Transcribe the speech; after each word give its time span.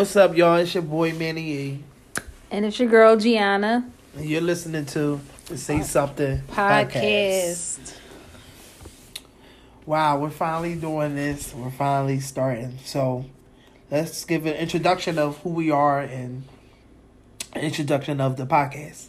What's 0.00 0.16
up, 0.16 0.34
y'all? 0.34 0.56
It's 0.56 0.72
your 0.72 0.82
boy 0.82 1.12
Manny 1.12 1.52
E. 1.52 1.84
And 2.50 2.64
it's 2.64 2.80
your 2.80 2.88
girl 2.88 3.18
Gianna 3.18 3.86
And 4.16 4.24
you're 4.24 4.40
listening 4.40 4.86
to 4.86 5.20
the 5.44 5.58
Say 5.58 5.82
Something 5.82 6.40
podcast. 6.48 7.96
Wow, 9.84 10.18
we're 10.20 10.30
finally 10.30 10.74
doing 10.74 11.16
this. 11.16 11.54
We're 11.54 11.70
finally 11.70 12.18
starting. 12.20 12.78
So 12.82 13.26
let's 13.90 14.24
give 14.24 14.46
an 14.46 14.54
introduction 14.54 15.18
of 15.18 15.36
who 15.40 15.50
we 15.50 15.70
are 15.70 16.00
and 16.00 16.44
an 17.52 17.60
introduction 17.60 18.22
of 18.22 18.38
the 18.38 18.46
podcast. 18.46 19.08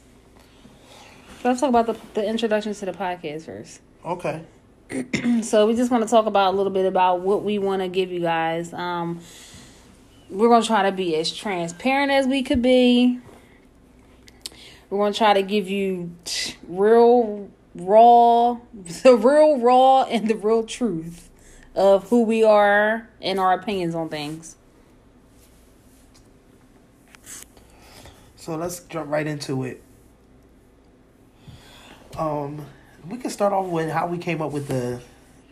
Let's 1.46 1.62
talk 1.62 1.70
about 1.70 1.86
the, 1.86 1.96
the 2.16 2.28
introduction 2.28 2.74
to 2.74 2.86
the 2.86 2.92
podcast 2.92 3.46
first. 3.46 3.80
Okay. 4.04 4.44
So 5.44 5.68
we 5.68 5.76
just 5.76 5.90
want 5.90 6.04
to 6.04 6.10
talk 6.10 6.26
about 6.26 6.54
a 6.54 6.58
little 6.58 6.74
bit 6.74 6.86
about 6.86 7.22
what 7.22 7.46
we 7.46 7.60
want 7.60 7.82
to 7.82 7.88
give 7.88 8.12
you 8.12 8.20
guys. 8.20 8.74
Um, 8.74 9.22
we're 10.32 10.48
gonna 10.48 10.66
try 10.66 10.84
to 10.84 10.92
be 10.92 11.16
as 11.18 11.32
transparent 11.32 12.12
as 12.12 12.26
we 12.26 12.42
could 12.42 12.62
be. 12.62 13.20
We're 14.90 14.98
gonna 14.98 15.14
try 15.14 15.34
to 15.34 15.44
give 15.44 15.70
you 15.70 16.16
real 16.68 17.50
raw, 17.76 18.58
the 19.04 19.16
real 19.16 19.60
raw 19.60 20.04
and 20.04 20.28
the 20.28 20.36
real 20.36 20.64
truth 20.64 21.30
of 21.76 22.10
who 22.10 22.24
we 22.24 22.44
are 22.44 23.10
and 23.22 23.40
our 23.40 23.54
opinions 23.54 23.94
on 23.94 24.10
things. 24.10 24.56
So 28.38 28.56
let's 28.56 28.80
jump 28.80 29.12
right 29.12 29.28
into 29.28 29.64
it. 29.64 29.84
Um, 32.18 32.66
we 33.08 33.18
can 33.18 33.30
start 33.30 33.54
off 33.54 33.68
with 33.68 33.90
how 33.90 34.08
we 34.08 34.18
came 34.18 34.42
up 34.42 34.52
with 34.52 34.68
the 34.68 35.02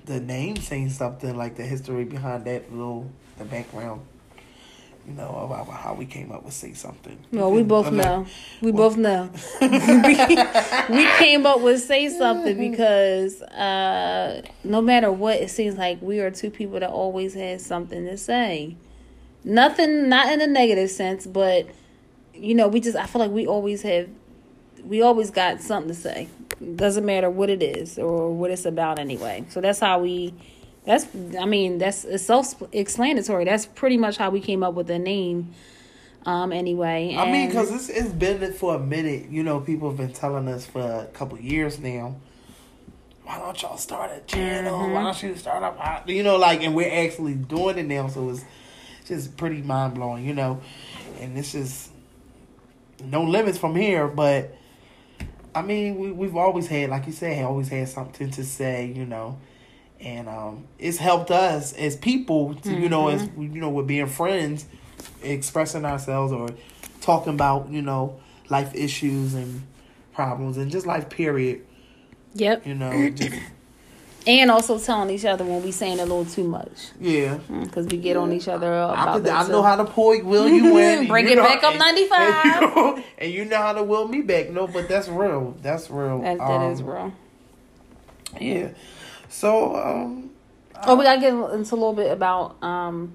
the 0.06 0.20
name, 0.20 0.56
saying 0.56 0.90
something 0.90 1.36
like 1.38 1.56
the 1.56 1.64
history 1.64 2.04
behind 2.04 2.46
that 2.46 2.72
little 2.72 3.12
the 3.38 3.46
background. 3.46 4.02
You 5.10 5.16
know 5.16 5.40
about 5.40 5.68
how 5.74 5.96
we 5.96 6.06
came 6.06 6.32
up 6.32 6.46
with 6.46 6.54
say 6.54 6.74
something. 6.74 7.18
No, 7.32 7.50
we 7.50 7.64
both 7.64 7.92
know. 7.92 8.28
We 8.62 8.72
both 8.72 8.96
know. 8.96 9.32
we, 9.60 11.08
came 11.18 11.48
up 11.48 11.62
with 11.62 11.82
say 11.82 12.10
something 12.10 12.56
because 12.56 13.42
uh, 13.42 14.44
no 14.64 14.82
matter 14.82 15.12
what, 15.12 15.38
it 15.38 15.50
seems 15.50 15.80
like 15.80 16.00
we 16.04 16.20
are 16.20 16.30
two 16.30 16.52
people 16.52 16.80
that 16.80 16.92
always 16.92 17.34
has 17.34 17.66
something 17.66 18.06
to 18.06 18.18
say. 18.18 18.78
Nothing, 19.44 20.10
not 20.10 20.32
in 20.32 20.42
a 20.42 20.48
negative 20.48 20.92
sense, 20.92 21.26
but 21.26 21.66
you 22.36 22.54
know, 22.54 22.68
we 22.68 22.80
just 22.80 22.96
I 22.96 23.08
feel 23.08 23.22
like 23.22 23.32
we 23.32 23.48
always 23.48 23.82
have, 23.82 24.08
we 24.84 25.02
always 25.02 25.32
got 25.32 25.60
something 25.60 25.90
to 25.90 26.00
say. 26.00 26.28
Doesn't 26.76 27.06
matter 27.06 27.32
what 27.32 27.50
it 27.50 27.64
is 27.64 27.98
or 27.98 28.32
what 28.32 28.52
it's 28.52 28.66
about 28.66 29.00
anyway. 29.00 29.44
So 29.50 29.60
that's 29.60 29.80
how 29.80 30.02
we. 30.02 30.36
That's 30.90 31.06
I 31.40 31.46
mean 31.46 31.78
that's 31.78 32.04
it's 32.04 32.24
self-explanatory. 32.24 33.46
That's 33.46 33.68
pretty 33.68 33.96
much 33.96 34.18
how 34.18 34.32
we 34.32 34.40
came 34.40 34.64
up 34.64 34.74
with 34.74 34.88
the 34.88 34.98
name. 34.98 35.54
Um. 36.26 36.52
Anyway, 36.52 37.16
I 37.16 37.32
mean, 37.32 37.48
because 37.48 37.72
it's, 37.72 37.90
it's 37.90 38.10
been 38.10 38.52
for 38.54 38.74
a 38.74 38.80
minute. 38.80 39.30
You 39.30 39.44
know, 39.44 39.60
people 39.60 39.88
have 39.90 39.98
been 39.98 40.14
telling 40.14 40.48
us 40.48 40.66
for 40.66 40.82
a 40.82 41.06
couple 41.14 41.40
years 41.40 41.78
now. 41.78 42.16
Why 43.24 43.38
don't 43.38 43.62
y'all 43.62 43.78
start 43.78 44.10
a 44.18 44.22
channel? 44.22 44.80
Mm-hmm. 44.80 44.94
Why 44.94 45.04
don't 45.04 45.22
you 45.22 45.36
start 45.36 45.62
up? 45.62 45.78
a-" 45.80 46.12
You 46.12 46.24
know, 46.24 46.38
like, 46.38 46.64
and 46.64 46.74
we're 46.74 47.06
actually 47.06 47.36
doing 47.36 47.78
it 47.78 47.86
now, 47.86 48.08
so 48.08 48.28
it's 48.32 48.44
just 49.06 49.38
pretty 49.38 49.62
mind 49.62 49.94
blowing. 49.94 50.26
You 50.26 50.34
know, 50.34 50.60
and 51.22 51.38
it's 51.38 51.52
just 51.52 51.92
no 53.04 53.22
limits 53.22 53.60
from 53.60 53.76
here. 53.76 54.08
But 54.08 54.58
I 55.54 55.62
mean, 55.62 56.00
we 56.00 56.12
we've 56.12 56.36
always 56.36 56.66
had, 56.66 56.90
like 56.90 57.06
you 57.06 57.14
said, 57.14 57.46
always 57.46 57.70
had 57.70 57.88
something 57.90 58.32
to 58.32 58.44
say. 58.44 58.88
You 58.88 59.06
know. 59.06 59.38
And 60.02 60.30
um, 60.30 60.66
it's 60.78 60.98
helped 60.98 61.30
us 61.30 61.74
as 61.74 61.96
people 61.98 62.56
to, 62.56 62.72
you 62.74 62.88
know, 62.90 63.10
as 63.10 63.22
Mm-hmm. 63.24 63.54
you 63.56 63.62
know, 63.62 63.70
with 63.70 63.88
being 63.88 64.08
friends, 64.08 64.66
expressing 65.24 65.84
ourselves 65.86 66.32
or 66.32 66.50
talking 67.02 67.34
about 67.34 67.70
you 67.70 67.82
know 67.82 68.20
life 68.50 68.74
issues 68.76 69.34
and 69.34 69.62
problems 70.14 70.58
and 70.58 70.70
just 70.70 70.86
life 70.86 71.10
period 71.10 71.66
Yep. 72.36 72.68
you 72.68 72.76
know 72.76 73.10
just, 73.16 73.34
And 74.28 74.52
also 74.52 74.78
telling 74.78 75.10
each 75.10 75.24
other 75.26 75.46
when 75.46 75.64
we 75.64 75.72
saying 75.72 76.00
a 76.00 76.04
little 76.04 76.26
too 76.26 76.44
much. 76.44 76.90
yeah 77.00 77.38
Because 77.64 77.88
we 77.88 77.98
get 77.98 78.18
on 78.18 78.34
each 78.34 78.48
other 78.50 78.74
I, 78.74 78.92
about 79.04 79.14
could, 79.16 79.24
that. 79.26 79.46
I 79.46 79.48
know 79.50 79.62
how 79.64 79.78
to 79.78 79.86
pull 79.86 80.22
will 80.24 80.50
you 80.50 80.78
in 80.78 81.08
Bring 81.08 81.26
you 81.28 81.34
it 81.34 81.36
know- 81.38 81.44
back 81.44 81.64
up 81.64 81.72
and- 81.72 81.80
95. 81.80 82.20
and 82.20 82.46
you, 82.62 82.76
know, 82.76 83.04
and 83.18 83.32
you 83.32 83.46
know 83.46 83.58
how 83.58 83.74
to 83.74 83.84
will 83.84 84.08
me 84.08 84.22
back 84.22 84.50
no 84.50 84.68
but 84.68 84.90
that's 84.90 85.08
real 85.08 85.56
that's 85.62 85.90
real 85.90 86.22
That, 86.22 86.38
that 86.38 86.44
um, 86.44 86.72
is 86.74 86.84
real. 86.84 87.14
yeah 88.42 88.70
so 89.30 89.76
um 89.76 90.32
Oh, 90.86 90.96
we 90.96 91.04
gotta 91.04 91.20
get 91.20 91.34
into 91.34 91.74
a 91.74 91.76
little 91.76 91.94
bit 91.94 92.12
about. 92.12 92.62
um 92.64 93.14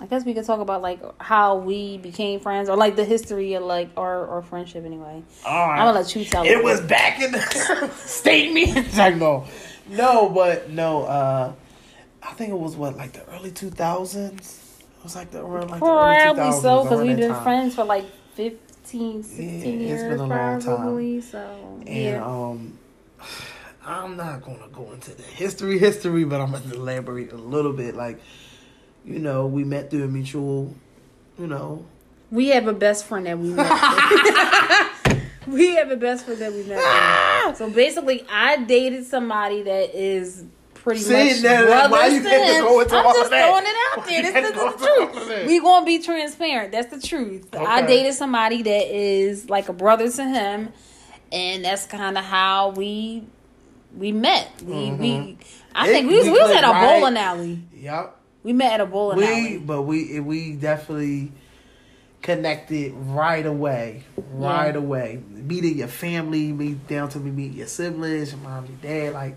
I 0.00 0.04
guess 0.06 0.24
we 0.26 0.34
could 0.34 0.44
talk 0.44 0.60
about 0.60 0.82
like 0.82 1.00
how 1.20 1.56
we 1.56 1.96
became 1.98 2.38
friends, 2.40 2.68
or 2.68 2.76
like 2.76 2.96
the 2.96 3.04
history 3.04 3.54
of 3.54 3.62
like 3.64 3.88
our 3.96 4.26
our 4.28 4.42
friendship. 4.42 4.84
Anyway, 4.84 5.22
all 5.44 5.68
right. 5.68 5.78
I'm 5.80 5.86
gonna 5.86 5.98
let 5.98 6.14
you 6.14 6.24
tell 6.24 6.44
it 6.44 6.62
was 6.62 6.80
back 6.82 7.20
in 7.20 7.32
the 7.32 7.40
state 7.96 8.52
me 8.52 8.74
I 8.94 9.10
know. 9.10 9.46
No, 9.88 10.28
but 10.28 10.68
no, 10.70 11.04
uh 11.04 11.52
I 12.22 12.32
think 12.34 12.50
it 12.50 12.58
was 12.58 12.76
what, 12.76 12.96
like 12.96 13.12
the 13.14 13.24
early 13.34 13.50
two 13.52 13.70
thousands? 13.70 14.62
It 14.98 15.04
was 15.04 15.16
like 15.16 15.30
the 15.30 15.42
around 15.42 15.70
like 15.70 15.80
the 15.80 15.86
early 15.86 16.14
probably 16.34 16.42
2000s, 16.50 16.62
so 16.62 16.82
because 16.82 17.00
we've 17.00 17.16
been 17.16 17.32
time. 17.32 17.42
friends 17.42 17.74
for 17.74 17.84
like 17.84 18.04
15, 18.34 19.22
16 19.22 19.80
Yeah, 19.80 19.94
it's 19.94 20.02
years, 20.02 20.02
been 20.02 20.20
a 20.20 20.26
long 20.26 20.60
time. 20.60 20.76
probably. 20.76 21.20
So 21.22 21.82
And 21.86 21.88
yeah, 21.88 22.24
um 22.24 22.78
I'm 23.86 24.16
not 24.16 24.42
gonna 24.42 24.68
go 24.72 24.90
into 24.92 25.12
the 25.14 25.22
history 25.22 25.78
history, 25.78 26.24
but 26.24 26.40
I'm 26.40 26.50
gonna 26.50 26.74
elaborate 26.74 27.32
a 27.32 27.36
little 27.36 27.72
bit. 27.72 27.94
Like, 27.94 28.20
you 29.04 29.20
know, 29.20 29.46
we 29.46 29.62
met 29.62 29.90
through 29.90 30.04
a 30.04 30.08
mutual, 30.08 30.74
you 31.38 31.46
know, 31.46 31.86
we 32.32 32.48
have 32.48 32.66
a 32.66 32.72
best 32.72 33.04
friend 33.06 33.26
that 33.26 33.38
we 33.38 33.50
met. 33.50 33.66
we 35.46 35.76
have 35.76 35.92
a 35.92 35.96
best 35.96 36.24
friend 36.24 36.40
that 36.40 36.52
we 36.52 36.64
met. 36.64 36.80
Ah! 36.82 37.54
so 37.56 37.70
basically, 37.70 38.26
I 38.28 38.56
dated 38.64 39.06
somebody 39.06 39.62
that 39.62 39.94
is 39.94 40.44
pretty 40.74 41.00
See, 41.00 41.12
much 41.12 41.42
now, 41.42 41.64
brothers 41.64 41.90
why 41.92 42.06
you 42.08 42.22
to 42.24 42.28
had 42.28 42.56
to 42.56 42.62
go 42.62 42.80
into 42.80 42.96
I'm 42.96 43.06
all 43.06 43.12
just 43.12 43.30
that? 43.30 43.48
throwing 43.48 43.64
it 43.66 43.76
out 43.92 44.06
there. 44.06 44.22
This 44.22 44.48
is 44.48 44.52
the 44.52 45.12
truth. 45.14 45.28
that? 45.28 45.46
We 45.46 45.60
gonna 45.60 45.86
be 45.86 46.00
transparent. 46.00 46.72
That's 46.72 46.92
the 46.92 47.00
truth. 47.00 47.54
I 47.54 47.82
dated 47.86 48.14
somebody 48.14 48.62
that 48.62 48.92
is 48.92 49.48
like 49.48 49.68
a 49.68 49.72
brother 49.72 50.10
to 50.10 50.24
him, 50.24 50.72
and 51.30 51.64
that's 51.64 51.86
kind 51.86 52.18
of 52.18 52.24
how 52.24 52.70
we 52.70 53.24
we 53.96 54.12
met. 54.12 54.48
We 54.62 54.90
we. 54.92 55.38
I 55.74 55.88
It- 55.88 55.92
think 55.92 56.10
we 56.10 56.16
was, 56.16 56.26
we 56.26 56.32
we 56.32 56.38
was 56.40 56.50
at 56.52 56.64
a 56.64 56.68
right. 56.68 57.00
bowling 57.00 57.16
alley. 57.16 57.58
Yep. 57.74 58.16
We 58.42 58.52
met 58.52 58.74
at 58.74 58.80
a 58.80 58.86
bowling 58.86 59.18
We 59.18 59.24
alley. 59.26 59.58
but 59.58 59.82
we 59.82 60.20
we 60.20 60.52
definitely 60.52 61.32
connected 62.22 62.92
right 62.94 63.44
away. 63.46 64.04
Right 64.32 64.74
Yeah. 64.74 64.80
away. 64.80 65.20
Meeting 65.30 65.78
your 65.78 65.88
family, 65.88 66.52
meet 66.52 66.86
down 66.88 67.08
to 67.10 67.18
me 67.20 67.30
meet 67.30 67.52
your 67.54 67.66
siblings, 67.66 68.32
your 68.32 68.40
mom, 68.40 68.66
your 68.66 68.76
dad, 68.82 69.14
like 69.14 69.36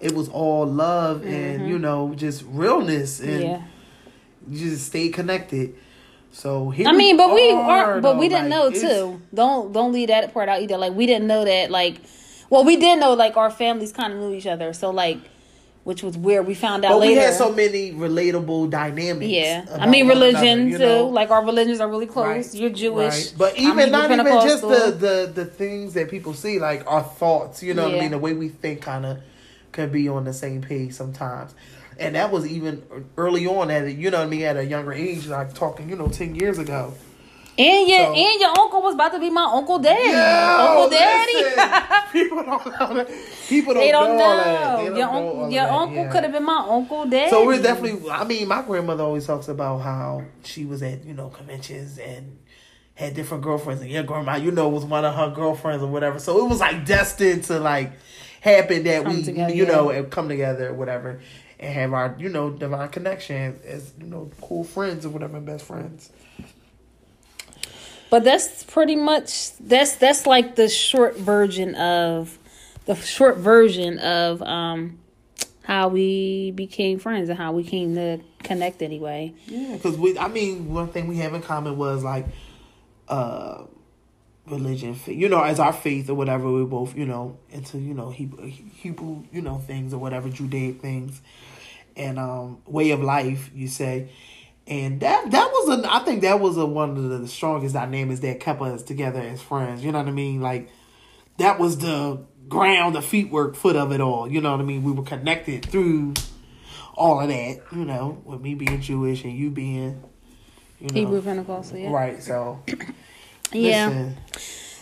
it 0.00 0.14
was 0.14 0.28
all 0.28 0.66
love 0.66 1.24
and 1.24 1.68
you 1.68 1.78
know, 1.78 2.12
just 2.16 2.44
realness 2.48 3.20
and 3.20 3.30
Mm-hmm. 3.30 3.42
Yeah. 3.42 3.62
you 4.48 4.70
just 4.70 4.86
stay 4.86 5.08
connected. 5.08 5.74
So 6.32 6.68
here 6.68 6.86
I 6.86 6.92
mean, 6.92 7.16
but 7.16 7.32
we 7.32 7.50
are, 7.50 7.94
are, 7.94 8.00
but 8.02 8.12
though, 8.14 8.18
we 8.18 8.28
didn't 8.28 8.50
like, 8.50 8.74
know 8.74 8.80
too. 8.80 9.22
Don't 9.32 9.72
don't 9.72 9.92
leave 9.92 10.08
that 10.08 10.34
part 10.34 10.48
out 10.50 10.60
either. 10.60 10.76
Like 10.76 10.92
we 10.92 11.06
didn't 11.06 11.26
know 11.26 11.44
that. 11.46 11.70
Like, 11.70 11.96
well, 12.50 12.64
we 12.64 12.76
did 12.76 12.98
know 13.00 13.14
like 13.14 13.36
our 13.36 13.50
families 13.50 13.92
kind 13.92 14.12
of 14.12 14.18
knew 14.18 14.32
each 14.34 14.46
other. 14.46 14.72
So 14.72 14.90
like, 14.90 15.18
which 15.84 16.02
was 16.02 16.18
weird. 16.18 16.46
We 16.48 16.54
found 16.54 16.84
out 16.84 16.90
But 16.90 16.98
later. 16.98 17.12
we 17.12 17.18
had 17.18 17.34
so 17.34 17.52
many 17.52 17.92
relatable 17.92 18.70
dynamics. 18.70 19.30
yeah, 19.30 19.64
I 19.78 19.86
mean 19.88 20.08
religion 20.08 20.60
another, 20.68 20.78
too. 20.78 20.84
know? 20.84 21.08
Like 21.08 21.30
our 21.30 21.44
religions 21.44 21.80
are 21.80 21.88
really 21.88 22.06
close. 22.06 22.26
Right, 22.26 22.54
You're 22.60 22.70
Jewish, 22.70 23.14
right. 23.14 23.34
But 23.38 23.54
I'm 23.58 23.78
even 23.78 23.92
not 23.92 24.10
even 24.10 24.26
just 24.26 24.62
the, 24.62 24.90
the 24.98 25.32
the 25.32 25.44
things 25.44 25.94
that 25.94 26.10
people 26.10 26.34
see, 26.34 26.58
like 26.58 26.82
our 26.90 27.02
thoughts, 27.04 27.62
you 27.62 27.72
know 27.72 27.84
what 27.88 27.94
I 27.96 28.00
mean? 28.00 28.10
The 28.10 28.18
way 28.18 28.32
we 28.34 28.48
think 28.48 28.82
kind 28.82 29.06
of 29.06 29.18
could 29.70 29.92
be 29.92 30.08
on 30.08 30.24
the 30.24 30.32
same 30.32 30.60
page 30.62 30.92
sometimes. 30.94 31.54
And 31.98 32.14
that 32.14 32.30
was 32.32 32.46
even 32.46 32.82
early 33.16 33.46
on 33.46 33.70
at 33.70 33.84
a, 33.84 33.92
you 33.92 34.10
know 34.10 34.18
what 34.18 34.26
I 34.26 34.30
mean, 34.30 34.42
at 34.42 34.56
a 34.56 34.64
younger 34.64 34.92
age, 34.92 35.28
like 35.28 35.54
talking, 35.54 35.88
you 35.88 35.96
know, 35.96 36.08
ten 36.08 36.34
years 36.34 36.58
ago. 36.58 36.94
And 37.58 37.88
your 37.88 37.98
so- 37.98 38.14
and 38.14 38.40
your 38.40 38.50
uncle 38.58 38.82
was 38.82 38.94
about 38.94 39.12
to 39.12 39.18
be 39.18 39.30
my 39.30 39.44
uncle 39.44 39.78
daddy. 39.78 40.10
Yo, 40.10 40.18
uncle 40.18 40.90
daddy. 40.90 42.12
people 42.12 42.42
don't 42.42 42.66
know 42.66 42.94
that. 42.94 43.08
People 43.48 43.74
don't, 43.74 43.82
they 43.82 43.92
don't 43.92 44.16
know, 44.16 44.36
know. 44.36 44.76
They 44.78 44.86
don't 44.88 44.96
your 44.96 45.06
know 45.06 45.28
uncle, 45.28 45.50
your 45.50 45.64
that, 45.64 45.72
uncle 45.72 45.96
yeah. 45.96 46.12
could 46.12 46.22
have 46.24 46.32
been 46.32 46.44
my 46.44 46.66
uncle 46.68 47.06
daddy. 47.06 47.30
So 47.30 47.46
we're 47.46 47.62
definitely. 47.62 48.10
I 48.10 48.24
mean, 48.24 48.48
my 48.48 48.62
grandmother 48.62 49.04
always 49.04 49.26
talks 49.26 49.48
about 49.48 49.78
how 49.78 50.24
she 50.44 50.64
was 50.64 50.82
at 50.82 51.04
you 51.04 51.14
know 51.14 51.28
conventions 51.28 51.98
and 51.98 52.38
had 52.94 53.14
different 53.14 53.42
girlfriends, 53.42 53.82
and 53.82 53.90
your 53.90 54.02
grandma, 54.02 54.36
you 54.36 54.50
know, 54.50 54.68
was 54.68 54.84
one 54.84 55.04
of 55.04 55.14
her 55.14 55.30
girlfriends 55.30 55.82
or 55.82 55.88
whatever. 55.88 56.18
So 56.18 56.44
it 56.44 56.48
was 56.48 56.60
like 56.60 56.84
destined 56.86 57.44
to 57.44 57.58
like 57.58 57.92
happen 58.40 58.84
that 58.84 59.04
Come 59.04 59.16
we 59.16 59.22
together, 59.22 59.54
you 59.54 59.66
know 59.66 59.90
yeah. 59.90 60.02
come 60.02 60.28
together 60.28 60.68
or 60.68 60.74
whatever 60.74 61.20
and 61.58 61.72
have 61.72 61.92
our 61.92 62.14
you 62.18 62.28
know 62.28 62.50
divine 62.50 62.88
connection 62.88 63.58
as 63.66 63.92
you 63.98 64.06
know 64.06 64.30
cool 64.40 64.64
friends 64.64 65.06
or 65.06 65.10
whatever 65.10 65.40
best 65.40 65.64
friends. 65.64 66.10
But 68.10 68.24
that's 68.24 68.64
pretty 68.64 68.96
much 68.96 69.56
that's 69.58 69.96
that's 69.96 70.26
like 70.26 70.56
the 70.56 70.68
short 70.68 71.16
version 71.16 71.74
of 71.74 72.38
the 72.86 72.94
short 72.94 73.36
version 73.36 73.98
of 73.98 74.42
um 74.42 74.98
how 75.62 75.88
we 75.88 76.52
became 76.52 76.98
friends 76.98 77.28
and 77.28 77.36
how 77.36 77.52
we 77.52 77.64
came 77.64 77.96
to 77.96 78.20
connect 78.44 78.80
anyway. 78.82 79.34
Yeah, 79.46 79.74
because 79.74 79.96
we 79.98 80.16
I 80.18 80.28
mean 80.28 80.72
one 80.72 80.88
thing 80.88 81.08
we 81.08 81.16
have 81.18 81.34
in 81.34 81.42
common 81.42 81.76
was 81.76 82.04
like 82.04 82.26
uh 83.08 83.64
religion 84.46 84.96
you 85.06 85.28
know 85.28 85.42
as 85.42 85.58
our 85.58 85.72
faith 85.72 86.08
or 86.08 86.14
whatever 86.14 86.50
we 86.50 86.64
both 86.64 86.96
you 86.96 87.04
know 87.04 87.36
into 87.50 87.78
you 87.78 87.92
know 87.92 88.10
Hebrew, 88.10 88.46
Hebrew 88.46 89.24
you 89.32 89.42
know 89.42 89.58
things 89.58 89.92
or 89.92 89.98
whatever 89.98 90.28
Judaic 90.28 90.80
things 90.80 91.20
and 91.96 92.18
um 92.18 92.58
way 92.66 92.92
of 92.92 93.00
life 93.00 93.50
you 93.54 93.66
say 93.66 94.08
and 94.66 95.00
that 95.00 95.30
that 95.30 95.50
was 95.50 95.78
a 95.78 95.92
I 95.94 96.00
think 96.00 96.22
that 96.22 96.40
was 96.40 96.56
a 96.56 96.66
one 96.66 96.96
of 96.96 97.20
the 97.20 97.28
strongest 97.28 97.74
dynamics 97.74 98.20
that 98.20 98.40
kept 98.40 98.60
us 98.62 98.82
together 98.82 99.20
as 99.20 99.40
friends 99.40 99.84
you 99.84 99.92
know 99.92 99.98
what 99.98 100.08
I 100.08 100.12
mean 100.12 100.40
like 100.40 100.70
that 101.38 101.58
was 101.58 101.78
the 101.78 102.24
ground 102.48 102.94
the 102.94 103.02
feet 103.02 103.30
work 103.30 103.54
foot 103.56 103.76
of 103.76 103.92
it 103.92 104.00
all 104.00 104.30
you 104.30 104.40
know 104.40 104.52
what 104.52 104.60
I 104.60 104.64
mean 104.64 104.82
we 104.82 104.92
were 104.92 105.02
connected 105.04 105.66
through 105.66 106.14
all 106.94 107.20
of 107.20 107.28
that 107.28 107.60
you 107.72 107.84
know 107.84 108.20
with 108.24 108.40
me 108.40 108.54
being 108.54 108.80
Jewish 108.80 109.24
and 109.24 109.32
you 109.32 109.50
being 109.50 110.02
you 110.80 110.88
know 110.88 110.94
Hebrew 110.94 111.22
Pentecostal, 111.22 111.78
yeah. 111.78 111.90
right 111.90 112.22
so 112.22 112.62
Yeah. 113.52 113.86
Listen, 113.88 114.16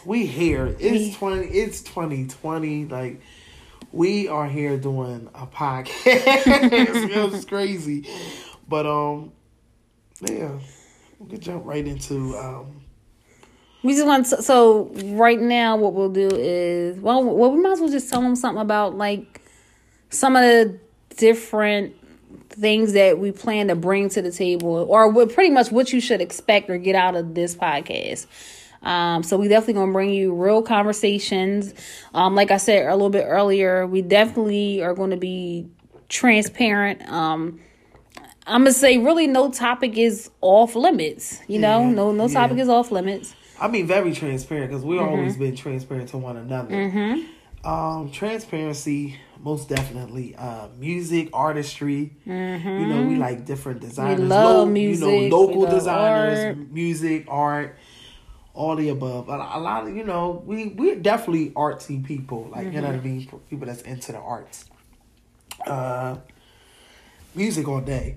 we 0.04 0.26
here. 0.26 0.74
It's 0.78 0.80
We- 0.80 1.14
twenty. 1.14 1.46
It's 1.48 1.82
twenty 1.82 2.26
twenty. 2.26 2.86
Like 2.86 3.20
we 3.92 4.28
are 4.28 4.48
here 4.48 4.76
doing 4.76 5.28
a 5.34 5.46
podcast. 5.46 5.92
it's 6.06 7.44
crazy, 7.48 8.08
but 8.68 8.86
um, 8.86 9.32
yeah, 10.30 10.58
we 11.18 11.30
could 11.30 11.40
jump 11.40 11.64
right 11.64 11.86
into 11.86 12.36
um. 12.36 12.80
We 13.82 13.92
just 13.92 14.06
want 14.06 14.26
to, 14.26 14.42
so 14.42 14.90
right 14.94 15.38
now 15.38 15.76
what 15.76 15.92
we'll 15.92 16.08
do 16.08 16.28
is 16.32 16.98
well 16.98 17.22
well 17.22 17.52
we 17.52 17.60
might 17.60 17.72
as 17.72 17.80
well 17.80 17.90
just 17.90 18.10
tell 18.10 18.22
them 18.22 18.34
something 18.34 18.62
about 18.62 18.96
like 18.96 19.42
some 20.08 20.36
of 20.36 20.42
the 20.42 20.78
different 21.16 21.94
things 22.48 22.92
that 22.92 23.18
we 23.18 23.32
plan 23.32 23.68
to 23.68 23.74
bring 23.74 24.08
to 24.08 24.22
the 24.22 24.30
table 24.30 24.86
or 24.88 25.26
pretty 25.26 25.50
much 25.50 25.70
what 25.70 25.92
you 25.92 26.00
should 26.00 26.20
expect 26.20 26.70
or 26.70 26.78
get 26.78 26.94
out 26.94 27.14
of 27.16 27.34
this 27.34 27.54
podcast. 27.54 28.26
Um, 28.82 29.22
so 29.22 29.36
we 29.36 29.48
definitely 29.48 29.74
gonna 29.74 29.92
bring 29.92 30.10
you 30.10 30.34
real 30.34 30.62
conversations. 30.62 31.74
Um, 32.12 32.34
like 32.34 32.50
I 32.50 32.58
said 32.58 32.86
a 32.86 32.92
little 32.92 33.10
bit 33.10 33.24
earlier, 33.26 33.86
we 33.86 34.02
definitely 34.02 34.82
are 34.82 34.94
going 34.94 35.10
to 35.10 35.16
be 35.16 35.68
transparent. 36.08 37.06
Um, 37.10 37.60
I'm 38.46 38.60
gonna 38.62 38.72
say 38.72 38.98
really 38.98 39.26
no 39.26 39.50
topic 39.50 39.96
is 39.96 40.30
off 40.40 40.74
limits. 40.74 41.40
You 41.48 41.58
know, 41.58 41.80
Yeah, 41.82 41.90
no 41.90 42.12
no 42.12 42.26
yeah. 42.28 42.34
topic 42.34 42.58
is 42.58 42.68
off 42.68 42.90
limits. 42.90 43.34
I 43.60 43.68
mean, 43.68 43.86
very 43.86 44.12
transparent 44.12 44.70
because 44.70 44.84
we've 44.84 45.00
Mm-hmm. 45.00 45.08
always 45.16 45.36
been 45.36 45.56
transparent 45.56 46.08
to 46.10 46.18
one 46.18 46.36
another. 46.36 47.22
Um, 47.64 48.10
transparency, 48.10 49.18
most 49.42 49.70
definitely. 49.70 50.36
Uh, 50.36 50.68
music, 50.78 51.30
artistry. 51.32 52.12
You 52.26 52.86
know, 52.86 53.02
we 53.04 53.16
like 53.16 53.46
different 53.46 53.80
designers. 53.80 54.20
Mm-hmm. 54.20 54.28
love 54.28 54.68
You 54.68 54.72
music, 54.74 55.06
know, 55.08 55.16
we 55.16 55.30
local 55.30 55.66
designers, 55.66 56.44
art. 56.44 56.58
music, 56.70 57.24
art, 57.28 57.76
all 58.52 58.76
the 58.76 58.90
above. 58.90 59.30
A, 59.30 59.32
a 59.32 59.60
lot 59.60 59.86
of 59.88 59.96
you 59.96 60.04
know, 60.04 60.42
we 60.44 60.66
we're 60.66 60.96
definitely 60.96 61.50
artsy 61.50 62.04
people. 62.04 62.48
Like 62.52 62.66
you 62.72 62.82
know 62.82 62.88
what 62.88 62.96
I 62.96 62.98
Mm-hmm. 62.98 63.06
mean, 63.08 63.40
people 63.48 63.66
that's 63.66 63.82
into 63.82 64.12
the 64.12 64.18
arts. 64.18 64.66
Uh, 65.66 66.16
music 67.34 67.66
all 67.68 67.80
day. 67.80 68.16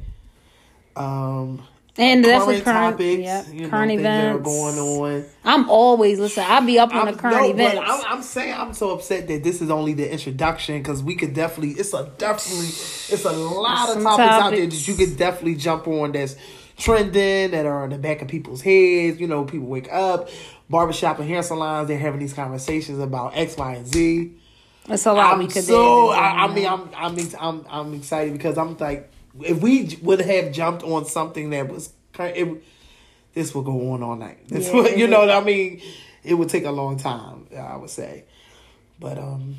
Um, 0.98 1.64
And 2.00 2.24
that's 2.24 2.46
current 2.46 2.64
current, 2.64 2.98
topics, 2.98 3.24
yep, 3.24 3.46
you 3.52 3.62
know, 3.62 3.70
current 3.70 3.92
are 3.92 4.00
events 4.00 4.46
going 4.46 4.78
on. 4.78 5.26
I'm 5.44 5.68
always 5.68 6.20
listen. 6.20 6.44
I'll 6.46 6.64
be 6.64 6.78
up 6.78 6.94
on 6.94 7.08
I'm, 7.08 7.14
the 7.14 7.20
current 7.20 7.38
no, 7.38 7.50
events. 7.50 7.82
I'm, 7.84 8.04
I'm 8.06 8.22
saying 8.22 8.54
I'm 8.54 8.74
so 8.74 8.92
upset 8.92 9.28
that 9.28 9.44
this 9.44 9.64
is 9.64 9.72
only 9.72 9.94
the 9.94 10.12
introduction 10.12 10.78
because 10.78 11.02
we 11.02 11.16
could 11.16 11.34
definitely 11.34 11.72
it's 11.72 11.96
a 11.96 12.12
definitely 12.20 12.68
it's 12.68 13.26
a 13.26 13.32
lot 13.32 13.90
of 13.90 13.96
Some 13.96 14.04
topics, 14.04 14.30
out 14.30 14.52
there 14.52 14.68
that 14.68 14.88
you 14.88 14.94
could 14.94 15.18
definitely 15.18 15.56
jump 15.56 15.88
on 15.88 16.12
that's 16.12 16.36
trending 16.78 17.50
that 17.52 17.66
are 17.66 17.86
in 17.86 17.90
the 17.90 17.98
back 17.98 18.22
of 18.22 18.28
people's 18.28 18.62
heads. 18.62 19.20
You 19.20 19.26
know, 19.28 19.46
people 19.46 19.68
wake 19.68 19.92
up, 19.92 20.30
barbershop 20.70 21.18
and 21.18 21.28
hair 21.28 21.42
salons. 21.42 21.88
They're 21.88 21.98
having 21.98 22.20
these 22.20 22.34
conversations 22.34 23.00
about 23.00 23.36
X, 23.36 23.58
Y, 23.58 23.74
and 23.74 23.88
Z. 23.88 24.34
It's 24.90 25.06
a 25.08 25.14
lot 25.14 25.34
I'm 25.34 25.48
could 25.48 25.64
so 25.64 26.08
do. 26.08 26.10
I, 26.10 26.46
I 26.46 26.54
mean 26.54 26.68
I'm 26.68 26.90
I'm 26.96 27.18
I'm 27.40 27.66
I'm 27.70 27.94
excited 27.96 28.34
because 28.34 28.56
I'm 28.60 28.78
like 28.78 29.12
if 29.44 29.62
we 29.62 29.98
would 30.02 30.22
have 30.22 30.52
jumped 30.52 30.84
on 30.84 31.06
something 31.06 31.50
that 31.52 31.68
was 31.70 31.94
kind 32.14 32.36
it, 32.36 32.64
this 33.34 33.54
would 33.56 33.66
go 33.66 33.92
on 33.94 34.04
all 34.04 34.16
night. 34.16 34.40
This 34.48 34.68
Yeah, 34.68 34.74
would, 34.74 35.00
you 35.00 35.08
know 35.08 35.20
what 35.20 35.32
I 35.32 35.42
mean. 35.44 35.82
It 36.24 36.34
would 36.36 36.50
take 36.50 36.66
a 36.66 36.72
long 36.72 36.98
time, 36.98 37.48
I 37.58 37.78
would 37.78 37.90
say, 37.90 38.26
but 39.00 39.18
um, 39.18 39.56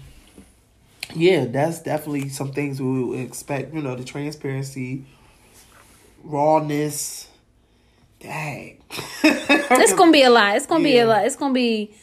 yeah, 1.14 1.46
that's 1.46 1.80
definitely 1.80 2.28
some 2.28 2.52
things 2.52 2.80
we 2.80 3.02
would 3.04 3.20
expect. 3.20 3.74
You 3.74 3.80
know, 3.82 3.96
the 3.96 4.04
transparency, 4.04 5.06
rawness. 6.22 7.28
Dang, 8.20 8.82
it's 9.22 9.92
gonna 9.94 10.10
be 10.10 10.22
a 10.24 10.30
lot. 10.30 10.56
It's 10.56 10.66
gonna 10.66 10.82
be 10.82 10.98
a 10.98 11.06
lot. 11.06 11.24
It's 11.24 11.36
gonna 11.36 11.54
be. 11.54 11.94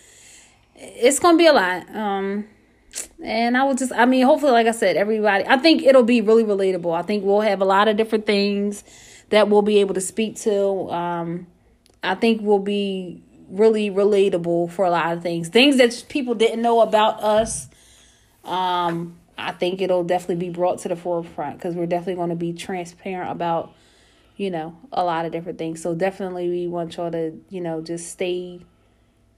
It's 0.75 1.19
gonna 1.19 1.37
be 1.37 1.47
a 1.47 1.53
lot. 1.53 1.93
Um, 1.93 2.45
and 3.23 3.57
I 3.57 3.63
will 3.63 3.75
just. 3.75 3.91
I 3.91 4.05
mean, 4.05 4.25
hopefully, 4.25 4.51
like 4.51 4.67
I 4.67 4.71
said, 4.71 4.97
everybody. 4.97 5.45
I 5.47 5.57
think 5.57 5.83
it'll 5.83 6.03
be 6.03 6.21
really 6.21 6.43
relatable. 6.43 6.95
I 6.95 7.01
think 7.01 7.23
we'll 7.23 7.41
have 7.41 7.61
a 7.61 7.65
lot 7.65 7.87
of 7.87 7.97
different 7.97 8.25
things 8.25 8.83
that 9.29 9.49
we'll 9.49 9.61
be 9.61 9.79
able 9.79 9.95
to 9.95 10.01
speak 10.01 10.37
to. 10.37 10.91
Um, 10.91 11.47
I 12.03 12.15
think 12.15 12.41
we'll 12.41 12.59
be 12.59 13.23
really 13.49 13.89
relatable 13.89 14.71
for 14.71 14.85
a 14.85 14.91
lot 14.91 15.13
of 15.13 15.23
things. 15.23 15.49
Things 15.49 15.77
that 15.77 16.05
people 16.09 16.35
didn't 16.35 16.61
know 16.61 16.81
about 16.81 17.23
us. 17.23 17.67
Um, 18.43 19.17
I 19.37 19.51
think 19.51 19.81
it'll 19.81 20.03
definitely 20.03 20.47
be 20.47 20.49
brought 20.49 20.79
to 20.79 20.89
the 20.89 20.95
forefront 20.95 21.57
because 21.57 21.75
we're 21.75 21.87
definitely 21.87 22.15
going 22.15 22.29
to 22.29 22.35
be 22.35 22.53
transparent 22.53 23.31
about, 23.31 23.73
you 24.37 24.49
know, 24.49 24.77
a 24.91 25.03
lot 25.03 25.25
of 25.25 25.31
different 25.31 25.57
things. 25.57 25.81
So 25.81 25.95
definitely 25.95 26.49
we 26.49 26.67
want 26.67 26.95
y'all 26.95 27.11
to, 27.11 27.33
you 27.49 27.61
know, 27.61 27.81
just 27.81 28.11
stay 28.11 28.61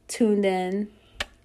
tuned 0.07 0.45
in 0.45 0.89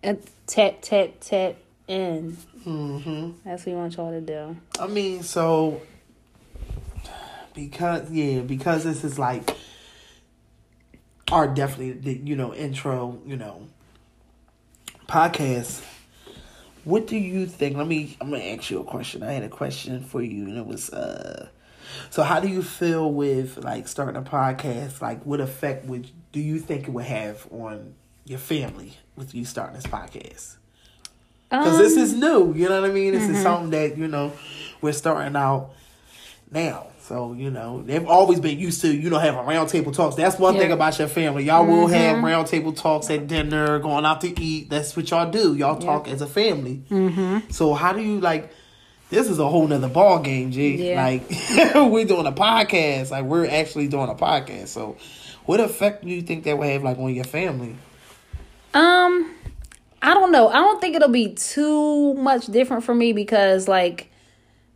and 0.02 0.20
tap, 0.46 0.82
tap, 0.82 1.12
tap 1.20 1.56
in. 1.92 2.36
mm-hmm. 2.64 3.30
That's 3.44 3.66
what 3.66 3.72
we 3.72 3.78
want 3.78 3.96
y'all 3.96 4.10
to 4.10 4.20
do. 4.20 4.56
I 4.80 4.86
mean, 4.86 5.22
so 5.22 5.82
because 7.54 8.10
yeah, 8.10 8.40
because 8.40 8.84
this 8.84 9.04
is 9.04 9.18
like 9.18 9.56
our 11.30 11.46
definitely 11.46 11.92
the 11.92 12.20
you 12.28 12.36
know 12.36 12.54
intro 12.54 13.20
you 13.26 13.36
know 13.36 13.66
podcast. 15.06 15.84
What 16.84 17.06
do 17.06 17.16
you 17.16 17.46
think? 17.46 17.76
Let 17.76 17.86
me. 17.86 18.16
I'm 18.20 18.30
gonna 18.30 18.42
ask 18.42 18.70
you 18.70 18.80
a 18.80 18.84
question. 18.84 19.22
I 19.22 19.32
had 19.32 19.44
a 19.44 19.48
question 19.48 20.02
for 20.02 20.22
you, 20.22 20.44
and 20.44 20.58
it 20.58 20.66
was 20.66 20.90
uh. 20.90 21.48
So 22.10 22.22
how 22.22 22.40
do 22.40 22.48
you 22.48 22.62
feel 22.62 23.12
with 23.12 23.62
like 23.62 23.86
starting 23.86 24.16
a 24.16 24.22
podcast? 24.22 25.00
Like, 25.00 25.24
what 25.24 25.40
effect 25.40 25.84
would 25.84 26.10
do 26.32 26.40
you 26.40 26.58
think 26.58 26.88
it 26.88 26.90
would 26.90 27.04
have 27.04 27.46
on 27.52 27.94
your 28.24 28.38
family 28.38 28.96
with 29.14 29.34
you 29.34 29.44
starting 29.44 29.76
this 29.76 29.86
podcast? 29.86 30.56
Because 31.58 31.78
this 31.78 31.96
is 31.96 32.14
new, 32.14 32.54
you 32.54 32.68
know 32.68 32.80
what 32.80 32.90
I 32.90 32.92
mean? 32.92 33.12
This 33.12 33.28
is 33.28 33.42
something 33.42 33.70
that, 33.70 33.98
you 33.98 34.08
know, 34.08 34.32
we're 34.80 34.92
starting 34.92 35.36
out 35.36 35.70
now. 36.50 36.86
So, 37.00 37.34
you 37.34 37.50
know, 37.50 37.82
they've 37.82 38.06
always 38.06 38.40
been 38.40 38.58
used 38.58 38.80
to, 38.82 38.88
you 38.88 39.10
know, 39.10 39.18
having 39.18 39.44
round 39.44 39.68
table 39.68 39.92
talks. 39.92 40.14
That's 40.14 40.38
one 40.38 40.56
thing 40.56 40.72
about 40.72 40.98
your 40.98 41.08
family. 41.08 41.44
Y'all 41.44 41.66
will 41.66 41.88
have 41.88 42.22
round 42.22 42.46
table 42.46 42.72
talks 42.72 43.10
at 43.10 43.26
dinner, 43.26 43.78
going 43.80 44.06
out 44.06 44.22
to 44.22 44.40
eat. 44.40 44.70
That's 44.70 44.96
what 44.96 45.10
y'all 45.10 45.30
do. 45.30 45.54
Y'all 45.54 45.78
talk 45.78 46.08
as 46.08 46.22
a 46.22 46.26
family. 46.26 46.82
Mm-hmm. 46.88 47.50
So 47.50 47.74
how 47.74 47.92
do 47.92 48.00
you 48.00 48.20
like 48.20 48.50
this 49.10 49.28
is 49.28 49.38
a 49.38 49.46
whole 49.46 49.68
nother 49.68 49.88
ball 49.88 50.20
game, 50.20 50.52
G. 50.52 50.88
Yeah. 50.88 51.04
Like 51.04 51.28
we're 51.74 52.06
doing 52.06 52.26
a 52.26 52.32
podcast. 52.32 53.10
Like 53.10 53.24
we're 53.24 53.46
actually 53.46 53.88
doing 53.88 54.08
a 54.08 54.14
podcast. 54.14 54.68
So 54.68 54.96
what 55.44 55.60
effect 55.60 56.02
do 56.02 56.10
you 56.10 56.22
think 56.22 56.44
that 56.44 56.56
would 56.56 56.68
have 56.68 56.82
like 56.82 56.98
on 56.98 57.14
your 57.14 57.24
family? 57.24 57.76
Um, 58.72 59.34
I 60.02 60.14
don't 60.14 60.32
know. 60.32 60.48
I 60.48 60.54
don't 60.54 60.80
think 60.80 60.96
it'll 60.96 61.08
be 61.08 61.32
too 61.34 62.14
much 62.14 62.46
different 62.46 62.82
for 62.84 62.94
me 62.94 63.12
because, 63.12 63.68
like, 63.68 64.10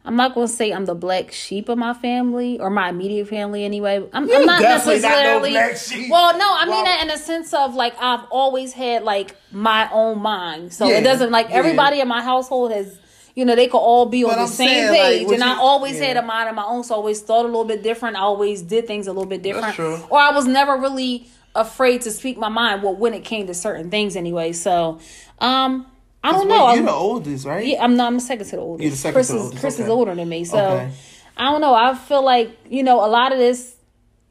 I'm 0.04 0.14
not 0.14 0.34
gonna 0.36 0.46
say 0.46 0.70
I'm 0.72 0.84
the 0.84 0.94
black 0.94 1.32
sheep 1.32 1.68
of 1.68 1.78
my 1.78 1.92
family 1.92 2.60
or 2.60 2.70
my 2.70 2.90
immediate 2.90 3.26
family 3.26 3.64
anyway. 3.64 4.08
I'm, 4.12 4.28
You 4.28 4.36
I'm 4.36 4.46
not 4.46 4.60
definitely 4.62 5.00
not 5.02 5.08
no 5.10 5.16
necessarily. 5.16 5.50
black 5.50 5.76
sheep. 5.76 6.10
Well, 6.12 6.38
no, 6.38 6.46
I 6.56 6.64
mean 6.66 6.84
that 6.84 7.02
in 7.02 7.10
a 7.10 7.18
sense 7.18 7.52
of 7.52 7.74
like 7.74 7.94
I've 8.00 8.24
always 8.30 8.72
had 8.72 9.02
like 9.02 9.34
my 9.50 9.90
own 9.90 10.20
mind, 10.22 10.72
so 10.72 10.86
Yeah, 10.86 10.98
it 10.98 11.02
doesn't 11.02 11.32
like 11.32 11.48
yeah. 11.48 11.56
everybody 11.56 12.00
in 12.00 12.06
my 12.08 12.22
household 12.22 12.70
has. 12.70 12.98
You 13.34 13.44
know, 13.44 13.54
they 13.54 13.66
could 13.66 13.76
all 13.78 14.06
be 14.06 14.24
on 14.24 14.30
the 14.30 14.42
I'm 14.42 14.46
same 14.46 14.68
saying, 14.68 14.94
page, 14.94 15.26
what 15.26 15.34
and 15.34 15.44
I 15.44 15.56
always 15.58 15.98
yeah. 15.98 16.06
had 16.06 16.16
a 16.16 16.22
mind 16.22 16.48
of 16.48 16.54
my 16.54 16.64
own. 16.64 16.84
So 16.84 16.94
I 16.94 16.96
always 16.96 17.20
thought 17.20 17.42
a 17.42 17.48
little 17.48 17.66
bit 17.66 17.82
different. 17.82 18.16
I 18.16 18.20
always 18.20 18.62
did 18.62 18.86
things 18.86 19.08
a 19.08 19.12
little 19.12 19.26
bit 19.28 19.42
different, 19.42 19.78
or 19.78 20.18
I 20.18 20.30
was 20.30 20.46
never 20.46 20.76
really 20.78 21.26
afraid 21.56 22.02
to 22.02 22.10
speak 22.10 22.36
my 22.38 22.48
mind. 22.48 22.82
Well, 22.82 22.94
when 22.94 23.14
it 23.14 23.24
came 23.24 23.46
to 23.46 23.54
certain 23.54 23.90
things, 23.90 24.16
anyway. 24.16 24.52
So, 24.52 24.98
um, 25.40 25.86
I 26.24 26.32
don't 26.32 26.48
know. 26.48 26.54
You're 26.68 26.76
I'm- 26.76 26.84
the 26.86 26.92
oldest, 26.92 27.44
right? 27.46 27.64
Yeah, 27.66 27.84
I'm 27.84 27.96
not. 27.96 28.12
I'm 28.12 28.20
second 28.20 28.46
to 28.46 28.56
the 28.56 28.62
oldest. 28.62 28.82
You're 28.82 28.90
the 28.90 28.96
second 28.96 29.14
Chris 29.14 29.26
to 29.28 29.32
the 29.32 29.38
is 29.38 29.44
oldest, 29.44 29.60
Chris 29.60 29.78
is 29.80 29.88
older 29.88 30.14
than 30.14 30.28
me, 30.28 30.44
so 30.44 30.58
Okay. 30.58 30.90
I 31.36 31.50
don't 31.50 31.60
know. 31.60 31.74
I 31.74 31.94
feel 31.94 32.24
like 32.24 32.50
you 32.68 32.82
know 32.82 33.04
a 33.04 33.08
lot 33.08 33.32
of 33.32 33.38
this, 33.38 33.76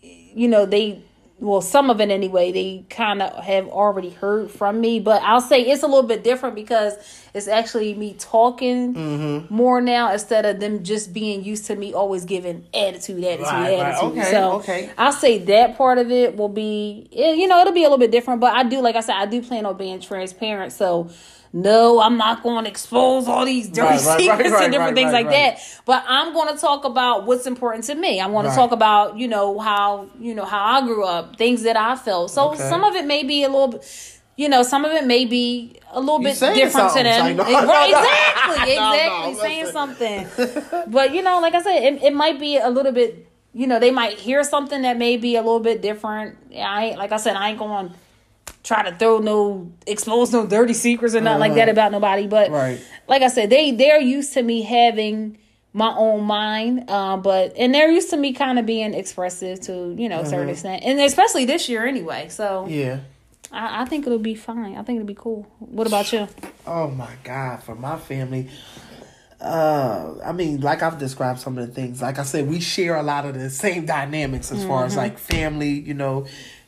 you 0.01 0.47
know, 0.47 0.65
they 0.65 1.01
well 1.39 1.61
some 1.61 1.89
of 1.89 1.99
it 1.99 2.09
anyway. 2.09 2.51
They 2.51 2.85
kind 2.89 3.21
of 3.21 3.43
have 3.43 3.67
already 3.67 4.09
heard 4.11 4.49
from 4.51 4.79
me, 4.79 4.99
but 4.99 5.21
I'll 5.21 5.41
say 5.41 5.61
it's 5.61 5.83
a 5.83 5.87
little 5.87 6.07
bit 6.07 6.23
different 6.23 6.55
because 6.55 6.93
it's 7.33 7.47
actually 7.49 7.93
me 7.93 8.15
talking 8.17 8.93
Mm-hmm. 8.95 9.53
more 9.53 9.81
now 9.81 10.11
instead 10.13 10.45
of 10.45 10.59
them 10.59 10.83
just 10.83 11.13
being 11.13 11.43
used 11.43 11.65
to 11.65 11.75
me 11.75 11.93
always 11.93 12.23
giving 12.25 12.65
attitude, 12.73 13.23
attitude, 13.23 13.45
Right, 13.45 13.77
right. 13.77 13.79
attitude. 13.79 14.11
Okay, 14.19 14.31
so 14.31 14.51
okay. 14.53 14.89
I'll 14.97 15.11
say 15.11 15.39
that 15.39 15.77
part 15.77 15.97
of 15.97 16.09
it 16.11 16.37
will 16.37 16.47
be, 16.49 17.09
you 17.11 17.47
know, 17.47 17.59
it'll 17.59 17.73
be 17.73 17.81
a 17.83 17.89
little 17.89 17.97
bit 17.97 18.11
different. 18.11 18.39
But 18.39 18.53
I 18.53 18.63
do, 18.63 18.79
like 18.81 18.95
I 18.95 19.01
said, 19.01 19.15
I 19.15 19.25
do 19.25 19.41
plan 19.41 19.65
on 19.65 19.75
being 19.77 19.99
transparent. 19.99 20.71
So 20.71 21.09
no, 21.53 22.01
I'm 22.01 22.17
not 22.17 22.43
going 22.43 22.65
to 22.65 22.69
expose 22.69 23.27
all 23.27 23.45
these 23.45 23.67
dirty 23.69 23.81
Right, 24.05 24.19
secrets 24.19 24.51
right, 24.51 24.63
and 24.63 24.71
different 24.73 24.95
things 24.95 25.11
like 25.13 25.29
that. 25.29 25.59
But 25.85 26.03
I'm 26.07 26.33
going 26.33 26.53
to 26.53 26.59
talk 26.59 26.83
about 26.85 27.25
what's 27.25 27.47
important 27.47 27.85
to 27.85 27.95
me. 27.95 28.19
I 28.19 28.27
want 28.27 28.47
to 28.47 28.53
talk 28.55 28.71
about, 28.71 29.17
you 29.17 29.27
know, 29.27 29.59
how 29.59 30.09
you 30.19 30.35
know 30.35 30.45
how 30.45 30.63
I 30.63 30.81
grew 30.85 31.05
up, 31.05 31.37
things 31.37 31.63
that 31.63 31.77
I 31.77 31.95
felt. 31.95 32.31
So 32.31 32.49
Okay. 32.51 32.57
some 32.69 32.83
of 32.83 32.95
it 32.95 33.05
may 33.05 33.23
be 33.23 33.43
a 33.43 33.49
little. 33.49 33.69
bit 33.69 34.11
you 34.37 34.49
know, 34.49 34.63
some 34.63 34.83
of 34.83 34.91
it 34.91 35.05
may 35.07 35.23
be 35.23 35.77
a 35.91 35.99
little 36.01 36.19
bit 36.19 36.37
different 36.37 36.91
to 36.91 37.03
them. 37.03 37.25
I 37.25 37.31
know- 37.31 37.43
right, 37.67 37.89
exactly, 37.89 38.75
No, 38.75 38.91
no, 38.91 39.29
exactly. 39.29 39.49
Saying 39.49 39.65
something. 39.67 40.27
But 40.91 41.13
you 41.13 41.21
know, 41.21 41.39
like 41.39 41.53
I 41.55 41.61
said, 41.61 41.81
it, 41.83 42.03
it 42.03 42.13
might 42.13 42.37
be 42.37 42.57
a 42.57 42.69
little 42.69 42.91
bit. 42.91 43.29
You 43.53 43.65
know, 43.67 43.79
they 43.79 43.91
might 43.91 44.19
hear 44.19 44.43
something 44.43 44.81
that 44.81 44.97
may 44.97 45.15
be 45.15 45.37
a 45.37 45.41
little 45.41 45.61
bit 45.61 45.81
different. 45.81 46.37
I 46.53 46.87
ain't 46.87 46.97
like 46.97 47.13
I 47.13 47.17
said, 47.17 47.37
I 47.37 47.51
ain't 47.51 47.59
going 47.59 47.93
try 48.65 48.89
to 48.89 48.95
throw 48.97 49.19
no 49.19 49.71
expose 49.85 50.33
no 50.33 50.45
dirty 50.47 50.73
secrets 50.73 51.13
or 51.15 51.21
nothing 51.21 51.39
like 51.39 51.53
that 51.55 51.69
about 51.69 51.91
nobody. 51.91 52.27
But 52.27 52.49
Uh-huh. 52.49 52.57
Right. 52.57 52.81
like 53.07 53.21
I 53.21 53.27
said, 53.29 53.49
they 53.49 53.71
they're 53.71 54.01
used 54.01 54.33
to 54.33 54.41
me 54.41 54.63
having 54.63 55.37
my 55.71 55.93
own 55.95 56.23
mind, 56.23 56.89
uh, 56.89 57.17
but 57.17 57.53
and 57.57 57.73
they're 57.73 57.91
used 57.91 58.09
to 58.09 58.17
me 58.17 58.33
kind 58.33 58.57
of 58.59 58.65
being 58.65 58.93
expressive 58.93 59.59
to 59.61 59.93
you 59.97 60.09
know 60.09 60.21
a 60.21 60.25
certain 60.25 60.49
extent, 60.49 60.83
and 60.83 60.99
especially 60.99 61.45
this 61.45 61.69
year 61.69 61.85
anyway. 61.85 62.27
So 62.29 62.63
Uh-huh. 62.63 62.67
Yeah. 62.69 62.99
I, 63.51 63.83
I 63.83 63.85
think 63.85 64.05
it'll 64.07 64.19
be 64.19 64.35
fine. 64.35 64.75
I 64.75 64.81
think 64.83 64.97
it'll 64.97 65.07
be 65.07 65.13
cool. 65.13 65.45
What 65.59 65.85
about 65.87 66.11
you? 66.11 66.27
Oh 66.65 66.89
my 66.89 67.13
God, 67.23 67.61
for 67.63 67.75
my 67.75 67.97
family. 67.97 68.49
Uh, 69.39 70.15
I 70.25 70.31
mean, 70.31 70.61
like 70.61 70.81
I've 70.81 70.97
described 70.97 71.39
some 71.39 71.57
of 71.57 71.67
the 71.67 71.73
things. 71.73 72.01
Like 72.01 72.17
I 72.19 72.23
said, 72.23 72.47
we 72.49 72.59
share 72.59 72.95
a 72.95 73.03
lot 73.03 73.25
of 73.25 73.33
the 73.35 73.49
same 73.49 73.85
dynamics 73.85 74.51
as 74.51 74.65
far 74.65 74.85
as 74.85 74.95
like 74.95 75.17
family. 75.19 75.69
You 75.71 75.93
know, 75.93 76.25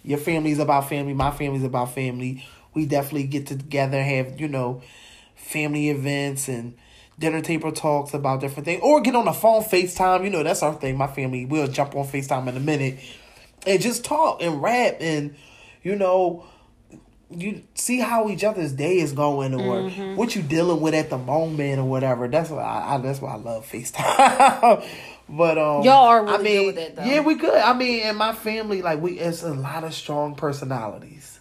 your 0.07 0.17
family's 0.17 0.59
about 0.59 0.87
family. 0.89 1.13
My 1.13 1.31
family's 1.31 1.63
about 1.63 1.93
family. 1.93 2.45
We 2.73 2.85
definitely 2.85 3.27
get 3.27 3.47
together, 3.47 4.01
have 4.01 4.39
you 4.39 4.47
know, 4.47 4.81
family 5.35 5.89
events 5.89 6.47
and 6.47 6.75
dinner 7.19 7.41
table 7.41 7.71
talks 7.71 8.13
about 8.13 8.39
different 8.39 8.65
things, 8.65 8.79
or 8.83 9.01
get 9.01 9.15
on 9.15 9.25
the 9.25 9.33
phone 9.33 9.63
FaceTime. 9.63 10.23
You 10.23 10.29
know, 10.29 10.43
that's 10.43 10.63
our 10.63 10.73
thing. 10.75 10.97
My 10.97 11.07
family 11.07 11.45
will 11.45 11.67
jump 11.67 11.95
on 11.95 12.05
FaceTime 12.05 12.47
in 12.47 12.55
a 12.57 12.59
minute 12.59 12.99
and 13.65 13.81
just 13.81 14.05
talk 14.05 14.41
and 14.41 14.61
rap 14.61 14.97
and 15.01 15.35
you 15.83 15.95
know 15.95 16.45
you 17.29 17.61
see 17.73 17.99
how 17.99 18.29
each 18.29 18.43
other's 18.45 18.71
day 18.71 18.99
is 18.99 19.11
going 19.11 19.53
or 19.53 19.81
Mm-hmm. 19.81 20.15
what 20.15 20.33
you 20.35 20.41
dealing 20.41 20.79
with 20.79 20.93
at 20.93 21.09
the 21.09 21.17
moment 21.17 21.77
or 21.79 21.83
whatever. 21.83 22.27
That's 22.29 22.49
why 22.49 22.61
I, 22.61 22.95
I 22.95 22.97
that's 22.99 23.19
why 23.21 23.33
I 23.33 23.35
love 23.35 23.69
FaceTime. 23.69 24.85
but 25.29 25.57
um 25.57 25.83
Y'all 25.83 26.07
are 26.07 26.23
really 26.23 26.33
I 26.33 26.37
good 26.37 26.43
mean, 26.43 26.65
with 26.67 26.75
that, 26.75 26.95
though. 26.95 27.03
Yeah, 27.03 27.19
we 27.21 27.35
good. 27.35 27.53
I 27.55 27.73
mean, 27.73 28.05
in 28.07 28.15
my 28.15 28.33
family, 28.33 28.81
like 28.81 29.01
we 29.01 29.19
it's 29.19 29.43
a 29.43 29.53
lot 29.53 29.83
of 29.83 29.93
strong 29.93 30.35
personalities. 30.35 31.39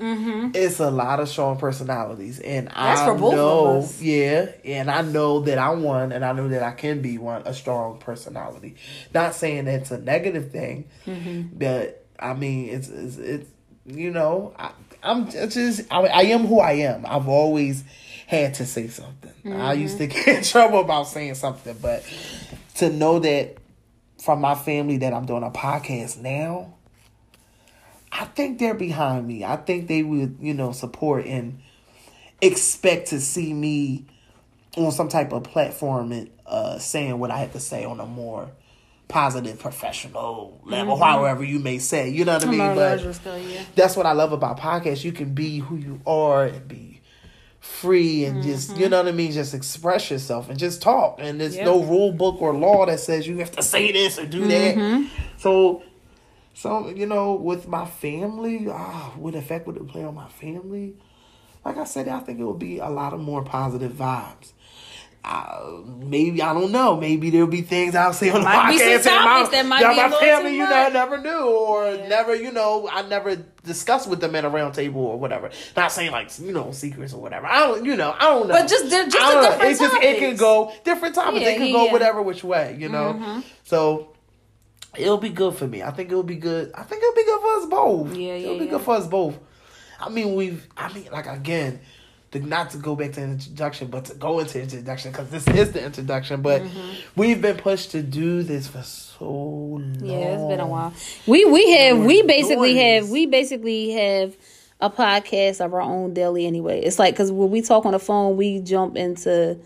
Mm-hmm. 0.00 0.50
It's 0.54 0.80
a 0.80 0.90
lot 0.90 1.20
of 1.20 1.28
strong 1.28 1.58
personalities, 1.58 2.40
and 2.40 2.66
That's 2.66 3.00
I 3.02 3.06
for 3.06 3.14
both 3.14 3.32
of 3.34 3.38
know, 3.38 3.78
us. 3.78 4.02
yeah, 4.02 4.50
and 4.64 4.90
I 4.90 5.02
know 5.02 5.40
that 5.42 5.58
I'm 5.58 5.84
one, 5.84 6.10
and 6.10 6.24
I 6.24 6.32
know 6.32 6.48
that 6.48 6.62
I 6.64 6.72
can 6.72 7.02
be 7.02 7.18
one, 7.18 7.42
a 7.44 7.54
strong 7.54 7.98
personality. 7.98 8.74
Not 9.14 9.34
saying 9.36 9.66
that 9.66 9.82
it's 9.82 9.90
a 9.92 9.98
negative 9.98 10.50
thing, 10.50 10.88
Mm-hmm. 11.06 11.56
but 11.56 12.04
I 12.18 12.34
mean, 12.34 12.70
it's 12.70 12.88
it's, 12.88 13.16
it's 13.18 13.48
you 13.86 14.10
know, 14.10 14.54
I, 14.58 14.72
I'm 15.04 15.30
just 15.30 15.82
I, 15.92 16.00
I 16.00 16.22
am 16.22 16.46
who 16.46 16.58
I 16.58 16.72
am. 16.72 17.04
I've 17.06 17.28
always 17.28 17.84
had 18.26 18.54
to 18.54 18.66
say 18.66 18.88
something. 18.88 19.52
I 19.52 19.74
used 19.74 19.98
to 19.98 20.08
get 20.08 20.26
in 20.26 20.42
trouble 20.42 20.80
about 20.80 21.06
saying 21.06 21.34
something, 21.36 21.76
but 21.80 22.02
to 22.76 22.90
know 22.90 23.18
that 23.18 23.56
from 24.22 24.40
my 24.40 24.54
family 24.54 24.98
that 24.98 25.12
I'm 25.12 25.26
doing 25.26 25.42
a 25.42 25.50
podcast 25.50 26.18
now, 26.18 26.74
I 28.10 28.26
think 28.26 28.58
they're 28.58 28.74
behind 28.74 29.26
me. 29.26 29.44
I 29.44 29.56
think 29.56 29.88
they 29.88 30.02
would, 30.02 30.36
you 30.40 30.54
know, 30.54 30.72
support 30.72 31.26
and 31.26 31.60
expect 32.40 33.08
to 33.08 33.20
see 33.20 33.52
me 33.52 34.06
on 34.76 34.92
some 34.92 35.08
type 35.08 35.32
of 35.32 35.44
platform 35.44 36.12
and 36.12 36.30
uh, 36.46 36.78
saying 36.78 37.18
what 37.18 37.30
I 37.30 37.38
have 37.38 37.52
to 37.52 37.60
say 37.60 37.84
on 37.84 38.00
a 38.00 38.06
more 38.06 38.50
positive, 39.08 39.58
professional 39.58 40.60
level, 40.64 40.96
however 40.96 41.44
you 41.44 41.58
may 41.58 41.78
say. 41.78 42.10
You 42.10 42.24
know 42.24 42.34
what 42.34 42.46
I 42.46 42.50
mean? 42.50 42.58
But 42.58 43.14
scale, 43.14 43.38
yeah. 43.38 43.64
that's 43.74 43.96
what 43.96 44.06
I 44.06 44.12
love 44.12 44.32
about 44.32 44.58
podcasts. 44.58 45.04
You 45.04 45.12
can 45.12 45.34
be 45.34 45.58
who 45.58 45.76
you 45.76 46.00
are 46.06 46.46
and 46.46 46.66
be 46.66 46.91
free 47.62 48.24
and 48.24 48.42
just 48.42 48.76
you 48.76 48.88
know 48.88 48.98
what 48.98 49.08
I 49.08 49.12
mean, 49.12 49.30
just 49.30 49.54
express 49.54 50.10
yourself 50.10 50.50
and 50.50 50.58
just 50.58 50.82
talk. 50.82 51.16
And 51.20 51.40
there's 51.40 51.56
Yep. 51.56 51.64
no 51.64 51.82
rule 51.84 52.12
book 52.12 52.42
or 52.42 52.52
law 52.52 52.84
that 52.86 52.98
says 53.00 53.26
you 53.26 53.38
have 53.38 53.52
to 53.52 53.62
say 53.62 53.92
this 53.92 54.18
or 54.18 54.26
do 54.26 54.46
that. 54.48 55.08
So 55.38 55.82
so 56.54 56.88
you 56.88 57.06
know, 57.06 57.34
with 57.34 57.68
my 57.68 57.86
family, 57.86 58.66
ah, 58.68 59.12
what 59.16 59.34
effect 59.36 59.66
would 59.68 59.76
it 59.76 59.86
play 59.88 60.02
on 60.04 60.14
my 60.14 60.28
family? 60.28 60.94
Like 61.64 61.78
I 61.78 61.84
said, 61.84 62.08
I 62.08 62.18
think 62.18 62.40
it 62.40 62.44
would 62.44 62.58
be 62.58 62.78
a 62.78 62.88
lot 62.90 63.12
of 63.14 63.20
more 63.20 63.44
positive 63.44 63.92
vibes. 63.92 64.52
Uh, 65.24 65.82
maybe 65.98 66.42
I 66.42 66.52
don't 66.52 66.72
know. 66.72 66.96
Maybe 66.96 67.30
there'll 67.30 67.46
be 67.46 67.62
things 67.62 67.94
I'll 67.94 68.12
say 68.12 68.30
on 68.30 68.40
the 68.40 68.44
Might 68.44 68.74
podcast 68.74 69.04
that 69.04 69.66
might 69.66 69.80
yeah, 69.80 69.92
a 69.92 70.10
my 70.10 70.18
family, 70.18 70.56
you 70.56 70.68
know, 70.68 70.88
never 70.88 71.18
knew 71.18 71.46
or 71.46 71.96
never, 72.08 72.34
you 72.34 72.50
know, 72.50 72.88
I 72.90 73.02
never 73.02 73.36
discussed 73.36 74.08
with 74.08 74.20
them 74.20 74.34
at 74.34 74.44
a 74.44 74.48
round 74.48 74.74
table 74.74 75.00
or 75.00 75.20
whatever. 75.20 75.50
Not 75.76 75.92
saying 75.92 76.10
like 76.10 76.36
you 76.40 76.52
know 76.52 76.72
secrets 76.72 77.14
or 77.14 77.22
whatever. 77.22 77.46
I 77.46 77.60
don't, 77.60 77.84
you 77.84 77.96
know, 77.96 78.12
I 78.18 78.22
don't 78.22 78.48
know. 78.48 78.54
But 78.54 78.68
just 78.68 78.90
di- 78.90 79.04
just 79.04 79.16
I 79.16 79.28
the 79.28 79.34
don't 79.34 79.42
know. 79.42 79.50
different 79.50 79.70
It's 79.70 79.80
just 79.80 80.02
it 80.02 80.18
can 80.18 80.36
go 80.36 80.72
different 80.84 81.14
topics. 81.14 81.42
Yeah, 81.42 81.50
it 81.50 81.58
can 81.58 81.66
yeah, 81.68 81.72
go 81.72 81.84
yeah. 81.86 81.92
whatever 81.92 82.20
which 82.20 82.42
way, 82.42 82.76
you 82.80 82.88
know. 82.88 83.12
Mm-hmm. 83.14 83.40
So 83.62 84.12
it'll 84.96 85.18
be 85.18 85.30
good 85.30 85.54
for 85.54 85.68
me. 85.68 85.84
I 85.84 85.92
think 85.92 86.10
it'll 86.10 86.24
be 86.24 86.36
good. 86.36 86.72
I 86.74 86.82
think 86.82 87.00
it'll 87.00 87.14
be 87.14 87.24
good 87.24 87.40
for 87.40 87.56
us 87.58 87.66
both. 87.66 88.16
Yeah, 88.16 88.34
yeah. 88.34 88.46
It'll 88.46 88.58
be 88.58 88.64
yeah. 88.64 88.70
good 88.72 88.80
for 88.80 88.96
us 88.96 89.06
both. 89.06 89.38
I 90.00 90.08
mean, 90.08 90.34
we've. 90.34 90.66
I 90.76 90.92
mean, 90.92 91.06
like 91.12 91.26
again, 91.26 91.78
not 92.40 92.70
to 92.70 92.78
go 92.78 92.96
back 92.96 93.12
to 93.12 93.22
introduction, 93.22 93.88
but 93.88 94.06
to 94.06 94.14
go 94.14 94.38
into 94.38 94.60
introduction 94.62 95.12
because 95.12 95.28
this 95.30 95.46
is 95.48 95.72
the 95.72 95.84
introduction. 95.84 96.40
But 96.42 96.62
Mm-hmm. 96.62 96.90
we've 97.16 97.40
been 97.42 97.56
pushed 97.56 97.90
to 97.92 98.02
do 98.02 98.42
this 98.42 98.66
for 98.68 98.82
so 98.82 99.24
long. 99.30 99.96
Yeah, 100.02 100.34
it's 100.34 100.44
been 100.48 100.60
a 100.60 100.66
while. 100.66 100.94
We 101.26 101.44
we 101.44 101.70
have 101.72 101.98
we're 101.98 102.26
basically 102.26 102.76
have 102.76 103.10
we 103.10 103.26
basically 103.26 103.90
have 103.90 104.36
a 104.80 104.88
podcast 104.90 105.64
of 105.64 105.74
our 105.74 105.80
own 105.82 106.14
daily 106.14 106.46
anyway. 106.46 106.80
It's 106.80 106.98
like 106.98 107.14
because 107.14 107.30
when 107.30 107.50
we 107.50 107.60
talk 107.62 107.84
on 107.86 107.92
the 107.92 107.98
phone, 107.98 108.36
we 108.36 108.60
jump 108.60 108.96
into 108.96 109.58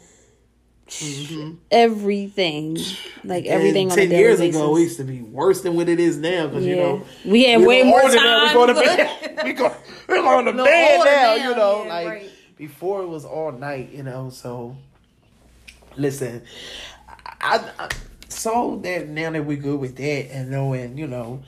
everything, 1.70 2.76
like 3.25 3.44
everything 3.46 3.88
And 3.90 3.96
ten 3.99 4.11
years 4.11 4.38
basis. 4.38 4.56
ago, 4.61 4.76
it 4.76 4.80
used 4.82 4.96
to 4.99 5.04
be 5.04 5.20
worse 5.23 5.62
than 5.62 5.75
what 5.75 5.88
it 5.88 5.99
is 5.99 6.16
now 6.16 6.46
because 6.46 6.64
you 6.64 6.76
Yeah. 6.76 6.82
know 6.82 7.04
We 7.25 7.44
had 7.44 7.62
way 7.62 7.82
more 7.82 8.02
now, 8.02 8.08
We 8.08 8.18
time. 8.18 8.54
go 8.54 8.66
to 8.66 8.75
bed. 8.75 9.40
we 9.44 9.52
go. 9.52 9.75
We're 10.08 10.23
going 10.23 10.44
to 10.46 10.52
No, 10.52 10.64
bed 10.64 10.99
now. 10.99 11.04
now, 11.04 11.35
You 11.35 11.56
know, 11.56 11.82
yeah, 11.85 11.88
like 11.92 12.06
right. 12.06 12.30
Before 12.56 13.02
it 13.02 13.08
was 13.08 13.25
all 13.25 13.52
night. 13.52 13.90
You 13.92 14.02
know, 14.02 14.30
so 14.30 14.76
listen, 15.96 16.42
I, 17.40 17.70
I 17.78 17.88
so 18.28 18.80
that 18.82 19.08
now 19.08 19.30
that 19.30 19.44
we're 19.44 19.56
good 19.56 19.80
with 19.80 19.96
that 19.96 20.32
and 20.32 20.50
knowing, 20.50 20.98
you 20.98 21.06
know, 21.06 21.42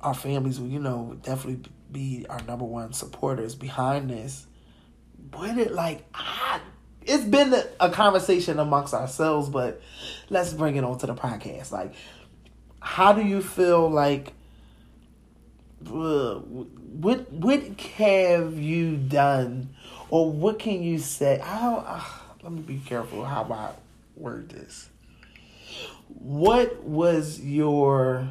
our 0.00 0.14
families 0.14 0.58
will, 0.58 0.68
you 0.68 0.80
know, 0.80 1.16
definitely 1.22 1.70
be 1.90 2.26
our 2.28 2.42
number 2.42 2.64
one 2.64 2.92
supporters 2.92 3.54
behind 3.54 4.10
this. 4.10 4.46
But 5.30 5.58
it 5.58 5.72
like 5.72 6.04
I, 6.14 6.60
it's 7.02 7.24
been 7.24 7.52
a, 7.52 7.64
a 7.80 7.90
conversation 7.90 8.58
amongst 8.58 8.94
ourselves, 8.94 9.48
but 9.48 9.80
let's 10.30 10.52
bring 10.52 10.76
it 10.76 10.84
on 10.84 10.98
to 10.98 11.06
the 11.06 11.14
podcast. 11.14 11.72
Like, 11.72 11.94
how 12.80 13.12
do 13.12 13.22
you 13.22 13.42
feel 13.42 13.88
like? 13.88 14.32
Uh, 15.84 16.36
what 16.36 17.32
what 17.32 17.80
have 17.96 18.56
you 18.56 18.96
done, 18.96 19.70
or 20.12 20.30
what 20.30 20.58
can 20.58 20.82
you 20.82 20.98
say? 20.98 21.40
Uh, 21.42 22.04
let 22.42 22.52
me 22.52 22.60
be 22.60 22.76
careful 22.84 23.24
how 23.24 23.44
I 23.44 23.70
word 24.14 24.50
this. 24.50 24.90
What 26.08 26.82
was 26.82 27.40
your 27.40 28.28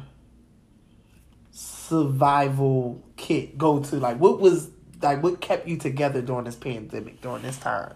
survival 1.50 3.02
kit 3.16 3.58
go 3.58 3.80
to? 3.82 3.96
Like, 3.96 4.20
what 4.20 4.38
was 4.38 4.70
like 5.02 5.24
what 5.24 5.40
kept 5.40 5.66
you 5.66 5.76
together 5.76 6.22
during 6.22 6.44
this 6.44 6.54
pandemic 6.54 7.20
during 7.20 7.42
this 7.42 7.58
time? 7.58 7.94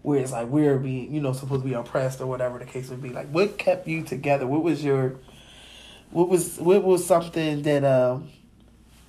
Where 0.00 0.20
it's 0.20 0.32
like 0.32 0.48
we're 0.48 0.78
being, 0.78 1.12
you 1.12 1.20
know, 1.20 1.34
supposed 1.34 1.62
to 1.62 1.68
be 1.68 1.74
oppressed 1.74 2.22
or 2.22 2.26
whatever 2.26 2.58
the 2.58 2.64
case 2.64 2.88
would 2.88 3.02
be. 3.02 3.10
Like, 3.10 3.28
what 3.28 3.58
kept 3.58 3.86
you 3.86 4.02
together? 4.02 4.46
What 4.46 4.62
was 4.62 4.82
your, 4.82 5.16
what 6.10 6.30
was 6.30 6.56
what 6.56 6.82
was 6.82 7.04
something 7.06 7.60
that 7.64 7.84
um 7.84 8.30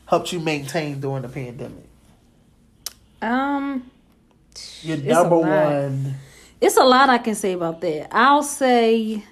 helped 0.06 0.34
you 0.34 0.42
maintain 0.42 1.00
during 1.00 1.22
the 1.22 1.30
pandemic? 1.30 1.87
Um, 3.22 3.90
Your 4.82 4.98
number 4.98 5.38
one. 5.38 6.16
It's 6.60 6.78
a 6.78 6.84
lot 6.84 7.10
I 7.10 7.20
can 7.20 7.36
say 7.36 7.54
about 7.54 7.82
that. 7.82 8.08
I'll 8.12 8.44
say 8.44 9.24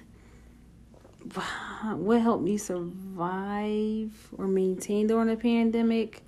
what 1.94 2.20
helped 2.20 2.44
me 2.44 2.56
survive 2.56 4.12
or 4.36 4.46
maintain 4.46 5.06
during 5.06 5.28
the 5.28 5.36
pandemic. 5.36 6.22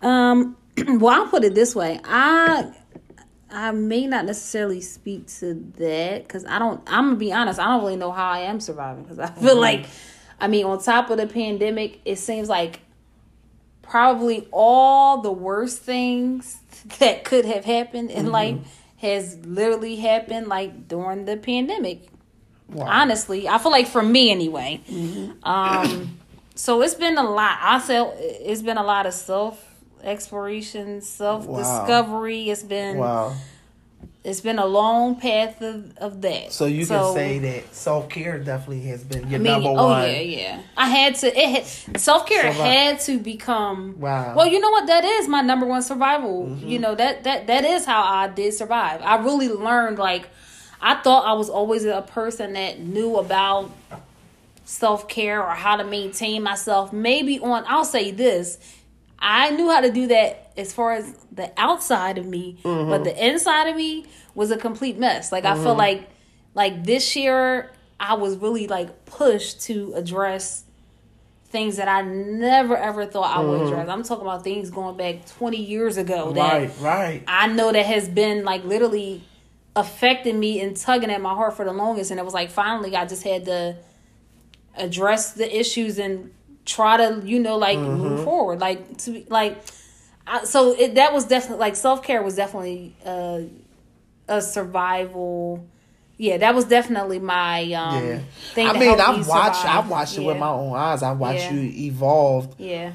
Um, 0.00 0.56
well, 0.86 1.22
I'll 1.22 1.28
put 1.28 1.44
it 1.44 1.54
this 1.54 1.74
way. 1.74 2.00
I 2.04 2.72
I 3.52 3.70
may 3.72 4.06
not 4.06 4.24
necessarily 4.24 4.80
speak 4.80 5.26
to 5.38 5.54
that 5.76 6.22
because 6.22 6.44
I 6.46 6.58
don't. 6.58 6.82
I'm 6.86 7.08
gonna 7.08 7.16
be 7.16 7.32
honest. 7.32 7.60
I 7.60 7.64
don't 7.66 7.82
really 7.82 7.96
know 7.96 8.10
how 8.10 8.30
I 8.30 8.40
am 8.40 8.60
surviving 8.60 9.02
because 9.02 9.18
I 9.18 9.26
feel 9.26 9.60
like, 9.60 9.86
I 10.40 10.48
mean, 10.48 10.64
on 10.64 10.82
top 10.82 11.10
of 11.10 11.18
the 11.18 11.26
pandemic, 11.26 12.00
it 12.04 12.16
seems 12.16 12.48
like 12.48 12.80
probably 13.82 14.48
all 14.52 15.20
the 15.20 15.32
worst 15.32 15.82
things 15.82 16.58
that 16.98 17.24
could 17.24 17.44
have 17.44 17.64
happened 17.64 18.10
in 18.10 18.30
life 18.30 18.58
has 18.98 19.36
literally 19.44 19.96
happened 19.96 20.46
like 20.48 20.88
during 20.88 21.24
the 21.24 21.36
pandemic. 21.36 22.08
Wow. 22.68 22.86
Honestly, 22.86 23.48
I 23.48 23.58
feel 23.58 23.72
like 23.72 23.86
for 23.88 24.02
me 24.02 24.30
anyway. 24.30 24.80
Um, 25.42 26.18
so 26.54 26.80
it's 26.82 26.94
been 26.94 27.18
a 27.18 27.22
lot. 27.28 27.58
I 27.60 27.78
say 27.80 27.98
it's 28.00 28.62
been 28.62 28.78
a 28.78 28.82
lot 28.84 29.06
of 29.06 29.12
self 29.12 29.62
exploration, 30.02 31.00
self 31.00 31.46
discovery. 31.56 32.50
It's 32.50 32.62
been 32.62 32.98
Wow. 32.98 33.34
It's 34.24 34.40
been 34.40 34.60
a 34.60 34.66
long 34.66 35.16
path 35.16 35.60
of, 35.62 35.96
of 35.98 36.22
that. 36.22 36.52
So 36.52 36.66
you 36.66 36.86
can 36.86 37.12
say 37.12 37.40
that 37.40 37.74
self 37.74 38.08
care 38.08 38.38
definitely 38.38 38.82
has 38.82 39.02
been 39.02 39.28
your 39.28 39.40
I 39.40 39.42
mean, 39.42 39.52
number 39.52 39.68
oh 39.70 39.88
one. 39.88 40.08
yeah, 40.08 40.20
yeah. 40.20 40.62
I 40.76 40.88
had 40.88 41.16
to. 41.16 41.32
It 41.36 41.66
self 41.96 42.26
care 42.26 42.52
had 42.52 43.00
to 43.00 43.18
become. 43.18 43.98
Wow. 43.98 44.36
Well, 44.36 44.46
you 44.46 44.60
know 44.60 44.70
what? 44.70 44.86
That 44.86 45.04
is 45.04 45.26
my 45.26 45.40
number 45.40 45.66
one 45.66 45.82
survival. 45.82 46.46
Mm-hmm. 46.46 46.68
You 46.68 46.78
know 46.78 46.94
that 46.94 47.24
that 47.24 47.48
that 47.48 47.64
is 47.64 47.84
how 47.84 48.02
I 48.02 48.28
did 48.28 48.54
survive. 48.54 49.02
I 49.02 49.16
really 49.16 49.48
learned. 49.48 49.98
Like, 49.98 50.28
I 50.80 50.94
thought 50.94 51.26
I 51.26 51.32
was 51.32 51.50
always 51.50 51.84
a 51.84 52.02
person 52.02 52.52
that 52.52 52.78
knew 52.78 53.16
about 53.16 53.72
self 54.64 55.08
care 55.08 55.42
or 55.42 55.54
how 55.54 55.76
to 55.76 55.84
maintain 55.84 56.44
myself. 56.44 56.92
Maybe 56.92 57.40
on. 57.40 57.64
I'll 57.66 57.84
say 57.84 58.12
this. 58.12 58.58
I 59.24 59.50
knew 59.50 59.70
how 59.70 59.80
to 59.80 59.90
do 59.92 60.08
that 60.08 60.52
as 60.56 60.72
far 60.72 60.92
as 60.92 61.14
the 61.30 61.50
outside 61.56 62.18
of 62.18 62.26
me, 62.26 62.58
Mm-hmm. 62.64 62.90
but 62.90 63.04
the 63.04 63.26
inside 63.26 63.68
of 63.68 63.76
me 63.76 64.04
was 64.34 64.50
a 64.50 64.56
complete 64.56 64.98
mess. 64.98 65.30
Like 65.32 65.44
I 65.44 65.54
feel 65.54 65.74
like 65.76 66.08
like 66.54 66.84
this 66.84 67.14
year 67.16 67.70
I 68.00 68.14
was 68.14 68.36
really 68.36 68.66
like 68.66 69.04
pushed 69.06 69.60
to 69.62 69.92
address 69.94 70.64
things 71.46 71.76
that 71.76 71.86
I 71.86 72.02
never 72.02 72.76
ever 72.76 73.06
thought 73.06 73.36
I 73.36 73.40
would 73.40 73.62
address. 73.68 73.88
I'm 73.88 74.02
talking 74.02 74.22
about 74.26 74.42
things 74.42 74.70
going 74.70 74.96
back 74.96 75.24
20 75.26 75.56
years 75.56 75.96
ago 75.98 76.32
that 76.32 76.62
Mm-hmm. 76.62 76.84
Right, 76.84 76.98
right. 76.98 77.24
I 77.28 77.46
know 77.46 77.70
that 77.72 77.86
has 77.86 78.08
been 78.08 78.44
like 78.44 78.64
literally 78.64 79.22
affecting 79.76 80.40
me 80.40 80.60
and 80.60 80.76
tugging 80.76 81.10
at 81.10 81.20
my 81.20 81.34
heart 81.34 81.54
for 81.56 81.64
the 81.64 81.72
longest. 81.72 82.10
And 82.10 82.18
it 82.18 82.24
was 82.24 82.34
like 82.34 82.50
finally 82.50 82.96
I 82.96 83.06
just 83.06 83.22
had 83.22 83.44
to 83.44 83.76
address 84.76 85.32
the 85.34 85.58
issues 85.58 85.98
and 85.98 86.32
try 86.64 86.96
to, 86.96 87.22
you 87.24 87.38
know, 87.40 87.56
like 87.58 87.78
move 87.78 88.22
forward. 88.24 88.60
Like 88.60 88.98
to 88.98 89.24
like 89.28 89.62
I, 90.26 90.44
so 90.44 90.72
it, 90.78 90.94
that 90.96 91.12
was 91.12 91.24
definitely 91.26 91.58
like 91.60 91.76
self 91.76 92.02
care 92.02 92.22
was 92.22 92.36
definitely 92.36 92.94
uh, 93.04 93.40
a 94.28 94.40
survival. 94.40 95.66
Yeah, 96.16 96.36
that 96.38 96.54
was 96.54 96.66
definitely 96.66 97.18
my 97.18 97.62
um 97.72 98.04
Yeah. 98.04 98.20
thing. 98.54 98.68
I 98.68 98.72
mean, 98.78 99.00
I've 99.00 99.26
watched. 99.26 99.64
I've 99.64 99.88
watched 99.88 100.16
it 100.16 100.20
Yeah. 100.20 100.26
with 100.28 100.36
my 100.38 100.48
own 100.50 100.76
eyes. 100.76 101.02
I've 101.02 101.18
watched 101.18 101.50
Yeah. 101.50 101.54
you 101.54 101.86
evolve 101.86 102.54
Yeah, 102.58 102.92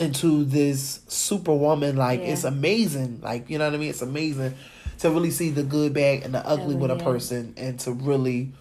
into 0.00 0.44
this 0.44 1.00
superwoman. 1.08 1.96
Like 1.96 2.20
Yeah. 2.20 2.28
it's 2.32 2.44
amazing. 2.44 3.20
Like 3.22 3.50
you 3.50 3.58
know 3.58 3.66
what 3.66 3.74
I 3.74 3.78
mean? 3.78 3.90
It's 3.90 4.00
amazing 4.02 4.54
to 5.00 5.10
really 5.10 5.30
see 5.32 5.50
the 5.50 5.64
good, 5.64 5.92
bad, 5.92 6.22
and 6.22 6.32
the 6.34 6.46
ugly 6.46 6.74
Oh, 6.76 6.78
with 6.78 6.90
a 6.92 6.96
person, 6.96 7.52
and 7.58 7.78
to 7.80 7.92
really 7.92 8.52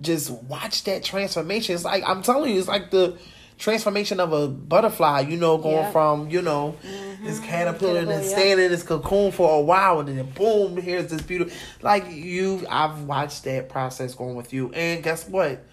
just 0.00 0.30
watch 0.30 0.84
that 0.84 1.02
transformation. 1.02 1.74
It's 1.74 1.84
like 1.84 2.04
I'm 2.06 2.22
telling 2.22 2.52
you, 2.52 2.58
it's 2.58 2.68
like 2.68 2.90
the 2.90 3.16
transformation 3.62 4.18
of 4.20 4.32
a 4.32 4.48
butterfly. 4.48 5.20
You 5.20 5.36
know, 5.36 5.56
going 5.56 5.76
Yeah. 5.76 5.90
from 5.92 6.28
you 6.28 6.42
know 6.42 6.74
this 7.22 7.38
caterpillar 7.38 8.00
and 8.00 8.10
then 8.10 8.22
yeah. 8.22 8.28
staying 8.28 8.58
in 8.58 8.70
this 8.70 8.82
cocoon 8.82 9.30
for 9.32 9.56
a 9.58 9.60
while, 9.60 10.00
and 10.00 10.08
then 10.08 10.26
boom, 10.32 10.76
here's 10.76 11.10
this 11.10 11.22
beautiful. 11.22 11.56
Like 11.80 12.10
you, 12.10 12.66
I've 12.68 13.04
watched 13.04 13.44
that 13.44 13.68
process 13.68 14.14
going 14.14 14.34
with 14.34 14.52
you, 14.52 14.72
and 14.72 15.02
guess 15.02 15.28
what? 15.28 15.64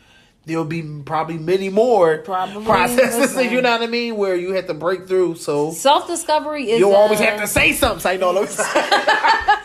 There'll 0.46 0.66
be 0.66 0.82
probably 1.06 1.38
many 1.38 1.70
more 1.70 2.20
Probably. 2.20 2.64
processes. 2.66 3.20
Listen. 3.36 3.52
You 3.52 3.62
know 3.62 3.72
what 3.72 3.82
I 3.84 3.88
mean? 3.88 4.16
Where 4.18 4.36
you 4.36 4.54
have 4.54 4.68
to 4.68 4.74
break 4.74 5.08
through. 5.08 5.36
So 5.36 5.72
self 5.72 6.08
discovery 6.08 6.72
is 6.72 6.80
You'll 6.80 6.96
always 6.96 7.20
uh, 7.20 7.26
have 7.26 7.42
to 7.42 7.48
say 7.48 7.74
something. 7.74 8.00
Say 8.00 8.18
no, 8.18 8.32
let 8.32 8.44
me 8.44 8.48
stop. 8.48 9.59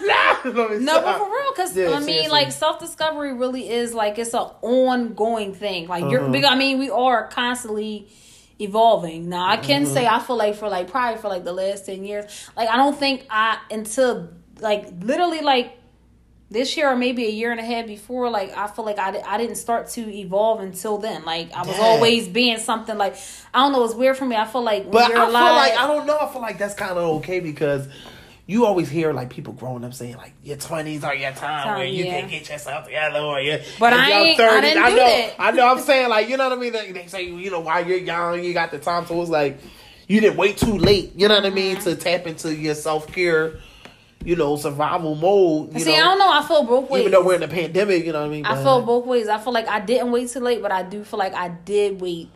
no, 0.81 1.03
but 1.03 1.19
for 1.19 1.27
real, 1.31 1.53
because 1.55 1.77
Yeah, 1.77 1.89
I 1.91 1.95
mean, 2.01 2.05
seriously. 2.05 2.31
like 2.31 2.53
self 2.53 2.79
discovery 2.79 3.33
really 3.35 3.69
is 3.71 3.95
like 3.95 4.19
it's 4.19 4.35
an 4.35 4.49
ongoing 4.63 5.55
thing. 5.55 5.89
Like 5.89 6.03
Uh-huh. 6.05 6.11
you're, 6.13 6.29
because, 6.29 6.51
I 6.51 6.57
mean, 6.57 6.79
we 6.79 6.91
are 6.91 7.29
constantly 7.29 8.09
evolving. 8.61 9.29
Now, 9.29 9.49
I 9.49 9.57
can 9.57 9.83
Uh-huh. 9.85 9.95
say 9.95 10.07
I 10.07 10.21
feel 10.21 10.37
like 10.37 10.55
for 10.57 10.69
like 10.69 10.89
probably 10.91 11.21
for 11.21 11.29
like 11.29 11.45
the 11.45 11.53
last 11.53 11.87
ten 11.87 12.05
years, 12.05 12.25
like 12.57 12.69
I 12.69 12.77
don't 12.77 12.97
think 12.99 13.27
I 13.31 13.59
until 13.71 14.31
like 14.61 14.87
literally 15.01 15.41
like 15.41 15.79
this 16.51 16.77
year 16.77 16.89
or 16.89 16.95
maybe 16.95 17.25
a 17.27 17.31
year 17.31 17.51
and 17.51 17.59
a 17.59 17.65
half 17.65 17.87
before, 17.87 18.31
like 18.31 18.57
I 18.57 18.69
feel 18.69 18.85
like 18.85 18.99
I, 18.99 19.19
I 19.27 19.39
didn't 19.39 19.57
start 19.57 19.89
to 19.91 20.03
evolve 20.15 20.61
until 20.61 20.99
then. 20.99 21.25
Like 21.25 21.53
I 21.53 21.63
was 21.63 21.79
Yeah. 21.79 21.85
always 21.85 22.29
being 22.29 22.59
something 22.59 22.97
like 22.97 23.17
I 23.53 23.61
don't 23.61 23.73
know. 23.73 23.85
It's 23.85 23.95
weird 23.95 24.17
for 24.17 24.25
me. 24.27 24.37
I 24.37 24.45
feel 24.45 24.63
like 24.63 24.89
But 24.91 25.11
I 25.11 25.27
feel 25.27 25.33
like 25.33 25.77
I 25.77 25.87
don't 25.89 26.07
know. 26.07 26.19
I 26.21 26.31
feel 26.33 26.43
like 26.43 26.59
that's 26.59 26.75
kind 26.75 26.93
of 26.93 26.99
okay 27.17 27.41
because 27.41 27.89
you 28.47 28.67
always 28.67 28.91
hear 28.91 29.13
like 29.15 29.31
people 29.31 29.55
growing 29.55 29.85
up 29.85 29.95
saying 29.95 30.17
like 30.17 30.35
your 30.43 30.57
twenties 30.59 31.03
are 31.03 31.15
your 31.15 31.31
time 31.33 31.65
Time, 31.65 31.79
where 31.79 31.87
you 31.87 32.05
yeah. 32.05 32.21
can 32.21 32.29
get 32.29 32.49
yourself 32.49 32.85
together 32.85 33.19
or 33.21 33.41
you. 33.41 33.59
But 33.81 33.95
I 33.95 34.11
ain't- 34.11 34.41
I 34.41 34.61
didn't 34.61 34.83
I 34.85 34.89
know. 34.91 34.97
that. 34.97 35.35
I 35.39 35.51
know. 35.53 35.67
I'm 35.67 35.81
saying 35.81 36.09
like 36.11 36.29
you 36.29 36.37
know 36.37 36.49
what 36.51 36.59
I 36.59 36.61
mean. 36.61 36.73
They, 36.73 36.93
they 36.93 37.07
say 37.07 37.23
you 37.25 37.51
know 37.51 37.61
while 37.61 37.87
you're 37.87 37.97
young 37.99 38.45
you 38.45 38.53
got 38.53 38.71
the 38.71 38.79
time. 38.79 39.07
So 39.07 39.21
it's 39.23 39.31
like 39.31 39.59
you 40.09 40.21
didn't 40.21 40.37
wait 40.37 40.59
too 40.59 40.77
late. 40.77 41.13
You 41.17 41.29
know 41.29 41.37
what 41.37 41.47
I 41.47 41.51
mean 41.51 41.77
Mm-hmm. 41.77 41.85
to 41.89 41.97
tap 41.97 42.27
into 42.27 42.55
your 42.55 42.75
self 42.75 43.07
care. 43.07 43.55
You 44.23 44.37
know 44.37 44.57
survival 44.57 45.15
mode. 45.15 45.75
You 45.75 45.81
see, 45.81 45.91
know, 45.97 45.97
I 45.97 46.01
don't 46.05 46.19
know. 46.19 46.31
I 46.33 46.43
feel 46.47 46.65
both 46.65 46.89
ways. 46.91 47.01
even 47.01 47.13
though 47.13 47.25
we're 47.25 47.35
in 47.37 47.43
a 47.43 47.49
pandemic. 47.49 48.05
You 48.07 48.13
know 48.13 48.21
what 48.21 48.27
I 48.27 48.31
mean. 48.31 48.45
I 48.47 48.55
But- 48.57 48.63
feel 48.63 48.83
both 48.83 49.07
ways. 49.07 49.29
I 49.29 49.39
feel 49.39 49.53
like 49.55 49.69
I 49.69 49.81
didn't 49.81 50.13
wait 50.13 50.29
too 50.31 50.41
late, 50.41 50.61
but 50.63 50.73
I 50.73 50.83
do 50.83 51.05
feel 51.05 51.19
like 51.19 51.35
I 51.35 51.49
did 51.49 52.01
wait 52.01 52.29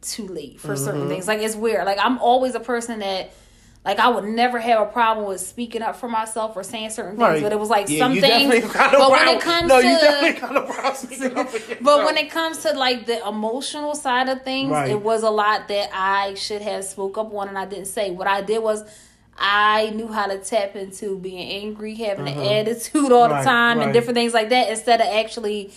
too 0.00 0.26
late 0.28 0.60
for 0.60 0.68
Mm-hmm. 0.68 0.84
certain 0.84 1.08
things. 1.08 1.28
Like 1.28 1.40
it's 1.40 1.54
weird. 1.56 1.84
Like 1.86 1.98
I'm 2.00 2.18
always 2.18 2.54
a 2.54 2.60
person 2.60 2.98
that 3.00 3.32
like 3.84 3.98
I 3.98 4.08
would 4.08 4.24
never 4.24 4.60
have 4.60 4.80
a 4.80 4.90
problem 4.90 5.26
with 5.26 5.40
speaking 5.40 5.82
up 5.82 5.96
for 5.96 6.08
myself 6.08 6.54
or 6.56 6.62
saying 6.62 6.90
certain 6.90 7.12
things, 7.16 7.20
Right. 7.20 7.42
but 7.42 7.50
it 7.52 7.58
was 7.58 7.68
like 7.68 7.88
Yeah, 7.88 7.98
some 7.98 8.14
you 8.14 8.20
things. 8.20 8.48
definitely 8.50 8.74
got 8.78 8.92
But 8.92 9.10
when 9.10 9.28
it 9.28 9.40
comes 9.40 9.68
no, 9.68 9.80
to 9.80 9.86
you 9.88 9.98
definitely 9.98 10.40
got 10.40 10.56
a 10.56 10.72
problem 10.72 10.94
speaking 10.94 11.36
up 11.36 11.48
for 11.48 11.56
yourself. 11.56 11.78
but 11.82 12.04
when 12.04 12.16
it 12.16 12.30
comes 12.30 12.58
to 12.58 12.72
like 12.74 13.06
the 13.06 13.26
emotional 13.26 13.94
side 13.96 14.28
of 14.28 14.42
things, 14.42 14.70
Right. 14.70 14.90
it 14.90 15.02
was 15.02 15.24
a 15.24 15.30
lot 15.30 15.66
that 15.68 15.90
I 15.92 16.34
should 16.34 16.62
have 16.62 16.84
spoke 16.84 17.18
up 17.18 17.34
on 17.34 17.48
and 17.48 17.58
I 17.58 17.64
didn't 17.66 17.86
say. 17.86 18.12
What 18.12 18.28
I 18.28 18.40
did 18.40 18.62
was 18.62 18.84
I 19.36 19.90
knew 19.90 20.08
how 20.08 20.26
to 20.26 20.38
tap 20.38 20.76
into 20.76 21.18
being 21.18 21.50
angry, 21.50 21.94
having 21.96 22.28
an 22.28 22.38
attitude 22.38 23.10
all 23.10 23.28
the 23.28 23.34
Uh-huh. 23.34 23.42
Time 23.44 23.78
right. 23.78 23.84
and 23.86 23.92
different 23.92 24.14
things 24.16 24.32
like 24.34 24.50
that 24.50 24.68
instead 24.70 25.00
of 25.00 25.08
actually, 25.08 25.72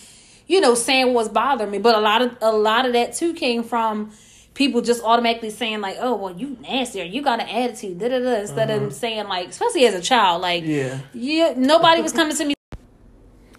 you 0.46 0.60
know, 0.60 0.74
saying 0.76 1.06
what 1.06 1.14
was 1.14 1.28
bothering 1.30 1.70
me. 1.72 1.78
But 1.78 1.96
a 1.96 2.00
lot 2.00 2.22
of 2.22 2.36
a 2.40 2.52
lot 2.52 2.86
of 2.86 2.92
that 2.92 3.14
too 3.14 3.32
came 3.34 3.64
from 3.64 4.12
people 4.56 4.80
just 4.80 5.04
automatically 5.04 5.50
saying 5.50 5.80
like, 5.80 5.98
"Oh, 6.00 6.16
well, 6.16 6.34
you 6.34 6.56
nasty 6.62 7.00
or 7.02 7.04
you 7.04 7.22
got 7.22 7.40
an 7.40 7.48
attitude," 7.48 8.00
da 8.00 8.08
da 8.08 8.18
da, 8.18 8.40
instead 8.40 8.70
of 8.70 8.92
saying 8.92 9.28
like, 9.28 9.50
especially 9.50 9.86
as 9.86 9.94
a 9.94 10.00
child, 10.00 10.42
like. 10.42 10.64
Yeah. 10.64 11.00
yeah, 11.14 11.52
nobody 11.56 12.02
was 12.02 12.12
coming 12.12 12.36
to 12.36 12.44
me. 12.44 12.54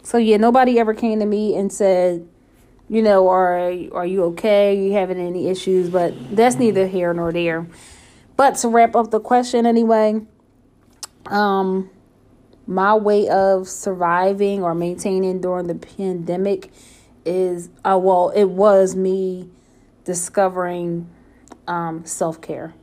So 0.04 0.18
yeah, 0.18 0.38
nobody 0.38 0.80
ever 0.80 0.94
came 0.94 1.20
to 1.20 1.26
me 1.26 1.54
and 1.58 1.72
said, 1.72 2.26
you 2.88 3.02
know, 3.02 3.28
are 3.28 3.58
are 3.92 4.06
you 4.06 4.24
okay? 4.26 4.72
Are 4.72 4.82
you 4.82 4.94
having 4.94 5.20
any 5.20 5.50
issues? 5.50 5.90
But 5.90 6.14
that's 6.34 6.56
neither 6.56 6.88
here 6.88 7.14
nor 7.14 7.34
there. 7.34 7.68
But 8.38 8.56
to 8.60 8.70
wrap 8.70 8.96
up 8.96 9.12
the 9.12 9.20
question 9.20 9.66
anyway, 9.66 10.22
um, 11.26 11.90
my 12.66 12.94
way 12.96 13.28
of 13.28 13.68
surviving 13.68 14.64
or 14.64 14.74
maintaining 14.74 15.42
during 15.42 15.68
the 15.68 15.76
pandemic 15.76 16.72
is, 17.26 17.68
uh, 17.84 18.00
well, 18.02 18.30
it 18.30 18.46
was 18.46 18.96
me 18.96 19.50
discovering 20.08 21.08
um, 21.68 22.06
self 22.06 22.42
care, 22.42 22.74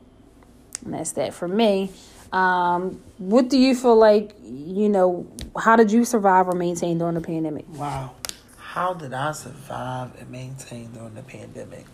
and 0.85 0.95
that's 0.95 1.13
that 1.13 1.35
for 1.35 1.49
me. 1.49 1.91
Um, 2.33 3.01
what 3.19 3.49
do 3.49 3.59
you 3.59 3.75
feel 3.75 3.97
like? 3.97 4.37
You 4.45 4.89
know, 4.89 5.27
how 5.59 5.75
did 5.75 5.91
you 5.91 6.05
survive 6.05 6.47
or 6.47 6.53
maintain 6.53 6.99
during 6.99 7.15
the 7.15 7.21
pandemic? 7.21 7.65
Wow. 7.71 8.15
How 8.59 8.93
did 8.93 9.15
I 9.15 9.33
survive 9.33 10.15
and 10.21 10.31
maintain 10.31 10.93
during 10.93 11.15
the 11.15 11.23
pandemic? 11.23 11.87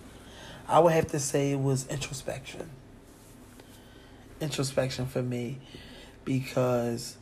I 0.67 0.81
would 0.81 0.93
have 0.93 1.09
to 1.09 1.21
say 1.21 1.53
it 1.53 1.61
was 1.61 1.87
introspection. 1.89 2.69
Introspection 4.41 5.07
for 5.07 5.23
me 5.23 5.59
because 6.25 7.19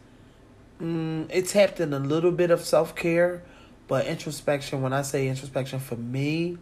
mm, 0.80 1.26
it 1.28 1.48
tapped 1.48 1.80
in 1.80 1.92
a 1.92 1.98
little 1.98 2.30
bit 2.30 2.50
of 2.50 2.64
self 2.64 2.94
care, 2.94 3.42
but 3.88 4.06
introspection, 4.06 4.80
when 4.80 4.92
I 4.92 5.02
say 5.02 5.28
introspection 5.28 5.80
for 5.80 5.96
me, 5.96 6.56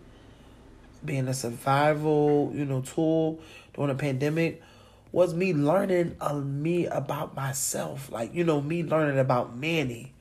being 1.05 1.29
a 1.29 1.35
survival, 1.35 2.53
you 2.55 2.65
know, 2.65 2.81
tool 2.81 3.41
during 3.75 3.91
a 3.91 3.95
pandemic 3.95 4.63
was 5.13 5.35
me 5.35 5.55
learning 5.55 6.17
uh, 6.21 6.35
me 6.35 6.87
about 6.87 7.35
myself. 7.35 8.11
Like, 8.11 8.35
you 8.35 8.45
know, 8.45 8.61
me 8.61 8.83
learning 8.83 9.19
about 9.19 9.57
Manny 9.57 10.13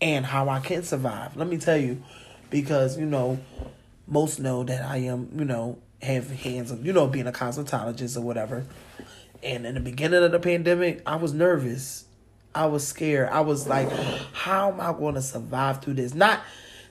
and 0.00 0.26
how 0.26 0.48
I 0.48 0.60
can 0.60 0.82
survive. 0.82 1.36
Let 1.36 1.48
me 1.48 1.58
tell 1.58 1.76
you, 1.76 2.02
because, 2.50 2.98
you 2.98 3.06
know, 3.06 3.38
most 4.06 4.38
know 4.38 4.62
that 4.64 4.84
I 4.84 4.98
am, 4.98 5.30
you 5.36 5.44
know, 5.44 5.78
have 6.02 6.30
hands 6.30 6.70
of, 6.70 6.84
you 6.84 6.92
know, 6.92 7.06
being 7.06 7.26
a 7.26 7.32
cosmetologist 7.32 8.16
or 8.16 8.20
whatever. 8.20 8.66
And 9.42 9.66
in 9.66 9.74
the 9.74 9.80
beginning 9.80 10.22
of 10.22 10.32
the 10.32 10.38
pandemic, 10.38 11.02
I 11.06 11.16
was 11.16 11.32
nervous. 11.32 12.04
I 12.54 12.66
was 12.66 12.86
scared. 12.86 13.30
I 13.30 13.40
was 13.40 13.66
like, 13.66 13.90
how 14.32 14.70
am 14.70 14.80
I 14.80 14.92
going 14.92 15.14
to 15.14 15.22
survive 15.22 15.82
through 15.82 15.94
this? 15.94 16.14
Not 16.14 16.40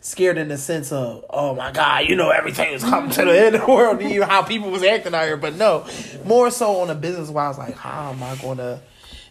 scared 0.04 0.38
in 0.38 0.50
the 0.50 0.58
sense 0.58 0.92
of, 0.92 1.24
oh 1.30 1.56
my 1.56 1.72
God, 1.72 2.10
you 2.10 2.16
know, 2.16 2.30
everything 2.30 2.74
is 2.74 2.84
coming 2.84 3.10
to 3.12 3.24
the 3.24 3.40
end 3.46 3.56
of 3.56 3.62
the 3.62 3.72
world, 3.72 4.02
you 4.02 4.20
know, 4.20 4.26
how 4.26 4.44
people 4.44 4.70
was 4.70 4.84
acting 4.84 5.16
out 5.16 5.24
here. 5.24 5.38
But 5.38 5.56
no, 5.56 5.88
more 6.26 6.52
so 6.52 6.82
on 6.82 6.90
a 6.90 6.96
business 6.96 7.30
wise, 7.30 7.58
like, 7.58 7.76
how 7.76 8.12
am 8.12 8.22
I 8.22 8.36
going 8.36 8.58
to 8.58 8.82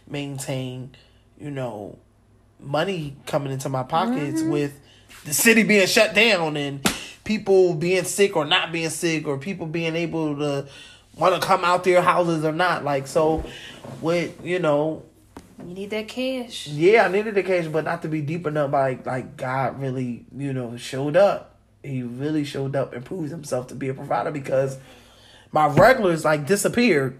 maintain, 0.08 0.96
you 1.38 1.50
know, 1.50 1.98
money 2.58 3.16
coming 3.26 3.52
into 3.52 3.68
my 3.68 3.82
pockets 3.82 4.40
mm-hmm. 4.40 4.50
with 4.50 4.80
the 5.24 5.34
city 5.34 5.62
being 5.62 5.86
shut 5.86 6.14
down 6.14 6.56
and 6.56 6.82
people 7.24 7.74
being 7.74 8.04
sick 8.04 8.34
or 8.34 8.46
not 8.46 8.72
being 8.72 8.90
sick 8.90 9.26
or 9.28 9.36
people 9.36 9.66
being 9.66 9.94
able 9.94 10.36
to 10.36 10.66
want 11.16 11.40
to 11.40 11.46
come 11.46 11.64
out 11.64 11.84
their 11.84 12.00
houses 12.00 12.46
or 12.46 12.52
not. 12.52 12.82
Like, 12.82 13.06
so 13.06 13.44
with, 14.00 14.42
you 14.42 14.58
know, 14.58 15.04
You 15.66 15.74
need 15.74 15.90
that 15.90 16.08
cash. 16.08 16.66
yeah, 16.68 17.04
I 17.04 17.08
needed 17.08 17.34
the 17.34 17.42
cash, 17.42 17.66
but 17.66 17.84
not 17.84 18.02
to 18.02 18.08
be 18.08 18.20
deep 18.20 18.46
enough. 18.46 18.72
Like, 18.72 19.06
like 19.06 19.36
God 19.36 19.80
really, 19.80 20.24
you 20.36 20.52
know, 20.52 20.76
showed 20.76 21.16
up. 21.16 21.56
He 21.82 22.02
really 22.02 22.44
showed 22.44 22.76
up 22.76 22.92
and 22.94 23.04
proved 23.04 23.30
himself 23.30 23.68
to 23.68 23.74
be 23.74 23.88
a 23.88 23.94
provider 23.94 24.30
because 24.30 24.78
my 25.50 25.66
regulars 25.68 26.24
like 26.24 26.46
disappeared. 26.46 27.18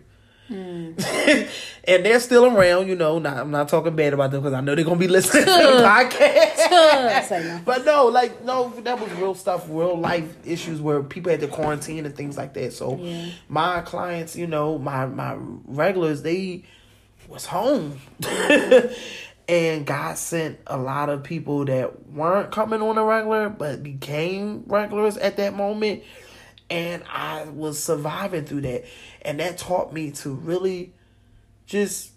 Hmm. 0.48 0.92
and 1.84 2.04
they're 2.04 2.20
still 2.20 2.44
around, 2.46 2.88
you 2.88 2.94
know. 2.96 3.18
Not, 3.18 3.36
I'm 3.38 3.50
not 3.50 3.68
talking 3.68 3.94
bad 3.96 4.12
about 4.12 4.32
them 4.32 4.42
because 4.42 4.52
I 4.54 4.60
know 4.60 4.74
they're 4.74 4.84
gonna 4.84 4.96
be 4.98 5.08
listening 5.08 5.44
to 5.44 5.50
the 5.50 5.56
podcast. 5.82 7.62
But 7.64 7.84
no, 7.84 8.06
like 8.06 8.44
no, 8.44 8.68
that 8.80 9.00
was 9.00 9.10
real 9.12 9.34
stuff, 9.34 9.64
real 9.68 9.96
life 9.96 10.34
issues 10.44 10.80
where 10.80 11.02
people 11.02 11.30
had 11.30 11.40
to 11.40 11.48
quarantine 11.48 12.04
and 12.06 12.14
things 12.14 12.36
like 12.36 12.54
that. 12.54 12.72
So 12.72 12.96
Yeah. 12.98 13.26
my 13.48 13.80
clients, 13.82 14.36
you 14.36 14.46
know, 14.46 14.78
my 14.78 15.06
my 15.06 15.36
regulars, 15.38 16.22
they 16.22 16.64
was 17.28 17.46
home. 17.46 18.00
and 19.48 19.86
God 19.86 20.18
sent 20.18 20.58
a 20.66 20.76
lot 20.76 21.08
of 21.08 21.22
people 21.22 21.64
that 21.66 22.08
weren't 22.08 22.50
coming 22.50 22.80
on 22.82 22.98
a 22.98 23.04
regular 23.04 23.48
but 23.48 23.82
became 23.82 24.64
regulars 24.66 25.16
at 25.16 25.36
that 25.36 25.54
moment. 25.54 26.02
And 26.70 27.02
I 27.10 27.44
was 27.44 27.82
surviving 27.82 28.44
through 28.44 28.62
that. 28.62 28.84
And 29.22 29.40
that 29.40 29.58
taught 29.58 29.92
me 29.92 30.10
to 30.12 30.30
really 30.30 30.92
just 31.66 32.12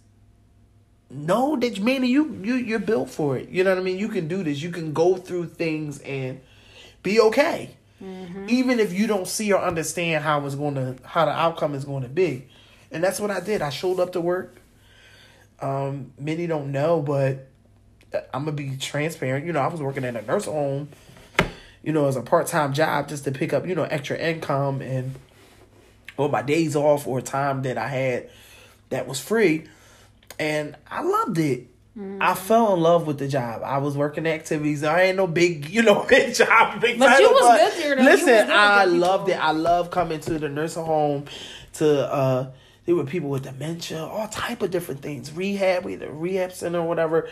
know 1.09 1.55
that 1.55 1.79
man 1.79 2.03
you 2.03 2.39
you 2.43 2.55
you're 2.55 2.79
built 2.79 3.09
for 3.09 3.37
it. 3.37 3.49
You 3.49 3.63
know 3.63 3.71
what 3.71 3.79
I 3.79 3.83
mean? 3.83 3.97
You 3.97 4.09
can 4.09 4.27
do 4.27 4.43
this. 4.43 4.61
You 4.61 4.71
can 4.71 4.93
go 4.93 5.17
through 5.17 5.47
things 5.49 5.99
and 5.99 6.41
be 7.03 7.19
okay. 7.19 7.75
Mm-hmm. 8.03 8.47
Even 8.49 8.79
if 8.79 8.91
you 8.93 9.07
don't 9.07 9.27
see 9.27 9.51
or 9.53 9.61
understand 9.61 10.23
how 10.23 10.45
it's 10.45 10.55
going 10.55 10.75
to 10.75 10.95
how 11.03 11.25
the 11.25 11.31
outcome 11.31 11.75
is 11.75 11.85
going 11.85 12.03
to 12.03 12.09
be. 12.09 12.47
And 12.91 13.03
that's 13.03 13.19
what 13.19 13.31
I 13.31 13.39
did. 13.39 13.61
I 13.61 13.69
showed 13.69 13.99
up 13.99 14.13
to 14.13 14.21
work. 14.21 14.61
Um 15.59 16.11
many 16.19 16.47
don't 16.47 16.71
know, 16.71 17.01
but 17.01 17.47
I'm 18.33 18.45
to 18.45 18.51
be 18.51 18.77
transparent. 18.77 19.45
You 19.45 19.53
know, 19.53 19.59
I 19.59 19.67
was 19.67 19.81
working 19.81 20.03
at 20.03 20.15
a 20.15 20.21
nursing 20.21 20.53
home, 20.53 20.89
you 21.83 21.91
know, 21.91 22.07
as 22.07 22.15
a 22.15 22.21
part-time 22.21 22.73
job 22.73 23.09
just 23.09 23.23
to 23.25 23.31
pick 23.31 23.53
up, 23.53 23.67
you 23.67 23.75
know, 23.75 23.83
extra 23.83 24.17
income 24.17 24.81
and 24.81 25.15
or 26.17 26.29
my 26.29 26.41
days 26.41 26.75
off 26.75 27.07
or 27.07 27.21
time 27.21 27.63
that 27.63 27.77
I 27.77 27.87
had 27.87 28.29
that 28.89 29.07
was 29.07 29.19
free. 29.19 29.65
And 30.39 30.75
I 30.89 31.01
loved 31.01 31.37
it. 31.37 31.67
I 32.19 32.33
fell 32.33 32.73
in 32.73 32.81
love 32.81 33.07
with 33.07 33.19
the 33.19 33.27
job. 33.27 33.61
I 33.63 33.77
was 33.77 33.95
working 33.95 34.27
activities. 34.27 34.83
I 34.83 35.03
ain't 35.03 35.17
no 35.17 35.27
big, 35.27 35.69
you 35.69 35.81
know, 35.81 36.05
big 36.09 36.35
job, 36.35 36.81
big 36.81 36.99
But 36.99 37.19
you 37.19 37.27
title, 37.27 37.31
was 37.31 37.59
good 37.59 37.83
there, 37.83 37.95
though. 37.95 38.01
You 38.01 38.09
Listen, 38.09 38.51
I 38.51 38.85
loved 38.85 39.29
it. 39.29 39.39
I 39.39 39.51
love 39.51 39.91
coming 39.91 40.19
to 40.21 40.37
the 40.37 40.49
nursing 40.49 40.83
home 40.85 41.25
to 41.73 42.11
uh 42.11 42.51
there 42.85 42.95
were 42.95 43.03
people 43.03 43.29
with 43.29 43.43
dementia, 43.43 44.03
all 44.03 44.27
type 44.27 44.61
of 44.61 44.71
different 44.71 45.01
things. 45.01 45.31
Rehab, 45.31 45.83
we 45.83 45.93
had 45.93 46.03
a 46.03 46.11
rehab 46.11 46.51
center 46.51 46.79
or 46.79 46.87
whatever. 46.87 47.29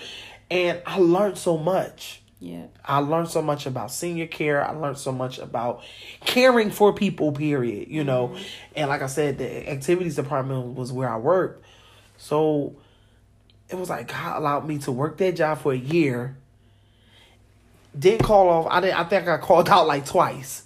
And 0.50 0.82
I 0.86 0.98
learned 0.98 1.38
so 1.38 1.58
much. 1.58 2.22
Yeah. 2.40 2.66
I 2.84 2.98
learned 2.98 3.30
so 3.30 3.42
much 3.42 3.66
about 3.66 3.92
senior 3.92 4.28
care. 4.28 4.68
I 4.68 4.72
learned 4.72 4.98
so 4.98 5.12
much 5.12 5.40
about 5.40 5.82
caring 6.26 6.72
for 6.72 6.92
people, 6.92 7.32
period. 7.32 7.88
You 7.88 8.04
know, 8.04 8.36
and 8.76 8.90
like 8.90 9.02
I 9.02 9.08
said, 9.08 9.38
the 9.38 9.70
activities 9.70 10.16
department 10.16 10.76
was 10.76 10.92
where 10.92 11.08
I 11.08 11.18
worked. 11.18 11.64
So 12.18 12.76
it 13.70 13.76
was 13.76 13.90
like 13.90 14.10
God 14.10 14.38
allowed 14.38 14.68
me 14.68 14.80
to 14.80 14.92
work 14.92 15.18
that 15.18 15.36
job 15.36 15.60
for 15.60 15.72
a 15.72 15.78
year. 15.78 16.36
Didn't 17.98 18.24
call 18.24 18.50
off. 18.50 18.68
I 18.70 18.82
didn't. 18.82 19.00
I 19.00 19.04
think 19.06 19.28
I 19.28 19.38
called 19.38 19.70
out 19.70 19.88
like 19.88 20.06
twice, 20.06 20.64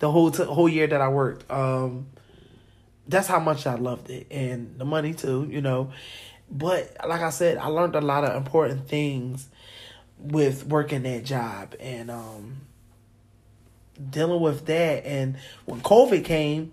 the 0.00 0.10
whole 0.10 0.30
t- 0.30 0.44
whole 0.44 0.68
year 0.68 0.86
that 0.86 1.00
I 1.00 1.08
worked. 1.08 1.50
Um, 1.50 2.08
that's 3.08 3.28
how 3.28 3.38
much 3.40 3.66
I 3.66 3.74
loved 3.74 4.10
it, 4.10 4.26
and 4.30 4.78
the 4.78 4.84
money 4.84 5.14
too. 5.14 5.46
You 5.50 5.60
know, 5.60 5.92
but 6.50 6.96
like 7.06 7.20
I 7.20 7.30
said, 7.30 7.58
I 7.58 7.66
learned 7.68 7.94
a 7.94 8.00
lot 8.00 8.24
of 8.24 8.36
important 8.36 8.88
things 8.88 9.48
with 10.18 10.66
working 10.66 11.02
that 11.02 11.24
job 11.24 11.74
and 11.78 12.10
um 12.10 12.60
dealing 14.10 14.40
with 14.40 14.66
that. 14.66 15.06
And 15.06 15.36
when 15.64 15.80
covid 15.80 16.24
came 16.24 16.72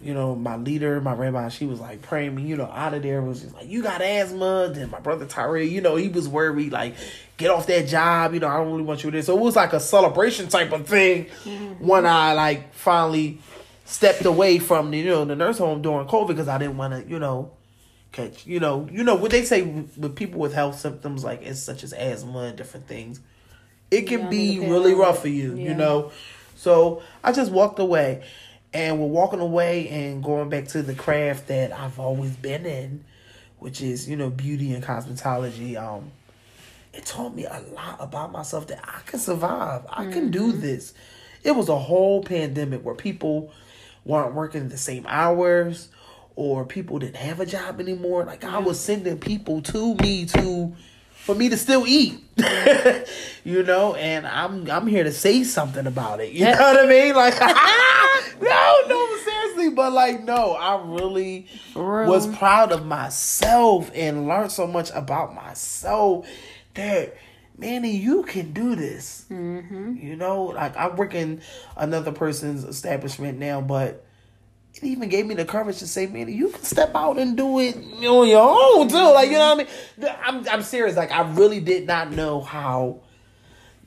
you 0.00 0.14
know 0.14 0.34
my 0.34 0.56
leader 0.56 1.00
my 1.00 1.12
rabbi 1.14 1.48
she 1.48 1.64
was 1.64 1.78
like 1.78 2.02
praying 2.02 2.34
me 2.34 2.42
you 2.42 2.56
know 2.56 2.64
out 2.64 2.92
of 2.92 3.02
there 3.04 3.18
It 3.18 3.24
was 3.24 3.42
just 3.42 3.54
like 3.54 3.68
you 3.68 3.82
got 3.82 4.02
asthma. 4.02 4.70
Then 4.72 4.90
my 4.90 5.00
brother 5.00 5.26
Tyree 5.26 5.68
you 5.68 5.80
know 5.80 5.96
he 5.96 6.08
was 6.08 6.28
worried 6.28 6.72
like 6.72 6.96
get 7.36 7.50
off 7.50 7.66
that 7.68 7.86
job 7.86 8.34
you 8.34 8.40
know 8.40 8.48
I 8.48 8.56
don't 8.56 8.72
really 8.72 8.82
want 8.82 9.04
you 9.04 9.10
there. 9.10 9.22
So 9.22 9.36
it 9.36 9.40
was 9.40 9.54
like 9.54 9.72
a 9.72 9.80
celebration 9.80 10.48
type 10.48 10.72
of 10.72 10.86
thing 10.86 11.26
when 11.78 12.04
I 12.06 12.32
like 12.32 12.74
finally 12.74 13.38
stepped 13.92 14.24
away 14.24 14.58
from 14.58 14.90
the, 14.90 14.98
you 14.98 15.04
know 15.04 15.24
the 15.24 15.36
nurse 15.36 15.58
home 15.58 15.82
during 15.82 16.06
covid 16.08 16.28
because 16.28 16.48
I 16.48 16.58
didn't 16.58 16.78
want 16.78 16.94
to 16.94 17.10
you 17.10 17.18
know 17.18 17.50
catch 18.10 18.46
you 18.46 18.58
know 18.60 18.88
you 18.90 19.04
know 19.04 19.14
what 19.14 19.30
they 19.30 19.44
say 19.44 19.62
with 19.62 20.16
people 20.16 20.40
with 20.40 20.54
health 20.54 20.78
symptoms 20.78 21.24
like 21.24 21.42
as 21.42 21.62
such 21.62 21.84
as 21.84 21.92
asthma 21.92 22.40
and 22.40 22.56
different 22.56 22.86
things. 22.88 23.20
It 23.90 24.02
can 24.06 24.20
Yeah, 24.20 24.28
be 24.30 24.58
really 24.60 24.94
rough 24.94 25.20
for 25.20 25.28
you 25.28 25.54
yeah. 25.54 25.68
you 25.70 25.74
know? 25.74 26.10
So 26.56 27.02
i 27.22 27.32
just 27.32 27.52
walked 27.52 27.78
away. 27.78 28.24
And 28.74 28.98
we're 28.98 29.06
walking 29.06 29.40
away 29.40 29.86
and 29.88 30.24
going 30.24 30.48
back 30.48 30.68
to 30.68 30.82
the 30.82 30.94
craft 30.94 31.48
that 31.48 31.72
i've 31.78 31.98
always 32.00 32.34
been 32.36 32.64
in 32.64 33.04
which 33.58 33.82
is 33.82 34.08
you 34.08 34.16
know 34.16 34.30
beauty 34.30 34.72
and 34.72 34.82
cosmetology. 34.82 35.76
Um 35.76 36.10
it 36.94 37.04
taught 37.06 37.34
me 37.34 37.44
a 37.44 37.60
lot 37.74 37.96
about 38.00 38.32
myself 38.32 38.66
that 38.68 38.80
i 38.86 39.00
can 39.04 39.18
survive. 39.18 39.82
I 39.90 40.10
can 40.10 40.30
do 40.30 40.52
this. 40.52 40.94
It 41.44 41.52
was 41.56 41.68
a 41.68 41.78
whole 41.78 42.22
pandemic 42.22 42.84
where 42.84 42.94
people 42.94 43.52
weren't 44.04 44.34
working 44.34 44.68
the 44.68 44.78
same 44.78 45.06
hours 45.08 45.88
or 46.36 46.64
people 46.64 46.98
didn't 46.98 47.16
have 47.16 47.40
a 47.40 47.46
job 47.46 47.80
anymore. 47.80 48.24
Like 48.24 48.44
I 48.44 48.58
was 48.58 48.80
sending 48.80 49.18
people 49.18 49.62
to 49.62 49.94
me 49.96 50.26
to 50.26 50.74
for 51.14 51.34
me 51.34 51.48
to 51.48 51.56
still 51.56 51.86
eat. 51.86 52.20
you 53.44 53.62
know, 53.62 53.94
and 53.94 54.26
I'm 54.26 54.70
I'm 54.70 54.86
here 54.86 55.04
to 55.04 55.12
say 55.12 55.44
something 55.44 55.86
about 55.86 56.20
it. 56.20 56.32
You 56.32 56.46
know 56.46 56.50
what 56.52 56.84
I 56.84 56.88
mean? 56.88 57.14
Like 57.14 57.38
no, 58.40 58.76
no, 58.88 59.16
seriously, 59.18 59.70
but 59.70 59.92
like 59.92 60.24
no, 60.24 60.52
I 60.52 60.82
really 60.84 61.46
was 61.74 62.26
proud 62.36 62.72
of 62.72 62.86
myself 62.86 63.90
and 63.94 64.26
learned 64.26 64.52
so 64.52 64.66
much 64.66 64.90
about 64.94 65.34
myself 65.34 66.26
that 66.74 67.14
Manny, 67.58 67.96
you 67.96 68.22
can 68.24 68.52
do 68.52 68.74
this. 68.74 69.26
Mm-hmm. 69.30 69.96
You 69.96 70.16
know, 70.16 70.44
like 70.44 70.76
I 70.76 70.88
work 70.88 71.14
in 71.14 71.42
another 71.76 72.12
person's 72.12 72.64
establishment 72.64 73.38
now, 73.38 73.60
but 73.60 74.04
it 74.74 74.84
even 74.84 75.08
gave 75.08 75.26
me 75.26 75.34
the 75.34 75.44
courage 75.44 75.78
to 75.78 75.86
say, 75.86 76.06
Manny, 76.06 76.32
you 76.32 76.48
can 76.48 76.62
step 76.62 76.94
out 76.94 77.18
and 77.18 77.36
do 77.36 77.58
it 77.60 77.76
on 77.76 78.28
your 78.28 78.40
own 78.40 78.88
too. 78.88 78.96
Like, 78.96 79.28
you 79.28 79.34
know 79.36 79.54
what 79.54 79.68
I 80.00 80.02
mean? 80.02 80.14
I'm 80.24 80.48
I'm 80.48 80.62
serious. 80.62 80.96
Like, 80.96 81.12
I 81.12 81.30
really 81.32 81.60
did 81.60 81.86
not 81.86 82.10
know 82.10 82.40
how 82.40 83.00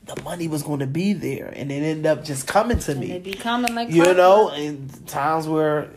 the 0.04 0.20
money 0.22 0.46
was 0.46 0.62
going 0.62 0.78
to 0.78 0.86
be 0.86 1.12
there, 1.12 1.52
and 1.54 1.72
it 1.72 1.82
ended 1.82 2.06
up 2.06 2.24
just 2.24 2.46
coming 2.46 2.78
to 2.78 2.94
me 2.94 3.08
They 3.08 3.18
be 3.18 3.32
coming 3.34 3.74
like 3.74 3.88
you 3.88 4.04
clockwork. 4.04 4.16
know, 4.16 4.48
and 4.50 5.06
times 5.08 5.48
where 5.48 5.90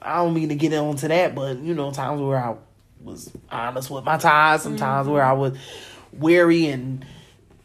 I 0.00 0.18
don't 0.22 0.34
mean 0.34 0.50
to 0.50 0.54
get 0.54 0.72
into 0.72 1.08
that, 1.08 1.34
but 1.34 1.58
you 1.58 1.74
know, 1.74 1.90
times 1.90 2.20
where 2.22 2.38
I 2.38 2.54
was 3.02 3.30
honest 3.50 3.90
with 3.90 4.04
my 4.04 4.18
ties, 4.18 4.62
some 4.62 4.76
times 4.76 5.08
where 5.08 5.24
I 5.24 5.32
was 5.32 5.58
weary 6.12 6.66
and 6.68 7.04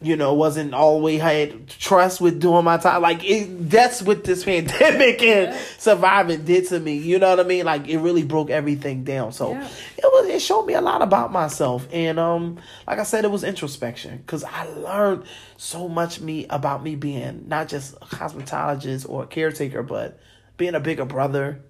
you 0.03 0.15
know 0.15 0.33
wasn't 0.33 0.73
always 0.73 1.21
had 1.21 1.67
trust 1.67 2.19
with 2.21 2.39
doing 2.39 2.63
my 2.65 2.77
time. 2.77 3.01
Like 3.01 3.23
it, 3.23 3.69
that's 3.69 4.01
what 4.01 4.23
this 4.23 4.43
pandemic 4.45 5.21
and 5.21 5.55
surviving 5.77 6.43
did 6.43 6.67
to 6.69 6.79
me. 6.79 6.97
You 6.97 7.19
know 7.19 7.29
what 7.29 7.39
I 7.39 7.43
mean? 7.43 7.65
Like 7.65 7.87
it 7.87 7.99
really 7.99 8.23
broke 8.23 8.49
everything 8.49 9.03
down. 9.03 9.31
So 9.31 9.51
Yeah. 9.51 9.67
it 9.97 10.03
was 10.05 10.27
it 10.27 10.41
showed 10.41 10.65
me 10.65 10.73
a 10.73 10.81
lot 10.81 11.01
about 11.01 11.31
myself, 11.31 11.87
and 11.93 12.19
um, 12.19 12.59
like 12.87 12.99
I 12.99 13.03
said, 13.03 13.25
it 13.25 13.31
was 13.31 13.43
introspection 13.43 14.17
because 14.17 14.43
I 14.43 14.65
learned 14.65 15.23
so 15.57 15.87
much 15.87 16.19
me 16.19 16.47
about 16.49 16.83
me 16.83 16.95
being 16.95 17.45
not 17.47 17.67
just 17.67 17.93
a 17.95 18.05
cosmetologist 18.07 19.07
or 19.07 19.23
a 19.23 19.27
caretaker, 19.27 19.83
but 19.83 20.19
being 20.57 20.73
a 20.75 20.79
bigger 20.79 21.05
brother, 21.05 21.61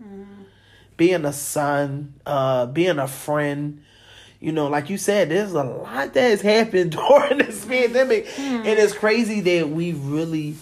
being 0.97 1.25
a 1.25 1.33
son, 1.33 2.13
uh, 2.25 2.65
being 2.67 2.99
a 2.99 3.07
friend. 3.07 3.83
You 4.41 4.51
know, 4.51 4.67
like 4.67 4.89
you 4.89 4.97
said, 4.97 5.29
there's 5.29 5.53
a 5.53 5.63
lot 5.63 6.13
that 6.13 6.29
has 6.29 6.41
happened 6.41 6.91
during 7.09 7.37
this 7.37 7.63
pandemic, 7.63 8.27
and 8.37 8.65
it's 8.67 8.93
crazy 8.93 9.39
that 9.39 9.69
we 9.69 9.93
really 9.93 10.55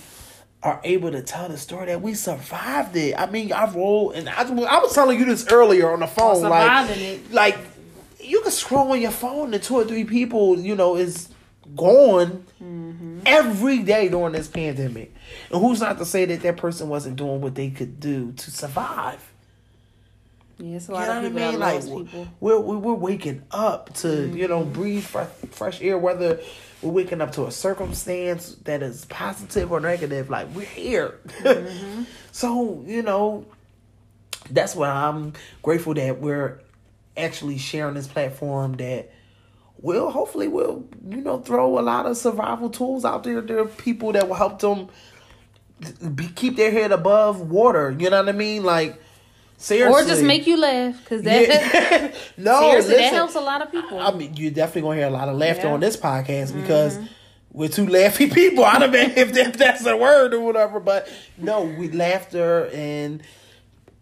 are 0.61 0.81
able 0.83 1.09
to 1.11 1.21
tell 1.21 1.47
the 1.47 1.57
story 1.57 1.85
that 1.85 2.01
we 2.01 2.13
survived 2.13 2.95
it. 2.97 3.17
I 3.17 3.27
mean, 3.27 3.53
I've 3.53 3.75
rolled, 3.75 4.15
and 4.15 4.27
I, 4.27 4.41
I 4.41 4.79
was 4.79 4.93
telling 4.93 5.17
you 5.17 5.25
this 5.25 5.47
earlier 5.47 5.91
on 5.91 6.01
the 6.01 6.07
phone, 6.07 6.43
like, 6.43 6.89
it. 6.97 7.31
like 7.31 7.57
you 8.19 8.41
can 8.41 8.51
scroll 8.51 8.91
on 8.91 9.01
your 9.01 9.11
phone 9.11 9.53
and 9.53 9.63
two 9.63 9.75
or 9.75 9.85
three 9.85 10.03
people, 10.03 10.59
you 10.59 10.75
know, 10.75 10.95
is 10.97 11.29
gone 11.75 12.45
Mm-hmm. 12.61 13.19
every 13.25 13.79
day 13.79 14.09
during 14.09 14.33
this 14.33 14.47
pandemic. 14.47 15.13
And 15.51 15.61
who's 15.61 15.79
not 15.79 15.97
to 15.99 16.05
say 16.05 16.25
that 16.25 16.41
that 16.41 16.57
person 16.57 16.89
wasn't 16.89 17.15
doing 17.15 17.39
what 17.41 17.55
they 17.55 17.69
could 17.69 17.99
do 17.99 18.31
to 18.33 18.51
survive? 18.51 19.28
Yeah, 20.60 20.76
it's 20.76 20.89
a 20.89 20.91
lot 20.91 21.02
You 21.02 21.06
know 21.08 21.28
of 21.28 21.34
what 21.34 21.41
I 21.43 21.52
mean? 21.52 21.60
Like 21.60 21.82
people. 21.84 22.28
we're 22.39 22.60
we're 22.60 22.93
waking 22.93 23.43
up 23.52 23.93
to 23.95 24.28
you 24.30 24.48
know 24.48 24.62
Mm-hmm. 24.63 24.74
breathe 24.74 25.04
fresh, 25.04 25.30
fresh 25.52 25.82
air. 25.82 25.98
Whether 25.98 26.39
we're 26.82 26.91
waking 26.91 27.22
up 27.22 27.32
to 27.34 27.45
a 27.45 27.52
circumstance 27.52 28.56
that 28.65 28.84
is 28.84 29.06
positive 29.06 29.72
or 29.72 29.80
negative, 29.80 30.30
like 30.30 30.54
we're 30.54 30.65
here. 30.65 31.17
Mm-hmm. 31.39 32.04
so 32.34 32.84
you 32.86 33.02
know, 33.02 33.45
that's 34.52 34.76
why 34.76 34.89
I'm 34.89 35.34
grateful 35.62 35.93
that 35.93 36.19
we're 36.19 36.60
actually 37.15 37.58
sharing 37.58 37.93
this 37.95 38.08
platform 38.08 38.74
that 38.74 39.12
will 39.82 40.10
hopefully 40.12 40.50
will 40.50 40.86
you 41.08 41.22
know 41.22 41.39
throw 41.39 41.80
a 41.80 41.82
lot 41.82 42.06
of 42.06 42.17
survival 42.17 42.69
tools 42.69 43.06
out 43.06 43.24
there. 43.24 43.39
There 43.39 43.60
are 43.60 43.65
people 43.65 44.12
that 44.12 44.28
will 44.28 44.36
help 44.36 44.60
them 44.60 44.89
be, 46.15 46.28
keep 46.28 46.58
their 46.58 46.72
head 46.72 46.91
above 46.91 47.39
water. 47.50 47.95
You 47.98 48.10
know 48.10 48.19
what 48.19 48.28
I 48.30 48.34
mean? 48.34 48.63
Like 48.63 49.02
seriously, 49.60 50.02
Or 50.04 50.08
just 50.08 50.24
make 50.24 50.48
you 50.48 50.58
laugh, 50.58 51.00
because 51.04 51.22
that 51.22 51.48
Yeah. 51.48 52.12
no, 52.38 52.62
seriously 52.62 52.93
listen, 52.95 53.04
that 53.04 53.13
helps 53.13 53.36
a 53.36 53.41
lot 53.41 53.62
of 53.62 53.72
people. 53.72 54.00
I 54.00 54.12
mean, 54.12 54.34
you're 54.36 54.50
definitely 54.52 54.82
gonna 54.82 54.95
hear 54.98 55.08
a 55.08 55.12
lot 55.12 55.30
of 55.30 55.38
laughter 55.38 55.62
Yeah. 55.62 55.65
Mm-hmm. 55.65 55.74
on 55.76 55.80
this 55.82 55.95
podcast 55.98 56.54
because 56.60 56.98
we're 57.52 57.69
two 57.69 57.86
laughy 57.86 58.34
people. 58.34 58.65
I 58.65 58.80
don't 58.80 58.91
know 58.91 59.00
if 59.00 59.34
that, 59.34 59.54
that's 59.54 59.86
a 59.86 59.95
word 59.95 60.34
or 60.34 60.39
whatever, 60.39 60.80
but 60.80 61.08
no, 61.38 61.63
we 61.63 61.91
laughter 61.91 62.69
and 62.74 63.22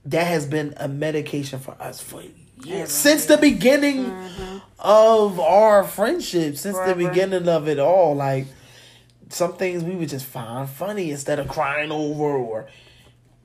that 0.05 0.27
has 0.27 0.45
been 0.45 0.73
a 0.77 0.87
medication 0.87 1.59
for 1.59 1.75
us 1.81 1.99
for 1.99 2.21
years 2.63 2.91
since 2.91 3.25
the 3.25 3.37
beginning 3.37 4.13
of 4.79 5.39
our 5.39 5.83
friendship, 5.83 6.55
since 6.55 6.77
the 6.77 6.83
Mm-hmm. 6.83 7.07
Beginning 7.09 7.47
of 7.49 7.67
it 7.67 7.77
all. 7.79 8.15
Like 8.15 8.45
some 9.29 9.53
things 9.57 9.83
we 9.83 9.95
would 9.95 10.07
just 10.09 10.25
find 10.25 10.69
funny 10.69 11.11
instead 11.11 11.39
of 11.39 11.47
crying 11.49 11.91
over 11.91 12.23
or 12.23 12.67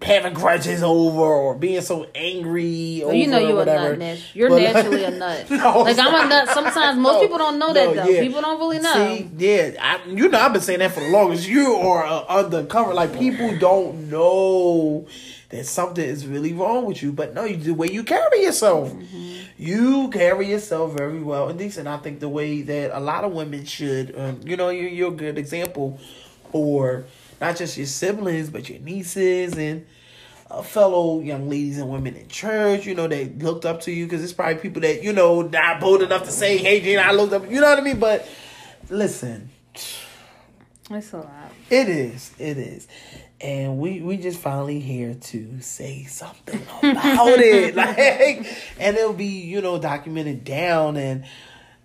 having 0.03 0.35
grudges 0.35 0.83
over 0.83 1.21
or 1.23 1.55
being 1.55 1.81
so 1.81 2.07
angry 2.15 3.03
Well, 3.05 3.15
you 3.15 3.27
know 3.29 3.39
or 3.39 3.41
you're 3.41 3.63
a 3.63 3.67
nut. 3.67 3.99
Nat. 3.99 4.19
You're 4.35 4.49
But- 4.49 4.63
naturally 4.63 5.05
a 5.05 5.11
nut. 5.23 5.51
No, 5.51 5.81
like 5.83 5.99
I'm 5.99 6.27
a 6.27 6.29
nut. 6.29 6.49
Sometimes 6.51 6.99
most 6.99 7.15
No, 7.15 7.21
people 7.21 7.39
don't 7.39 7.59
know 7.59 7.73
that 7.73 7.95
no, 7.95 8.05
though. 8.05 8.11
yeah. 8.11 8.21
People 8.23 8.41
don't 8.43 8.59
really 8.59 8.79
know. 8.81 8.93
See, 9.17 9.31
yeah, 9.39 9.71
I, 9.81 10.01
you 10.09 10.29
know, 10.29 10.39
I've 10.41 10.53
been 10.53 10.63
saying 10.63 10.81
that 10.81 10.93
for 10.93 11.01
the 11.01 11.09
longest. 11.11 11.49
You 11.49 11.75
are 11.77 12.05
uh, 12.05 12.25
undercover. 12.29 12.93
Like 12.95 13.17
people 13.19 13.57
don't 13.59 14.11
know 14.11 15.07
that 15.51 15.67
something 15.67 16.05
is 16.05 16.27
really 16.27 16.53
wrong 16.53 16.87
with 16.87 17.03
you, 17.03 17.13
but 17.13 17.35
no, 17.35 17.45
you 17.45 17.57
the 17.57 17.75
way 17.75 17.89
you 17.91 18.05
carry 18.05 18.43
yourself. 18.43 18.91
Mm-hmm. 18.91 19.33
You 19.59 20.09
carry 20.11 20.49
yourself 20.51 20.97
very 20.97 21.23
well 21.23 21.49
and 21.49 21.59
decent. 21.59 21.87
I 21.87 21.99
think 21.99 22.19
the 22.21 22.29
way 22.29 22.63
that 22.63 22.97
a 22.97 23.01
lot 23.01 23.23
of 23.25 23.33
women 23.33 23.65
should. 23.65 24.15
Um, 24.19 24.41
you 24.45 24.57
know, 24.57 24.71
you're, 24.71 24.89
you're 24.89 25.13
a 25.13 25.15
good 25.15 25.39
example 25.39 26.01
for 26.51 27.05
not 27.43 27.57
just 27.57 27.77
your 27.77 27.87
siblings, 27.87 28.49
but 28.51 28.69
your 28.69 28.79
nieces 28.79 29.59
and 29.59 29.85
uh, 30.49 30.63
fellow 30.63 31.21
young 31.21 31.49
ladies 31.51 31.77
and 31.79 31.91
women 31.91 32.15
in 32.15 32.29
church, 32.29 32.87
you 32.87 32.95
know, 32.95 33.09
they 33.09 33.25
looked 33.31 33.65
up 33.65 33.81
to 33.81 33.91
you 33.91 34.07
because 34.07 34.23
it's 34.23 34.33
probably 34.33 34.55
people 34.57 34.81
that, 34.83 35.03
you 35.03 35.13
know, 35.13 35.43
not 35.43 35.81
bold 35.81 36.03
enough 36.03 36.23
to 36.23 36.31
say, 36.31 36.57
hey, 36.57 36.81
Gina, 36.81 37.01
I 37.03 37.11
looked 37.11 37.33
up, 37.33 37.51
you 37.51 37.61
know 37.61 37.69
what 37.69 37.79
I 37.79 37.83
mean? 37.83 37.99
But 37.99 38.29
listen, 38.89 39.51
It's 40.89 41.13
a 41.13 41.17
lot. 41.17 41.53
it 41.69 41.89
is, 41.89 42.31
it 42.39 42.59
is. 42.59 42.87
And 43.41 43.79
we, 43.79 44.01
we 44.03 44.19
just 44.19 44.39
finally 44.39 44.79
here 44.79 45.15
to 45.15 45.61
say 45.61 46.05
something 46.05 46.63
about 46.79 47.41
it. 47.41 47.75
Like, 47.83 48.47
and 48.79 48.97
it'll 48.97 49.15
be, 49.15 49.25
you 49.27 49.61
know, 49.61 49.81
documented 49.81 50.45
down 50.45 50.97
and, 50.97 51.25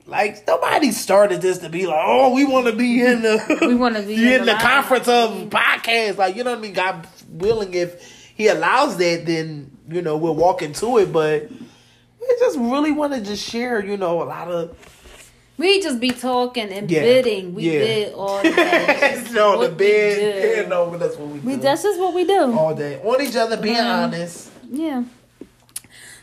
like 0.07 0.47
nobody 0.47 0.91
started 0.91 1.41
this 1.41 1.59
to 1.59 1.69
be 1.69 1.85
like, 1.85 1.99
oh, 2.01 2.33
we 2.33 2.45
want 2.45 2.67
to 2.67 2.73
be 2.73 3.01
in 3.05 3.21
the 3.21 3.57
We 3.67 3.75
wanna 3.75 4.01
be 4.01 4.13
in, 4.33 4.41
in 4.41 4.45
the 4.45 4.53
the 4.53 4.57
conference 4.59 5.07
of 5.07 5.31
podcasts. 5.49 6.17
Like 6.17 6.35
you 6.35 6.43
know 6.43 6.51
what 6.51 6.59
I 6.59 6.61
mean? 6.61 6.73
God 6.73 7.07
willing, 7.29 7.73
if 7.73 8.01
He 8.35 8.47
allows 8.47 8.97
that, 8.97 9.25
then 9.25 9.71
you 9.89 10.01
know 10.01 10.17
we'll 10.17 10.35
walk 10.35 10.61
into 10.61 10.97
it. 10.97 11.11
But 11.11 11.49
we 11.51 12.27
just 12.39 12.57
really 12.57 12.91
want 12.91 13.13
to 13.13 13.21
just 13.21 13.43
share, 13.47 13.83
you 13.83 13.97
know, 13.97 14.21
a 14.21 14.25
lot 14.25 14.47
of 14.49 14.75
We 15.57 15.81
just 15.81 15.99
be 15.99 16.11
talking 16.11 16.69
and 16.71 16.89
Yeah. 16.89 17.01
bidding. 17.01 17.53
We 17.55 17.63
Yeah. 17.63 17.79
bid 17.79 18.13
all 18.13 18.43
day. 18.43 19.23
no 19.31 19.67
the 19.67 19.73
we 19.75 20.51
Yeah, 20.55 20.67
no, 20.67 20.95
that's 20.97 21.15
what 21.17 21.27
we, 21.29 21.39
We, 21.39 21.55
do 21.55 21.61
that's 21.61 21.83
just 21.83 21.99
what 21.99 22.13
we 22.13 22.25
do. 22.25 22.53
all 22.57 22.75
day 22.75 23.01
on 23.03 23.21
each 23.21 23.35
other, 23.35 23.57
being 23.57 23.75
Mhm. 23.75 24.03
honest. 24.03 24.49
Yeah. 24.71 25.03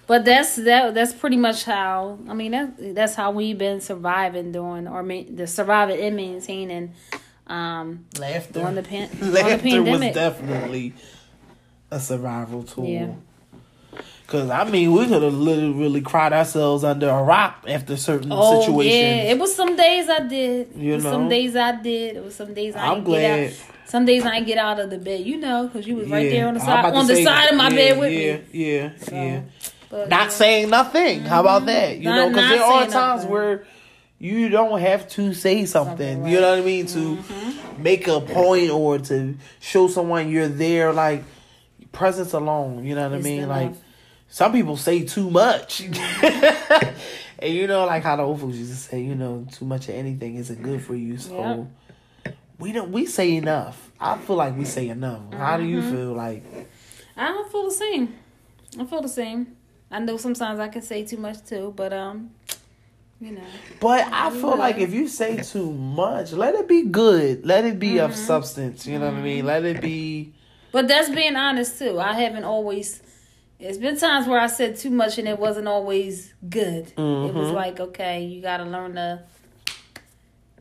But 0.06 0.24
that's 0.24 0.56
that. 0.56 0.94
That's 0.94 1.12
pretty 1.12 1.36
much 1.36 1.64
how. 1.64 2.18
I 2.28 2.34
mean, 2.34 2.52
that 2.52 2.94
that's 2.94 3.14
how 3.14 3.30
we've 3.30 3.56
been 3.56 3.80
surviving 3.80 4.52
during, 4.52 4.86
or 4.86 5.02
ma- 5.02 5.22
the 5.28 5.46
surviving 5.46 6.00
and 6.00 6.16
maintaining, 6.16 6.92
um, 7.46 8.04
Laughter, 8.18 8.52
during 8.60 8.74
the 8.74 8.82
pan, 8.82 9.08
during 9.18 9.32
the 9.32 9.42
laughter 9.42 9.82
was 9.82 10.00
definitely 10.14 10.92
a 11.90 12.00
survival 12.00 12.64
tool. 12.64 12.86
Yeah. 12.86 13.14
Cause 14.26 14.48
I 14.48 14.64
mean, 14.64 14.92
we 14.92 15.06
could 15.06 15.22
have 15.22 15.34
literally 15.34 16.00
cried 16.00 16.32
ourselves 16.32 16.82
under 16.82 17.10
a 17.10 17.22
rock 17.22 17.62
after 17.68 17.94
certain 17.96 18.30
Oh 18.32 18.60
situations. 18.60 18.94
yeah, 18.94 19.30
it 19.32 19.38
was 19.38 19.54
some 19.54 19.76
days 19.76 20.08
I 20.08 20.20
did. 20.26 20.72
You 20.74 20.96
know? 20.96 21.10
some 21.10 21.28
days 21.28 21.54
I 21.54 21.76
did. 21.82 22.16
It 22.16 22.24
was 22.24 22.34
some 22.34 22.54
days 22.54 22.74
I 22.74 22.86
I'm 22.86 22.94
didn't 22.94 23.04
glad. 23.04 23.20
get 23.20 23.52
out. 23.52 23.66
Some 23.86 24.06
days 24.06 24.24
I 24.24 24.30
didn't 24.36 24.46
get 24.46 24.58
out 24.58 24.80
of 24.80 24.88
the 24.88 24.96
bed. 24.98 25.26
You 25.26 25.36
know, 25.36 25.66
because 25.66 25.86
you 25.86 25.96
was 25.96 26.08
right 26.08 26.30
there 26.30 26.48
on 26.48 26.54
the 26.54 26.60
side 26.60 26.86
on 26.86 27.06
the 27.06 27.14
say, 27.16 27.24
side 27.24 27.50
of 27.50 27.56
my 27.56 27.68
yeah, 27.68 27.76
bed 27.76 27.98
with 27.98 28.12
yeah, 28.12 28.36
me. 28.36 28.42
Yeah, 28.52 28.92
yeah, 29.12 29.40
But, 29.94 30.08
Not 30.08 30.22
yeah. 30.24 30.28
saying 30.30 30.70
nothing. 30.70 31.20
How 31.20 31.40
about 31.40 31.66
that? 31.66 31.98
You 31.98 32.04
Not- 32.04 32.16
know, 32.16 32.28
because 32.30 32.50
there 32.50 32.62
are 32.64 32.86
times 32.86 32.94
nothing. 33.22 33.30
where 33.30 33.64
you 34.18 34.48
don't 34.48 34.80
have 34.80 35.08
to 35.10 35.32
say 35.34 35.64
something. 35.66 36.14
Something, 36.16 36.32
You 36.32 36.40
know 36.40 36.50
what 36.50 36.58
I 36.58 36.62
mean? 36.62 36.86
To 36.86 37.18
make 37.78 38.08
a 38.08 38.20
point 38.20 38.70
or 38.70 38.98
to 38.98 39.36
show 39.60 39.86
someone 39.86 40.30
you're 40.30 40.48
there, 40.48 40.92
like 40.92 41.22
presence 41.92 42.32
alone. 42.32 42.84
You 42.84 42.96
know 42.96 43.08
what 43.08 43.18
It's 43.18 43.26
I 43.26 43.28
mean? 43.30 43.42
enough. 43.44 43.48
Like 43.56 43.72
some 44.28 44.50
people 44.52 44.76
say 44.76 45.04
too 45.04 45.30
much. 45.30 45.80
and 47.38 47.54
you 47.54 47.66
know, 47.68 47.86
like 47.86 48.02
how 48.02 48.16
the 48.16 48.22
old 48.24 48.40
folks 48.40 48.56
used 48.56 48.72
to 48.72 48.76
say, 48.76 49.00
you 49.00 49.14
know, 49.14 49.46
too 49.52 49.64
much 49.64 49.88
of 49.88 49.94
anything 49.94 50.34
isn't 50.36 50.60
good 50.62 50.82
for 50.82 50.94
you. 50.96 51.18
So 51.18 51.68
we 52.58 52.72
don't 52.72 52.90
we 52.90 53.06
say 53.06 53.36
enough. 53.36 53.92
I 54.00 54.18
feel 54.18 54.36
like 54.36 54.56
we 54.56 54.64
say 54.64 54.88
enough. 54.88 55.32
How 55.34 55.56
do 55.56 55.64
you 55.64 55.78
Mm-hmm. 55.80 55.92
feel 55.94 56.12
like 56.14 56.42
I 57.16 57.28
don't 57.28 57.50
feel 57.52 57.64
the 57.66 57.70
same. 57.74 58.14
I 58.78 58.84
feel 58.86 59.02
the 59.02 59.08
same. 59.08 59.56
I 59.90 59.98
know 60.00 60.16
sometimes 60.16 60.58
I 60.60 60.68
can 60.68 60.82
say 60.82 61.04
too 61.04 61.16
much 61.18 61.44
too, 61.44 61.72
but 61.76 61.92
um, 61.92 62.30
you 63.20 63.32
know, 63.32 63.46
But 63.80 64.08
I 64.12 64.30
feel 64.30 64.56
like 64.56 64.78
if 64.78 64.92
you 64.92 65.08
say 65.08 65.40
too 65.42 65.70
much, 65.72 66.32
let 66.32 66.54
it 66.54 66.66
be 66.68 66.82
good. 66.82 67.46
Let 67.46 67.64
it 67.64 67.78
be 67.78 67.98
of 67.98 68.10
Mm-hmm. 68.10 68.20
substance. 68.20 68.86
You 68.86 68.98
know 68.98 69.06
what 69.10 69.18
I 69.18 69.22
mean? 69.22 69.46
Let 69.46 69.64
it 69.64 69.80
be. 69.80 70.32
but 70.72 70.88
that's 70.88 71.08
being 71.10 71.36
honest 71.36 71.78
too. 71.78 72.00
I 72.00 72.14
haven't 72.14 72.44
always. 72.44 73.00
It's 73.60 73.78
been 73.78 73.96
times 73.96 74.26
where 74.26 74.40
I 74.40 74.48
said 74.48 74.76
too 74.76 74.90
much 74.90 75.16
and 75.18 75.28
it 75.28 75.38
wasn't 75.38 75.68
always 75.68 76.34
good. 76.48 76.88
It 76.88 77.32
was 77.34 77.48
Mhm. 77.48 77.52
like, 77.52 77.78
okay, 77.80 78.24
you 78.24 78.42
got 78.42 78.56
to 78.58 78.64
learn 78.64 78.96
to 78.96 79.22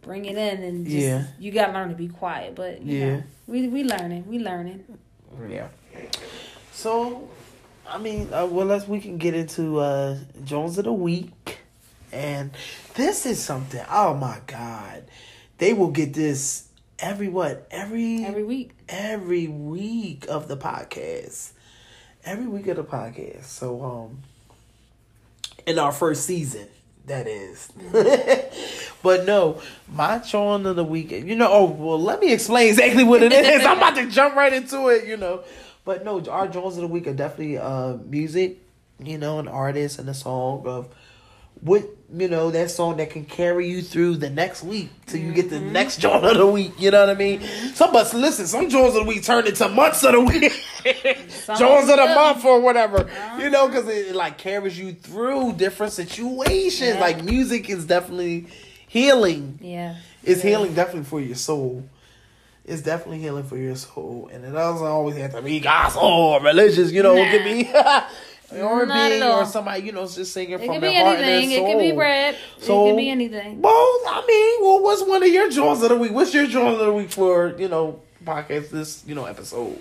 bring 0.04 0.26
it 0.26 0.38
in 0.38 0.64
and 0.64 0.86
just, 0.86 0.96
Yeah. 1.08 1.24
you 1.40 1.52
got 1.52 1.68
to 1.68 1.74
learn 1.74 1.90
to 1.90 1.96
be 1.96 2.08
quiet. 2.08 2.54
But 2.56 2.82
you 2.84 3.00
Yeah. 3.00 3.06
know, 3.18 3.24
we 3.48 3.68
we 3.68 3.84
learning, 3.84 4.26
we 4.28 4.38
learning. 4.40 4.86
Yeah. 5.50 5.68
So, 6.72 7.28
I 7.94 8.00
mean, 8.00 8.34
uh, 8.34 8.48
well, 8.48 8.66
let's 8.66 8.88
we 8.88 9.00
can 9.00 9.20
get 9.20 9.36
into 9.36 9.80
uh 9.80 10.18
Jones 10.44 10.80
of 10.80 10.86
the 10.86 10.94
week, 10.94 11.60
and 12.12 12.50
this 12.96 13.28
is 13.28 13.42
something. 13.42 13.86
Oh 13.88 14.16
my 14.16 14.40
God, 14.48 15.04
they 15.60 15.74
will 15.74 15.92
get 15.92 16.16
this 16.16 16.70
every 16.98 17.28
what 17.28 17.68
every 17.70 18.26
Every 18.26 18.44
week, 18.44 18.72
every 18.90 19.48
week 19.48 20.26
of 20.28 20.48
the 20.48 20.58
podcast. 20.58 21.52
Every 22.26 22.48
week 22.48 22.66
of 22.66 22.78
the 22.78 22.84
podcast. 22.84 23.44
So 23.44 23.84
um 23.84 24.24
in 25.68 25.78
our 25.78 25.92
first 25.92 26.26
season, 26.26 26.70
that 27.06 27.28
is. 27.28 27.72
but 29.04 29.26
no, 29.28 29.62
my 29.88 30.18
chon 30.18 30.66
of 30.66 30.78
the 30.78 30.84
week, 30.84 31.12
you 31.12 31.36
know, 31.36 31.48
oh 31.48 31.66
well 31.66 32.02
let 32.02 32.20
me 32.20 32.34
explain 32.34 32.70
exactly 32.70 33.04
what 33.04 33.22
it 33.22 33.32
is. 33.32 33.64
I'm 33.64 33.78
about 33.78 33.94
to 33.98 34.10
jump 34.10 34.36
right 34.36 34.52
into 34.52 34.88
it, 34.88 35.06
you 35.06 35.16
know. 35.16 35.44
But 35.86 36.06
no, 36.06 36.24
our 36.26 36.48
Jones 36.48 36.76
of 36.78 36.82
the 36.82 36.88
week 36.88 37.08
are 37.08 37.14
definitely 37.14 37.58
uh 37.58 37.98
music, 38.06 38.60
you 39.00 39.18
know, 39.18 39.40
an 39.40 39.48
artist 39.48 40.00
and 40.00 40.08
a 40.10 40.14
song 40.14 40.64
of 40.66 40.88
what 41.62 41.84
you 42.14 42.28
know 42.28 42.52
that 42.52 42.70
song 42.72 42.98
that 42.98 43.10
can 43.10 43.24
carry 43.26 43.68
you 43.70 43.82
through 43.82 44.16
the 44.18 44.30
next 44.30 44.64
week 44.64 44.90
till 45.06 45.20
you 45.22 45.34
get 45.34 45.50
the 45.50 45.56
Mm-hmm. 45.58 45.72
next 45.72 45.98
joint 46.00 46.24
of 46.26 46.38
the 46.38 46.46
week. 46.48 46.74
You 46.80 46.92
know 46.92 47.02
what 47.02 47.10
I 47.10 47.14
mean? 47.14 47.42
Some 47.74 47.90
of 47.92 47.96
us 47.96 48.14
listen. 48.14 48.48
Some 48.48 48.70
joints 48.70 48.96
of 48.98 49.04
the 49.04 49.10
week 49.10 49.24
turn 49.24 49.48
into 49.48 49.68
months 49.70 50.04
of 50.04 50.12
the 50.14 50.20
week, 50.22 50.52
joints 50.84 51.90
of 51.90 51.98
the 51.98 52.12
month 52.16 52.44
or 52.46 52.60
whatever. 52.62 53.10
You 53.40 53.50
know, 53.50 53.68
because 53.68 53.88
it, 53.88 54.08
it, 54.10 54.16
like 54.16 54.38
carries 54.38 54.78
you 54.78 54.94
through 54.94 55.54
different 55.54 55.94
situations. 55.94 56.96
Yeah. 56.96 57.00
Like 57.02 57.24
music 57.24 57.70
is 57.70 57.86
definitely 57.86 58.48
healing. 58.88 59.60
Yeah. 59.62 59.96
It's 60.24 60.44
Yeah. 60.44 60.52
healing 60.52 60.74
definitely 60.74 61.06
for 61.06 61.20
your 61.22 61.36
soul. 61.36 61.84
It's 62.66 62.82
definitely 62.82 63.20
healing 63.20 63.44
for 63.44 63.58
your 63.58 63.76
soul, 63.76 64.30
and 64.32 64.46
it 64.46 64.52
doesn't 64.52 64.88
always 64.88 65.18
have 65.18 65.34
to 65.34 65.42
be 65.42 65.60
gospel 65.60 66.02
or 66.04 66.42
religious. 66.42 66.92
You 66.92 67.04
know, 67.04 67.14
it 67.16 67.30
could 67.30 67.44
be 67.44 67.70
or 68.62 68.86
Not 68.86 69.10
be 69.10 69.16
at 69.18 69.22
all. 69.22 69.42
or 69.42 69.46
somebody 69.46 69.84
you 69.84 69.92
know 69.92 70.08
just 70.08 70.32
singing 70.32 70.60
It 70.60 70.66
from 70.66 70.80
their 70.80 71.04
heart 71.04 71.18
and 71.18 71.26
anything. 71.26 71.50
their 71.50 71.58
It 71.60 71.62
soul. 71.64 71.74
could 71.74 71.80
be 71.80 71.92
rap. 71.92 72.36
So- 72.60 72.86
it 72.86 72.90
could 72.92 72.98
be 72.98 73.10
anything. 73.10 73.62
Well, 73.62 73.74
I 73.74 74.24
mean, 74.28 74.66
well, 74.66 74.82
what's 74.82 75.04
one 75.04 75.24
of 75.24 75.30
your 75.30 75.50
joys 75.50 75.84
of 75.84 75.90
the 75.90 75.98
week? 75.98 76.12
What's 76.14 76.34
your 76.34 76.48
joy 76.48 76.72
of 76.74 76.80
the 76.80 76.94
week 76.94 77.12
for 77.12 77.54
you 77.58 77.68
know 77.68 78.02
podcast 78.24 78.70
this 78.70 79.04
you 79.06 79.16
know 79.16 79.26
episode? 79.26 79.78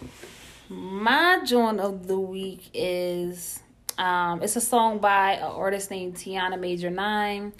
My 0.69 1.41
joint 1.45 1.79
of 1.81 2.07
the 2.07 2.19
week 2.19 2.69
is 2.75 3.61
um 3.99 4.43
it's 4.43 4.57
a 4.57 4.61
song 4.61 4.99
by 4.99 5.33
an 5.35 5.43
artist 5.45 5.91
named 5.91 6.15
Tiana 6.15 6.59
Major 6.59 6.91
Nine. 6.91 7.53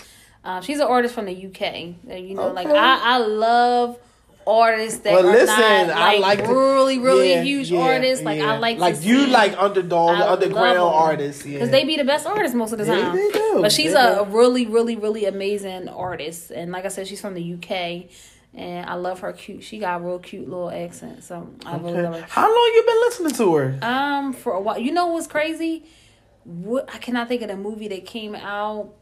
Um, 0.45 0.63
she's 0.63 0.81
an 0.81 0.89
artist 0.89 1.15
from 1.15 1.27
the 1.27 1.33
UK. 1.47 1.95
You 2.09 2.35
know, 2.35 2.49
like 2.49 2.67
I, 2.67 3.15
I 3.15 3.19
love 3.19 3.99
artists 4.47 5.01
that 5.01 5.13
Well, 5.15 5.27
are 5.29 5.33
listen, 5.33 5.57
not 5.89 5.91
I 5.97 6.19
like, 6.19 6.39
like 6.39 6.45
to- 6.49 6.55
really, 6.55 6.99
really 6.99 7.31
Yeah, 7.31 7.43
huge 7.43 7.71
yeah, 7.71 7.81
artists. 7.81 8.25
Like 8.25 8.39
yeah. 8.39 8.55
I 8.55 8.59
like 8.59 8.79
like 8.79 9.03
you 9.05 9.25
see- 9.27 9.31
like 9.31 9.57
underdog, 9.59 10.17
I 10.17 10.33
underground 10.33 10.79
artists, 10.79 11.45
yeah. 11.47 11.55
Because 11.59 11.71
they 11.71 11.85
be 11.85 11.97
the 11.97 12.05
best 12.05 12.27
artists 12.27 12.55
most 12.55 12.73
of 12.73 12.79
the 12.79 12.85
time. 12.87 13.15
they 13.17 13.31
do. 13.31 13.59
But 13.63 13.73
she's 13.73 13.93
They 13.93 13.99
a, 14.01 14.25
do. 14.25 14.37
really, 14.37 14.67
really, 14.67 14.97
really 14.97 15.25
amazing 15.27 15.89
artist. 15.89 16.51
And 16.51 16.73
like 16.73 16.85
I 16.85 16.89
said, 16.89 17.07
she's 17.09 17.21
from 17.21 17.35
the 17.35 17.55
UK. 17.55 18.11
And 18.55 18.85
I 18.89 18.95
love 18.95 19.21
her 19.21 19.33
cute. 19.33 19.63
She 19.65 19.79
got 19.79 20.01
a 20.01 20.05
real 20.05 20.19
cute 20.19 20.47
little 20.49 20.71
accent. 20.71 21.25
So 21.25 21.49
I 21.65 21.77
really 21.79 22.03
love 22.03 22.21
her. 22.21 22.27
How 22.29 22.43
long 22.47 22.73
you 22.75 22.83
been 22.87 23.01
listening 23.01 23.33
to 23.33 23.55
her? 23.55 23.79
Um, 23.81 24.33
for 24.35 24.53
a 24.53 24.61
while. 24.61 24.79
You 24.79 24.93
know 24.93 25.07
what's 25.07 25.27
crazy? 25.27 25.85
What 26.45 26.89
I 26.95 26.99
cannot 26.99 27.29
think 27.29 27.41
of 27.43 27.49
the 27.49 27.57
movie 27.57 27.89
that 27.89 28.05
came 28.05 28.35
out. 28.35 28.93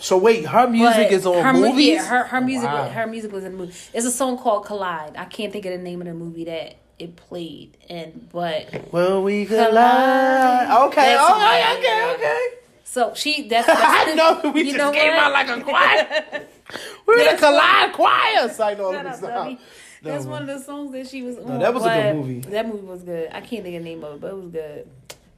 So 0.00 0.16
wait, 0.18 0.46
her 0.46 0.68
music 0.68 1.08
but 1.08 1.12
is 1.12 1.26
on 1.26 1.42
her, 1.42 1.52
mu- 1.52 1.68
movies. 1.70 1.94
Yeah, 1.94 2.06
her 2.06 2.24
her 2.24 2.40
music 2.40 2.68
Wow. 2.68 2.88
her 2.88 3.06
music 3.06 3.32
was 3.32 3.44
in 3.44 3.54
a 3.54 3.56
movie. 3.56 3.74
It's 3.92 4.06
a 4.06 4.10
song 4.10 4.38
called 4.38 4.64
Collide. 4.66 5.16
I 5.16 5.24
can't 5.24 5.52
think 5.52 5.64
of 5.66 5.72
the 5.72 5.78
name 5.78 6.00
of 6.00 6.06
the 6.06 6.14
movie 6.14 6.44
that 6.44 6.76
it 6.98 7.16
played 7.16 7.76
in, 7.88 8.28
but 8.32 8.92
Well, 8.92 9.22
we 9.22 9.44
Collide. 9.46 9.68
collide. 9.68 10.88
Okay, 10.88 11.14
That's 11.14 11.30
okay, 11.30 11.38
my- 11.40 11.76
okay, 11.78 12.14
okay. 12.14 12.46
so 12.84 13.12
she 13.14 13.48
that's, 13.48 13.66
that's 13.66 13.80
I 14.10 14.14
know 14.14 14.50
we 14.52 14.60
you 14.62 14.66
just 14.66 14.78
know 14.78 14.92
came 14.92 15.10
what? 15.14 15.18
out 15.18 15.32
like 15.32 15.48
a 15.48 15.60
choir. 15.62 16.46
We're 17.06 17.18
the 17.18 17.24
That's 17.24 17.40
collide 17.40 17.92
choir. 17.94 18.48
So 18.50 18.64
I 18.64 18.74
know 18.74 18.92
Shut 18.92 18.94
let 18.94 19.04
me 19.04 19.10
up, 19.10 19.16
stop. 19.16 19.30
dummy. 19.30 19.58
No, 20.02 20.12
That's 20.12 20.26
one 20.26 20.42
of 20.42 20.48
the 20.48 20.60
songs 20.60 20.92
that 20.92 21.08
she 21.08 21.22
was 21.22 21.38
on. 21.38 21.58
that 21.58 21.74
was 21.74 21.84
a 21.84 21.88
good 21.88 22.16
movie. 22.16 22.40
That 22.40 22.66
movie 22.68 22.86
was 22.86 23.02
good. 23.02 23.28
I 23.32 23.40
can't 23.40 23.62
think 23.64 23.76
of 23.76 23.82
the 23.82 23.88
name 23.90 24.04
of 24.04 24.14
it, 24.14 24.20
but 24.20 24.30
it 24.30 24.36
was 24.36 24.50
good. 24.50 24.88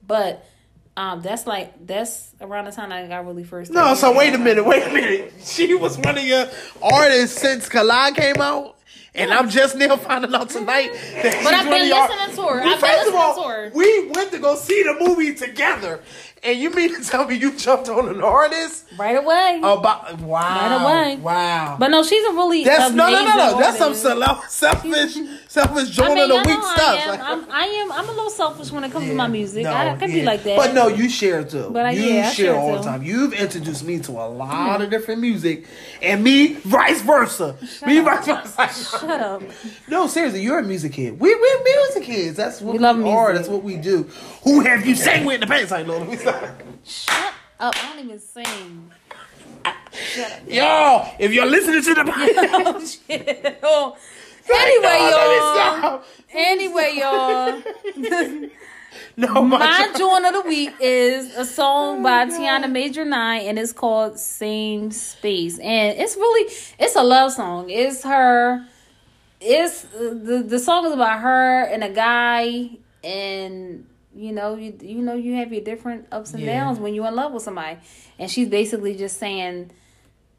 But 0.07 0.45
um, 1.01 1.23
that's 1.23 1.47
like 1.47 1.87
that's 1.87 2.35
around 2.43 2.67
the 2.67 2.73
time 2.73 2.93
I 2.93 3.07
got 3.07 3.25
really 3.27 3.43
first. 3.43 3.71
No, 3.71 3.95
so 3.95 4.15
wait 4.15 4.35
a 4.35 4.39
minute, 4.39 4.67
wait 4.67 4.87
a 4.87 4.93
minute. 4.93 5.33
She 5.43 5.75
was 5.75 5.97
one 5.97 6.19
of 6.19 6.25
your 6.25 6.47
artists 6.83 7.41
since 7.41 7.71
Collide 7.71 8.15
came 8.15 8.37
out, 8.37 8.77
and 9.15 9.33
I'm 9.33 9.49
just 9.49 9.77
now 9.77 9.97
finding 9.97 10.35
out 10.35 10.51
tonight 10.51 10.93
that 10.93 11.23
But 11.23 11.33
she's 11.33 11.47
I've 11.47 11.65
been 11.71 11.89
listening 11.89 12.37
to 12.37 12.53
her. 12.53 12.61
I've 12.61 12.65
been 12.65 12.79
first 12.81 13.09
of 13.09 13.15
listening 13.15 13.21
all, 13.21 13.43
to 13.43 13.49
her. 13.49 13.73
We 13.75 14.11
went 14.11 14.31
to 14.33 14.39
go 14.39 14.55
see 14.57 14.83
the 14.83 14.97
movie 15.01 15.35
together, 15.35 16.01
and 16.43 16.59
you 16.59 16.71
mean 16.71 16.95
to 16.95 17.07
tell 17.09 17.27
me 17.27 17.37
you 17.37 17.53
jumped 17.53 17.89
on 17.89 18.09
an 18.09 18.23
artist 18.23 18.87
right 18.97 19.17
away. 19.17 19.59
about 19.63 20.19
wow, 20.21 20.41
Right 20.41 20.83
away. 20.83 21.17
wow. 21.17 21.77
but 21.79 21.89
no, 21.89 22.03
she's 22.03 22.25
a 22.25 22.33
really 22.33 22.65
That's 22.65 22.95
no, 22.95 23.11
no, 23.11 23.25
no, 23.25 23.37
no. 23.37 23.59
That's 23.59 23.77
some 23.77 23.95
selfish, 23.95 25.19
selfish 25.49 25.91
joint 25.91 26.11
I 26.11 26.15
mean, 26.15 26.23
of 26.25 26.29
the 26.29 26.49
week 26.49 26.63
stuff. 26.63 26.79
I 26.79 26.97
am. 26.97 27.21
I'm, 27.21 27.51
I 27.51 27.65
am. 27.65 27.93
I'm 27.93 28.09
a 28.09 28.13
little 28.13 28.31
selfish 28.31 28.71
when 28.71 28.85
it 28.85 28.93
comes 28.93 29.07
to 29.07 29.15
my 29.15 29.27
music. 29.27 29.65
No, 29.65 29.73
I, 29.73 29.93
I 29.93 29.97
can 29.97 30.11
be 30.11 30.23
like 30.23 30.43
that. 30.45 30.57
But 30.57 30.75
no, 30.75 30.89
you 30.89 31.09
share 31.11 31.45
too. 31.45 31.69
But 31.71 31.87
I- 31.87 31.91
you 31.91 32.05
yeah, 32.05 32.31
share 32.31 32.47
share 32.47 32.57
all 32.57 32.77
the 32.77 32.83
time. 32.83 33.03
You've 33.03 33.35
introduced 33.35 33.85
me 33.85 33.99
to 34.01 34.13
a 34.13 34.29
lot 34.29 34.77
hmm. 34.77 34.83
of 34.83 34.91
different 34.91 35.21
music, 35.21 35.67
and 36.01 36.25
me 36.25 36.55
vice 36.55 37.03
versa. 37.03 37.57
me 37.87 37.99
up. 37.99 38.07
vice 38.07 38.57
versa. 38.57 38.99
Shut 39.01 39.21
up. 39.21 39.43
no, 39.89 40.07
seriously, 40.07 40.43
you're 40.43 40.59
a 40.59 40.63
music 40.63 40.95
kid. 40.95 41.21
We 41.21 41.35
we're 41.35 41.65
music 41.65 42.05
kids. 42.05 42.37
That's 42.37 42.61
what 42.61 42.73
we, 42.73 42.79
We 42.79 42.83
love 42.83 42.97
are. 42.97 43.29
music. 43.29 43.35
That's 43.35 43.49
what 43.49 43.63
we 43.63 43.77
do. 43.77 44.05
Who 44.45 44.61
have 44.61 44.87
you 44.87 44.95
sang 44.95 45.27
with 45.27 45.35
in 45.37 45.41
the 45.43 45.47
pants? 45.47 45.73
I 45.73 45.83
know. 45.83 46.01
Let 46.33 46.67
me 46.67 46.73
stop. 46.85 47.17
Shut 47.17 47.35
up. 47.59 47.75
I 47.77 47.95
don't 47.95 48.05
even 48.05 48.19
sing. 48.19 48.91
Shut 49.93 50.33
up. 50.33 50.41
Yo, 50.49 51.07
if 51.19 51.33
you're 51.33 51.47
listening 51.47 51.83
to 51.83 51.95
the 51.95 52.05
Oh, 52.67 52.87
shit. 52.87 53.59
Oh. 53.63 53.97
Anyway, 54.53 55.11
y'all. 55.11 56.03
Anyway, 56.33 56.95
y'all. 56.97 58.49
No, 59.17 59.43
my, 59.43 59.59
My 59.59 59.93
joint 59.97 60.25
of 60.25 60.33
the 60.33 60.49
week 60.49 60.73
is 60.81 61.37
a 61.37 61.45
song 61.45 62.01
oh, 62.01 62.03
by 62.03 62.27
Tiana 62.27 62.71
Major 62.71 63.05
Nine, 63.05 63.43
and 63.43 63.59
it's 63.59 63.73
called 63.73 64.19
"Same 64.19 64.91
Space." 64.91 65.59
And 65.59 65.99
it's 65.99 66.17
really, 66.17 66.53
it's 66.79 66.97
a 66.97 67.03
love 67.03 67.33
song. 67.33 67.69
It's 67.69 68.03
her. 68.05 68.67
It's 69.41 69.83
the 69.83 70.45
the 70.47 70.59
song 70.59 70.87
is 70.87 70.93
about 70.93 71.21
her 71.21 71.65
and 71.65 71.85
a 71.85 71.91
guy, 71.91 72.71
and 73.05 73.85
you 74.15 74.33
know, 74.33 74.57
you 74.57 74.77
you 74.81 75.03
know, 75.03 75.15
you 75.15 75.35
have 75.37 75.53
your 75.53 75.63
different 75.63 76.07
ups 76.11 76.35
and 76.35 76.43
Yeah. 76.43 76.65
downs 76.65 76.79
when 76.79 76.95
you're 76.95 77.07
in 77.07 77.15
love 77.15 77.33
with 77.33 77.43
somebody, 77.43 77.79
and 78.19 78.31
she's 78.31 78.49
basically 78.49 78.95
just 78.97 79.19
saying 79.19 79.71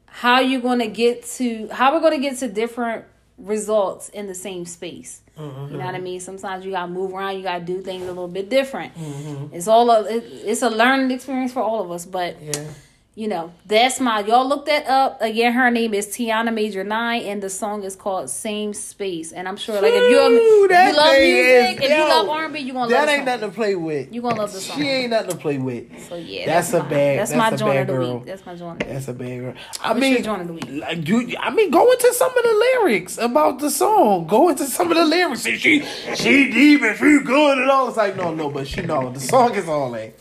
how 0.06 0.40
you're 0.40 0.60
going 0.60 0.80
to 0.80 0.88
get 0.88 1.24
to 1.24 1.68
how 1.68 1.92
we're 1.94 2.00
going 2.00 2.12
to 2.12 2.18
get 2.28 2.38
to 2.38 2.48
different 2.48 3.04
results 3.38 4.08
in 4.10 4.26
the 4.26 4.34
same 4.34 4.66
space. 4.66 5.20
Mm-hmm. 5.38 5.72
You 5.72 5.78
know 5.78 5.86
what 5.86 5.94
I 5.94 6.00
mean? 6.00 6.20
Sometimes 6.20 6.64
you 6.64 6.72
got 6.72 6.86
to 6.86 6.92
move 6.92 7.14
around, 7.14 7.36
you 7.38 7.42
got 7.42 7.58
to 7.60 7.64
do 7.64 7.80
things 7.80 8.02
a 8.04 8.08
little 8.08 8.28
bit 8.28 8.50
different. 8.50 8.94
Mm-hmm. 8.94 9.54
It's 9.54 9.66
all 9.66 9.90
a 9.90 10.04
it, 10.04 10.24
it's 10.44 10.62
a 10.62 10.68
learning 10.68 11.10
experience 11.10 11.52
for 11.52 11.62
all 11.62 11.82
of 11.82 11.90
us, 11.90 12.04
but 12.04 12.40
yeah. 12.42 12.66
You 13.14 13.28
know, 13.28 13.52
that's 13.66 14.00
my 14.00 14.20
y'all 14.20 14.48
look 14.48 14.64
that 14.64 14.86
up. 14.86 15.20
Again, 15.20 15.52
her 15.52 15.70
name 15.70 15.92
is 15.92 16.06
Tiana 16.08 16.52
Major 16.52 16.82
Nine 16.82 17.22
and 17.24 17.42
the 17.42 17.50
song 17.50 17.82
is 17.84 17.94
called 17.94 18.30
Same 18.30 18.72
Space. 18.72 19.32
And 19.32 19.46
I'm 19.46 19.58
sure 19.58 19.74
like 19.82 19.92
if 19.92 20.10
you're 20.10 20.30
Ooh, 20.30 20.64
if 20.64 20.70
you 20.70 20.96
love 20.96 21.12
music, 21.18 21.76
is- 21.84 21.90
if 21.90 21.98
you 21.98 22.04
love 22.08 22.28
R 22.30 22.44
and 22.46 22.54
B, 22.54 22.60
you 22.60 22.72
gonna 22.72 22.84
love 22.84 22.90
That 22.90 23.08
ain't 23.10 23.26
nothing 23.26 23.50
to 23.50 23.54
play 23.54 23.74
with. 23.74 24.14
You 24.14 24.22
gonna 24.22 24.36
love 24.36 24.52
the 24.54 24.60
song. 24.60 24.78
She 24.78 24.88
ain't 24.88 25.10
nothing 25.10 25.30
to 25.32 25.36
play 25.36 25.58
with. 25.58 26.08
So 26.08 26.14
yeah, 26.16 26.46
That's 26.46 26.70
that's, 26.70 26.86
a 26.86 26.88
bad- 26.88 27.18
That's, 27.18 27.30
that's 27.32 27.50
my 27.50 27.56
joint 27.56 27.78
of 27.80 27.86
the 27.88 27.92
girl. 27.92 28.14
week. 28.16 28.24
That's 28.24 28.46
my 28.46 28.54
joint. 28.54 28.72
Of 28.72 28.78
the 28.78 28.84
week. 28.86 28.94
That's 28.94 29.08
a 29.08 29.12
bad 29.12 29.40
girl. 29.40 29.54
I 29.82 29.88
What's 29.90 30.00
mean, 30.00 30.22
joint 30.22 30.40
of 30.40 30.46
the 30.46 30.52
week? 30.54 30.68
like, 30.70 31.06
you, 31.06 31.36
I 31.38 31.50
mean, 31.50 31.70
go 31.70 31.92
into 31.92 32.14
some 32.14 32.30
of 32.34 32.42
the 32.42 32.54
lyrics 32.80 33.18
about 33.18 33.58
the 33.58 33.70
song. 33.70 34.26
Go 34.26 34.48
into 34.48 34.64
some 34.64 34.90
of 34.90 34.96
the 34.96 35.04
lyrics. 35.04 35.44
And 35.44 35.60
she, 35.60 35.84
she 36.14 36.50
deep 36.50 36.80
and 36.80 36.96
she 36.96 37.18
good 37.22 37.58
and 37.58 37.70
all. 37.70 37.88
It's 37.88 37.98
like, 37.98 38.16
no, 38.16 38.32
no, 38.34 38.48
but 38.48 38.66
she 38.66 38.80
know 38.80 39.10
the 39.12 39.20
song 39.20 39.54
is 39.54 39.68
all 39.68 39.90
that. 39.90 40.14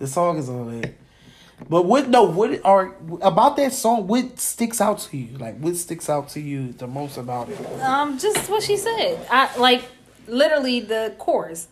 The 0.00 0.08
song 0.08 0.38
is 0.38 0.48
all 0.50 0.64
that. 0.64 0.92
But 1.68 1.86
what? 1.86 2.08
No, 2.08 2.24
what 2.24 2.60
are 2.64 2.94
about 3.22 3.56
that 3.56 3.72
song? 3.72 4.06
What 4.06 4.38
sticks 4.38 4.80
out 4.80 4.98
to 5.00 5.16
you? 5.16 5.38
Like, 5.38 5.58
what 5.58 5.76
sticks 5.76 6.08
out 6.10 6.28
to 6.30 6.40
you 6.40 6.72
the 6.72 6.86
most 6.86 7.16
about 7.16 7.48
it? 7.48 7.58
Um, 7.80 8.18
just 8.18 8.50
what 8.50 8.62
she 8.62 8.76
said. 8.76 9.26
I 9.30 9.56
like 9.56 9.82
literally 10.28 10.80
the 10.80 11.14
chorus. 11.18 11.68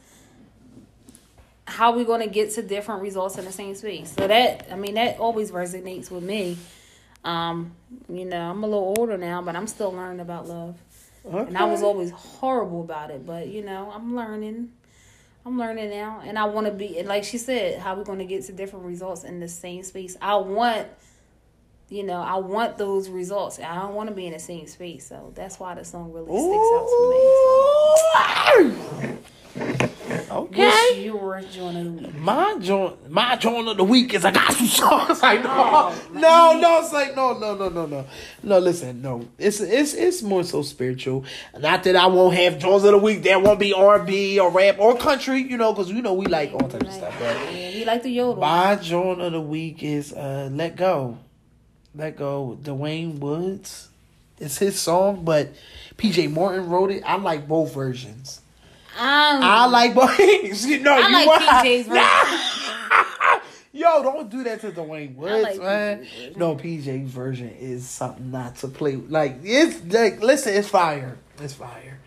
How 1.67 1.97
we 1.97 2.05
gonna 2.05 2.27
get 2.27 2.51
to 2.53 2.63
different 2.63 3.03
results 3.03 3.37
in 3.39 3.45
the 3.45 3.53
same 3.53 3.75
space? 3.75 4.13
So 4.17 4.27
that 4.27 4.69
I 4.73 4.77
mean 4.77 4.95
that 4.95 5.19
always 5.19 5.51
resonates 5.51 6.11
with 6.11 6.23
me. 6.25 6.57
Um, 7.25 7.73
you 8.09 8.25
know, 8.25 8.51
I'm 8.51 8.63
a 8.63 8.67
little 8.67 8.95
older 8.99 9.17
now, 9.19 9.43
but 9.43 9.55
I'm 9.57 9.67
still 9.67 9.93
learning 9.93 10.21
about 10.21 10.47
love. 10.49 10.77
okay. 11.27 11.49
And 11.49 11.57
I 11.57 11.65
was 11.65 11.83
always 11.83 12.11
horrible 12.11 12.83
about 12.83 13.11
it, 13.11 13.27
but 13.27 13.49
you 13.49 13.63
know, 13.63 13.91
I'm 13.95 14.15
learning. 14.17 14.73
I'm 15.47 15.59
learning 15.59 15.91
now, 15.91 16.23
and 16.25 16.39
I 16.39 16.45
want 16.45 16.67
to 16.67 16.73
be. 16.73 17.03
Like 17.03 17.25
she 17.25 17.37
said, 17.37 17.79
how 17.79 17.95
we 17.95 18.05
going 18.05 18.19
to 18.19 18.25
get 18.25 18.45
to 18.45 18.53
different 18.53 18.87
results 18.87 19.25
in 19.25 19.41
the 19.41 19.49
same 19.49 19.83
space? 19.83 20.17
I 20.23 20.37
want, 20.37 20.89
you 21.91 22.03
know, 22.03 22.21
I 22.21 22.37
want 22.37 22.79
those 22.79 23.11
results. 23.11 23.59
I 23.59 23.75
don't 23.75 23.95
want 23.95 24.09
to 24.09 24.15
be 24.15 24.27
in 24.27 24.33
the 24.33 24.39
same 24.39 24.67
space, 24.67 25.07
so 25.07 25.33
that's 25.35 25.61
why 25.61 25.75
the 25.75 25.85
song 25.85 26.13
really 26.13 26.27
sticks 26.27 26.71
out 26.75 26.87
to 26.89 27.11
me. 27.11 27.21
So. 28.97 29.19
Ah! 29.27 29.31
Okay. 30.35 30.67
What's 30.67 30.97
your 30.99 31.41
joint 31.43 31.77
of 31.77 31.85
the 31.85 31.91
week? 32.09 32.15
My 32.17 32.57
joint, 32.61 33.09
my 33.11 33.37
joint 33.37 33.69
of 33.69 33.77
the 33.77 33.85
week 33.85 34.13
is 34.15 34.25
a 34.25 34.33
gospel 34.33 34.67
song. 34.67 35.07
It's 35.11 35.23
like 35.29 35.45
no, 35.45 35.51
Oh, 35.51 36.03
no, 36.13 36.59
no. 36.59 36.81
It's 36.83 36.93
like 36.93 37.15
no, 37.15 37.39
no, 37.39 37.55
no, 37.55 37.69
no, 37.69 37.87
no, 37.87 38.05
no. 38.43 38.59
Listen, 38.59 39.01
no. 39.01 39.29
It's 39.39 39.61
it's 39.61 39.95
it's 39.95 40.23
more 40.23 40.43
so 40.43 40.63
spiritual. 40.63 41.25
Not 41.59 41.85
that 41.85 41.95
I 41.95 42.07
won't 42.09 42.35
have 42.35 42.59
joints 42.59 42.85
of 42.85 42.91
the 42.91 42.99
week. 42.99 43.23
There 43.23 43.39
won't 43.39 43.61
be 43.61 43.73
R 43.73 43.99
and 43.99 44.07
B 44.07 44.41
or 44.41 44.51
rap 44.51 44.81
or 44.81 44.97
country. 44.97 45.39
You 45.41 45.57
know, 45.57 45.73
because 45.73 45.91
you 45.91 46.03
know 46.03 46.15
we 46.15 46.27
like 46.27 46.53
all 46.53 46.69
types 46.69 46.87
of 46.87 46.93
stuff. 46.93 47.15
But 47.21 47.37
Yeah, 47.53 47.69
you 47.69 47.85
like 47.85 48.03
the 48.03 48.11
yodel. 48.11 48.41
my 48.41 48.75
joint 48.77 49.21
of 49.21 49.31
the 49.33 49.41
week 49.41 49.83
is 49.85 50.13
uh 50.13 50.49
"Let 50.53 50.75
Go." 50.77 51.19
Let 51.95 52.17
Go. 52.17 52.59
Dwayne 52.61 53.21
Woods. 53.21 53.89
It's 54.41 54.59
his 54.59 54.81
song, 54.81 55.25
but 55.25 55.53
PJ 55.97 56.29
Morton 56.33 56.69
wrote 56.69 56.91
it. 56.91 57.05
I 57.07 57.15
like 57.19 57.47
both 57.47 57.73
versions. 57.73 58.41
Um, 58.97 59.43
I 59.43 59.67
like 59.67 59.91
you 60.63 60.81
know, 60.81 60.95
I 60.95 61.09
you 61.09 61.27
like 61.27 61.41
PJ's 61.65 61.87
version. 61.89 63.41
Yo, 63.73 64.05
don't 64.05 64.31
do 64.31 64.45
that 64.45 64.61
to 64.61 64.71
Dwayne 64.71 65.17
Woods, 65.17 65.43
like 65.43 65.61
man. 65.61 66.05
PJ's. 66.05 66.37
No, 66.37 66.55
PJ 66.55 67.07
version 67.07 67.51
is 67.51 67.89
something 67.89 68.31
not 68.31 68.55
to 68.57 68.69
play. 68.69 68.97
with. 68.97 69.11
Like 69.11 69.39
it's 69.43 69.83
like, 69.93 70.23
listen, 70.23 70.55
it's 70.55 70.69
fire. 70.69 71.19
It's 71.41 71.55
fire. 71.55 71.99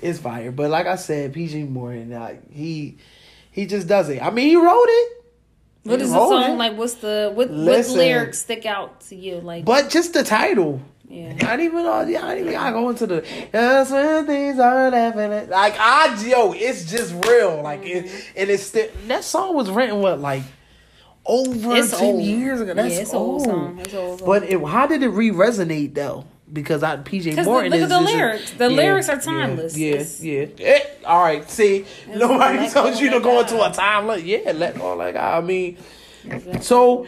It's 0.00 0.18
fire. 0.18 0.50
But 0.50 0.70
like 0.70 0.86
I 0.86 0.96
said, 0.96 1.34
PJ 1.34 1.68
Morton, 1.68 2.10
like 2.10 2.50
he 2.50 2.96
he 3.50 3.66
just 3.66 3.86
does 3.86 4.08
it. 4.08 4.22
I 4.22 4.30
mean, 4.30 4.48
he 4.48 4.56
wrote 4.56 4.86
it. 4.86 5.24
What 5.84 6.00
is 6.00 6.10
the 6.10 6.16
song 6.18 6.52
it. 6.52 6.56
like? 6.56 6.76
What's 6.76 6.94
the 6.94 7.30
what, 7.34 7.50
what 7.50 7.88
lyrics 7.88 8.38
stick 8.38 8.64
out 8.64 9.02
to 9.02 9.14
you? 9.16 9.40
Like, 9.40 9.66
But 9.66 9.90
just 9.90 10.14
the 10.14 10.24
title. 10.24 10.80
Yeah, 11.08 11.34
Not 11.34 11.60
even 11.60 11.84
all. 11.86 12.08
Yeah, 12.08 12.24
I 12.26 12.32
ain't 12.32 12.40
even 12.40 12.52
gotta 12.52 12.72
go 12.72 12.88
into 12.90 13.06
the. 13.06 13.26
That's 13.52 13.90
when 13.90 14.26
things 14.26 14.58
are 14.58 14.90
happening. 14.90 15.48
Like 15.50 15.74
I, 15.78 16.14
yo, 16.26 16.52
it's 16.52 16.90
just 16.90 17.12
real. 17.26 17.62
Like 17.62 17.84
it, 17.84 18.06
Mm-hmm. 18.06 18.32
and 18.38 18.50
it's 18.50 18.62
still 18.64 18.88
that 19.08 19.22
song 19.24 19.54
was 19.54 19.70
written 19.70 20.00
what 20.00 20.18
like 20.20 20.42
over 21.26 21.76
it's 21.76 21.90
ten 21.98 22.16
old. 22.16 22.22
years 22.22 22.60
ago. 22.60 22.74
That's 22.74 22.94
yeah, 22.94 23.00
it's 23.02 23.14
old. 23.14 23.40
old 23.40 23.44
song. 23.44 23.78
It's 23.80 23.94
old 23.94 24.18
song. 24.20 24.26
But 24.26 24.42
it, 24.44 24.60
how 24.64 24.86
did 24.86 25.02
it 25.02 25.08
re 25.08 25.30
resonate 25.30 25.94
though? 25.94 26.24
Because 26.52 26.82
I 26.82 26.96
PJ 26.98 27.42
Morton 27.44 27.70
look 27.70 27.78
is 27.80 27.84
at 27.84 27.88
the 27.88 28.00
lyrics. 28.00 28.50
The 28.52 28.70
yeah, 28.70 28.76
lyrics 28.76 29.08
are 29.08 29.20
timeless. 29.20 29.76
Yeah, 29.76 29.90
It's- 29.92 30.22
yeah. 30.22 30.46
Eh, 30.58 30.80
all 31.06 31.22
right. 31.22 31.48
See, 31.50 31.84
nobody 32.08 32.68
told 32.68 32.98
you 33.00 33.10
to 33.10 33.20
go 33.20 33.40
into 33.40 33.62
a 33.62 33.72
timeless. 33.72 34.22
Yeah, 34.22 34.52
let 34.54 34.78
go. 34.78 34.94
Like 34.96 35.16
I 35.16 35.40
mean, 35.40 35.78
so. 36.60 37.06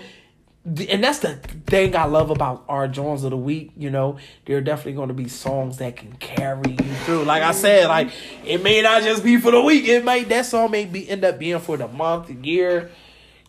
And 0.67 1.05
that's 1.05 1.21
the 1.21 1.37
thing 1.69 1.95
I 1.95 2.07
love 2.07 2.31
about 2.31 2.65
our 2.69 2.89
Jones 2.89 3.23
of 3.23 3.31
the 3.31 3.37
Week. 3.37 3.71
You 3.77 3.89
know, 3.89 4.19
there 4.47 4.57
are 4.57 4.61
definitely 4.61 4.95
going 4.95 5.09
to 5.09 5.15
be 5.15 5.29
songs 5.29 5.79
that 5.79 5.97
can 5.97 6.13
carry 6.15 6.73
you 6.73 6.95
through. 7.05 7.23
Like 7.23 7.45
I 7.45 7.53
said, 7.53 7.87
like 7.87 8.11
it 8.45 8.65
may 8.65 8.83
not 8.83 9.03
just 9.03 9.23
be 9.23 9.37
for 9.37 9.53
the 9.53 9.61
week. 9.61 9.87
It 9.87 10.05
might 10.05 10.29
that 10.29 10.45
song 10.45 10.73
may 10.73 10.85
be 10.85 11.09
end 11.09 11.25
up 11.25 11.39
being 11.39 11.61
for 11.61 11.77
the 11.77 11.87
month, 11.87 12.31
year, 12.45 12.91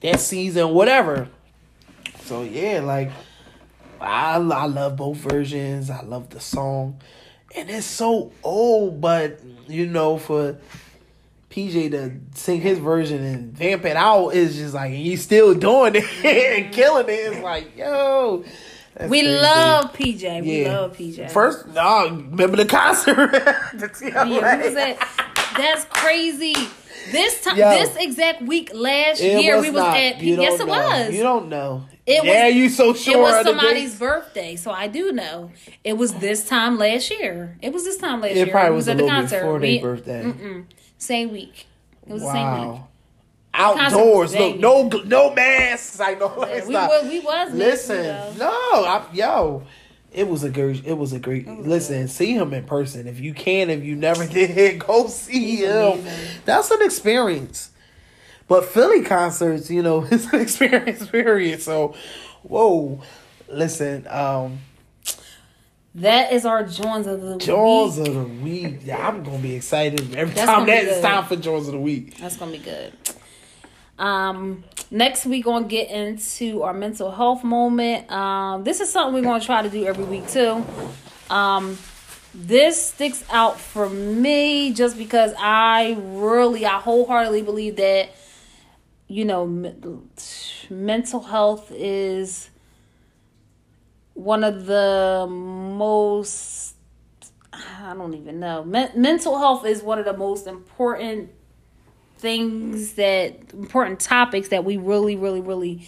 that 0.02 0.20
season, 0.20 0.70
whatever. 0.76 1.28
So 2.26 2.44
yeah, 2.44 2.82
like 2.82 3.10
I 4.00 4.36
I 4.36 4.68
love 4.68 4.96
both 4.98 5.18
versions. 5.18 5.90
I 5.90 6.04
love 6.04 6.30
the 6.30 6.40
song, 6.40 7.00
and 7.56 7.68
it's 7.68 7.88
so 7.88 8.32
old, 8.44 9.02
but 9.02 9.40
you 9.68 9.88
know 9.88 10.18
for. 10.18 10.58
PJ 11.50 11.92
to 11.92 12.12
sing 12.40 12.62
his 12.62 12.78
version 12.78 13.24
and 13.24 13.54
vamp 13.54 13.86
it 13.86 13.96
out 13.96 14.30
is 14.30 14.58
just 14.58 14.74
like 14.74 14.92
he's 14.92 15.24
still 15.24 15.54
doing 15.54 15.96
it 15.96 16.04
and 16.24 16.66
mm-hmm. 16.66 16.72
killing 16.72 17.06
it. 17.08 17.12
It's 17.12 17.40
like, 17.44 17.78
yo, 17.78 18.44
we 19.02 19.22
crazy. 19.22 19.28
love 19.28 19.94
PJ. 19.94 20.42
We 20.44 20.62
Yeah. 20.64 20.80
love 20.80 20.98
PJ. 20.98 21.32
First, 21.32 21.68
no, 21.68 22.10
remember 22.10 22.58
the 22.58 22.66
concert? 22.66 23.32
Yeah, 24.02 24.58
was 24.64 24.74
that? 24.74 24.98
That's 25.56 25.86
crazy. 25.86 26.54
This 27.12 27.42
time, 27.42 27.58
Yo. 27.58 27.70
this 27.70 27.96
exact 27.96 28.42
week 28.42 28.72
last 28.74 29.22
year, 29.22 29.56
was 29.56 29.66
we 29.66 29.72
was 29.72 29.82
not. 29.82 29.96
at. 29.98 30.22
You 30.22 30.42
yes, 30.42 30.60
it 30.60 30.68
know. 30.68 30.74
was. 30.74 31.14
You 31.14 31.24
don't 31.24 31.48
know. 31.48 31.86
It 32.06 32.22
was- 32.22 32.28
yeah, 32.34 32.48
you 32.48 32.68
so 32.70 32.94
sure. 32.94 33.16
it 33.16 33.20
was 33.20 33.46
somebody's 33.46 33.98
birthday, 33.98 34.56
so 34.58 34.72
I 34.72 34.88
do 34.88 35.14
know. 35.14 35.52
It 35.86 35.98
was 35.98 36.14
this 36.16 36.46
time 36.48 36.78
last 36.78 37.10
year. 37.10 37.58
It 37.62 37.72
was 37.72 37.86
this 37.86 37.98
time 37.98 38.20
last 38.22 38.36
year. 38.36 38.48
It 38.48 38.52
probably 38.52 38.76
was 38.76 38.88
a 38.90 38.92
at 38.92 38.98
the 38.98 39.08
concert. 39.08 39.40
before 39.40 39.60
We- 39.60 39.78
their 39.78 39.96
birthday. 39.96 40.24
Mm-mm. 40.24 40.66
Same 40.98 41.32
week. 41.32 41.68
It 42.06 42.14
was 42.14 42.22
the 42.22 42.32
same 42.32 42.72
week. 42.72 42.82
Outdoors, 43.54 44.36
look, 44.36 44.60
no, 44.60 44.88
no 44.88 45.34
masks. 45.34 46.00
I 46.00 46.14
know. 46.14 46.46
Yeah, 46.48 46.66
we 46.66 46.74
not. 46.74 46.90
was 46.90 47.10
we 47.10 47.20
was 47.22 47.54
Listen, 47.54 48.38
no, 48.38 48.50
I, 48.52 49.04
yo, 49.14 49.64
it 50.12 50.28
was 50.28 50.44
a 50.44 50.50
great, 50.52 50.86
it 50.86 50.94
was 50.94 51.12
a 51.12 51.20
great. 51.20 51.48
was 51.48 51.66
listen, 51.66 52.08
see 52.08 52.34
him 52.34 52.54
in 52.54 52.66
person 52.66 53.08
if 53.08 53.20
you 53.20 53.34
can. 53.34 53.72
If 53.72 53.84
you 53.84 53.96
never 53.96 54.28
did, 54.28 54.80
go 54.80 55.08
see 55.08 55.58
He's 55.58 55.60
him. 55.66 56.00
amazing. 56.00 56.42
That's 56.46 56.70
an 56.70 56.84
experience. 56.84 57.72
But 58.48 58.66
Philly 58.66 59.02
concerts, 59.04 59.72
you 59.72 59.82
know, 59.82 60.04
it's 60.12 60.32
an 60.32 60.40
experience. 60.42 61.08
Period. 61.08 61.62
So, 61.62 61.96
whoa, 62.44 63.02
listen, 63.52 64.06
um, 64.08 64.60
That 65.98 66.32
is 66.32 66.46
our 66.46 66.64
Jones 66.64 67.08
of 67.08 67.22
the 67.22 67.38
Jaws 67.38 67.98
week. 67.98 68.08
of 68.08 68.14
the 68.14 68.24
week. 68.24 68.80
Yeah, 68.84 69.08
I'm 69.08 69.24
gonna 69.24 69.40
be 69.40 69.56
excited 69.56 70.16
every 70.16 70.36
That's 70.36 70.46
time 70.46 70.70
it's 70.70 71.02
time 71.02 71.26
for 71.26 71.36
Jaws 71.36 71.68
of 71.68 71.74
the 71.74 71.80
week. 71.80 72.18
That's 72.20 72.38
gonna 72.38 72.52
be 72.52 72.60
good. 72.60 72.94
Um, 73.98 74.64
next 74.92 75.26
we 75.26 75.42
gonna 75.42 75.66
get 75.66 75.90
into 75.90 76.62
our 76.62 76.74
mental 76.74 77.10
health 77.10 77.44
moment. 77.44 78.12
Um, 78.12 78.64
this 78.64 78.80
is 78.80 78.92
something 78.92 79.16
we're 79.16 79.28
gonna 79.28 79.44
try 79.44 79.64
to 79.64 79.72
do 79.72 79.88
every 79.88 80.04
week 80.04 80.28
too. 80.28 80.64
Um, 81.32 81.80
this 82.32 82.90
sticks 82.90 83.24
out 83.32 83.60
for 83.60 83.90
me 83.90 84.74
just 84.74 85.00
because 85.00 85.34
I 85.40 85.98
really, 86.00 86.64
I 86.64 86.80
wholeheartedly 86.80 87.42
believe 87.42 87.78
that 87.78 88.12
you 89.08 89.26
know, 89.26 89.48
me- 89.48 89.74
mental 90.70 91.22
health 91.22 91.72
is 91.72 92.52
one 94.18 94.44
of 94.44 94.66
the 94.66 95.28
most 95.30 96.76
I 97.54 97.94
don't 97.94 98.14
even 98.14 98.40
know. 98.40 98.64
Men- 98.64 98.92
mental 98.96 99.38
health 99.38 99.66
is 99.66 99.82
one 99.82 100.00
of 100.00 100.06
the 100.06 100.16
most 100.16 100.48
important 100.48 101.30
things 102.18 102.94
that 102.94 103.54
important 103.54 104.00
topics 104.00 104.50
that 104.50 104.66
we 104.66 104.76
really 104.76 105.16
really 105.16 105.40
really 105.40 105.88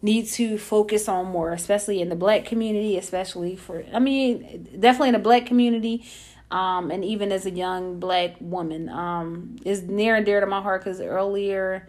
need 0.00 0.26
to 0.26 0.56
focus 0.56 1.06
on 1.06 1.26
more 1.26 1.52
especially 1.52 2.00
in 2.00 2.08
the 2.08 2.16
black 2.16 2.46
community 2.46 2.96
especially 2.96 3.54
for 3.56 3.84
i 3.92 3.98
mean 3.98 4.66
definitely 4.80 5.08
in 5.08 5.12
the 5.12 5.18
black 5.18 5.44
community 5.44 6.02
um, 6.50 6.90
and 6.90 7.04
even 7.04 7.30
as 7.30 7.44
a 7.44 7.50
young 7.50 8.00
black 8.00 8.36
woman 8.40 8.88
um, 8.88 9.56
is 9.66 9.82
near 9.82 10.16
and 10.16 10.24
dear 10.24 10.40
to 10.40 10.46
my 10.46 10.62
heart 10.62 10.82
because 10.82 10.98
earlier 10.98 11.86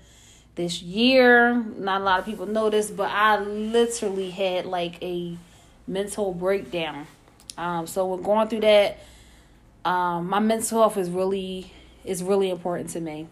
this 0.55 0.81
year 0.81 1.55
not 1.77 2.01
a 2.01 2.03
lot 2.03 2.19
of 2.19 2.25
people 2.25 2.45
know 2.45 2.69
this 2.69 2.91
but 2.91 3.09
i 3.09 3.39
literally 3.39 4.31
had 4.31 4.65
like 4.65 5.01
a 5.01 5.37
mental 5.91 6.33
breakdown 6.33 7.05
um, 7.57 7.85
so 7.85 8.07
when 8.07 8.23
going 8.23 8.47
through 8.47 8.61
that 8.61 8.99
um, 9.83 10.29
my 10.29 10.39
mental 10.39 10.79
health 10.79 10.97
is 10.97 11.09
really 11.09 11.71
is 12.05 12.23
really 12.23 12.49
important 12.49 12.89
to 12.89 12.99
me 12.99 13.27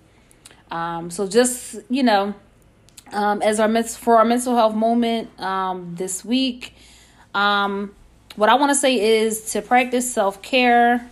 um, 0.72 1.10
so 1.10 1.28
just 1.28 1.78
you 1.90 2.04
know, 2.04 2.34
um, 3.12 3.42
as 3.42 3.60
our 3.60 3.84
for 3.84 4.18
our 4.18 4.26
mental 4.26 4.56
health 4.56 4.76
moment 4.76 5.40
um, 5.40 5.96
this 5.96 6.24
week, 6.24 6.76
um, 7.34 7.94
what 8.36 8.50
I 8.50 8.56
want 8.56 8.70
to 8.72 8.76
say 8.76 9.22
is 9.22 9.52
to 9.54 9.62
practice 9.62 10.12
self 10.12 10.42
care. 10.42 11.10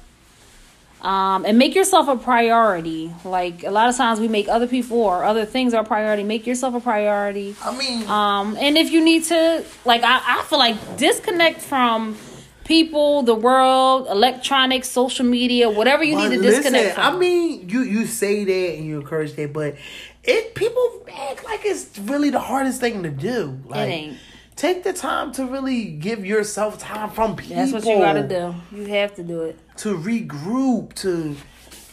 Um, 1.01 1.45
and 1.45 1.59
make 1.59 1.75
yourself 1.75 2.07
a 2.07 2.17
priority. 2.17 3.13
Like 3.23 3.63
a 3.63 3.69
lot 3.69 3.87
of 3.87 3.95
times 3.95 4.19
we 4.19 4.27
make 4.27 4.47
other 4.47 4.67
people 4.67 4.97
or 4.97 5.23
other 5.23 5.45
things 5.45 5.73
our 5.73 5.83
priority. 5.83 6.23
Make 6.23 6.47
yourself 6.47 6.73
a 6.73 6.79
priority. 6.79 7.55
I 7.63 7.77
mean, 7.77 8.07
Um, 8.07 8.57
and 8.59 8.77
if 8.77 8.91
you 8.91 9.03
need 9.03 9.25
to, 9.25 9.63
like, 9.85 10.03
I, 10.03 10.39
I 10.39 10.43
feel 10.43 10.57
like 10.59 10.97
disconnect 10.97 11.61
from 11.61 12.17
people, 12.65 13.23
the 13.23 13.35
world, 13.35 14.07
electronics, 14.09 14.89
social 14.89 15.25
media, 15.25 15.69
whatever 15.69 16.03
you 16.03 16.15
need 16.15 16.29
to 16.29 16.41
disconnect 16.41 16.85
listen, 16.85 16.95
from. 16.95 17.15
I 17.15 17.17
mean, 17.17 17.69
you 17.69 17.81
you 17.81 18.05
say 18.05 18.43
that 18.43 18.77
and 18.77 18.85
you 18.85 18.99
encourage 18.99 19.33
that, 19.35 19.53
but 19.53 19.75
it 20.23 20.55
people 20.55 21.05
act 21.15 21.45
like 21.45 21.61
it's 21.63 21.97
really 21.99 22.29
the 22.29 22.39
hardest 22.39 22.81
thing 22.81 23.03
to 23.03 23.09
do. 23.09 23.59
Like, 23.65 23.89
ain't. 23.89 24.17
Take 24.57 24.83
the 24.83 24.91
time 24.91 25.31
to 25.33 25.45
really 25.45 25.85
give 25.85 26.25
yourself 26.25 26.79
time 26.79 27.11
from 27.11 27.35
people. 27.35 27.57
That's 27.57 27.71
what 27.71 27.85
you 27.85 27.99
gotta 27.99 28.27
do. 28.27 28.55
You 28.75 28.85
have 28.87 29.13
to 29.15 29.23
do 29.23 29.43
it. 29.43 29.59
To 29.78 29.97
regroup, 29.97 30.93
to 30.95 31.36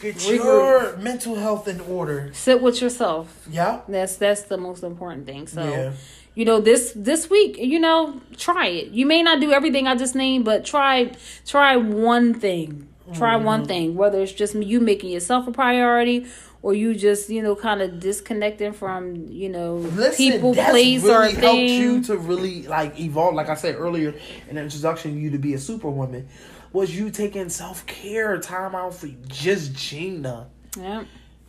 get 0.00 0.16
Regroup. 0.16 0.34
your 0.44 0.96
mental 0.98 1.36
health 1.36 1.68
in 1.68 1.80
order. 1.80 2.30
Sit 2.32 2.60
with 2.62 2.80
yourself. 2.82 3.46
Yeah. 3.50 3.80
That's 3.88 4.16
that's 4.16 4.42
the 4.42 4.56
most 4.58 4.82
important 4.82 5.26
thing. 5.26 5.46
So, 5.46 5.62
Yeah. 5.62 5.92
you 6.34 6.44
know, 6.44 6.60
this 6.60 6.92
this 6.94 7.30
week, 7.30 7.56
you 7.58 7.78
know, 7.78 8.20
try 8.36 8.66
it. 8.68 8.88
You 8.90 9.06
may 9.06 9.22
not 9.22 9.40
do 9.40 9.52
everything 9.52 9.86
I 9.86 9.94
just 9.96 10.14
named, 10.14 10.44
but 10.44 10.64
try 10.64 11.12
try 11.46 11.76
one 11.76 12.34
thing. 12.34 12.88
Try 13.12 13.34
Mm-hmm. 13.36 13.44
one 13.44 13.64
thing. 13.66 13.94
Whether 13.96 14.22
it's 14.22 14.32
just 14.32 14.54
you 14.54 14.80
making 14.80 15.10
yourself 15.10 15.46
a 15.46 15.52
priority 15.52 16.26
or 16.62 16.72
you 16.72 16.94
just 16.94 17.28
you 17.28 17.42
know 17.42 17.54
kind 17.54 17.82
of 17.82 18.00
disconnecting 18.00 18.72
from 18.72 19.26
you 19.28 19.50
know 19.50 19.74
Listen, 19.76 20.16
people, 20.16 20.54
place, 20.54 21.02
really 21.02 21.14
or 21.14 21.22
helped 21.24 21.40
thing. 21.40 21.80
you 21.80 22.02
to 22.04 22.16
really 22.16 22.62
like 22.62 22.98
evolve. 22.98 23.34
Like 23.34 23.50
I 23.50 23.54
said 23.54 23.74
earlier 23.76 24.14
in 24.48 24.56
the 24.56 24.62
introduction, 24.62 25.18
you 25.20 25.30
to 25.30 25.38
be 25.38 25.52
a 25.52 25.58
superwoman 25.58 26.26
was 26.74 26.94
you 26.94 27.08
taking 27.10 27.48
self 27.48 27.86
care 27.86 28.36
time 28.38 28.74
out 28.74 28.94
for 28.94 29.08
just 29.28 29.72
Gina. 29.74 30.48
yeah. 30.78 31.04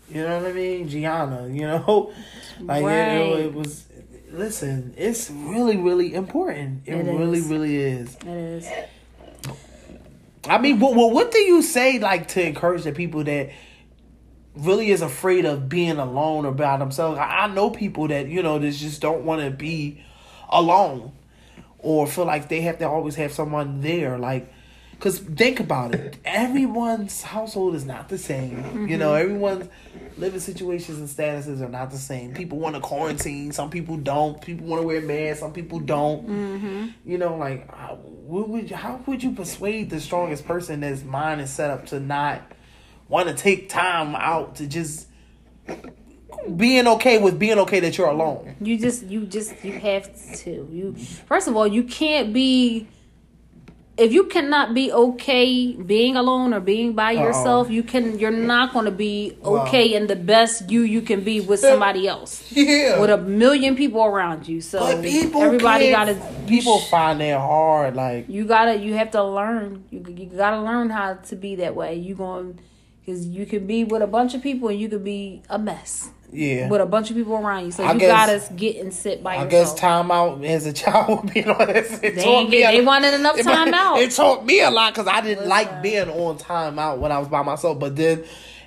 You 0.07 0.21
know 0.21 0.37
what 0.39 0.51
I 0.51 0.53
mean, 0.53 0.87
Gianna. 0.87 1.47
You 1.49 1.61
know, 1.67 2.13
like 2.61 2.83
it- 2.83 2.85
Right. 2.85 3.17
it, 3.17 3.45
it 3.47 3.53
was. 3.53 3.85
Listen, 4.31 4.93
it's 4.97 5.29
really, 5.31 5.77
really 5.77 6.13
important. 6.13 6.83
It, 6.85 6.93
It 6.93 7.05
really, 7.11 7.39
is. 7.39 7.47
really 7.47 7.75
is. 7.77 8.15
It 8.17 8.27
is. 8.27 8.69
I 10.47 10.57
mean, 10.59 10.79
what, 10.79 10.93
what 10.93 11.11
what 11.11 11.31
do 11.31 11.39
you 11.39 11.61
say 11.63 11.97
like 11.99 12.27
to 12.29 12.45
encourage 12.45 12.83
the 12.83 12.91
people 12.91 13.23
that 13.23 13.49
really 14.55 14.91
is 14.91 15.01
afraid 15.01 15.45
of 15.45 15.67
being 15.69 15.97
alone 15.97 16.45
or 16.45 16.51
by 16.51 16.77
themselves? 16.77 17.17
I, 17.17 17.45
I 17.45 17.47
know 17.47 17.69
people 17.71 18.07
that 18.09 18.27
you 18.27 18.43
know 18.43 18.59
that 18.59 18.71
just 18.71 19.01
don't 19.01 19.23
want 19.25 19.41
to 19.41 19.49
be 19.49 20.03
alone 20.49 21.13
or 21.79 22.05
feel 22.05 22.25
like 22.25 22.47
they 22.49 22.61
have 22.61 22.77
to 22.79 22.87
always 22.87 23.15
have 23.15 23.31
someone 23.31 23.81
there. 23.81 24.19
Like, 24.19 24.53
Cause 24.99 25.19
think 25.19 25.59
about 25.59 25.93
it, 25.93 26.17
everyone's 26.23 27.21
household 27.21 27.75
is 27.75 27.85
not 27.85 28.09
the 28.09 28.17
same. 28.17 28.57
You 28.57 28.63
mm-hmm. 28.63 28.97
know, 28.97 29.13
everyone's 29.13 29.69
living 30.17 30.39
situations 30.39 30.99
and 30.99 31.09
statuses 31.09 31.61
are 31.61 31.69
not 31.69 31.91
the 31.91 31.97
same. 31.97 32.33
People 32.33 32.59
want 32.59 32.75
to 32.75 32.81
quarantine, 32.81 33.51
some 33.51 33.69
people 33.69 33.97
don't. 33.97 34.41
People 34.41 34.67
want 34.67 34.81
to 34.81 34.87
wear 34.87 35.01
masks, 35.01 35.41
some 35.41 35.53
people 35.53 35.79
don't. 35.79 36.27
Mm-hmm. 36.27 36.87
You 37.05 37.17
know, 37.17 37.35
like 37.35 37.67
uh, 37.69 37.75
how 37.75 37.99
would 38.03 38.69
you, 38.69 38.75
how 38.75 39.01
would 39.05 39.23
you 39.23 39.31
persuade 39.33 39.89
the 39.89 39.99
strongest 39.99 40.45
person 40.45 40.79
that's 40.79 41.03
mind 41.03 41.41
is 41.41 41.49
set 41.49 41.69
up 41.69 41.85
to 41.87 41.99
not 41.99 42.41
want 43.07 43.27
to 43.27 43.35
take 43.35 43.69
time 43.69 44.15
out 44.15 44.55
to 44.55 44.67
just 44.67 45.07
being 46.55 46.87
okay 46.87 47.21
with 47.21 47.37
being 47.37 47.59
okay 47.59 47.79
that 47.81 47.97
you're 47.97 48.07
alone? 48.07 48.55
You 48.61 48.79
just 48.79 49.03
you 49.03 49.25
just 49.25 49.63
you 49.63 49.73
have 49.73 50.09
to. 50.37 50.67
You 50.71 50.95
first 51.27 51.47
of 51.47 51.55
all, 51.55 51.67
you 51.67 51.83
can't 51.83 52.33
be 52.33 52.87
if 53.97 54.11
you 54.11 54.25
cannot 54.25 54.73
be 54.73 54.91
okay 54.91 55.73
being 55.73 56.17
alone 56.17 56.53
or 56.53 56.59
being 56.59 56.93
by 56.93 57.15
uh-uh. 57.15 57.23
yourself, 57.23 57.69
you 57.69 57.83
can 57.83 58.19
you're 58.19 58.31
not 58.31 58.73
going 58.73 58.85
to 58.85 58.91
be 58.91 59.37
okay 59.43 59.93
in 59.93 60.07
the 60.07 60.15
best 60.15 60.69
you 60.69 60.81
you 60.81 61.01
can 61.01 61.21
be 61.21 61.39
with 61.39 61.59
somebody 61.59 62.07
else. 62.07 62.51
Yeah. 62.51 62.99
With 62.99 63.09
a 63.09 63.17
million 63.17 63.75
people 63.75 64.03
around 64.03 64.47
you. 64.47 64.61
So 64.61 64.83
everybody 64.85 65.91
got 65.91 66.05
to 66.05 66.15
people 66.47 66.79
find 66.79 67.21
that 67.21 67.39
hard 67.39 67.95
like 67.95 68.27
you 68.29 68.45
gotta 68.45 68.75
you 68.75 68.93
have 68.93 69.11
to 69.11 69.23
learn 69.23 69.83
you, 69.89 70.05
you 70.07 70.25
gotta 70.25 70.61
learn 70.61 70.89
how 70.89 71.15
to 71.15 71.35
be 71.35 71.55
that 71.55 71.75
way 71.75 71.95
you 71.95 72.15
gonna, 72.15 72.53
because 72.99 73.25
you 73.25 73.45
could 73.45 73.65
be 73.65 73.83
with 73.83 74.01
a 74.01 74.07
bunch 74.07 74.33
of 74.33 74.41
people 74.41 74.69
and 74.69 74.79
you 74.79 74.89
could 74.89 75.03
be 75.03 75.41
a 75.49 75.57
mess 75.57 76.11
yeah 76.35 76.67
with 76.69 76.81
a 76.81 76.85
bunch 76.85 77.09
of 77.09 77.15
people 77.15 77.33
around 77.35 77.65
you 77.65 77.71
so 77.71 77.83
I 77.83 77.93
you 77.93 77.99
guess- 77.99 78.47
gotta 78.47 78.53
get 78.55 78.77
and 78.77 78.93
sit 78.93 79.23
by 79.23 79.35
I 79.35 79.43
yourself 79.45 79.51
guess 79.51 79.73
time 79.75 80.11
out 80.11 80.43
as 80.43 80.65
a 80.65 80.73
child 80.73 81.23
would 81.23 81.33
be 81.33 81.43
on 81.45 81.67
this. 81.67 81.93
It 82.03 82.15
They 82.15 82.23
taught 82.23 82.53
ain't 82.53 82.81
a- 82.81 82.85
wanted 82.85 83.13
enough 83.13 83.37
it- 83.37 83.43
time 83.55 83.73
out. 83.73 83.99
It 83.99 84.11
taught 84.11 84.45
me 84.45 84.61
a 84.61 84.69
lot 84.71 84.93
because 84.93 85.07
I 85.07 85.21
didn't 85.21 85.45
Listen. 85.45 85.49
like 85.49 85.81
being 85.81 86.09
on 86.09 86.37
time 86.37 86.77
out 86.79 86.99
when 86.99 87.11
I 87.11 87.19
was 87.19 87.27
by 87.27 87.41
myself. 87.43 87.79
But 87.79 87.95
then 87.95 88.23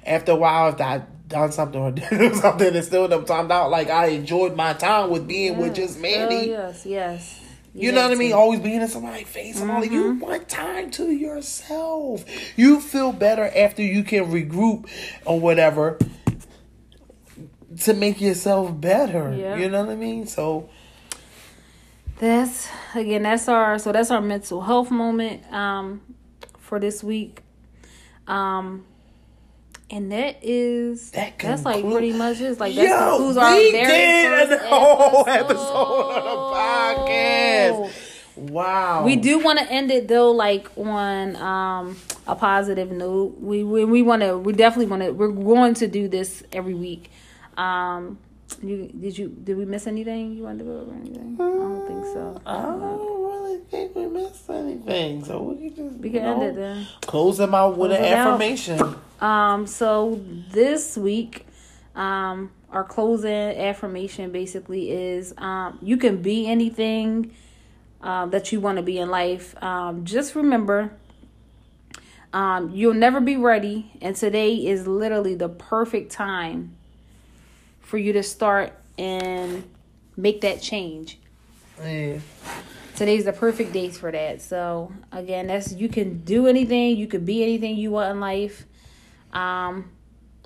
after 0.06 0.32
a 0.32 0.36
while, 0.36 0.68
after 0.68 0.82
I 0.84 1.02
done 1.28 1.52
something 1.52 1.80
or 1.80 1.90
did 1.92 2.34
something 2.36 2.74
and 2.74 2.84
still 2.84 3.06
them 3.08 3.24
timed 3.26 3.50
out, 3.52 3.70
like 3.70 3.90
I 3.90 4.06
enjoyed 4.06 4.56
my 4.56 4.72
time 4.72 5.10
with 5.10 5.26
being 5.28 5.58
with 5.58 5.74
just 5.74 5.98
Oh, 5.98 6.02
Mandy. 6.02 6.48
yes 6.48 6.86
yes 6.86 7.40
You 7.74 7.92
know 7.92 8.02
what 8.02 8.12
I 8.12 8.14
mean? 8.14 8.32
Always 8.32 8.60
being 8.60 8.80
in 8.80 8.88
somebody's 8.88 9.28
face 9.28 9.60
and 9.60 9.70
all 9.70 9.80
that. 9.82 9.92
You 9.92 10.04
Mm-hmm. 10.04 10.20
want 10.20 10.48
time 10.48 10.90
to 10.92 11.10
yourself. 11.12 12.24
You 12.56 12.80
feel 12.80 13.12
better 13.12 13.44
after 13.54 13.82
you 13.82 14.02
can 14.04 14.24
regroup 14.32 14.88
or 15.26 15.38
whatever 15.38 15.98
to 17.82 17.94
make 17.94 18.20
yourself 18.20 18.78
better. 18.80 19.34
You 19.58 19.68
know 19.68 19.80
what 19.84 19.92
I 19.92 19.96
mean? 19.96 20.26
So 20.26 20.68
That's 22.18 22.68
again. 22.94 23.22
That's 23.22 23.48
our 23.48 23.78
so 23.78 23.92
that's 23.92 24.10
our 24.10 24.20
mental 24.20 24.60
health 24.62 24.90
moment 24.90 25.50
um, 25.52 26.00
for 26.58 26.80
this 26.80 27.02
week, 27.04 27.42
um, 28.26 28.84
and 29.90 30.10
that 30.12 30.38
is 30.42 31.12
That 31.12 31.38
that's 31.38 31.64
like 31.64 31.84
pretty 31.84 32.12
much 32.12 32.40
is 32.40 32.58
like 32.60 32.74
that's 32.74 32.88
Yo, 32.88 33.10
concludes 33.10 33.36
our 33.36 33.54
we 33.56 33.70
very 33.72 33.86
did 33.86 34.48
first 34.48 34.62
whole 34.64 35.28
episode. 35.28 35.50
episode 35.50 36.18
of 36.18 36.24
the 36.24 37.00
podcast. 37.10 38.04
Wow. 38.36 39.04
We 39.04 39.16
do 39.16 39.40
want 39.40 39.58
to 39.58 39.68
end 39.70 39.90
it 39.90 40.06
though, 40.06 40.30
like 40.30 40.68
on 40.76 41.34
um, 41.36 41.96
a 42.26 42.36
positive 42.36 42.90
note. 42.92 43.36
We 43.40 43.64
we, 43.64 43.84
we 43.84 44.02
want 44.02 44.22
to. 44.22 44.38
We 44.38 44.52
definitely 44.52 44.86
want 44.86 45.02
to. 45.02 45.10
We're 45.10 45.28
going 45.32 45.74
to 45.74 45.88
do 45.88 46.06
this 46.08 46.42
every 46.52 46.74
week. 46.74 47.10
Um, 47.58 48.18
you 48.62 48.86
did 48.98 49.18
you 49.18 49.28
did 49.28 49.56
we 49.58 49.64
miss 49.66 49.86
anything 49.86 50.32
you 50.34 50.44
wanted 50.44 50.60
to 50.60 50.64
go 50.64 50.80
over 50.80 50.94
anything? 50.94 51.36
I 51.38 51.44
don't 51.44 51.86
think 51.86 52.04
so. 52.04 52.40
I 52.46 52.62
don't 52.62 52.80
really 52.80 53.58
think 53.70 53.94
we 53.94 54.06
missed 54.06 54.48
anything, 54.48 55.24
so 55.24 55.42
we 55.42 55.68
can 55.70 55.90
just 55.90 56.00
We 56.00 56.10
can 56.10 56.22
you 56.22 56.28
end 56.28 56.42
it 56.44 56.54
then. 56.54 56.86
Close 57.02 57.36
them 57.36 57.54
out 57.54 57.76
with 57.76 57.90
Close 57.90 57.98
an 57.98 58.04
it 58.06 58.12
out. 58.14 58.28
affirmation. 58.28 58.94
Um, 59.20 59.66
so 59.66 60.22
this 60.52 60.96
week, 60.96 61.46
um, 61.94 62.50
our 62.70 62.84
closing 62.84 63.32
affirmation 63.32 64.30
basically 64.30 64.90
is 64.92 65.34
um, 65.36 65.78
you 65.82 65.96
can 65.96 66.22
be 66.22 66.46
anything 66.46 67.34
um, 68.00 68.30
that 68.30 68.52
you 68.52 68.60
want 68.60 68.76
to 68.76 68.82
be 68.82 68.96
in 68.98 69.10
life. 69.10 69.60
Um, 69.62 70.04
just 70.04 70.34
remember, 70.34 70.92
um, 72.32 72.70
you'll 72.70 72.94
never 72.94 73.20
be 73.20 73.36
ready, 73.36 73.92
and 74.00 74.14
today 74.16 74.54
is 74.54 74.86
literally 74.86 75.34
the 75.34 75.48
perfect 75.48 76.12
time 76.12 76.76
for 77.88 77.96
you 77.96 78.12
to 78.12 78.22
start 78.22 78.74
and 78.98 79.64
make 80.14 80.42
that 80.42 80.60
change. 80.60 81.18
Yeah. 81.82 82.18
Today's 82.96 83.24
the 83.24 83.32
perfect 83.32 83.72
day 83.72 83.88
for 83.88 84.12
that. 84.12 84.42
So 84.42 84.92
again, 85.10 85.46
that's 85.46 85.72
you 85.72 85.88
can 85.88 86.18
do 86.18 86.46
anything, 86.46 86.98
you 86.98 87.06
can 87.06 87.24
be 87.24 87.42
anything 87.42 87.76
you 87.76 87.92
want 87.92 88.10
in 88.10 88.20
life. 88.20 88.66
Um 89.32 89.90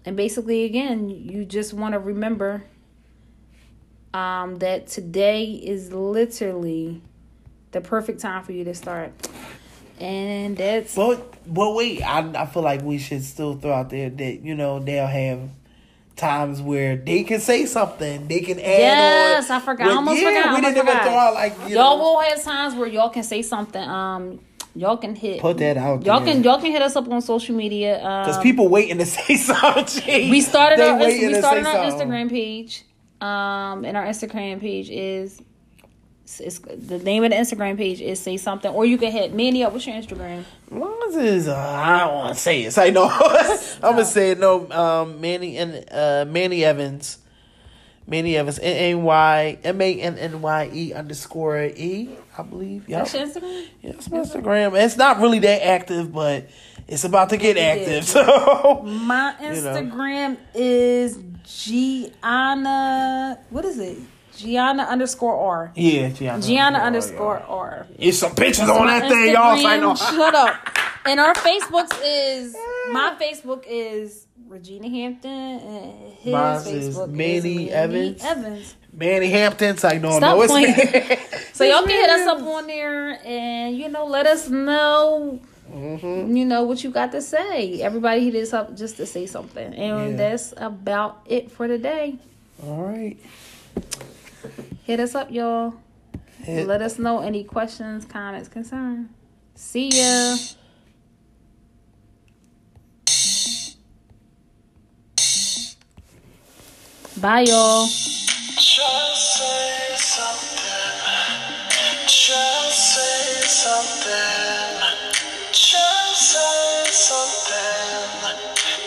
and 0.04 0.16
basically 0.16 0.64
again, 0.64 1.10
you 1.10 1.44
just 1.44 1.74
want 1.74 1.94
to 1.94 1.98
remember 1.98 2.62
um 4.14 4.56
that 4.56 4.86
today 4.86 5.44
is 5.44 5.92
literally 5.92 7.02
the 7.72 7.80
perfect 7.80 8.20
time 8.20 8.44
for 8.44 8.52
you 8.52 8.62
to 8.64 8.74
start. 8.74 9.12
And 9.98 10.56
that's 10.56 10.94
But 10.94 11.34
but 11.52 11.74
wait, 11.74 12.02
I 12.02 12.42
I 12.42 12.46
feel 12.46 12.62
like 12.62 12.82
we 12.82 12.98
should 12.98 13.24
still 13.24 13.56
throw 13.56 13.72
out 13.72 13.90
there 13.90 14.10
that 14.10 14.42
you 14.42 14.54
know 14.54 14.78
they'll 14.78 15.08
have 15.08 15.40
times 16.16 16.60
where 16.60 16.96
they 16.96 17.22
can 17.24 17.40
say 17.40 17.66
something, 17.66 18.28
they 18.28 18.40
can 18.40 18.58
add 18.58 18.64
Yes, 18.64 19.50
on. 19.50 19.56
I 19.56 19.60
forgot. 19.60 19.88
I 19.88 19.94
almost 19.94 20.18
forgot. 20.22 20.46
I 20.46 20.54
We 20.54 20.60
didn't 20.60 20.76
even 20.76 20.86
forgot. 20.86 21.02
throw 21.04 21.14
out 21.16 21.34
like 21.34 21.52
you 21.68 21.76
y'all 21.76 21.96
know, 21.98 22.02
will 22.04 22.20
have 22.20 22.42
times 22.42 22.74
where 22.74 22.86
y'all 22.88 23.08
can 23.10 23.22
say 23.22 23.42
something. 23.42 23.82
Um 23.82 24.40
y'all 24.74 24.96
can 24.96 25.14
hit 25.14 25.40
put 25.40 25.58
that 25.58 25.76
out. 25.76 26.04
y'all 26.04 26.20
there. 26.20 26.34
can 26.34 26.42
y'all 26.44 26.60
can 26.60 26.70
hit 26.70 26.82
us 26.82 26.96
up 26.96 27.08
on 27.08 27.20
social 27.22 27.54
media. 27.54 27.96
Um, 28.04 28.24
Because 28.26 28.42
people 28.42 28.68
waiting 28.68 28.98
to 28.98 29.06
say 29.18 29.36
something. 29.36 30.30
we 30.30 30.40
started 30.40 30.78
They 30.78 30.88
our 30.88 30.98
we 30.98 31.34
started 31.34 31.66
our 31.66 31.90
something. 31.90 32.08
Instagram 32.08 32.30
page. 32.30 32.84
Um, 33.20 33.84
and 33.84 33.96
our 33.96 34.04
Instagram 34.06 34.60
page 34.60 34.90
is. 34.90 35.40
It's, 36.40 36.58
the 36.60 36.98
name 36.98 37.24
of 37.24 37.30
the 37.30 37.36
Instagram 37.36 37.76
page 37.76 38.00
is 38.00 38.20
say 38.20 38.36
something, 38.36 38.70
or 38.72 38.84
you 38.84 38.98
can 38.98 39.10
hit 39.12 39.32
Manny 39.34 39.64
up. 39.64 39.72
What's 39.72 39.86
your 39.86 39.96
Instagram? 39.96 40.44
As 40.70 41.16
it's, 41.16 41.48
uh, 41.48 41.56
I 41.56 42.00
don't 42.00 42.14
want 42.14 42.34
to 42.34 42.40
say 42.40 42.62
it. 42.64 42.72
Say 42.72 42.90
no. 42.90 43.08
I'm 43.10 43.80
gonna 43.80 44.04
say 44.04 44.30
it. 44.32 44.38
No. 44.38 44.70
Um, 44.70 45.20
Manny 45.20 45.56
and 45.58 45.84
uh, 45.90 46.24
Manny 46.26 46.64
Evans, 46.64 47.18
Manny 48.06 48.36
Evans, 48.36 48.58
N 48.58 48.98
N 48.98 49.02
Y 49.02 49.58
M 49.64 49.80
A 49.80 50.00
N 50.00 50.18
N 50.18 50.40
Y 50.42 50.70
E 50.72 50.92
underscore 50.94 51.64
E. 51.64 52.08
I 52.38 52.42
believe. 52.42 52.88
Yep. 52.88 52.98
That's 52.98 53.14
your 53.14 53.26
Instagram. 53.26 53.66
Yeah, 53.82 53.90
it's 53.90 54.10
my 54.10 54.18
Instagram. 54.18 54.84
It's 54.84 54.96
not 54.96 55.18
really 55.20 55.38
that 55.40 55.66
active, 55.66 56.12
but 56.12 56.48
it's 56.88 57.04
about 57.04 57.28
to 57.30 57.36
get 57.36 57.56
active. 57.58 58.04
So 58.08 58.82
My 58.82 59.34
You 59.40 59.60
know. 59.60 59.74
Instagram 59.74 60.38
is 60.54 61.18
Gianna. 61.44 63.38
What 63.50 63.64
is 63.66 63.78
it? 63.78 63.98
Gianna 64.42 64.82
underscore 64.84 65.36
R. 65.36 65.72
yeah, 65.74 66.08
Gianna, 66.10 66.42
Gianna 66.42 66.78
underscore. 66.78 67.38
R. 67.40 67.86
It's 67.98 68.18
some 68.18 68.34
pictures 68.34 68.68
on 68.68 68.86
that 68.86 69.08
thing, 69.08 69.32
y'all. 69.32 69.94
Shut 69.96 70.34
up. 70.34 70.68
And 71.04 71.18
our 71.18 71.34
Facebooks 71.34 72.00
is 72.04 72.54
my 72.92 73.16
Facebook 73.20 73.64
is 73.68 74.24
Regina 74.46 74.88
Hampton 74.88 75.30
and 75.32 76.12
his 76.12 76.32
Mine's 76.32 76.66
is 76.68 76.96
Manny 77.08 77.64
is 77.66 77.72
Evans. 77.72 78.22
Evans. 78.24 78.74
Manny 78.92 79.28
Hampton. 79.30 79.76
So 79.78 79.88
I 79.88 79.98
know. 79.98 80.10
Stop 80.18 80.36
no, 80.36 80.42
it's 80.42 80.52
playing. 80.52 80.76
me. 80.76 81.16
So 81.54 81.64
y'all 81.64 81.80
can 81.82 81.88
hit 81.90 82.08
us 82.08 82.28
up 82.28 82.40
on 82.46 82.68
there 82.68 83.18
and 83.26 83.76
you 83.76 83.88
know 83.88 84.06
let 84.06 84.26
us 84.28 84.48
know 84.48 85.40
Mm-hmm. 85.72 86.36
you 86.36 86.44
know 86.44 86.62
what 86.62 86.84
you 86.84 86.90
got 86.90 87.10
to 87.12 87.20
say. 87.20 87.80
Everybody 87.82 88.30
hit 88.30 88.40
us 88.40 88.52
up 88.52 88.76
just 88.76 88.96
to 88.98 89.06
say 89.06 89.26
something. 89.26 89.74
And 89.74 90.10
Yeah. 90.12 90.16
that's 90.16 90.54
about 90.56 91.22
it 91.26 91.50
for 91.50 91.66
today. 91.66 92.14
All 92.62 92.80
right. 92.80 93.16
Hit 94.84 95.00
us 95.00 95.14
up, 95.14 95.30
y'all. 95.30 95.74
Hit- 96.42 96.66
Let 96.66 96.82
us 96.82 96.98
know 96.98 97.20
any 97.20 97.44
questions, 97.44 98.04
comments, 98.04 98.48
concerns. 98.48 99.08
See 99.54 99.88
ya. 99.90 100.36
Bye, 107.20 107.42
y'all. 107.42 107.86
Just 107.86 109.38
say 109.38 109.94
something. 109.96 110.62
Just 112.06 112.94
say 112.94 113.46
something. 113.46 114.80
Just 115.52 116.32
say 116.32 116.84
something. 116.90 118.38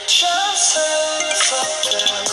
Just 0.07 0.73
say 0.73 1.31
something. 1.33 2.24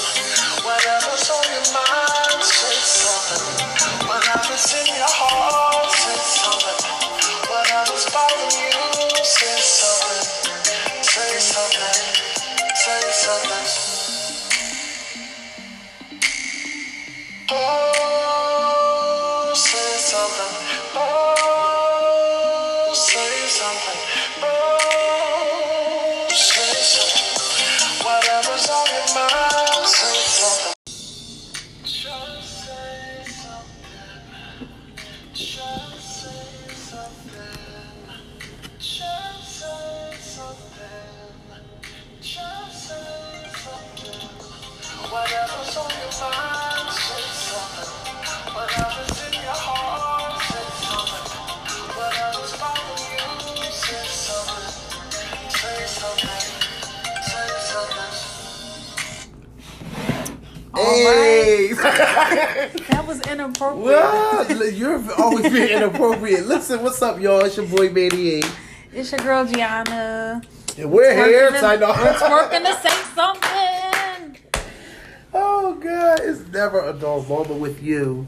Oh, 17.55 18.02
Hey. 60.83 61.73
That 62.91 63.05
was 63.07 63.21
inappropriate. 63.29 63.85
well, 63.85 64.71
you're 64.71 65.13
always 65.19 65.53
being 65.53 65.69
inappropriate. 65.69 66.47
Listen, 66.47 66.83
what's 66.83 67.01
up, 67.03 67.21
y'all? 67.21 67.41
It's 67.45 67.57
your 67.57 67.67
boy 67.67 67.91
Manny 67.91 68.41
A. 68.41 68.43
It's 68.93 69.11
your 69.13 69.21
girl 69.21 69.45
Gianna. 69.45 70.43
And 70.79 70.91
we're 70.91 71.15
here. 71.15 71.51
Twerking 71.51 71.63
I 71.63 71.75
to- 71.77 71.81
know. 71.81 71.89
We're 71.97 72.13
twerking 72.15 72.65
to 72.65 72.89
say 72.89 73.03
something. 73.15 74.39
Oh 75.35 75.75
God, 75.75 76.21
it's 76.23 76.47
never 76.53 76.81
a 76.89 76.93
dull 76.93 77.23
moment 77.25 77.61
with 77.61 77.83
you. 77.83 78.27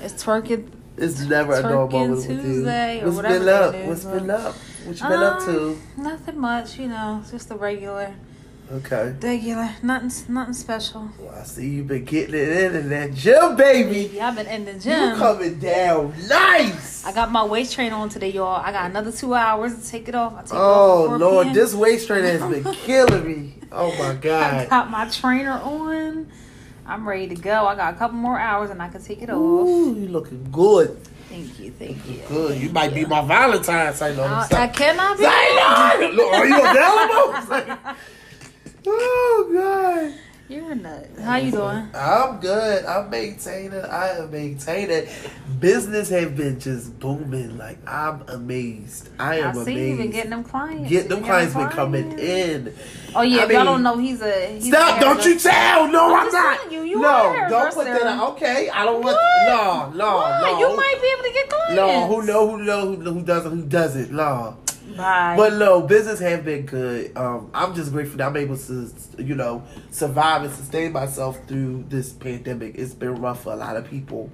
It's 0.00 0.22
twerking. 0.22 0.68
It's 0.96 1.20
never 1.20 1.54
a 1.54 1.62
dull 1.62 1.88
Twerking 1.88 1.92
moment 1.92 2.16
with 2.18 2.30
you. 2.30 2.40
Tuesday 2.42 3.00
or 3.00 3.04
What's 3.06 3.16
whatever 3.16 3.38
been 3.38 3.48
up? 3.48 3.74
is, 3.74 3.88
What's 3.88 4.04
been 4.04 4.30
up? 4.30 4.54
What 4.54 5.00
you 5.00 5.08
been 5.08 5.22
up 5.22 5.40
Um, 5.40 5.46
to? 5.46 5.78
Nothing 6.02 6.38
much, 6.38 6.78
you 6.78 6.88
know. 6.88 7.18
It's 7.22 7.30
just 7.30 7.48
the 7.48 7.56
regular, 7.56 8.14
Okay. 8.72 9.14
regular. 9.20 9.68
Nothing, 9.82 10.34
nothing 10.34 10.54
special. 10.54 11.10
Well, 11.18 11.34
I 11.38 11.42
see 11.42 11.68
you've 11.68 11.88
been 11.88 12.04
getting 12.06 12.34
it 12.34 12.48
in 12.48 12.74
in 12.74 12.88
that 12.88 13.12
gym, 13.12 13.54
baby. 13.54 14.10
Yeah, 14.14 14.28
I've 14.28 14.36
been 14.36 14.46
in 14.46 14.64
the 14.64 14.74
gym. 14.74 15.10
You 15.10 15.16
coming 15.16 15.58
down 15.58 16.14
nice. 16.26 17.04
I 17.04 17.12
got 17.12 17.30
my 17.30 17.44
waist 17.44 17.74
trainer 17.74 17.96
on 17.96 18.08
today, 18.08 18.30
y'all. 18.30 18.56
I 18.64 18.72
got 18.72 18.88
another 18.90 19.12
two 19.12 19.34
hours 19.34 19.78
to 19.78 19.86
take 19.90 20.08
it 20.08 20.14
off. 20.14 20.32
I 20.34 20.40
take 20.42 20.52
it 20.52 20.56
Oh 20.56 21.12
off 21.14 21.20
Lord, 21.20 21.44
p.m. 21.44 21.54
this 21.54 21.74
waist 21.74 22.06
trainer 22.06 22.38
has 22.38 22.50
been 22.50 22.72
killing 22.84 23.26
me. 23.26 23.54
Oh 23.70 23.94
my 23.98 24.10
I 24.10 24.14
God. 24.14 24.68
got 24.70 24.90
my 24.90 25.06
trainer 25.08 25.52
on. 25.52 26.30
I'm 26.86 27.06
ready 27.06 27.28
to 27.28 27.34
go. 27.34 27.66
I 27.66 27.74
got 27.74 27.94
a 27.94 27.96
couple 27.98 28.16
more 28.16 28.38
hours 28.38 28.70
and 28.70 28.80
I 28.80 28.88
can 28.88 29.02
take 29.02 29.20
it 29.22 29.28
off. 29.28 29.36
Ooh, 29.38 29.94
you 29.94 30.08
looking 30.08 30.48
good. 30.50 30.98
Thank 31.28 31.58
you, 31.60 31.70
thank 31.72 32.06
you. 32.08 32.20
Good. 32.26 32.58
You 32.60 32.70
might 32.70 32.94
be 32.94 33.04
my 33.04 33.20
Valentine's. 33.22 34.00
I 34.02 34.14
know. 34.14 34.24
I, 34.24 34.46
I 34.50 34.66
cannot 34.68 35.18
be. 35.18 35.24
I 35.26 35.96
know. 36.00 36.10
Look, 36.10 36.32
Are 36.32 36.46
you 36.46 36.60
available? 37.50 37.94
oh 38.86 39.50
God. 39.52 40.18
You're 40.48 40.72
a 40.72 40.74
nut. 40.74 41.08
How 41.22 41.36
you 41.36 41.50
doing? 41.50 41.88
I'm 41.94 42.38
good. 42.40 42.84
I'm 42.84 43.08
maintaining. 43.08 43.80
I 43.80 44.18
am 44.18 44.30
maintaining. 44.30 45.08
Business 45.60 46.10
has 46.10 46.30
been 46.32 46.60
just 46.60 46.98
booming. 46.98 47.56
Like 47.56 47.78
I'm 47.88 48.22
amazed. 48.28 49.08
I 49.18 49.36
I 49.36 49.48
am 49.48 49.54
see 49.54 49.60
amazed. 49.62 49.78
you 49.90 49.96
been 49.96 50.10
getting 50.10 50.30
them 50.30 50.44
clients. 50.44 50.90
Get 50.90 51.08
them 51.08 51.22
clients 51.24 51.54
been 51.54 51.68
coming 51.68 52.18
in. 52.18 52.74
Oh 53.14 53.22
yeah, 53.22 53.44
I 53.44 53.50
y'all 53.52 53.64
don't 53.64 53.82
know, 53.82 53.96
he's 53.96 54.20
a 54.20 54.54
he's 54.54 54.68
Stop! 54.68 54.98
a 54.98 55.00
Don't 55.00 55.24
you 55.24 55.38
tell! 55.38 55.88
No, 55.88 56.14
I'm 56.14 56.26
I'm 56.26 56.32
not. 56.32 56.72
you, 56.72 56.82
you 56.82 57.00
no, 57.00 57.46
don't 57.48 57.72
put 57.72 57.84
that. 57.86 58.20
Okay, 58.32 58.68
I 58.68 58.84
don't 58.84 59.02
want. 59.02 59.16
What? 59.16 59.46
No, 59.46 59.90
no, 59.96 60.16
Why? 60.16 60.40
no. 60.42 60.58
You 60.58 60.76
might 60.76 60.98
be 61.00 61.08
able 61.12 61.22
to 61.22 61.32
get 61.32 61.48
clients. 61.48 61.76
No, 61.76 62.06
who 62.08 62.26
know? 62.26 62.48
Who 62.50 62.62
know? 62.64 62.94
Who, 62.94 63.12
who 63.14 63.22
doesn't? 63.22 63.50
Who 63.52 63.62
doesn't? 63.66 64.10
No. 64.12 64.58
Bye. 64.96 65.34
But 65.36 65.54
no, 65.54 65.82
business 65.82 66.20
have 66.20 66.44
been 66.44 66.66
good. 66.66 67.16
Um, 67.16 67.50
I'm 67.54 67.74
just 67.74 67.92
grateful 67.92 68.18
that 68.18 68.26
I'm 68.26 68.36
able 68.36 68.56
to, 68.56 68.90
you 69.18 69.34
know, 69.34 69.62
survive 69.90 70.42
and 70.44 70.52
sustain 70.52 70.92
myself 70.92 71.38
through 71.46 71.84
this 71.88 72.12
pandemic. 72.12 72.76
It's 72.76 72.94
been 72.94 73.16
rough 73.16 73.44
for 73.44 73.52
a 73.52 73.56
lot 73.56 73.76
of 73.76 73.88
people. 73.88 74.30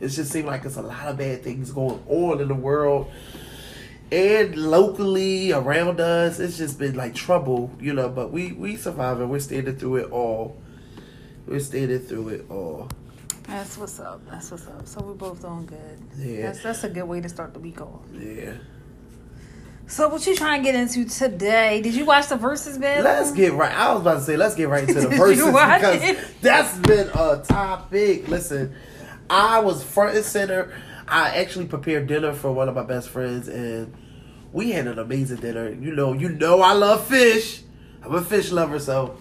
It 0.00 0.08
just 0.08 0.30
seems 0.30 0.46
like 0.46 0.64
it's 0.64 0.76
a 0.76 0.82
lot 0.82 1.08
of 1.08 1.16
bad 1.16 1.42
things 1.42 1.70
going 1.72 2.02
on 2.08 2.40
in 2.40 2.48
the 2.48 2.54
world 2.54 3.10
and 4.12 4.54
locally 4.56 5.52
around 5.52 6.00
us. 6.00 6.38
It's 6.38 6.58
just 6.58 6.78
been 6.78 6.94
like 6.94 7.14
trouble, 7.14 7.70
you 7.80 7.92
know. 7.92 8.08
But 8.08 8.32
we 8.32 8.52
we 8.52 8.76
surviving. 8.76 9.28
We're 9.28 9.40
standing 9.40 9.76
through 9.76 9.96
it 9.96 10.10
all. 10.10 10.56
We're 11.46 11.60
standing 11.60 12.00
through 12.00 12.28
it 12.28 12.50
all. 12.50 12.88
That's 13.44 13.78
what's 13.78 14.00
up. 14.00 14.20
That's 14.28 14.50
what's 14.50 14.66
up. 14.66 14.86
So 14.86 15.02
we're 15.02 15.14
both 15.14 15.40
doing 15.40 15.66
good. 15.66 16.00
Yeah. 16.16 16.42
That's 16.46 16.62
that's 16.62 16.84
a 16.84 16.88
good 16.88 17.04
way 17.04 17.20
to 17.20 17.28
start 17.28 17.54
the 17.54 17.60
week 17.60 17.80
off. 17.80 18.02
Yeah. 18.12 18.54
So 19.88 20.08
what 20.08 20.26
you 20.26 20.34
trying 20.34 20.62
to 20.62 20.64
get 20.64 20.74
into 20.74 21.04
today? 21.04 21.80
Did 21.80 21.94
you 21.94 22.04
watch 22.04 22.26
the 22.26 22.36
Verzuz, 22.36 22.76
man? 22.76 23.04
Let's 23.04 23.30
get 23.30 23.52
right. 23.52 23.72
I 23.72 23.92
was 23.92 24.00
about 24.02 24.14
to 24.14 24.20
say, 24.22 24.36
let's 24.36 24.56
get 24.56 24.68
right 24.68 24.86
into 24.86 25.00
the 25.00 25.06
Verzuz 25.14 25.52
watch 25.52 25.80
because 25.80 26.02
it? 26.02 26.18
that's 26.40 26.76
been 26.78 27.08
a 27.14 27.42
topic. 27.46 28.26
Listen, 28.26 28.74
I 29.30 29.60
was 29.60 29.84
front 29.84 30.16
and 30.16 30.24
center. 30.24 30.74
I 31.06 31.36
actually 31.36 31.66
prepared 31.66 32.08
dinner 32.08 32.32
for 32.32 32.50
one 32.50 32.68
of 32.68 32.74
my 32.74 32.82
best 32.82 33.10
friends, 33.10 33.46
and 33.46 33.94
we 34.52 34.72
had 34.72 34.88
an 34.88 34.98
amazing 34.98 35.36
dinner. 35.36 35.70
You 35.70 35.94
know, 35.94 36.14
you 36.14 36.30
know, 36.30 36.62
I 36.62 36.72
love 36.72 37.06
fish. 37.06 37.62
I'm 38.02 38.12
a 38.12 38.22
fish 38.22 38.50
lover, 38.50 38.80
so 38.80 39.16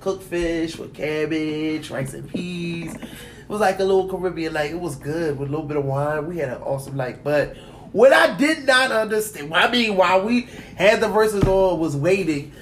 cooked 0.00 0.24
fish 0.24 0.76
with 0.76 0.92
cabbage, 0.92 1.90
rice 1.90 2.12
and 2.12 2.28
peas. 2.28 2.94
It 2.94 3.48
was 3.48 3.60
like 3.60 3.78
a 3.78 3.84
little 3.84 4.10
Caribbean, 4.10 4.52
like 4.52 4.72
it 4.72 4.80
was 4.80 4.96
good 4.96 5.38
with 5.38 5.48
a 5.48 5.50
little 5.50 5.66
bit 5.66 5.78
of 5.78 5.86
wine. 5.86 6.26
We 6.26 6.36
had 6.36 6.50
an 6.50 6.60
awesome 6.60 6.98
night, 6.98 7.24
but. 7.24 7.56
What 7.92 8.12
I 8.12 8.36
did 8.36 8.66
not 8.66 8.90
understand, 8.90 9.52
I 9.54 9.70
mean, 9.70 9.96
while 9.96 10.24
we 10.24 10.42
had 10.76 11.00
the 11.00 11.08
Verzuz 11.08 11.46
on, 11.46 11.78
was 11.78 11.94
waiting, 11.96 12.52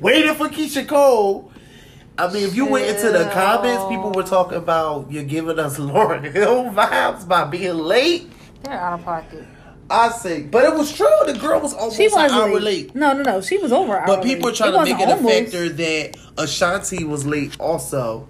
waiting 0.00 0.34
for 0.34 0.48
Keyshia 0.48 0.86
Cole. 0.88 1.50
I 2.18 2.32
mean, 2.32 2.42
if 2.44 2.54
you 2.56 2.66
went 2.66 2.86
into 2.88 3.10
the 3.10 3.30
comments, 3.32 3.84
people 3.88 4.10
were 4.12 4.22
talking 4.24 4.58
about 4.58 5.10
you're 5.10 5.22
giving 5.24 5.58
us 5.58 5.78
Lauryn 5.78 6.30
Hill 6.32 6.64
vibes 6.64 7.26
by 7.26 7.44
being 7.44 7.76
late. 7.78 8.30
They're 8.62 8.74
out 8.74 8.98
of 8.98 9.04
pocket. 9.04 9.44
I 9.90 10.08
say, 10.10 10.42
but 10.42 10.64
it 10.64 10.74
was 10.74 10.92
true. 10.94 11.06
The 11.26 11.34
girl 11.34 11.60
was 11.60 11.74
almost 11.74 11.96
She 11.96 12.06
an 12.06 12.12
wasn't 12.12 12.40
hour 12.40 12.54
late. 12.54 12.62
late. 12.62 12.94
No, 12.94 13.12
no, 13.12 13.22
no. 13.22 13.40
She 13.40 13.58
was 13.58 13.72
over. 13.72 13.96
an 13.96 14.04
But 14.06 14.18
hour 14.18 14.24
people 14.24 14.48
are 14.48 14.50
late. 14.50 14.56
trying 14.56 14.74
It 14.74 14.78
to 14.78 14.84
make 14.84 15.00
it 15.00 15.08
a 15.08 15.12
almost. 15.16 15.34
factor 15.34 15.68
that 15.68 16.16
Ashanti 16.38 17.04
was 17.04 17.26
late 17.26 17.56
also. 17.60 18.28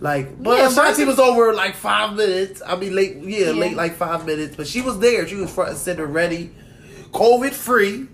Like, 0.00 0.42
but 0.42 0.56
Yeah, 0.58 0.68
Ashanti 0.68 1.04
was 1.04 1.18
over 1.18 1.52
like 1.52 1.74
five 1.74 2.14
minutes. 2.16 2.62
I 2.66 2.76
mean, 2.76 2.94
late, 2.94 3.16
yeah, 3.18 3.46
Yeah. 3.46 3.52
late 3.52 3.76
like 3.76 3.94
five 3.96 4.24
minutes. 4.24 4.56
But 4.56 4.66
she 4.66 4.80
was 4.80 4.98
there. 4.98 5.26
She 5.28 5.36
was 5.36 5.50
front 5.52 5.70
and 5.70 5.78
center, 5.78 6.06
ready, 6.06 6.50
COVID 7.12 7.52
free, 7.52 8.06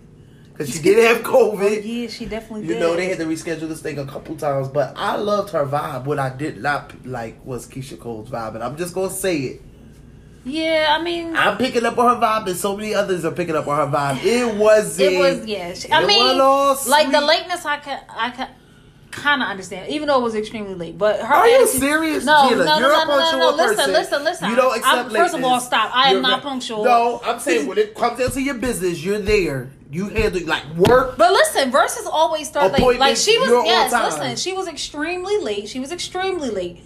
because 0.52 0.72
she 0.74 0.80
did 0.82 0.98
have 1.04 1.22
COVID. 1.22 1.82
Yeah, 1.84 2.08
she 2.08 2.26
definitely 2.26 2.66
You 2.66 2.74
did. 2.74 2.80
know, 2.80 2.96
they 2.96 3.06
had 3.08 3.18
to 3.18 3.24
reschedule 3.26 3.68
this 3.68 3.80
thing 3.80 3.98
a 3.98 4.04
couple 4.06 4.34
times, 4.36 4.66
but 4.68 4.94
I 4.96 5.14
loved 5.16 5.50
her 5.50 5.64
vibe. 5.64 6.06
What 6.06 6.18
I 6.18 6.30
did 6.30 6.60
not 6.60 6.92
like 7.06 7.44
was 7.46 7.68
Keyshia 7.68 8.00
Cole's 8.00 8.30
vibe, 8.30 8.54
and 8.56 8.64
I'm 8.64 8.76
just 8.76 8.92
gonna 8.92 9.10
say 9.10 9.36
it. 9.38 9.62
Yeah, 10.44 10.96
I 10.96 11.02
mean, 11.02 11.36
I'm 11.36 11.56
picking 11.56 11.84
up 11.84 11.98
on 11.98 12.14
her 12.16 12.20
vibe, 12.24 12.46
and 12.46 12.56
so 12.56 12.76
many 12.76 12.94
others 12.94 13.24
are 13.24 13.32
picking 13.32 13.56
up 13.56 13.66
on 13.66 13.76
her 13.90 13.96
vibe. 13.96 14.24
It 14.24 14.54
wasn't. 14.56 15.12
it 15.12 15.18
was 15.18 15.44
yeah. 15.46 15.74
She, 15.74 15.90
I 15.92 16.04
mean, 16.06 16.38
like 16.38 17.10
the 17.12 17.20
lateness, 17.20 17.64
I 17.64 17.76
can 17.78 18.00
I 18.08 18.30
can 18.30 18.48
kind 19.16 19.42
of 19.42 19.48
understand, 19.48 19.90
even 19.90 20.06
though 20.08 20.18
it 20.20 20.22
was 20.22 20.34
extremely 20.34 20.74
late. 20.74 20.96
But 20.96 21.20
her 21.20 21.34
Are 21.34 21.48
you 21.48 21.62
attitude- 21.62 21.80
serious, 21.80 22.24
No, 22.24 22.48
Gina? 22.48 22.64
no, 22.64 22.78
You're 22.78 22.88
no, 22.90 23.02
a 23.02 23.06
no, 23.06 23.16
no, 23.18 23.30
no, 23.32 23.38
no. 23.50 23.56
Listen, 23.56 23.76
person. 23.76 23.92
listen, 23.92 24.24
listen. 24.24 24.50
You 24.50 24.56
don't 24.56 24.76
accept 24.76 24.96
I'm, 24.96 25.10
First 25.10 25.34
of 25.34 25.42
all, 25.44 25.58
stop. 25.60 25.90
I 25.94 26.12
am 26.14 26.22
not 26.22 26.42
punctual. 26.42 26.84
No, 26.84 27.20
I'm 27.24 27.40
saying 27.40 27.66
when 27.66 27.78
it 27.78 27.94
comes 27.94 28.18
down 28.18 28.30
to 28.30 28.40
your 28.40 28.54
business, 28.54 29.02
you're 29.02 29.18
there. 29.18 29.70
You 29.90 30.08
handle 30.08 30.42
like 30.46 30.64
work. 30.76 31.16
But 31.16 31.32
listen, 31.32 31.70
Verzuz 31.70 32.06
always 32.10 32.48
start 32.48 32.72
late. 32.72 32.98
Like 32.98 33.16
she 33.16 33.38
was, 33.38 33.48
yes. 33.66 33.92
Listen, 33.92 34.36
she 34.36 34.52
was 34.52 34.68
extremely 34.68 35.38
late. 35.38 35.68
She 35.68 35.80
was 35.80 35.92
extremely 35.92 36.50
late. 36.50 36.82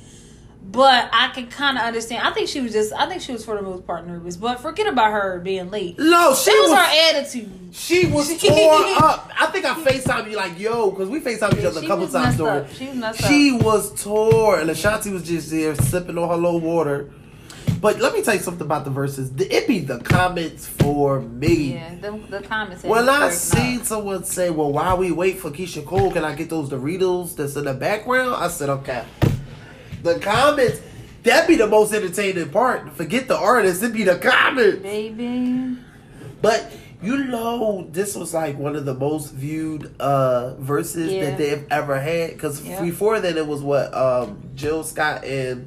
But 0.70 1.10
I 1.12 1.28
can 1.28 1.48
kind 1.48 1.78
of 1.78 1.84
understand. 1.84 2.26
I 2.26 2.32
think 2.32 2.48
she 2.48 2.60
was 2.60 2.72
just. 2.72 2.92
I 2.92 3.08
think 3.08 3.22
she 3.22 3.32
was 3.32 3.44
for 3.44 3.56
the 3.56 3.62
most 3.62 3.86
part 3.86 4.06
nervous. 4.06 4.36
But 4.36 4.60
forget 4.60 4.86
about 4.86 5.10
her 5.10 5.40
being 5.40 5.68
late. 5.70 5.98
No, 5.98 6.34
she 6.34 6.52
was, 6.52 6.70
was. 6.70 6.78
her 6.78 7.16
attitude. 7.16 7.50
She 7.72 8.06
was 8.06 8.28
tore 8.40 9.04
up. 9.04 9.30
I 9.38 9.46
think 9.46 9.64
I 9.64 9.74
Facetime 9.74 10.30
you 10.30 10.36
like, 10.36 10.58
yo, 10.60 10.90
because 10.90 11.08
we 11.08 11.20
Facetime 11.20 11.54
each 11.54 11.62
Yeah, 11.62 11.70
other 11.70 11.82
a 11.82 11.86
couple 11.86 12.06
times 12.06 12.36
during. 12.36 12.68
She 12.68 12.86
was 12.86 12.96
messed 12.96 13.26
She 13.26 13.52
was 13.52 14.02
tore, 14.02 14.60
and 14.60 14.70
Ashanti 14.70 15.10
was 15.10 15.26
just 15.26 15.50
there 15.50 15.74
sipping 15.74 16.16
on 16.16 16.28
her 16.28 16.36
low 16.36 16.56
water. 16.58 17.10
But 17.80 17.98
let 17.98 18.12
me 18.12 18.22
tell 18.22 18.34
you 18.34 18.40
something 18.40 18.66
about 18.66 18.84
the 18.84 18.90
Verzuz. 18.90 19.40
It 19.40 19.66
be 19.66 19.80
the 19.80 19.98
comments 20.00 20.66
for 20.66 21.20
me. 21.20 21.74
Yeah, 21.74 21.94
the, 21.96 22.20
the 22.28 22.42
comments. 22.42 22.84
When 22.84 23.08
I 23.08 23.30
seen 23.30 23.80
up. 23.80 23.86
someone 23.86 24.24
say, 24.24 24.50
"Well, 24.50 24.70
while 24.70 24.98
we 24.98 25.10
wait 25.10 25.38
for 25.38 25.50
Keyshia 25.50 25.84
Cole, 25.84 26.12
can 26.12 26.24
I 26.24 26.34
get 26.34 26.50
those 26.50 26.68
Doritos 26.68 27.34
that's 27.34 27.56
in 27.56 27.64
the 27.64 27.74
background?" 27.74 28.34
I 28.36 28.48
said, 28.48 28.68
"Okay." 28.68 29.04
The 30.02 30.18
comments. 30.18 30.80
That'd 31.22 31.48
be 31.48 31.56
the 31.56 31.66
most 31.66 31.92
entertaining 31.92 32.48
part. 32.50 32.92
Forget 32.96 33.28
the 33.28 33.36
artist; 33.36 33.82
It'd 33.82 33.94
be 33.94 34.04
the 34.04 34.16
comments. 34.16 34.82
baby. 34.82 35.76
But 36.40 36.72
you 37.02 37.24
know, 37.24 37.86
this 37.92 38.14
was 38.16 38.32
like 38.34 38.58
one 38.58 38.76
of 38.76 38.84
the 38.86 38.94
most 38.94 39.32
viewed 39.32 39.94
uh 40.00 40.54
Verzuz 40.60 41.10
Yeah. 41.14 41.24
that 41.30 41.38
they've 41.38 41.66
ever 41.70 41.98
had. 42.00 42.30
Because 42.32 42.62
Yeah. 42.66 42.80
before 42.82 43.20
then, 43.20 43.36
it 43.36 43.46
was 43.46 43.60
what 43.62 43.92
um 43.94 44.38
Jill 44.54 44.82
Scott 44.84 45.24
and 45.24 45.66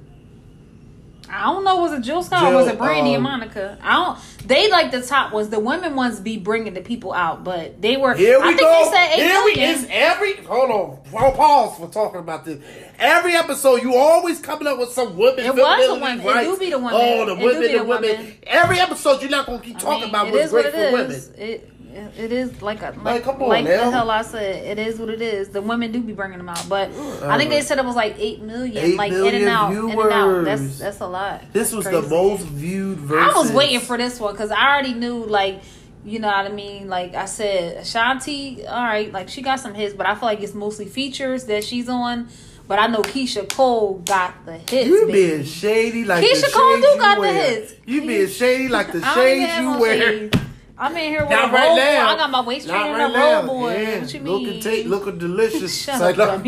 I 1.33 1.45
don't 1.51 1.63
know. 1.63 1.77
Was 1.77 1.93
it 1.93 2.01
Jill 2.01 2.21
Scott 2.21 2.51
or 2.51 2.55
was 2.55 2.67
it 2.67 2.77
Brandy 2.77 3.15
and 3.15 3.17
um, 3.17 3.23
Monica? 3.23 3.77
I 3.81 3.93
don't. 3.95 4.19
They 4.47 4.69
like 4.69 4.91
the 4.91 5.01
top 5.01 5.33
ones. 5.33 5.49
The 5.49 5.59
women 5.59 5.95
ones 5.95 6.19
be 6.19 6.37
bringing 6.37 6.73
the 6.73 6.81
people 6.81 7.11
out, 7.13 7.43
but 7.43 7.81
they 7.81 7.97
were. 7.97 8.13
Here 8.13 8.39
we 8.39 8.43
I 8.45 8.47
think 8.49 8.59
go. 8.59 8.83
they 8.83 8.91
said 8.91 9.07
eight 9.13 9.23
Here 9.23 9.43
we 9.43 9.51
is 9.61 9.87
every 9.89 10.35
hold 10.43 10.69
on. 10.69 11.11
Hold 11.11 11.35
pause 11.35 11.77
for 11.77 11.87
talking 11.89 12.19
about 12.19 12.45
this. 12.45 12.63
Every 12.99 13.33
episode, 13.33 13.81
you 13.81 13.95
always 13.95 14.39
coming 14.39 14.67
up 14.67 14.77
with 14.77 14.89
some 14.89 15.17
women. 15.17 15.45
It 15.45 15.55
was 15.55 15.55
the 15.55 15.93
femininity 15.99 16.23
women. 16.25 16.43
It 16.43 16.43
do 16.43 16.57
be 16.57 16.69
the 16.69 16.77
women. 16.77 16.93
Oh, 16.93 17.25
the 17.25 17.31
It 17.41 17.45
women, 17.45 17.77
the 17.77 17.83
women. 17.83 18.35
Every 18.43 18.79
episode, 18.79 19.21
you're 19.21 19.31
not 19.31 19.45
gonna 19.47 19.59
keep 19.59 19.77
I 19.77 19.79
talking 19.79 19.99
mean, 20.01 20.09
about 20.09 20.27
it 20.27 20.33
what's 20.33 20.51
what 20.51 20.61
great 20.71 20.75
it 20.75 20.91
for 20.91 21.11
is. 21.11 21.29
women. 21.29 21.39
It 21.49 21.72
it 21.93 22.31
is 22.31 22.61
like 22.61 22.81
a 22.81 22.87
like, 22.91 23.03
Like, 23.03 23.23
come 23.23 23.41
on 23.43 23.49
like 23.49 23.65
the 23.65 23.91
hell 23.91 24.09
I 24.09 24.21
said. 24.21 24.65
It 24.65 24.79
is 24.87 24.99
what 24.99 25.09
it 25.09 25.21
is. 25.21 25.49
The 25.49 25.61
women 25.61 25.91
do 25.91 26.01
be 26.01 26.13
bringing 26.13 26.37
them 26.37 26.49
out, 26.49 26.67
but 26.67 26.89
I 27.23 27.37
think 27.37 27.49
they 27.49 27.61
said 27.61 27.77
it 27.77 27.85
was 27.85 27.95
like 27.95 28.15
eight 28.17 28.41
million, 28.41 28.95
like 28.97 29.11
in 29.11 29.35
and 29.35 29.45
out, 29.49 29.71
in 29.71 29.89
and 29.89 29.99
out. 30.11 30.45
That's 30.45 30.79
that's 30.79 30.99
a 31.01 31.07
lot. 31.07 31.41
This 31.53 31.71
That's 31.71 31.73
was 31.73 31.87
crazy. 31.87 32.01
the 32.01 32.09
most 32.09 32.43
viewed 32.43 32.97
version. 32.99 33.29
I 33.29 33.37
was 33.37 33.51
waiting 33.51 33.79
for 33.79 33.97
this 33.97 34.19
one 34.19 34.33
because 34.33 34.51
I 34.51 34.73
already 34.73 34.93
knew, 34.93 35.25
like, 35.25 35.61
you 36.05 36.19
know 36.19 36.27
what 36.27 36.45
I 36.45 36.49
mean. 36.49 36.87
Like 36.89 37.15
I 37.15 37.25
said, 37.25 37.77
Ashanti, 37.77 38.65
all 38.65 38.83
right, 38.83 39.11
like 39.11 39.29
she 39.29 39.41
got 39.41 39.59
some 39.59 39.73
hits, 39.73 39.93
but 39.93 40.05
I 40.05 40.15
feel 40.15 40.27
like 40.27 40.41
it's 40.41 40.53
mostly 40.53 40.85
features 40.85 41.45
that 41.45 41.63
she's 41.63 41.87
on. 41.89 42.27
But 42.65 42.79
I 42.79 42.87
know 42.87 43.01
Keyshia 43.01 43.53
Cole 43.53 44.01
got 44.05 44.45
the 44.45 44.53
hits. 44.57 44.87
You 44.87 45.05
baby. 45.05 45.11
being 45.11 45.43
shady 45.43 46.05
like 46.05 46.23
Keyshia 46.23 46.49
Cole 46.53 46.77
do 46.77 46.95
got 46.97 47.19
the 47.21 47.33
hits. 47.33 47.73
You 47.85 48.01
being 48.07 48.27
shady 48.29 48.69
like 48.69 48.93
the 48.93 49.01
I 49.05 49.15
don't 49.15 49.27
even 49.27 49.47
shades 49.47 49.59
you 49.59 49.79
wear. 49.79 49.99
shades. 49.99 50.37
I'm 50.77 50.91
in 50.97 51.09
here 51.09 51.21
with 51.21 51.29
Not 51.29 51.49
a 51.49 51.53
right 51.53 51.67
roll. 51.67 51.75
now. 51.77 52.09
I 52.09 52.15
got 52.17 52.31
my 52.31 52.41
waist 52.41 52.67
Not 52.67 52.79
trainer 52.81 52.93
right 52.97 53.01
and 53.03 53.15
a 53.15 53.19
roll 53.19 53.59
boy. 53.59 53.73
Yeah. 53.81 53.99
What 54.01 54.13
you 54.13 54.19
mean? 54.21 54.33
Looking, 54.33 54.59
take, 54.61 54.85
looking 54.87 55.17
delicious. 55.19 55.81
Shut 55.83 56.01
up, 56.01 56.17
look- 56.17 56.43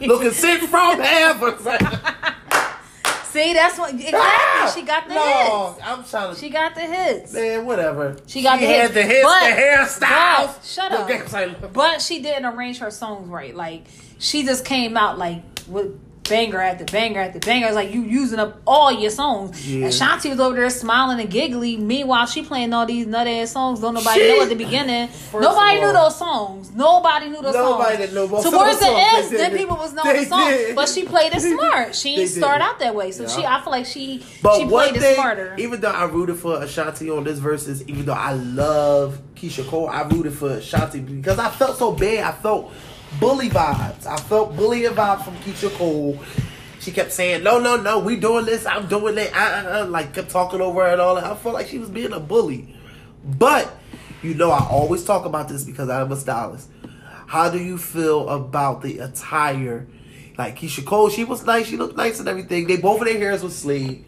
looking 0.00 0.30
sent 0.32 0.62
from 0.68 1.00
heaven. 1.00 1.54
See, 3.24 3.54
that's 3.54 3.78
what 3.78 3.94
exactly. 3.94 4.18
Ah! 4.20 4.72
She 4.74 4.82
got 4.82 5.08
the 5.08 5.14
no, 5.14 5.72
hits. 5.74 5.88
I'm 5.88 6.04
trying 6.04 6.34
to. 6.34 6.38
She 6.40 6.50
got 6.50 6.74
the 6.74 6.82
hits. 6.82 7.32
man, 7.32 7.64
whatever. 7.64 8.16
She 8.26 8.42
got 8.42 8.60
the 8.60 8.66
had 8.66 8.90
hits. 8.90 8.94
the 8.94 9.02
hits, 9.04 9.22
But- 9.22 9.40
the 9.40 9.62
hairstyles. 9.62 10.46
but- 10.56 10.64
shut 10.64 10.92
up. 10.92 11.32
like- 11.32 11.72
But 11.72 12.02
she 12.02 12.20
didn't 12.20 12.44
arrange 12.44 12.78
her 12.80 12.90
songs 12.90 13.28
right. 13.30 13.54
Like 13.56 13.84
she 14.18 14.44
just 14.44 14.66
came 14.66 14.98
out 14.98 15.16
like 15.18 15.42
with 15.66 15.98
banger 16.32 16.60
after 16.60 16.84
banger 16.84 17.20
after 17.20 17.38
banger. 17.38 17.66
It's 17.66 17.74
like 17.74 17.92
you 17.92 18.02
using 18.02 18.38
up 18.38 18.60
all 18.66 18.90
your 18.90 19.10
songs. 19.10 19.68
Yeah. 19.68 19.84
And 19.84 19.92
Shanti 19.94 20.30
was 20.30 20.40
over 20.40 20.56
there 20.56 20.70
smiling 20.70 21.20
and 21.20 21.30
giggly. 21.30 21.76
Meanwhile, 21.76 22.26
she 22.26 22.42
playing 22.42 22.72
all 22.72 22.86
these 22.86 23.06
nut 23.06 23.26
ass 23.26 23.50
songs. 23.52 23.80
Don't 23.80 23.94
nobody 23.94 24.28
know 24.28 24.42
at 24.42 24.48
the 24.48 24.54
beginning. 24.54 25.08
First 25.30 25.42
Nobody 25.42 25.76
of 25.78 25.82
knew 25.84 25.92
those 25.92 26.16
songs. 26.18 26.70
Nobody 26.72 27.28
knew 27.28 27.42
those 27.42 27.54
Nobody 27.54 28.06
songs. 28.06 28.30
most 28.30 28.50
Towards 28.50 28.78
the 28.80 28.86
end, 28.88 29.30
then 29.32 29.56
people 29.56 29.76
was 29.76 29.92
knowing 29.92 30.16
the 30.16 30.24
song. 30.24 30.48
did. 30.48 30.74
But 30.76 30.88
she 30.88 31.04
played 31.04 31.32
it 31.34 31.40
smart. 31.58 31.94
She 31.94 32.16
didn't 32.16 32.30
start 32.30 32.60
out 32.62 32.78
that 32.78 32.94
way. 32.94 33.12
So 33.12 33.28
she, 33.28 33.44
I 33.44 33.60
feel 33.62 33.70
like 33.70 33.86
she, 33.86 34.24
But 34.42 34.58
she 34.58 34.66
played 34.66 34.96
it 34.96 35.14
smarter. 35.14 35.54
even 35.58 35.80
though 35.80 35.90
I 35.90 36.04
rooted 36.04 36.36
for 36.38 36.62
Ashanti 36.62 37.10
on 37.10 37.24
this 37.24 37.38
Verzuz, 37.40 37.86
even 37.88 38.04
though 38.06 38.12
I 38.14 38.32
love 38.32 39.20
Keyshia 39.34 39.66
Cole, 39.68 39.88
I 39.88 40.02
rooted 40.02 40.32
for 40.32 40.50
Ashanti 40.50 41.00
because 41.00 41.38
I 41.38 41.50
felt 41.50 41.76
so 41.76 41.92
bad. 41.92 42.24
I 42.24 42.32
felt 42.32 42.72
bully 43.20 43.48
vibes. 43.48 44.06
I 44.06 44.16
felt 44.16 44.56
bully 44.56 44.82
vibes 44.82 45.24
from 45.24 45.34
Keyshia 45.36 45.70
Cole. 45.76 46.18
She 46.80 46.90
kept 46.90 47.12
saying, 47.12 47.42
"No, 47.44 47.58
no, 47.60 47.76
no, 47.76 48.00
we 48.00 48.16
doing 48.16 48.44
this. 48.44 48.66
I'm 48.66 48.88
doing 48.88 49.14
that." 49.14 49.32
Uh, 49.32 49.36
uh, 49.36 49.82
uh, 49.82 49.86
like 49.86 50.14
kept 50.14 50.30
talking 50.30 50.60
over 50.60 50.82
her 50.82 50.92
and 50.92 51.00
all 51.00 51.14
that. 51.14 51.24
I 51.24 51.34
felt 51.36 51.54
like 51.54 51.68
she 51.68 51.78
was 51.78 51.88
being 51.88 52.12
a 52.12 52.20
bully. 52.20 52.74
But 53.24 53.72
you 54.22 54.34
know, 54.34 54.50
I 54.50 54.66
always 54.68 55.04
talk 55.04 55.24
about 55.24 55.48
this 55.48 55.64
because 55.64 55.88
I'm 55.88 56.10
a 56.10 56.16
stylist. 56.16 56.68
How 57.26 57.50
do 57.50 57.58
you 57.58 57.78
feel 57.78 58.28
about 58.28 58.82
the 58.82 58.98
attire? 58.98 59.86
Like 60.38 60.58
Keyshia 60.58 60.84
Cole, 60.84 61.08
she 61.10 61.24
was 61.24 61.44
nice. 61.44 61.66
She 61.66 61.76
looked 61.76 61.96
nice 61.96 62.18
and 62.18 62.28
everything. 62.28 62.66
They 62.66 62.76
both 62.78 63.00
of 63.00 63.06
their 63.06 63.18
hairs 63.18 63.42
was 63.42 63.56
sleeved. 63.56 64.04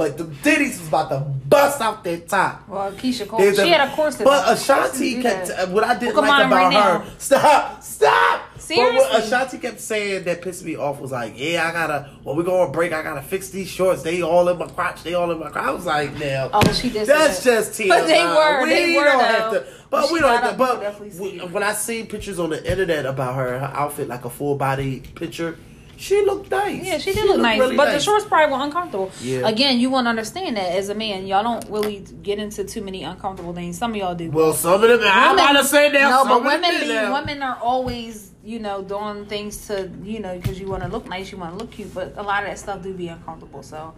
But 0.00 0.16
the 0.16 0.24
titties 0.24 0.78
was 0.78 0.88
about 0.88 1.08
to 1.10 1.18
bust 1.20 1.78
out 1.82 2.02
their 2.02 2.20
top. 2.20 2.66
well, 2.68 2.90
Keyshia 2.92 3.28
Cole, 3.28 3.38
There's 3.38 3.56
she 3.60 3.68
had 3.68 3.86
a 3.86 3.94
corset. 3.94 4.24
But. 4.24 4.56
Ashanti 4.56 5.20
kept 5.20 5.48
that. 5.48 5.68
what 5.68 5.84
I 5.84 5.98
didn't 5.98 6.16
like 6.16 6.46
about 6.46 6.50
right 6.50 6.72
her. 6.72 7.04
now. 7.04 7.04
Stop, 7.18 7.82
stop. 7.82 8.42
But 8.54 8.62
Seriously. 8.62 8.96
what 8.98 9.24
Ashanti 9.24 9.58
kept 9.58 9.78
saying 9.80 10.24
that 10.24 10.40
pissed 10.42 10.64
me 10.64 10.76
off 10.76 11.00
was 11.00 11.12
like, 11.12 11.34
yeah, 11.36 11.68
I 11.68 11.72
gotta. 11.72 12.08
When 12.22 12.36
we 12.36 12.44
go 12.44 12.62
on 12.62 12.72
break, 12.72 12.92
I 12.94 13.02
gotta 13.02 13.20
fix 13.20 13.50
these 13.50 13.68
shorts. 13.68 14.02
They 14.02 14.22
all 14.22 14.48
in 14.48 14.56
my 14.58 14.68
crotch. 14.68 15.02
They 15.02 15.12
all 15.14 15.30
in 15.32 15.38
my 15.38 15.50
crotch. 15.50 15.66
I 15.66 15.70
was 15.72 15.84
like, 15.84 16.14
now. 16.18 16.48
Oh, 16.52 16.72
she 16.72 16.88
did. 16.88 17.06
That's 17.06 17.42
that. 17.44 17.66
just 17.66 17.78
TMI. 17.80 17.88
But 17.88 18.06
they 18.06 18.24
were, 18.24 18.62
We 18.62 18.68
they 18.70 18.96
were, 18.96 19.04
don't 19.04 19.20
have 19.24 19.50
to. 19.52 19.66
But 19.90 20.06
She 20.06 20.14
we 20.14 20.20
don't 20.20 20.30
have 20.42 20.42
to. 20.42 20.46
up, 20.48 20.58
you 20.58 20.66
could 20.66 20.74
But 20.76 20.80
definitely 20.80 21.10
see 21.10 21.18
w- 21.36 21.42
it. 21.42 21.50
when 21.50 21.62
I 21.62 21.72
seen 21.72 22.06
pictures 22.06 22.38
on 22.38 22.48
the 22.50 22.70
internet 22.70 23.04
about 23.04 23.34
her, 23.34 23.58
her 23.58 23.72
outfit, 23.74 24.08
like 24.08 24.24
a 24.24 24.30
full 24.30 24.54
body 24.54 25.00
picture, 25.16 25.58
she 26.00 26.22
looked 26.24 26.50
nice. 26.50 26.82
Yeah, 26.82 26.96
she 26.96 27.12
did 27.12 27.26
look 27.26 27.40
nice, 27.40 27.60
really 27.60 27.76
but 27.76 27.92
the 27.92 28.00
shorts 28.00 28.24
probably 28.24 28.56
were 28.56 28.64
uncomfortable. 28.64 29.12
Yeah. 29.20 29.46
Again, 29.46 29.78
you 29.78 29.90
want 29.90 30.06
to 30.06 30.08
understand 30.08 30.56
that 30.56 30.72
as 30.72 30.88
a 30.88 30.94
man, 30.94 31.26
y'all 31.26 31.42
don't 31.42 31.70
really 31.70 32.00
get 32.22 32.38
into 32.38 32.64
too 32.64 32.80
many 32.80 33.04
uncomfortable 33.04 33.52
things. 33.52 33.76
Some 33.76 33.90
of 33.90 33.96
y'all 33.98 34.14
do. 34.14 34.30
Well, 34.30 34.54
some 34.54 34.82
of 34.82 34.88
them. 34.88 35.00
I'm 35.02 35.36
Women- 35.36 35.52
not 35.54 35.60
to 35.60 35.68
say 35.68 35.90
that. 35.90 36.08
No, 36.08 36.24
but 36.24 36.42
women 36.42 36.80
be 36.80 36.88
women 36.88 37.42
are 37.42 37.58
always 37.60 38.32
you 38.42 38.58
know 38.58 38.80
doing 38.82 39.26
things 39.26 39.66
to 39.66 39.90
you 40.02 40.20
know 40.20 40.38
because 40.38 40.58
you 40.58 40.68
want 40.68 40.82
to 40.82 40.88
look 40.88 41.06
nice, 41.06 41.30
you 41.30 41.36
want 41.36 41.52
to 41.52 41.58
look 41.58 41.70
cute, 41.72 41.92
but 41.92 42.14
a 42.16 42.22
lot 42.22 42.44
of 42.44 42.48
that 42.48 42.58
stuff 42.58 42.82
do 42.82 42.94
be 42.94 43.08
uncomfortable. 43.08 43.62
So, 43.62 43.94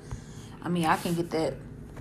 I 0.61 0.68
mean, 0.68 0.86
I 0.86 0.96
can 0.96 1.14
get 1.14 1.30
that. 1.30 1.55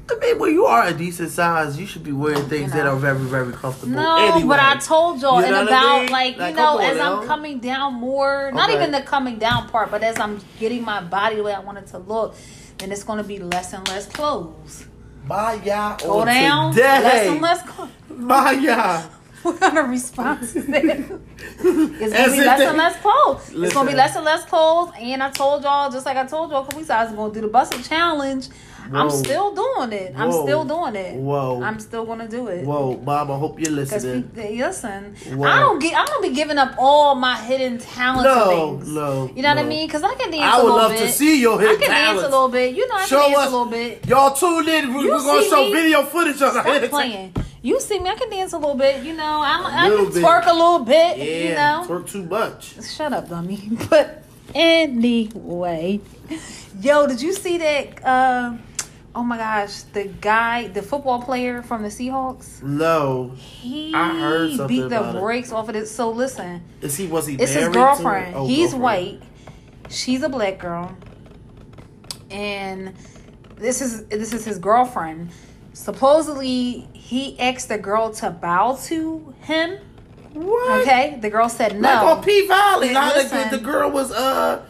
I 0.10 0.16
mean, 0.20 0.40
when 0.40 0.54
you 0.54 0.66
are 0.66 0.86
a 0.88 0.94
decent 0.94 1.32
size, 1.32 1.80
you 1.80 1.86
should 1.86 2.04
be 2.04 2.12
wearing 2.12 2.44
things 2.50 2.74
You 2.74 2.78
that 2.80 2.88
are 2.88 2.96
very, 2.98 3.18
very 3.20 3.54
comfortable. 3.54 3.94
No, 3.94 4.18
anyway. 4.18 4.48
but 4.48 4.60
I 4.60 4.76
told 4.78 5.22
y'all, 5.22 5.40
You 5.40 5.46
and 5.46 5.52
know 5.56 5.64
what 5.64 5.72
I 5.74 5.78
about 5.80 6.02
mean? 6.04 6.12
like 6.12 6.34
you 6.36 6.56
know, 6.56 6.78
on 6.80 6.84
as 6.84 6.98
now. 6.98 7.22
I'm 7.22 7.28
coming 7.28 7.60
down 7.60 7.94
more, 7.94 8.52
not 8.54 8.70
even 8.72 8.92
the 8.92 9.02
coming 9.02 9.38
down 9.40 9.70
part, 9.70 9.90
but 9.92 10.04
as 10.04 10.20
I'm 10.20 10.42
getting 10.60 10.84
my 10.84 11.02
body 11.02 11.38
the 11.38 11.44
way 11.44 11.54
I 11.54 11.60
want 11.60 11.78
it 11.78 11.88
to 11.88 11.98
look, 12.00 12.36
then 12.78 12.92
it's 12.92 13.04
going 13.04 13.18
to 13.18 13.24
be 13.24 13.40
less 13.40 13.72
and 13.74 13.88
less 13.88 14.06
clothes. 14.08 14.86
Maya 15.26 15.96
Go 16.00 16.20
on 16.22 16.28
down, 16.28 16.74
today. 16.74 16.88
less 17.04 17.28
and 17.30 17.42
less 17.42 17.62
clothes. 17.70 17.90
Maya. 18.10 19.04
What 19.44 19.60
kind 19.60 19.76
of 19.80 19.90
response 19.90 20.56
is 20.56 20.68
that? 20.68 20.84
It's 21.60 21.64
gonna 21.64 21.94
As 22.14 22.32
be 22.34 22.42
less 22.42 22.60
they- 22.60 22.66
and 22.68 22.78
less 22.78 22.96
clothes. 23.02 23.52
It's 23.56 23.74
gonna 23.74 23.90
be 23.90 23.96
less 23.96 24.16
and 24.16 24.24
less 24.24 24.46
clothes. 24.46 24.92
And 25.00 25.24
I 25.24 25.32
told 25.32 25.64
y'all, 25.64 25.90
just 25.92 26.06
like 26.06 26.16
I 26.16 26.28
told 26.28 26.52
y'all 26.52 26.62
a 26.62 26.66
couple 26.66 26.78
weeks 26.78 26.90
ago, 26.90 27.00
I 27.00 27.06
was 27.06 27.14
gonna 27.14 27.34
do 27.34 27.42
the 27.42 27.48
bustle 27.48 27.80
challenge. 27.82 28.50
I'm 28.94 29.10
still 29.10 29.54
doing 29.56 29.94
it. 29.94 30.14
I'm 30.18 30.32
still 30.32 30.64
doing 30.66 30.96
it. 30.96 31.16
Whoa. 31.16 31.62
I'm 31.64 31.80
still 31.80 32.06
gonna 32.06 32.28
do 32.28 32.48
it. 32.48 32.66
Whoa, 32.66 32.98
mom, 32.98 33.32
I 33.32 33.38
hope 33.38 33.60
you're 33.60 33.72
listening. 33.72 34.30
listen, 34.36 35.16
Whoa. 35.36 35.48
I 35.48 35.60
don't 35.60 35.80
get. 35.80 35.96
I 35.96 36.06
don't 36.06 36.22
be 36.22 36.34
giving 36.34 36.58
up 36.58 36.76
all 36.78 37.16
my 37.16 37.36
hidden 37.38 37.78
talents 37.78 38.24
No, 38.26 38.78
things. 38.80 38.90
no, 38.92 39.32
You 39.36 39.42
know 39.44 39.50
what 39.50 39.58
I 39.60 39.64
mean? 39.64 39.88
Because 39.88 40.04
I 40.04 40.14
can 40.16 40.32
dance 40.32 40.44
I 40.56 40.62
would 40.64 40.70
love 40.74 40.92
bit. 40.92 41.00
to 41.00 41.08
see 41.10 41.42
your 41.42 41.58
I 41.60 41.62
hidden 41.62 41.80
can 41.80 41.90
dance 41.90 42.06
talents. 42.08 42.24
a 42.24 42.30
little 42.30 42.50
bit. 42.50 42.76
You 42.76 42.88
know, 42.88 42.96
I 42.96 43.06
Show 43.06 43.22
can 43.22 43.32
dance 43.32 43.42
us. 43.44 43.48
a 43.48 43.52
little 43.52 43.72
bit. 43.72 44.08
Y'all 44.08 44.34
tune 44.34 44.68
in. 44.70 44.94
We, 44.94 45.08
going 45.08 45.44
to 45.44 45.50
show 45.50 45.66
me? 45.66 45.74
video 45.74 46.04
footage 46.04 46.42
our 46.42 46.52
Stop 46.52 46.66
hidden 46.66 46.90
playing. 46.90 47.34
You 47.64 47.80
see 47.80 48.00
me? 48.00 48.10
I 48.10 48.16
can 48.16 48.30
dance 48.30 48.54
a 48.54 48.58
little 48.58 48.76
bit. 48.76 49.04
You 49.04 49.14
know, 49.14 49.42
I'm, 49.44 49.66
I 49.66 49.90
can 49.96 50.06
bit. 50.12 50.24
twerk 50.24 50.48
a 50.48 50.54
little 50.54 50.80
bit. 50.80 51.18
Yeah, 51.18 51.24
you 51.26 51.56
know, 51.56 51.86
twerk 51.88 52.10
too 52.10 52.24
much. 52.24 52.84
Shut 52.96 53.14
up, 53.14 53.30
dummy. 53.30 53.70
But 53.90 54.24
anyway, 54.56 56.00
yo, 56.80 57.08
did 57.08 57.22
you 57.22 57.34
see 57.34 57.58
that? 57.60 58.04
Uh, 58.06 58.58
oh 59.14 59.24
my 59.24 59.38
gosh, 59.38 59.82
the 59.94 60.06
guy, 60.06 60.68
the 60.68 60.82
football 60.82 61.22
player 61.22 61.62
from 61.62 61.84
the 61.84 61.90
Seahawks, 61.90 62.62
No, 62.64 63.32
he 63.36 63.94
I 63.94 64.18
heard 64.20 64.52
something 64.56 64.68
beat 64.84 64.90
the 64.90 65.18
brakes 65.20 65.52
off 65.52 65.70
of 65.70 65.76
it. 65.76 65.88
So 65.88 66.10
listen, 66.12 66.64
is 66.82 66.98
he? 66.98 67.08
Was 67.08 67.28
he? 67.28 67.36
it's 67.36 67.54
his 67.54 67.70
girlfriend. 67.70 68.36
oh, 68.36 68.48
He's 68.48 68.72
girlfriend. 68.72 68.82
white. 69.20 69.22
She's 69.90 70.24
a 70.24 70.30
black 70.30 70.60
girl, 70.60 70.96
and 72.30 72.94
this 73.58 73.82
is 73.82 74.06
this 74.06 74.34
is 74.34 74.46
his 74.46 74.58
girlfriend. 74.60 75.32
Supposedly, 75.74 76.88
he 76.94 77.40
asked 77.40 77.70
the 77.70 77.78
girl 77.78 78.12
to 78.16 78.30
bow 78.30 78.78
to 78.86 79.34
him. 79.42 79.80
What? 80.34 80.82
Okay, 80.82 81.18
the 81.22 81.30
girl 81.30 81.50
said 81.50 81.80
no. 81.80 81.90
Like 81.90 82.18
on 82.18 82.24
P 82.24 82.48
Valley, 82.48 82.90
the, 82.90 83.48
the 83.52 83.58
girl 83.58 83.92
was 83.92 84.12
uh, 84.12 84.66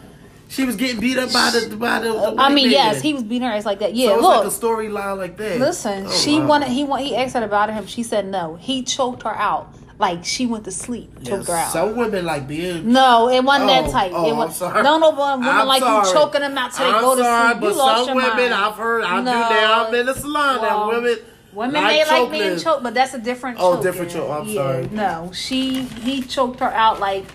she 0.52 0.66
was 0.66 0.76
getting 0.76 1.00
beat 1.00 1.18
up 1.18 1.32
by 1.34 1.50
the 1.52 1.76
by 1.78 2.00
the. 2.00 2.12
the 2.12 2.36
I 2.38 2.50
mean, 2.54 2.66
man. 2.66 2.72
yes, 2.72 3.02
he 3.02 3.14
was 3.14 3.24
beating 3.24 3.48
her 3.48 3.54
ass 3.54 3.66
like 3.66 3.80
that. 3.80 3.96
Yeah, 3.96 4.10
so 4.10 4.16
look, 4.22 4.44
like 4.44 4.46
a 4.46 4.50
storyline 4.56 5.18
like 5.18 5.38
that. 5.38 5.60
listen. 5.60 6.06
Oh, 6.08 6.12
she 6.12 6.40
wow. 6.40 6.48
wanted. 6.48 6.68
He 6.70 6.84
want. 6.84 7.04
He 7.04 7.16
asked 7.16 7.34
her 7.36 7.44
about 7.44 7.72
him. 7.74 7.88
She 7.88 8.04
said 8.04 8.28
no. 8.28 8.56
He 8.58 8.84
choked 8.84 9.24
her 9.24 9.36
out. 9.36 9.74
Like 9.98 10.26
she 10.26 10.48
went 10.48 10.66
to 10.66 10.72
sleep. 10.72 11.12
Yeah, 11.22 11.30
Choked 11.38 11.48
her 11.50 11.54
out. 11.56 11.72
Some 11.72 11.96
women 11.96 12.26
like 12.26 12.48
being. 12.48 12.92
no, 12.92 13.30
it 13.30 13.44
wasn't 13.44 13.70
Oh, 13.70 13.82
that 13.84 13.92
tight. 13.92 14.12
oh, 14.14 14.28
it 14.28 14.32
I'm 14.32 14.38
was, 14.38 14.56
sorry. 14.56 14.82
No, 14.84 14.98
no, 14.98 15.12
but 15.12 15.38
women 15.40 15.48
I'm 15.56 15.68
like 15.68 15.80
sorry. 15.82 16.08
you 16.08 16.14
choking 16.14 16.42
them 16.42 16.58
out 16.58 16.74
till 16.74 16.86
they 16.88 16.92
I'm 16.92 17.02
go 17.02 17.16
to 17.16 17.22
sorry, 17.22 17.50
sleep. 17.52 17.62
but 17.62 17.70
You 17.70 17.78
lost 17.78 18.06
some 18.08 18.18
your 18.18 18.26
women 18.28 18.36
mind. 18.50 18.54
I've 18.56 18.74
heard. 18.76 19.04
I 19.04 19.22
No. 19.22 19.32
do 19.32 19.40
now. 19.40 19.86
I'm 19.88 19.94
in 19.96 20.06
the 20.08 20.14
salon. 20.16 20.62
Well, 20.62 20.88
Women. 20.88 21.18
Women 21.54 21.84
may 21.84 22.06
like 22.06 22.32
being 22.32 22.58
choked, 22.58 22.82
but 22.82 22.94
that's 22.96 23.14
a 23.14 23.20
different. 23.20 23.58
Oh, 23.60 23.76
choke, 23.76 23.84
different 23.84 24.12
choke. 24.12 24.30
I'm 24.32 24.48
Yeah, 24.48 24.56
sorry. 24.56 24.90
No, 24.92 25.32
she 25.34 25.84
he 25.84 26.24
choked 26.24 26.60
her 26.62 26.70
out 26.72 27.00
like, 27.00 27.26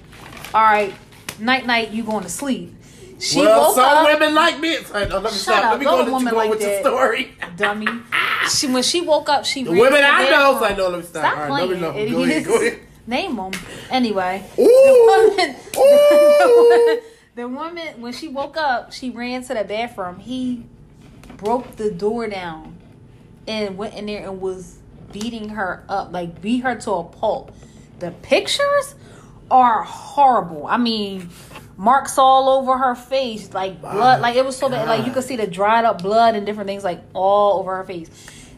all 0.53 0.62
right, 0.62 0.93
night 1.39 1.67
night, 1.67 1.91
you 1.93 2.03
going 2.03 2.25
to 2.25 2.29
sleep. 2.31 2.75
She 3.19 3.39
well, 3.41 3.69
woke 3.69 3.75
some 3.77 3.85
up. 3.85 4.05
women 4.07 4.35
like 4.35 4.61
me. 4.61 4.77
Sorry, 4.85 5.07
no, 5.09 5.14
let 5.17 5.25
me 5.25 5.31
Shut 5.31 5.39
stop. 5.41 5.64
up. 5.64 5.71
Let 5.73 5.79
me 5.81 5.85
go. 5.87 5.97
Let 5.97 6.11
woman 6.11 6.31
go 6.33 6.37
like 6.37 6.51
with 6.51 6.61
that. 6.61 6.71
your 6.71 6.81
story. 6.81 7.33
dummy. 7.57 7.87
She 8.51 8.69
when 8.69 8.83
she 8.85 9.01
woke 9.01 9.29
up, 9.29 9.45
she 9.45 9.64
The 9.64 9.71
women 9.73 9.93
the 10.03 10.07
I 10.07 10.31
know. 10.31 10.59
Like, 10.61 10.77
no, 10.77 10.89
let 10.89 10.99
me 11.01 11.05
stop. 11.05 11.25
Stop 11.25 11.37
All 11.37 11.49
right, 11.49 11.51
let 11.51 11.69
me 11.71 11.77
playing, 11.79 12.11
know. 12.12 12.19
Go 12.19 12.23
ahead. 12.25 12.45
Go 12.45 12.57
ahead. 12.61 12.79
Name 13.09 13.37
them 13.37 13.53
anyway. 13.91 14.45
Ooh. 14.57 15.27
woman- 15.29 15.57
Ooh. 15.77 17.01
The 17.35 17.49
woman 17.49 18.01
when 18.01 18.12
she 18.12 18.29
woke 18.29 18.57
up, 18.57 18.93
she 18.93 19.11
ran 19.11 19.43
to 19.45 19.55
the 19.55 19.64
bathroom. 19.64 20.21
He 20.21 20.64
broke 21.37 21.75
the 21.77 21.91
door 21.91 22.29
down 22.29 22.77
and 23.49 23.77
went 23.77 23.95
in 23.95 24.07
there 24.07 24.23
and 24.23 24.41
was 24.41 24.79
beating 25.12 25.49
her 25.51 25.85
up, 25.89 26.12
like 26.12 26.41
beat 26.41 26.61
her 26.61 26.77
to 26.77 26.91
a 26.93 27.05
pulp. 27.05 27.53
The 27.99 28.12
pictures 28.12 28.95
are 29.51 29.83
horrible. 29.83 30.67
I 30.67 30.77
mean, 30.77 31.31
marks 31.77 32.18
all 32.18 32.49
over 32.49 32.77
her 32.77 32.95
face, 32.95 33.53
like 33.53 33.81
blood, 33.81 34.20
like 34.20 34.37
it 34.37 34.45
was 34.45 34.57
so 34.57 34.68
bad. 34.68 34.89
Like 34.89 35.07
you 35.07 35.12
could 35.12 35.24
see 35.24 35.37
the 35.37 35.47
dried 35.47 35.85
up 35.85 36.03
blood 36.03 36.35
and 36.35 36.47
different 36.47 36.68
things, 36.68 36.85
like 36.85 37.01
all 37.14 37.59
over 37.61 37.77
her 37.77 37.85
face. 37.85 38.09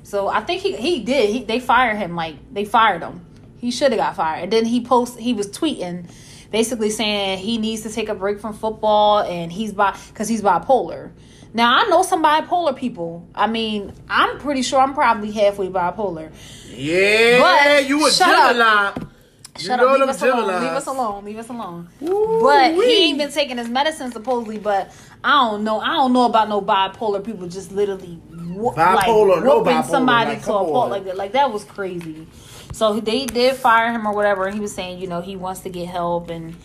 So 0.03 0.29
I 0.29 0.41
think 0.41 0.63
he 0.63 0.77
he 0.77 1.01
did. 1.01 1.31
He, 1.31 1.45
they 1.45 1.61
fired 1.61 1.97
him. 1.97 2.15
Like 2.17 2.37
they 2.53 2.65
fired 2.65 3.03
him. 3.03 3.25
He 3.59 3.71
should 3.71 3.93
have 3.93 3.99
got 3.99 4.17
fired. 4.17 4.45
And 4.45 4.53
then 4.53 4.65
he 4.65 4.81
post 4.85 5.19
he 5.19 5.33
was 5.33 5.49
tweeting, 5.49 6.11
basically 6.51 6.91
saying 6.91 7.39
he 7.39 7.59
needs 7.59 7.83
to 7.83 7.91
take 7.91 8.09
a 8.09 8.15
break 8.15 8.41
from 8.41 8.55
football 8.55 9.21
and 9.21 9.53
he's 9.53 9.73
bi 9.73 9.97
because 10.09 10.29
he's 10.29 10.43
bipolar. 10.43 11.11
Now 11.55 11.77
I 11.77 11.89
know 11.89 12.03
some 12.03 12.23
bipolar 12.23 12.77
people. 12.77 13.27
I 13.35 13.47
mean, 13.49 13.93
I'm 14.09 14.39
pretty 14.39 14.63
sure 14.63 14.79
I'm 14.81 14.95
probably 14.95 15.33
halfway 15.33 15.69
bipolar. 15.69 16.31
Yeah, 16.71 17.41
But 17.41 17.89
you 17.89 18.07
a 18.07 18.11
shut 18.11 18.57
up. 18.61 19.05
Shut 19.59 19.79
know 19.79 19.89
up, 19.89 19.99
leave 19.99 20.09
us 20.09 20.23
alone. 20.23 20.47
Leave 20.63 20.71
us 20.73 20.87
alone. 20.87 21.25
Leave 21.25 21.39
us 21.39 21.49
alone. 21.49 21.89
Ooh, 22.03 22.39
But 22.43 22.75
wee. 22.75 22.87
he 22.87 23.09
ain't 23.11 23.19
been 23.19 23.31
taking 23.33 23.59
his 23.59 23.69
medicine 23.69 24.13
supposedly. 24.13 24.59
But 24.59 24.93
I 25.25 25.31
don't 25.51 25.65
know. 25.65 25.81
I 25.81 25.95
don't 25.95 26.13
know 26.13 26.25
about 26.27 26.49
no 26.49 26.61
bipolar 26.63 27.25
people 27.25 27.49
just 27.49 27.73
literally 27.73 28.15
whoop, 28.31 28.77
like 28.77 29.07
Bipolar, 29.07 29.43
no 29.45 29.59
whooping 29.59 29.73
bipolar, 29.75 29.85
somebody 29.87 30.31
like, 30.31 30.45
to 30.45 30.53
a 30.55 30.65
pulp 30.65 30.91
like 30.91 31.05
that. 31.05 31.17
Like 31.17 31.33
that 31.33 31.53
was 31.53 31.65
crazy. 31.65 32.27
So 32.73 33.01
they 33.01 33.27
did 33.27 33.57
fire 33.57 33.93
him 33.93 34.07
or 34.07 34.15
whatever, 34.15 34.45
and 34.47 34.55
he 34.55 34.61
was 34.61 34.75
saying, 34.75 34.99
you 35.01 35.09
know, 35.09 35.21
he 35.21 35.37
wants 35.37 35.61
to 35.61 35.71
get 35.71 35.89
help 35.89 36.31
and. 36.31 36.57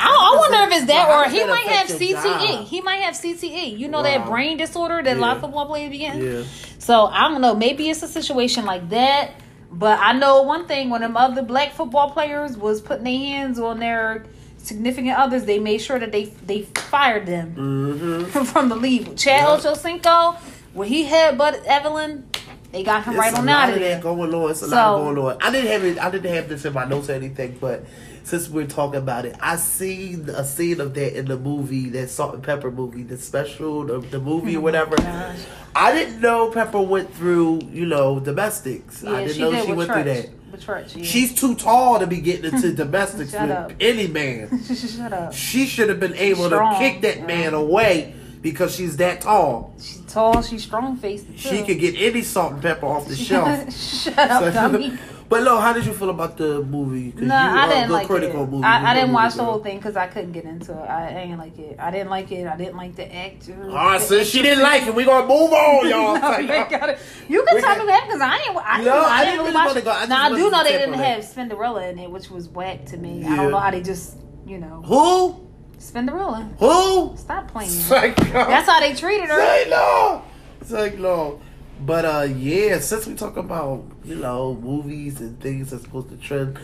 I, 0.00 0.06
I 0.06 0.36
wonder 0.38 0.72
if 0.72 0.80
it's 0.82 0.86
that, 0.92 1.08
or 1.08 1.28
he 1.28 1.38
that 1.38 1.48
might 1.48 1.66
have 1.66 1.88
CTE. 1.88 2.64
He 2.66 2.80
might 2.82 2.98
have 2.98 3.14
CTE. 3.14 3.76
You 3.76 3.88
know 3.88 4.02
that 4.04 4.26
brain 4.26 4.56
disorder 4.56 5.02
that 5.02 5.16
Yeah. 5.18 5.32
of 5.32 5.40
football 5.40 5.66
players 5.66 5.90
be. 5.90 5.96
Yeah. 5.98 6.44
So 6.78 7.06
I 7.06 7.28
don't 7.28 7.40
know. 7.40 7.54
Maybe 7.56 7.88
it's 7.90 8.02
a 8.04 8.06
situation 8.08 8.64
like 8.64 8.88
that. 8.90 9.32
But 9.70 9.98
I 10.00 10.12
know 10.12 10.42
one 10.42 10.66
thing: 10.66 10.90
when 10.90 11.00
them 11.02 11.16
other 11.16 11.42
black 11.42 11.72
football 11.72 12.10
players 12.10 12.56
was 12.56 12.80
putting 12.80 13.04
their 13.04 13.18
hands 13.18 13.58
on 13.58 13.80
their 13.80 14.24
significant 14.58 15.16
others, 15.18 15.44
they 15.44 15.58
made 15.58 15.78
sure 15.78 15.98
that 15.98 16.12
they 16.12 16.24
they 16.46 16.62
fired 16.62 17.26
them 17.26 17.54
Mm-hmm. 17.56 18.42
from 18.44 18.68
the 18.68 18.76
league. 18.76 19.16
Chad 19.16 19.42
Yeah. 19.42 19.56
Ochocinco, 19.70 20.36
when 20.72 20.88
he 20.88 21.04
had 21.04 21.36
Bud 21.36 21.60
Evelyn, 21.66 22.26
they 22.72 22.82
got 22.82 23.04
him 23.04 23.16
right 23.16 23.30
It's 23.30 23.38
on 23.38 23.48
out 23.48 23.68
of 23.70 23.74
of 23.76 23.80
there. 23.80 24.00
going 24.00 24.32
on. 24.34 24.50
It's 24.50 24.62
a 24.62 24.68
So- 24.68 24.74
lot 24.76 24.98
going 25.14 25.18
on. 25.18 25.42
I 25.42 25.50
didn't 25.50 25.70
have 25.70 25.84
it. 25.84 25.98
I 25.98 26.10
didn't 26.10 26.34
have 26.34 26.48
this 26.48 26.64
in 26.64 26.72
my 26.72 26.84
notes 26.84 27.08
or 27.10 27.12
anything, 27.14 27.58
but 27.60 27.84
since 28.28 28.48
we're 28.50 28.66
talking 28.66 28.98
about 28.98 29.24
it, 29.24 29.34
I 29.40 29.56
seen 29.56 30.28
a 30.28 30.44
scene 30.44 30.82
of 30.82 30.92
that 30.94 31.18
in 31.18 31.26
the 31.26 31.38
movie, 31.38 31.88
that 31.90 32.10
Salt-N-Pepa 32.10 32.74
movie, 32.74 33.02
the 33.02 33.16
special, 33.16 33.84
the, 33.84 34.00
the 34.00 34.20
movie 34.20 34.56
or 34.56 34.58
oh 34.58 34.62
whatever. 34.62 34.96
Oh 34.98 35.36
I 35.74 35.94
didn't 35.94 36.20
know 36.20 36.50
Pepa 36.50 36.86
went 36.86 37.14
through, 37.14 37.62
you 37.72 37.86
know, 37.86 38.20
domestics. 38.20 39.02
Yeah, 39.02 39.12
I 39.12 39.20
didn't 39.22 39.34
she 39.34 39.40
know 39.40 39.50
did 39.52 39.64
she 39.64 39.72
went 39.72 39.90
through 39.90 40.04
that. 40.04 40.28
Trutch, 40.58 40.96
yeah. 40.96 41.04
She's 41.04 41.34
too 41.34 41.54
tall 41.54 42.00
to 42.00 42.06
be 42.06 42.20
getting 42.20 42.52
into 42.52 42.72
domestics 42.84 43.32
with 43.32 43.50
up. 43.50 43.72
any 43.80 44.08
man. 44.08 44.62
shut 44.64 45.12
up. 45.12 45.32
She 45.32 45.66
should 45.66 45.88
have 45.88 46.00
been 46.00 46.14
able 46.14 46.46
Strong, 46.46 46.74
to 46.74 46.78
kick 46.78 47.00
that 47.02 47.18
yeah. 47.18 47.26
man 47.26 47.54
away 47.54 48.14
because 48.42 48.74
she's 48.74 48.96
that 48.98 49.20
tall. 49.20 49.74
She's 49.78 50.00
tall. 50.08 50.42
She's 50.42 50.64
strong 50.64 50.96
faced. 50.96 51.26
She 51.36 51.62
could 51.62 51.78
get 51.78 51.94
any 51.96 52.22
salt 52.22 52.54
and 52.54 52.62
pepper 52.62 52.86
off 52.86 53.06
the 53.08 53.16
shelf. 53.16 53.72
shut 53.72 54.18
up, 54.18 54.52
dummy. 54.52 54.98
But 55.28 55.42
no, 55.44 55.58
how 55.60 55.72
did 55.72 55.84
you 55.84 55.92
feel 55.92 56.10
about 56.10 56.36
the 56.36 56.62
movie? 56.62 57.12
No, 57.16 57.26
you 57.26 57.32
I 57.32 57.66
a 57.66 57.68
didn't 57.74 57.90
like 57.90 58.06
critical 58.06 58.44
it. 58.44 58.50
movie. 58.50 58.64
I, 58.64 58.90
I 58.90 58.94
didn't 58.94 59.12
watch 59.12 59.34
the 59.34 59.44
whole 59.44 59.58
thing 59.62 59.76
because 59.78 59.96
I 59.96 60.06
couldn't 60.06 60.32
get 60.32 60.44
into 60.44 60.72
it. 60.72 60.76
I, 60.88 61.08
I 61.08 61.24
didn't 61.26 61.38
like 61.38 61.58
it. 61.58 61.76
I 61.78 61.90
didn't 61.90 62.08
like 62.10 62.32
it. 62.32 62.46
I 62.46 62.56
didn't 62.56 62.76
like 62.76 62.96
the 62.96 63.14
actor. 63.14 63.62
All 63.64 63.74
right, 63.74 64.00
since 64.00 64.28
she 64.28 64.40
didn't 64.42 64.62
like 64.62 64.86
it, 64.86 64.94
we 64.94 65.04
gonna 65.04 65.26
move 65.26 65.52
on, 65.52 65.88
y'all. 65.90 66.18
No, 66.18 66.38
you 66.38 66.48
got 66.48 66.88
it. 66.88 66.98
You 67.28 67.44
can 67.44 67.60
talk 67.60 67.76
that 67.86 68.04
because 68.06 68.20
I 68.20 68.36
ain't. 68.36 68.56
I, 68.56 68.82
No, 68.84 68.92
I, 69.04 69.08
I 69.18 69.24
didn't 69.24 69.40
really 69.40 69.54
watch 69.54 69.76
it. 69.76 69.84
go. 69.84 69.90
I 69.90 70.06
now 70.06 70.24
I 70.24 70.28
do 70.30 70.50
know 70.50 70.64
they 70.64 70.72
didn't 70.72 70.94
have. 70.94 71.24
Spinderella 71.24 71.90
in 71.90 71.98
it, 71.98 72.10
which 72.10 72.30
was 72.30 72.48
whack 72.48 72.86
to 72.86 72.96
me. 72.96 73.24
I 73.24 73.36
don't 73.36 73.50
know 73.50 73.58
how 73.58 73.70
they 73.70 73.82
just, 73.82 74.16
you 74.46 74.58
know, 74.58 74.82
Who? 74.86 75.46
Spinderella. 75.78 76.48
Who? 76.58 77.16
Stop 77.16 77.48
playing. 77.48 77.70
Psycho. 77.70 78.24
That's 78.32 78.68
how 78.68 78.80
they 78.80 78.94
treated 78.94 79.28
her. 79.28 79.38
Say 79.40 79.66
no. 79.70 80.22
Say 80.62 80.96
no. 80.98 81.40
But 81.80 82.04
uh, 82.04 82.22
yeah, 82.36 82.80
since 82.80 83.06
we 83.06 83.14
talk 83.14 83.36
about 83.36 83.84
you 84.04 84.16
know 84.16 84.54
movies 84.54 85.20
and 85.20 85.38
things 85.40 85.70
that's 85.70 85.84
supposed 85.84 86.08
to 86.10 86.16
trend, 86.16 86.58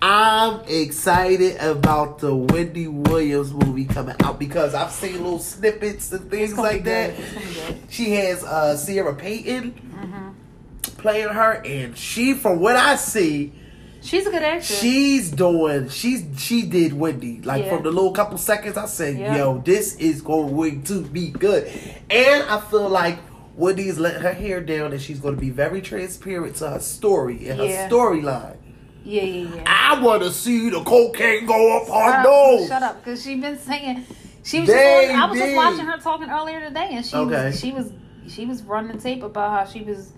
I'm 0.00 0.60
excited 0.66 1.56
about 1.60 2.20
the 2.20 2.34
Wendy 2.34 2.86
Williams 2.86 3.52
movie 3.52 3.84
coming 3.84 4.16
out 4.22 4.38
because 4.38 4.74
I've 4.74 4.92
seen 4.92 5.14
little 5.14 5.38
snippets 5.38 6.12
and 6.12 6.30
things 6.30 6.56
like 6.56 6.84
that. 6.84 7.16
good. 7.16 7.24
It's 7.24 7.34
gonna 7.34 7.46
be 7.46 7.54
good. 7.80 7.90
She 7.92 8.10
has 8.12 8.44
uh 8.44 8.76
Sierra 8.76 9.14
Payton 9.14 9.72
Mm-hmm. 10.02 10.96
playing 10.98 11.28
her, 11.28 11.62
and 11.64 11.96
she, 11.96 12.34
from 12.34 12.58
what 12.58 12.74
I 12.76 12.96
see, 12.96 13.52
She's 14.00 14.26
a 14.26 14.30
good 14.32 14.42
actress. 14.42 14.80
she's 14.80 15.30
doing. 15.30 15.88
She's 15.90 16.24
she 16.38 16.62
did 16.62 16.92
Wendy 16.92 17.40
like 17.42 17.64
Yeah. 17.64 17.74
from 17.76 17.82
the 17.84 17.90
little 17.90 18.10
couple 18.12 18.36
seconds. 18.38 18.76
I 18.76 18.86
said, 18.86 19.16
Yeah. 19.18 19.36
"Yo, 19.36 19.58
this 19.64 19.94
is 19.96 20.22
going 20.22 20.82
to 20.84 21.02
be 21.02 21.28
good," 21.30 21.68
and 22.10 22.42
I 22.44 22.60
feel 22.60 22.88
like 22.88 23.18
Wendy 23.56 23.88
is 23.88 23.98
letting 23.98 24.22
her 24.22 24.32
hair 24.32 24.60
down, 24.60 24.92
and 24.92 25.00
she's 25.00 25.20
going 25.20 25.34
to 25.34 25.40
be 25.40 25.50
very 25.50 25.80
transparent 25.82 26.56
to 26.56 26.70
her 26.70 26.80
story 26.80 27.48
and 27.48 27.58
Yeah. 27.58 27.84
her 27.84 27.90
storyline. 27.90 28.56
yeah, 29.04 29.22
yeah, 29.22 29.54
yeah. 29.56 29.62
I 29.66 30.00
want 30.02 30.22
to 30.22 30.30
see 30.30 30.70
the 30.70 30.82
cocaine 30.82 31.44
go 31.46 31.76
up 31.78 31.88
her 31.88 31.92
Shut 32.12 32.14
up, 32.20 32.24
nose. 32.24 32.68
Shut 32.68 32.82
up, 32.82 33.04
because 33.04 33.22
she's 33.22 33.40
been 33.40 33.58
saying. 33.58 34.06
She 34.44 34.60
was 34.60 34.68
They 34.68 34.74
just 35.06 35.14
on, 35.14 35.20
I 35.20 35.30
was 35.30 35.38
did. 35.38 35.44
just 35.46 35.56
watching 35.56 35.86
her 35.86 35.98
talking 35.98 36.30
earlier 36.30 36.60
today, 36.60 36.88
and 36.92 37.04
she 37.06 37.16
Okay. 37.16 37.46
was 37.46 37.60
she 37.60 37.72
was 37.72 37.92
she 38.28 38.46
was 38.46 38.62
running 38.62 38.98
tape 38.98 39.22
about 39.22 39.50
how 39.50 39.70
she 39.70 39.82
was 39.82 40.12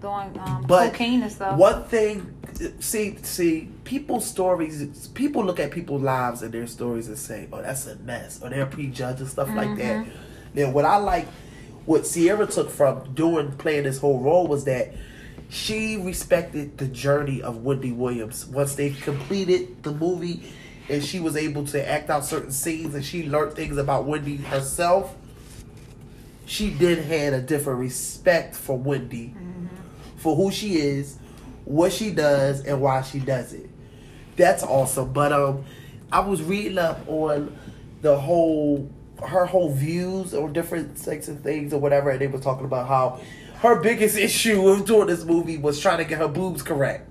doing 0.00 0.38
um, 0.46 0.64
But 0.66 0.92
cocaine 0.92 1.22
and 1.22 1.32
stuff. 1.32 1.58
One 1.58 1.84
thing, 1.84 2.34
see, 2.80 3.16
see, 3.22 3.68
people's 3.84 4.26
stories. 4.26 5.08
People 5.08 5.44
look 5.44 5.58
at 5.60 5.70
people's 5.70 6.02
lives 6.02 6.42
and 6.42 6.52
their 6.52 6.66
stories 6.66 7.08
and 7.08 7.18
say, 7.18 7.48
"Oh, 7.52 7.60
that's 7.62 7.86
a 7.86 7.96
mess," 7.96 8.40
or 8.42 8.48
they're 8.50 8.66
prejudged 8.66 9.20
and 9.20 9.28
stuff 9.28 9.48
like 9.54 9.76
that. 9.76 10.04
Mm-hmm. 10.06 10.10
Now, 10.60 10.70
what 10.70 10.84
I 10.84 10.96
like, 10.98 11.26
what 11.86 12.06
Sierra 12.06 12.46
took 12.46 12.70
from 12.70 13.14
doing 13.14 13.52
playing 13.52 13.84
this 13.84 13.98
whole 13.98 14.20
role 14.20 14.46
was 14.46 14.64
that 14.64 14.94
she 15.48 15.96
respected 15.96 16.78
the 16.78 16.86
journey 16.86 17.42
of 17.42 17.64
Wendy 17.64 17.92
Williams. 17.92 18.46
Once 18.46 18.74
they 18.74 18.90
completed 18.90 19.82
the 19.82 19.92
movie, 19.92 20.42
and 20.88 21.04
she 21.04 21.20
was 21.20 21.36
able 21.36 21.64
to 21.66 21.88
act 21.88 22.10
out 22.10 22.24
certain 22.24 22.52
scenes, 22.52 22.94
and 22.94 23.04
she 23.04 23.28
learned 23.28 23.54
things 23.54 23.76
about 23.76 24.04
Wendy 24.04 24.36
herself. 24.36 25.14
She 26.46 26.70
did 26.70 26.98
had 26.98 27.32
a 27.32 27.40
different 27.40 27.80
respect 27.80 28.54
for 28.54 28.76
Wendy 28.76 29.34
for 30.24 30.34
who 30.34 30.50
she 30.50 30.76
is, 30.76 31.18
what 31.66 31.92
she 31.92 32.10
does, 32.10 32.64
and 32.64 32.80
why 32.80 33.02
she 33.02 33.18
does 33.18 33.52
it. 33.52 33.68
That's 34.36 34.62
awesome. 34.62 35.12
But 35.12 35.32
um, 35.32 35.64
I 36.10 36.20
was 36.20 36.42
reading 36.42 36.78
up 36.78 37.06
on 37.06 37.54
the 38.00 38.18
whole 38.18 38.90
her 39.22 39.46
whole 39.46 39.72
views 39.72 40.34
or 40.34 40.48
different 40.48 40.98
sex 40.98 41.28
and 41.28 41.42
things 41.42 41.72
or 41.72 41.80
whatever, 41.80 42.10
and 42.10 42.20
they 42.20 42.26
were 42.26 42.38
talking 42.40 42.64
about 42.64 42.88
how 42.88 43.20
her 43.60 43.80
biggest 43.80 44.16
issue 44.28 44.60
with 44.62 44.86
doing 44.86 45.06
this 45.08 45.24
movie 45.24 45.56
was 45.58 45.80
trying 45.80 45.98
to 45.98 46.04
get 46.04 46.18
her 46.18 46.28
boobs 46.28 46.62
correct. 46.62 47.08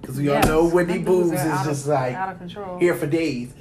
Because 0.00 0.16
we 0.16 0.26
Yes, 0.26 0.48
all 0.48 0.68
know 0.68 0.74
Wendy 0.74 0.98
boobs 0.98 1.32
is 1.32 1.40
of- 1.60 1.64
just 1.66 1.86
like 1.86 2.14
out 2.14 2.32
of 2.32 2.38
control. 2.38 2.78
here 2.78 2.94
for 2.94 3.06
days. 3.06 3.52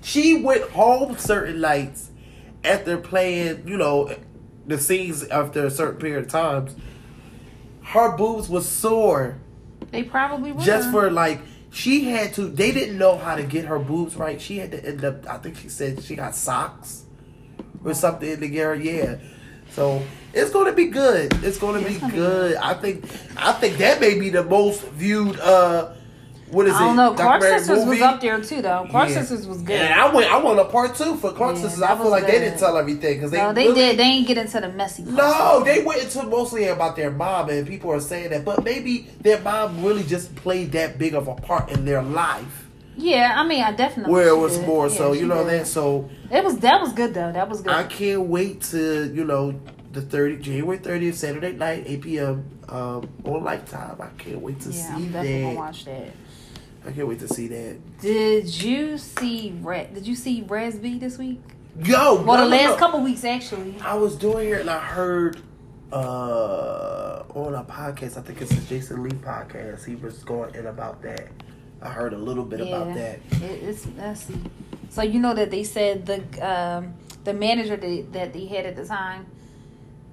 She 0.00 0.42
went 0.42 0.62
home 0.70 1.16
certain 1.18 1.60
nights 1.60 2.10
after 2.64 2.96
playing, 2.96 3.68
you 3.68 3.76
know, 3.76 4.14
the 4.66 4.78
scenes 4.78 5.22
after 5.28 5.66
a 5.66 5.70
certain 5.70 6.00
period 6.00 6.24
of 6.24 6.30
times. 6.30 6.74
Her 7.82 8.16
boobs 8.16 8.48
was 8.48 8.66
sore 8.68 9.38
they 9.90 10.02
probably 10.04 10.52
were 10.52 10.62
just 10.62 10.90
for 10.90 11.10
like 11.10 11.40
she 11.70 12.04
had 12.04 12.32
to. 12.34 12.48
They 12.48 12.70
didn't 12.72 12.96
know 12.98 13.16
how 13.18 13.34
to 13.36 13.42
get 13.42 13.66
her 13.66 13.78
boobs 13.78 14.16
right. 14.16 14.40
She 14.40 14.58
had 14.58 14.70
to 14.70 14.84
end 14.84 15.04
up. 15.04 15.26
I 15.28 15.36
think 15.38 15.56
she 15.58 15.68
said 15.68 16.02
she 16.02 16.14
got 16.16 16.34
socks 16.34 17.01
or 17.84 17.94
something 17.94 18.40
to 18.40 18.48
get 18.48 18.64
her. 18.64 18.74
Yeah. 18.74 19.16
So 19.70 20.02
it's 20.34 20.50
going 20.50 20.66
to 20.66 20.72
be 20.72 20.86
good. 20.86 21.32
It's 21.44 21.58
going 21.58 21.82
to 21.82 21.88
be 21.88 21.98
good. 22.12 22.56
I 22.56 22.74
think. 22.74 23.04
I 23.36 23.52
think 23.52 23.78
that 23.78 24.00
may 24.00 24.18
be 24.18 24.28
the 24.30 24.44
most 24.44 24.82
viewed. 24.88 25.38
uh 25.40 25.92
What 26.50 26.66
is 26.66 26.74
I 26.74 26.80
don't 26.80 26.92
it? 26.92 26.96
know. 26.96 27.14
Clark 27.14 27.42
Sisters 27.42 27.86
was 27.86 28.00
up 28.02 28.20
there 28.20 28.38
too, 28.42 28.60
though. 28.60 28.86
Clark 28.90 29.08
Yeah. 29.08 29.20
Sisters 29.22 29.46
was 29.46 29.62
good. 29.62 29.80
And 29.80 29.94
I 29.98 30.12
went. 30.14 30.30
I 30.30 30.36
want 30.36 30.58
a 30.60 30.66
part 30.66 30.94
two 30.94 31.16
for 31.16 31.32
Clark 31.32 31.56
Yeah, 31.56 31.62
Sisters. 31.62 31.82
I 31.82 31.96
feel 31.96 32.10
like 32.10 32.26
they 32.26 32.38
didn't 32.38 32.58
tell 32.58 32.76
everything 32.76 33.14
because 33.14 33.30
they. 33.30 33.38
no, 33.38 33.54
they 33.54 33.68
really- 33.68 33.74
did. 33.80 33.98
They 33.98 34.02
ain't 34.04 34.26
get 34.26 34.36
into 34.36 34.60
the 34.60 34.68
messy. 34.68 35.04
part. 35.04 35.16
No, 35.16 35.62
they 35.64 35.82
went 35.82 36.02
into 36.02 36.22
mostly 36.24 36.64
about 36.66 36.94
their 36.96 37.10
mom, 37.10 37.48
and 37.48 37.66
people 37.66 37.90
are 37.92 38.00
saying 38.00 38.30
that. 38.30 38.44
But 38.44 38.62
maybe 38.64 39.08
their 39.22 39.40
mom 39.40 39.82
really 39.82 40.02
just 40.04 40.34
played 40.36 40.72
that 40.72 40.98
big 40.98 41.14
of 41.14 41.28
a 41.28 41.34
part 41.34 41.70
in 41.70 41.86
their 41.86 42.02
life, 42.02 42.61
Yeah, 42.96 43.34
I 43.36 43.46
mean, 43.46 43.62
I 43.62 43.72
definitely. 43.72 44.12
where 44.12 44.28
it 44.28 44.36
was 44.36 44.58
did. 44.58 44.66
more 44.66 44.88
Yeah, 44.88 44.96
so. 44.96 45.12
You 45.12 45.26
know 45.26 45.44
did. 45.44 45.60
that. 45.60 45.66
So 45.66 46.08
It 46.30 46.44
was 46.44 46.58
that 46.58 46.80
was 46.80 46.92
good 46.92 47.14
though. 47.14 47.32
That 47.32 47.48
was 47.48 47.62
good. 47.62 47.72
I 47.72 47.84
can't 47.84 48.22
wait 48.22 48.60
to 48.72 49.12
you 49.14 49.24
know 49.24 49.58
the 49.92 50.02
thirty 50.02 50.36
January 50.36 50.78
thirtieth 50.78 51.16
Saturday 51.16 51.52
night 51.52 51.84
eight 51.86 52.02
p.m. 52.02 52.44
Um, 52.68 53.08
on 53.24 53.44
Lifetime. 53.44 53.96
I 54.00 54.08
can't 54.22 54.40
wait 54.40 54.60
to 54.60 54.70
yeah, 54.70 54.74
see 54.74 54.92
I'm 54.92 55.12
definitely 55.12 55.40
gonna 55.42 55.54
that. 55.54 55.56
watch 55.58 55.84
that. 55.86 56.08
I 56.86 56.90
can't 56.92 57.06
wait 57.08 57.20
to 57.20 57.28
see 57.28 57.46
that. 57.48 57.76
Did 58.00 58.62
you 58.62 58.98
see 58.98 59.54
Red? 59.60 59.94
Did 59.94 60.06
you 60.06 60.14
see 60.16 60.40
B 60.42 60.98
this 60.98 61.16
week? 61.18 61.40
Yo, 61.84 62.22
Well, 62.22 62.38
no, 62.38 62.44
the 62.44 62.50
last 62.50 62.70
no. 62.72 62.76
couple 62.76 63.00
weeks 63.00 63.24
actually. 63.24 63.76
I 63.80 63.94
was 63.94 64.16
doing 64.16 64.48
it 64.50 64.60
and 64.62 64.68
I 64.70 64.78
heard 64.78 65.38
uh 65.92 67.22
on 67.34 67.54
a 67.54 67.64
podcast, 67.64 68.18
I 68.18 68.22
think 68.22 68.42
it's 68.42 68.50
a 68.52 68.60
Jason 68.62 69.02
Lee 69.02 69.10
podcast, 69.10 69.84
he 69.86 69.94
was 69.94 70.22
going 70.24 70.54
in 70.54 70.66
about 70.66 71.00
that. 71.02 71.28
I 71.82 71.88
heard 71.88 72.12
a 72.12 72.18
little 72.18 72.44
bit 72.44 72.60
about 72.60 72.94
that. 72.94 73.18
It, 73.32 73.42
it's 73.62 73.86
messy. 73.86 74.38
So 74.90 75.02
you 75.02 75.18
know 75.20 75.34
that 75.34 75.50
they 75.50 75.64
said 75.64 76.06
the 76.06 76.20
um, 76.46 76.94
the 77.24 77.32
manager 77.32 77.76
that, 77.76 78.12
that 78.12 78.32
they 78.32 78.46
had 78.46 78.66
at 78.66 78.76
the 78.76 78.84
time 78.84 79.26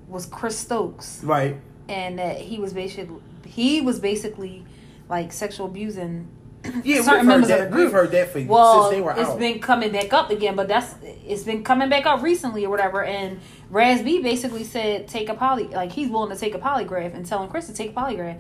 was 0.08 0.26
Chris 0.26 0.58
Stokes, 0.58 1.22
Right. 1.24 1.58
and 1.88 2.18
that 2.20 2.38
he 2.40 2.60
was 2.60 2.74
basically 2.74 3.20
he 3.46 3.82
was 3.82 4.00
basically 4.00 4.66
like 5.10 5.32
sexual 5.32 5.66
abusing 5.68 6.28
Yeah, 6.64 6.72
we've 6.84 7.04
certain 7.06 7.20
heard 7.20 7.26
members 7.28 7.50
of 7.50 7.58
that. 7.60 7.72
the 7.72 7.78
We've 7.78 7.92
heard 7.92 8.12
that 8.12 8.30
for 8.32 8.42
Well, 8.44 8.84
since 8.84 8.96
they 8.96 9.02
were 9.02 9.12
it's 9.12 9.30
out. 9.30 9.40
been 9.40 9.60
coming 9.60 9.92
back 9.92 10.12
up 10.14 10.30
again, 10.30 10.56
but 10.56 10.68
that's 10.68 10.96
it's 11.26 11.44
been 11.44 11.64
coming 11.64 11.90
back 11.90 12.06
up 12.06 12.22
recently 12.22 12.66
or 12.66 12.70
whatever. 12.70 13.04
And 13.04 13.40
Raz 13.70 14.02
B 14.02 14.22
basically 14.22 14.64
said 14.64 15.08
take 15.08 15.30
a 15.30 15.34
poly 15.36 15.66
like 15.68 15.92
he's 15.92 16.10
willing 16.10 16.32
to 16.34 16.40
take 16.40 16.56
a 16.56 16.60
polygraph 16.60 17.14
and 17.14 17.26
telling 17.26 17.50
Chris 17.50 17.68
to 17.68 17.74
take 17.74 17.92
a 17.92 17.94
polygraph. 17.94 18.40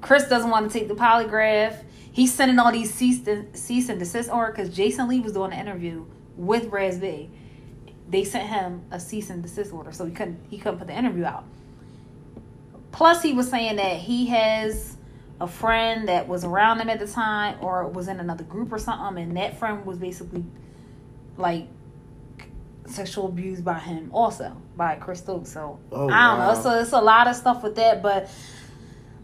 Chris 0.00 0.28
doesn't 0.28 0.50
want 0.50 0.70
to 0.70 0.78
take 0.78 0.88
the 0.88 0.94
polygraph. 0.94 1.76
He's 2.14 2.32
sending 2.32 2.60
all 2.60 2.70
these 2.70 2.94
cease 2.94 3.26
and, 3.26 3.54
cease 3.56 3.88
and 3.88 3.98
desist 3.98 4.30
order 4.30 4.52
because 4.52 4.68
Jason 4.74 5.08
Lee 5.08 5.18
was 5.18 5.32
doing 5.32 5.52
an 5.52 5.58
interview 5.58 6.04
with 6.36 6.66
Raz 6.66 6.96
B. 6.98 7.28
They 8.08 8.22
sent 8.22 8.48
him 8.48 8.82
a 8.92 9.00
cease 9.00 9.30
and 9.30 9.42
desist 9.42 9.72
order, 9.72 9.90
so 9.90 10.04
he 10.06 10.12
couldn't 10.12 10.38
he 10.48 10.56
couldn't 10.58 10.78
put 10.78 10.86
the 10.86 10.96
interview 10.96 11.24
out. 11.24 11.44
Plus, 12.92 13.20
he 13.20 13.32
was 13.32 13.50
saying 13.50 13.76
that 13.76 13.96
he 13.96 14.26
has 14.26 14.96
a 15.40 15.48
friend 15.48 16.06
that 16.06 16.28
was 16.28 16.44
around 16.44 16.78
him 16.80 16.88
at 16.88 17.00
the 17.00 17.08
time 17.08 17.58
or 17.60 17.88
was 17.88 18.06
in 18.06 18.20
another 18.20 18.44
group 18.44 18.72
or 18.72 18.78
something, 18.78 19.20
and 19.20 19.36
that 19.36 19.58
friend 19.58 19.84
was 19.84 19.98
basically 19.98 20.44
like 21.36 21.66
sexual 22.86 23.26
abused 23.26 23.64
by 23.64 23.78
him 23.80 24.10
also 24.12 24.56
by 24.76 24.94
Chris 24.94 25.18
Stokes. 25.18 25.50
So 25.50 25.80
Oh, 25.90 25.96
I 26.08 26.28
don't 26.30 26.38
wow. 26.38 26.54
know. 26.54 26.60
So 26.62 26.78
it's 26.78 26.92
a 26.92 27.00
lot 27.00 27.26
of 27.26 27.34
stuff 27.34 27.64
with 27.64 27.74
that, 27.74 28.02
but 28.02 28.30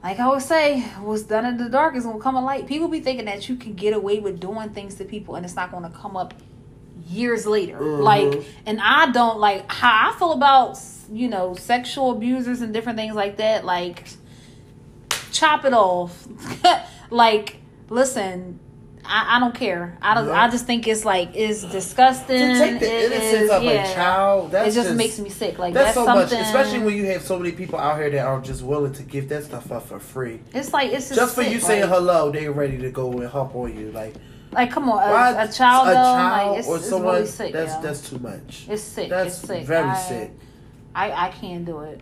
like 0.02 0.18
I 0.18 0.24
always 0.24 0.44
say, 0.44 0.80
what's 1.00 1.22
done 1.22 1.44
in 1.44 1.56
the 1.56 1.68
dark 1.68 1.94
is 1.94 2.04
gonna 2.04 2.18
come 2.18 2.34
to 2.34 2.40
light. 2.40 2.66
People 2.66 2.88
be 2.88 3.00
thinking 3.00 3.26
that 3.26 3.48
you 3.48 3.56
can 3.56 3.74
get 3.74 3.92
away 3.92 4.18
with 4.18 4.40
doing 4.40 4.70
things 4.70 4.94
to 4.96 5.04
people, 5.04 5.34
and 5.34 5.44
it's 5.44 5.56
not 5.56 5.70
gonna 5.70 5.90
come 5.90 6.16
up 6.16 6.34
years 7.06 7.46
later. 7.46 7.78
Mhm. 7.78 8.02
Like, 8.02 8.44
and 8.66 8.80
I 8.80 9.10
don't 9.10 9.38
like 9.38 9.70
how 9.70 10.10
I 10.10 10.18
feel 10.18 10.32
about 10.32 10.78
you 11.12 11.28
know 11.28 11.54
sexual 11.54 12.12
abusers 12.12 12.60
and 12.62 12.72
different 12.72 12.98
things 12.98 13.14
like 13.14 13.36
that. 13.38 13.64
Like, 13.64 14.08
chop 15.32 15.64
it 15.64 15.74
off. 15.74 16.26
like, 17.10 17.56
listen. 17.88 18.58
I, 19.04 19.36
I 19.36 19.40
don't 19.40 19.54
care. 19.54 19.96
I 20.02 20.14
don't. 20.14 20.26
Yeah. 20.28 20.42
I 20.42 20.48
just 20.50 20.66
think 20.66 20.86
it's 20.86 21.04
like 21.04 21.30
it's 21.34 21.64
disgusting. 21.64 22.38
to 22.38 22.58
take 22.58 22.80
the 22.80 22.86
It 22.86 23.12
innocence 23.12 23.42
is- 23.44 23.50
of 23.50 23.62
yeah. 23.62 23.90
a 23.90 23.94
child, 23.94 24.50
that's 24.52 24.76
it 24.76 24.82
just, 24.82 24.94
makes 24.96 25.18
me 25.18 25.30
sick. 25.30 25.58
Like 25.58 25.74
that's, 25.74 25.94
that's, 25.94 25.96
so 25.96 26.04
something. 26.04 26.38
much, 26.38 26.46
especially 26.46 26.80
when 26.80 26.96
you 26.96 27.06
have 27.06 27.22
so 27.22 27.38
many 27.38 27.52
people 27.52 27.78
out 27.78 27.98
here 27.98 28.10
that 28.10 28.26
are 28.26 28.40
just 28.40 28.62
willing 28.62 28.92
to 28.94 29.02
give 29.02 29.28
that 29.30 29.44
stuff 29.44 29.72
up 29.72 29.86
for 29.86 29.98
free. 29.98 30.40
it's 30.54 30.72
like 30.72 30.92
it's 30.92 31.08
just, 31.08 31.18
Just 31.20 31.34
for 31.34 31.42
sick, 31.42 31.52
you 31.52 31.60
saying 31.60 31.88
hello, 31.88 32.30
they're 32.30 32.52
ready 32.52 32.78
to 32.78 32.90
go 32.90 33.10
and 33.12 33.28
hop 33.28 33.54
on 33.54 33.76
you. 33.76 33.90
Like 33.92 34.14
Like, 34.52 34.70
come 34.70 34.88
on, 34.90 35.02
a, 35.02 35.44
a 35.44 35.48
child, 35.52 35.88
a 35.88 35.90
though, 35.90 35.94
child 35.94 36.50
like, 36.50 36.58
it's, 36.58 36.68
or 36.68 36.78
someone 36.78 37.14
really 37.14 37.26
sick. 37.26 37.52
that's 37.52 37.74
yo. 37.74 37.82
that's 37.82 38.08
too 38.10 38.18
much. 38.18 38.66
it's 38.68 38.82
sick. 38.82 39.08
that's 39.08 39.38
it's 39.38 39.46
sick. 39.48 39.64
very 39.66 39.88
I, 39.88 39.94
sick. 39.96 40.30
I, 40.94 41.26
I 41.26 41.30
can't 41.30 41.64
do 41.64 41.80
it. 41.80 42.00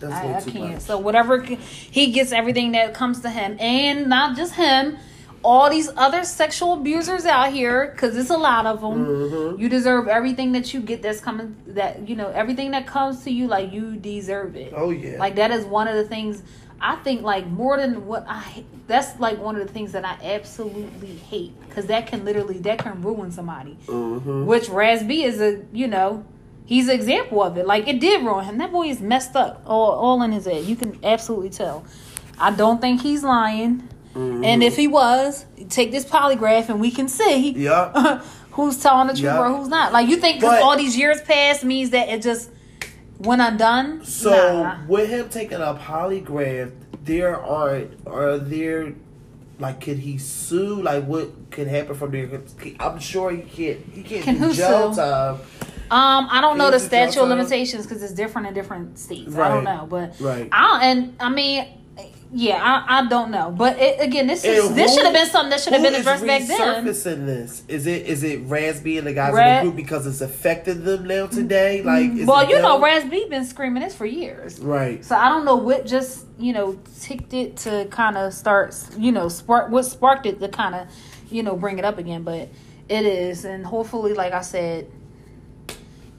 That's 0.00 0.12
I, 0.14 0.34
I 0.34 0.40
can't. 0.52 0.72
much. 0.74 0.82
So 0.82 0.98
whatever 0.98 1.40
he 1.40 2.12
gets, 2.12 2.30
everything 2.30 2.72
that 2.72 2.94
comes 2.94 3.20
to 3.22 3.30
him, 3.30 3.56
and 3.58 4.06
not 4.08 4.36
just 4.36 4.54
him, 4.54 4.96
all 5.44 5.70
these 5.70 5.88
other 5.96 6.24
sexual 6.24 6.74
abusers 6.74 7.24
out 7.24 7.52
here, 7.52 7.90
because 7.92 8.16
it's 8.16 8.30
a 8.30 8.36
lot 8.36 8.66
of 8.66 8.80
them. 8.80 9.06
Mhm. 9.06 9.58
You 9.58 9.68
deserve 9.68 10.08
everything 10.08 10.52
that 10.52 10.74
you 10.74 10.80
get. 10.80 11.02
That's 11.02 11.20
coming. 11.20 11.56
That 11.68 12.08
you 12.08 12.16
know, 12.16 12.28
everything 12.28 12.72
that 12.72 12.86
comes 12.86 13.22
to 13.24 13.30
you, 13.30 13.46
like 13.46 13.72
you 13.72 13.96
deserve 13.96 14.56
it. 14.56 14.72
Oh 14.76 14.90
yeah. 14.90 15.18
Like 15.18 15.36
that 15.36 15.50
is 15.50 15.64
one 15.64 15.86
of 15.88 15.94
the 15.94 16.04
things 16.04 16.42
I 16.80 16.94
think 16.96 17.22
like 17.22 17.46
more 17.48 17.76
than 17.76 18.06
what 18.06 18.24
I 18.28 18.64
that's 18.86 19.18
like 19.20 19.40
one 19.40 19.56
of 19.56 19.66
the 19.66 19.72
things 19.72 19.92
that 19.92 20.04
I 20.04 20.16
absolutely 20.34 21.14
hate 21.30 21.52
because 21.68 21.86
that 21.86 22.06
can 22.06 22.24
literally 22.24 22.58
that 22.58 22.78
can 22.78 23.02
ruin 23.02 23.30
somebody. 23.30 23.76
Mhm. 23.86 24.44
Which 24.46 24.68
Raz 24.68 25.02
B 25.02 25.24
is 25.24 25.40
a 25.40 25.60
you 25.72 25.88
know 25.88 26.24
he's 26.66 26.88
an 26.88 26.94
example 26.94 27.42
of 27.42 27.56
it. 27.58 27.66
Like 27.66 27.88
it 27.88 28.00
did 28.00 28.24
ruin 28.24 28.44
him. 28.44 28.58
That 28.58 28.70
boy 28.72 28.88
is 28.88 29.00
messed 29.00 29.34
up 29.36 29.62
all 29.66 29.92
all 29.92 30.22
in 30.22 30.32
his 30.32 30.44
head. 30.46 30.64
You 30.64 30.76
can 30.76 30.98
absolutely 31.02 31.50
tell. 31.50 31.84
I 32.40 32.50
don't 32.52 32.80
think 32.80 33.02
he's 33.02 33.24
lying. 33.24 33.88
Mm-hmm. 34.18 34.44
And 34.44 34.62
if 34.62 34.76
he 34.76 34.88
was, 34.88 35.44
take 35.68 35.90
this 35.92 36.04
polygraph 36.04 36.68
and 36.68 36.80
we 36.80 36.90
can 36.90 37.08
see 37.08 37.50
Yeah. 37.52 38.20
who's 38.52 38.80
telling 38.82 39.06
the 39.06 39.12
truth 39.12 39.24
Yeah. 39.24 39.38
or 39.40 39.48
who's 39.56 39.68
not. 39.68 39.92
Like 39.92 40.08
you 40.08 40.16
think 40.16 40.40
because 40.40 40.60
all 40.62 40.76
these 40.76 40.96
years 40.96 41.20
passed 41.22 41.64
means 41.64 41.90
that 41.90 42.08
it 42.08 42.22
just 42.22 42.50
went 43.18 43.40
undone? 43.42 44.04
So 44.04 44.30
Nah. 44.62 44.78
with 44.88 45.08
him 45.08 45.28
taking 45.28 45.58
a 45.60 45.74
polygraph, 45.74 46.72
there 47.04 47.38
are 47.40 47.82
are 48.06 48.38
there 48.38 48.94
like 49.60 49.80
could 49.80 49.98
he 49.98 50.18
sue? 50.18 50.82
Like 50.82 51.04
what 51.04 51.50
could 51.50 51.68
happen 51.68 51.94
from 51.94 52.10
there? 52.10 52.28
I'm 52.80 52.98
sure 52.98 53.30
he 53.30 53.42
can't. 53.42 53.80
He 53.92 54.02
can't 54.02 54.24
Can 54.24 54.34
do 54.34 54.40
who 54.48 54.52
jail 54.52 54.92
sue? 54.92 55.00
time. 55.00 55.34
Um, 55.90 56.28
I 56.30 56.40
don't 56.42 56.58
know 56.58 56.68
the 56.70 56.76
Is 56.76 56.84
it 56.86 56.92
your 56.92 57.06
statute 57.10 57.22
of 57.22 57.28
limitations 57.30 57.86
because 57.86 58.02
it's 58.02 58.12
different 58.12 58.48
in 58.48 58.52
different 58.54 58.98
states. 58.98 59.34
I 59.36 59.48
don't 59.48 59.64
know, 59.64 59.86
but 59.88 60.20
Right. 60.20 60.46
I 60.52 60.66
don't, 60.66 60.82
and 60.82 61.16
I 61.18 61.30
mean, 61.30 61.66
yeah, 62.30 62.60
I, 62.62 62.98
I 62.98 63.08
don't 63.08 63.30
know. 63.30 63.50
But 63.50 63.78
it, 63.78 64.00
again, 64.00 64.26
this 64.26 64.44
is 64.44 64.66
And 64.66 64.76
this 64.76 64.94
should 64.94 65.04
have 65.04 65.14
been 65.14 65.28
something 65.28 65.50
that 65.50 65.60
should 65.60 65.72
have 65.72 65.82
been 65.82 65.94
addressed 65.94 66.26
back 66.26 66.46
then. 66.46 66.84
resurfacing 66.84 67.26
this? 67.26 67.62
Is 67.68 67.86
it 67.86 68.06
is 68.06 68.22
it 68.22 68.40
Raz 68.44 68.84
and 68.84 69.06
the 69.06 69.14
guys 69.14 69.30
in 69.30 69.56
the 69.56 69.62
group 69.62 69.76
because 69.76 70.06
it's 70.06 70.20
affecting 70.20 70.84
them 70.84 71.06
now 71.06 71.26
today? 71.26 71.78
Mm-hmm. 71.78 71.86
Like, 71.86 72.20
is 72.20 72.26
Well, 72.26 72.48
you 72.48 72.60
know, 72.60 72.74
them? 72.74 72.84
Raz 72.84 73.04
B 73.04 73.26
been 73.30 73.46
screaming 73.46 73.82
this 73.82 73.94
for 73.94 74.04
years. 74.04 74.58
right? 74.60 75.02
So 75.04 75.16
I 75.16 75.28
don't 75.28 75.44
know 75.44 75.56
what 75.56 75.86
just 75.86 76.26
you 76.38 76.52
know 76.52 76.78
ticked 77.00 77.32
it 77.32 77.56
to 77.58 77.86
kind 77.90 78.16
of 78.18 78.34
start 78.34 78.76
you 78.98 79.10
know 79.10 79.28
spark 79.28 79.70
what 79.70 79.84
sparked 79.84 80.26
it 80.26 80.38
to 80.40 80.48
kind 80.48 80.74
of 80.74 80.88
you 81.30 81.42
know 81.42 81.56
bring 81.56 81.78
it 81.78 81.84
up 81.84 81.98
again, 81.98 82.24
but 82.24 82.50
it 82.88 83.04
is, 83.04 83.44
and 83.44 83.64
hopefully, 83.64 84.12
like 84.14 84.32
I 84.32 84.42
said, 84.42 84.90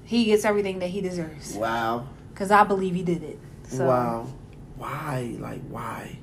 he 0.05 0.25
gets 0.25 0.45
everything 0.45 0.79
that 0.79 0.87
he 0.87 1.01
deserves 1.01 1.55
Wow, 1.55 2.07
because 2.33 2.49
I 2.49 2.63
believe 2.63 2.95
he 2.95 3.03
did 3.03 3.23
it. 3.23 3.39
So 3.67 3.85
wow. 3.85 4.27
Why? 4.79 5.35
Like, 5.39 5.61
why? 5.69 6.17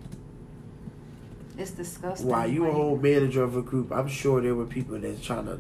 it's 1.59 1.70
disgusting. 1.70 2.28
Why? 2.28 2.46
You 2.46 2.66
a 2.66 2.72
whole 2.72 2.96
manager 2.98 3.42
of 3.42 3.57
a 3.57 3.62
group. 3.62 3.90
I'm 3.90 4.09
sure 4.09 4.40
there 4.42 4.54
were 4.54 4.66
people 4.66 4.98
that's 4.98 5.24
trying 5.24 5.46
to, 5.46 5.59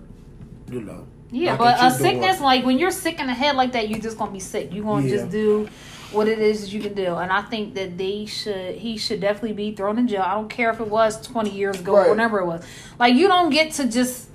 you 0.70 0.80
know. 0.82 1.06
Yeah, 1.30 1.56
but 1.56 1.82
a 1.82 1.90
sickness 1.90 2.40
like 2.40 2.64
when 2.66 2.78
you're 2.78 2.90
sick 2.90 3.18
in 3.18 3.26
the 3.26 3.32
head 3.34 3.56
like 3.56 3.72
that, 3.72 3.88
you're 3.88 3.98
just 3.98 4.18
gonna 4.18 4.30
be 4.30 4.40
sick. 4.40 4.72
You're 4.72 4.84
gonna 4.84 5.06
Yeah. 5.06 5.16
just 5.16 5.30
do 5.30 5.68
what 6.12 6.28
it 6.28 6.38
is 6.38 6.60
that 6.62 6.72
you 6.72 6.80
can 6.80 6.92
do, 6.94 7.14
and 7.16 7.32
I 7.32 7.42
think 7.42 7.74
that 7.74 7.96
they 7.98 8.26
should. 8.26 8.76
He 8.76 8.96
should 8.98 9.20
definitely 9.20 9.54
be 9.54 9.72
thrown 9.74 9.98
in 9.98 10.06
jail. 10.06 10.22
I 10.24 10.34
don't 10.34 10.48
care 10.50 10.70
if 10.70 10.80
it 10.80 10.88
was 10.88 11.20
20 11.26 11.50
years 11.50 11.80
ago 11.80 11.96
Right. 11.96 12.06
or 12.06 12.10
whenever 12.10 12.40
it 12.40 12.46
was. 12.46 12.62
Like 12.98 13.14
you 13.14 13.26
don't 13.26 13.50
get 13.50 13.72
to 13.72 13.86
just 13.86 14.28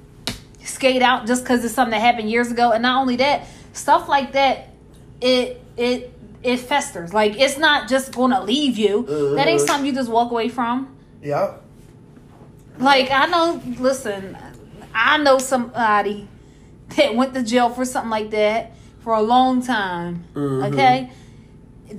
skate 0.64 1.02
out 1.04 1.28
just 1.28 1.44
because 1.44 1.64
it's 1.64 1.74
something 1.76 1.92
that 1.92 2.02
happened 2.02 2.30
years 2.30 2.52
ago. 2.52 2.72
And 2.72 2.82
not 2.82 3.00
only 3.00 3.18
that, 3.18 3.46
stuff 3.74 4.10
like 4.10 4.32
that, 4.34 4.70
it 5.22 5.62
it 5.78 6.12
it 6.44 6.58
festers. 6.58 7.14
Like 7.14 7.40
it's 7.40 7.58
not 7.58 7.88
just 7.90 8.14
gonna 8.16 8.44
leave 8.44 8.78
you. 8.78 9.04
That 9.36 9.48
ain't 9.48 9.60
Uh-huh. 9.62 9.68
something 9.68 9.86
you 9.86 9.94
just 9.94 10.10
walk 10.10 10.32
away 10.32 10.50
from. 10.50 10.88
Yeah. 11.22 11.54
Like 12.80 13.12
I 13.12 13.28
know, 13.28 13.62
listen, 13.80 14.38
I 14.94 15.18
know 15.18 15.38
somebody 15.38 16.28
that 16.98 17.16
went 17.16 17.34
to 17.36 17.44
jail 17.44 17.70
for 17.70 17.86
something 17.86 18.10
like 18.10 18.32
that 18.32 18.72
for 19.04 19.14
a 19.14 19.22
long 19.22 19.62
time. 19.62 20.24
Mhm. 20.34 20.74
Okay, 20.74 21.10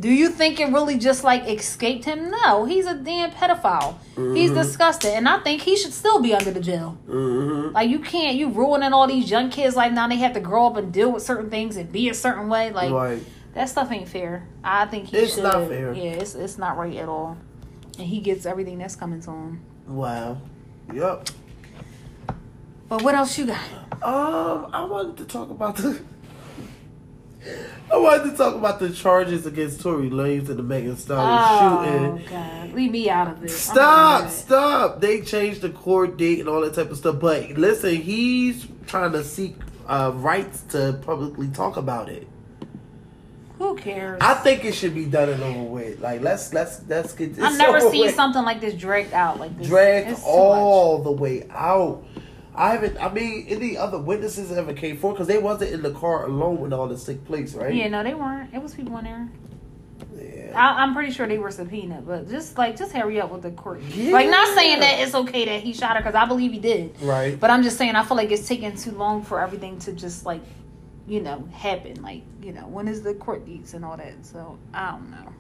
do 0.01 0.09
you 0.11 0.29
think 0.29 0.59
it 0.59 0.73
really 0.73 0.99
just 0.99 1.23
like 1.23 1.47
escaped 1.49 2.05
him? 2.05 2.31
No, 2.31 2.65
he's 2.65 2.87
a 2.87 2.95
damn 2.95 3.31
pedophile. 3.31 3.95
He's 4.35 4.51
Mhm. 4.51 4.55
disgusting, 4.63 5.15
and 5.15 5.29
I 5.29 5.39
think 5.39 5.63
he 5.63 5.77
should 5.77 5.93
still 5.93 6.21
be 6.21 6.35
under 6.35 6.51
the 6.51 6.61
jail. 6.61 6.97
Mm-hmm. 7.09 7.75
Like 7.75 7.89
you 7.91 7.99
can't, 8.01 8.37
you 8.37 8.49
ruining 8.49 8.93
all 8.93 9.07
these 9.07 9.31
young 9.31 9.51
kids. 9.51 9.77
Like 9.77 9.93
now 9.93 10.09
they 10.09 10.17
have 10.17 10.33
to 10.35 10.41
grow 10.41 10.67
up 10.67 10.77
and 10.77 10.91
deal 10.93 11.11
with 11.13 11.23
certain 11.23 11.49
things 11.51 11.77
and 11.77 11.91
be 11.93 12.09
a 12.09 12.15
certain 12.15 12.49
way. 12.49 12.71
Like 12.73 12.91
Right. 12.93 13.23
That 13.55 13.69
stuff 13.69 13.91
ain't 13.93 14.09
fair. 14.09 14.47
I 14.65 14.87
think 14.87 15.07
he 15.09 15.17
It's 15.19 15.35
should. 15.35 15.45
not 15.45 15.69
fair. 15.69 15.93
Yeah, 15.93 16.13
it's 16.13 16.35
it's 16.35 16.59
not 16.59 16.77
right 16.77 16.97
at 16.97 17.09
all. 17.09 17.37
And 17.99 18.07
he 18.07 18.21
gets 18.21 18.47
everything 18.47 18.79
that's 18.79 18.97
coming 18.97 19.21
to 19.23 19.31
him. 19.31 19.61
Wow. 19.87 20.39
Yep. 20.93 21.29
But 22.89 23.03
what 23.03 23.15
else 23.15 23.37
you 23.39 23.47
got? 23.47 23.61
Um, 24.03 24.69
I 24.73 24.85
wanted 24.85 25.17
to 25.19 25.25
talk 25.25 25.51
about 25.51 25.77
the. 25.77 26.01
I 27.93 27.97
wanted 27.97 28.31
to 28.31 28.37
talk 28.37 28.55
about 28.55 28.79
the 28.79 28.91
charges 28.91 29.47
against 29.47 29.81
Tory 29.81 30.09
Lanez 30.11 30.49
and 30.49 30.59
the 30.59 30.63
Megan 30.63 30.97
Stallion 30.97 31.39
Oh 31.43 32.17
shooting. 32.19 32.29
God, 32.31 32.73
leave 32.73 32.91
me 32.93 33.11
out 33.11 33.29
of 33.29 33.41
this. 33.41 33.59
Stop! 33.61 34.31
Stop! 34.31 35.01
They 35.01 35.21
changed 35.23 35.61
the 35.61 35.71
court 35.71 36.17
date 36.17 36.41
and 36.41 36.49
all 36.49 36.61
that 36.61 36.75
type 36.75 36.91
of 36.91 36.97
stuff. 36.97 37.19
But 37.21 37.51
listen, 37.51 37.97
he's 37.97 38.67
trying 38.87 39.13
to 39.13 39.25
seek 39.25 39.57
uh, 39.89 40.13
rights 40.15 40.63
to 40.71 41.01
publicly 41.05 41.49
talk 41.49 41.77
about 41.77 42.09
it. 42.09 42.29
Who 43.63 43.77
cares? 43.77 44.19
I 44.21 44.35
think 44.35 44.65
it 44.65 44.75
should 44.75 44.93
be 44.93 45.05
done 45.05 45.29
and 45.29 45.41
over 45.41 45.63
with. 45.63 46.01
Like 46.01 46.21
let's 46.21 46.53
let's 46.53 46.81
let's 46.89 47.13
get 47.13 47.37
this. 47.37 47.45
I've 47.45 47.57
never 47.57 47.81
seen 47.93 48.07
with. 48.07 48.15
something 48.17 48.43
like 48.43 48.61
this 48.61 48.75
dragged 48.75 49.13
out 49.13 49.39
like 49.39 49.57
this. 49.57 49.69
dragged 49.69 50.21
all 50.25 51.01
the 51.01 51.13
way 51.13 51.47
out. 51.49 52.05
I 52.57 52.73
haven't. 52.73 52.99
I 53.01 53.09
mean, 53.13 53.47
any 53.49 53.77
other 53.77 53.99
witnesses 53.99 54.51
ever 54.51 54.73
came 54.73 54.97
forward 54.97 55.15
because 55.15 55.29
they 55.29 55.39
wasn't 55.39 55.71
in 55.71 55.83
the 55.83 55.93
car 55.93 56.27
alone 56.27 56.61
when 56.61 56.73
all 56.73 56.89
this 56.89 57.05
took 57.05 57.25
place, 57.25 57.55
right? 57.55 57.73
Yeah, 57.73 57.87
no, 57.87 58.03
they 58.03 58.15
weren't. 58.15 58.53
It 58.53 58.61
was 58.61 58.75
people 58.75 58.99
in 58.99 59.05
there. 59.05 59.29
Yeah. 60.17 60.53
I, 60.61 60.83
I'm 60.83 60.93
pretty 60.93 61.13
sure 61.13 61.29
they 61.29 61.39
were 61.39 61.53
subpoenaed, 61.53 62.05
but 62.05 62.29
just 62.29 62.59
like 62.59 62.77
just 62.77 62.91
hurry 62.91 63.21
up 63.21 63.31
with 63.31 63.43
the 63.43 63.53
court. 63.53 63.81
Yeah. 63.83 64.13
Like 64.13 64.29
not 64.29 64.57
saying 64.57 64.81
that 64.81 64.99
it's 64.99 65.15
okay 65.15 65.45
that 65.45 65.61
he 65.61 65.73
shot 65.73 65.97
her 65.97 66.03
because 66.03 66.17
I 66.17 66.27
believe 66.27 66.51
he 66.51 66.59
did, 66.59 67.01
Right. 67.01 67.39
but 67.39 67.51
I'm 67.51 67.63
just 67.63 67.79
saying 67.79 67.95
I 67.95 68.03
feel 68.05 68.17
like 68.17 68.33
it's 68.33 68.49
taking 68.49 68.77
too 68.77 68.91
long 68.91 69.23
for 69.23 69.41
everything 69.41 69.79
to 69.81 69.93
just 69.93 70.27
like, 70.27 70.41
you 71.07 71.21
know, 71.21 71.49
happen. 71.53 72.03
Like 72.03 72.23
you 72.43 72.53
know, 72.53 72.67
when 72.67 72.89
is 72.89 73.03
the 73.03 73.15
court 73.15 73.47
dates 73.47 73.75
and 73.75 73.85
all 73.85 73.97
that? 73.97 74.25
So 74.25 74.59
I 74.73 74.93
don't 74.93 75.11
know. 75.11 75.33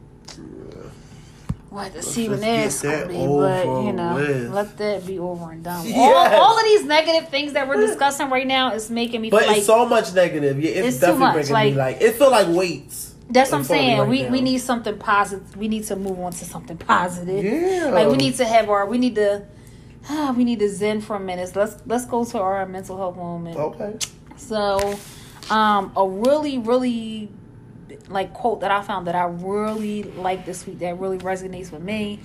We'll 1.71 1.85
have 1.85 1.95
to 1.95 2.03
see 2.03 2.29
when 2.29 2.41
that's 2.41 2.83
gonna 2.83 3.07
be, 3.07 3.15
but 3.15 3.65
you 3.85 3.93
know, 3.95 4.15
with. 4.15 4.53
let 4.53 4.77
that 4.77 5.07
be 5.07 5.19
over 5.19 5.53
and 5.53 5.65
done. 5.65 5.83
with. 5.85 5.95
Yes. 5.95 6.39
All, 6.39 6.41
all 6.43 6.59
of 6.59 6.65
these 6.65 6.85
negative 6.85 7.31
things 7.31 7.55
that 7.55 7.67
we're 7.67 7.87
discussing 7.87 8.29
right 8.29 8.47
now 8.47 8.75
is 8.75 8.91
making 8.91 9.23
me 9.23 9.31
But 9.31 9.41
feel 9.41 9.49
like 9.49 9.57
it's 9.59 9.67
so 9.67 9.87
much 9.87 10.13
negative. 10.13 10.61
Yeah, 10.61 10.71
it's, 10.71 10.89
It's 10.89 10.97
too 10.97 11.01
definitely 11.01 11.21
much, 11.21 11.49
bringing 11.49 11.73
me 11.73 11.79
like- 11.81 11.95
like 11.95 12.03
it 12.03 12.17
feel 12.17 12.31
like 12.31 12.49
weights. 12.49 13.15
That's 13.31 13.51
what 13.51 13.57
I'm 13.57 13.61
in 13.63 13.67
front 13.67 13.81
of 13.81 13.87
me 13.87 13.89
saying. 13.89 14.01
right 14.01 14.09
we 14.09 14.23
now. 14.25 14.29
we 14.29 14.41
need 14.43 14.59
something 14.59 14.99
positive. 14.99 15.57
We 15.57 15.69
need 15.69 15.85
to 15.85 15.97
move 15.97 16.21
on 16.21 16.33
to 16.33 16.45
something 16.45 16.77
positive. 16.77 17.43
Yeah. 17.43 17.87
Like 17.87 18.09
we 18.09 18.19
need 18.19 18.35
to 18.35 18.45
have 18.45 18.69
our 18.69 18.85
we 18.85 18.99
need 18.99 19.15
to 19.15 19.47
ah, 20.11 20.35
we 20.37 20.45
need 20.45 20.59
to 20.59 20.69
zen 20.69 21.01
for 21.01 21.17
a 21.17 21.21
minute. 21.21 21.57
Let's 21.57 21.77
let's 21.87 22.05
go 22.05 22.25
to 22.27 22.39
our 22.39 22.67
mental 22.67 22.99
health 22.99 23.17
moment. 23.17 23.57
Okay. 23.57 23.97
So, 24.37 24.99
um, 25.53 25.93
a 25.97 26.07
really 26.09 26.59
really 26.59 27.29
like 28.09 28.33
quote 28.33 28.61
that 28.61 28.71
I 28.71 28.83
found 28.83 29.07
that 29.07 29.15
I 29.15 29.25
really 29.25 30.03
like 30.03 30.45
this 30.47 30.67
week 30.67 30.79
that 30.81 30.99
really 30.99 31.19
resonates 31.19 31.71
with 31.71 31.83
me. 31.83 32.21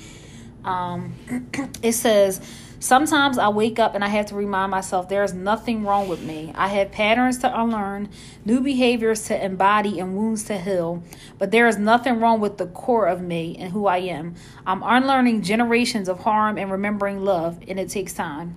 Um, 0.63 1.13
it 1.81 1.93
says, 1.93 2.41
Sometimes 2.79 3.39
I 3.39 3.49
wake 3.49 3.79
up 3.79 3.95
and 3.95 4.03
I 4.03 4.07
have 4.09 4.27
to 4.27 4.35
remind 4.35 4.69
myself 4.69 5.09
there 5.09 5.23
is 5.23 5.33
nothing 5.33 5.83
wrong 5.83 6.07
with 6.07 6.21
me. 6.21 6.51
I 6.53 6.67
have 6.67 6.91
patterns 6.91 7.39
to 7.39 7.59
unlearn, 7.59 8.09
new 8.45 8.61
behaviors 8.61 9.23
to 9.27 9.45
embody, 9.45 9.99
and 9.99 10.15
wounds 10.15 10.43
to 10.45 10.59
heal. 10.59 11.01
But 11.39 11.49
there 11.49 11.67
is 11.67 11.79
nothing 11.79 12.19
wrong 12.19 12.39
with 12.39 12.57
the 12.59 12.67
core 12.67 13.07
of 13.07 13.19
me 13.19 13.57
and 13.57 13.71
who 13.71 13.87
I 13.87 13.97
am. 13.97 14.35
I'm 14.67 14.83
unlearning 14.83 15.41
generations 15.41 16.07
of 16.07 16.19
harm 16.19 16.59
and 16.59 16.71
remembering 16.71 17.25
love, 17.25 17.59
and 17.67 17.79
it 17.79 17.89
takes 17.89 18.13
time. 18.13 18.55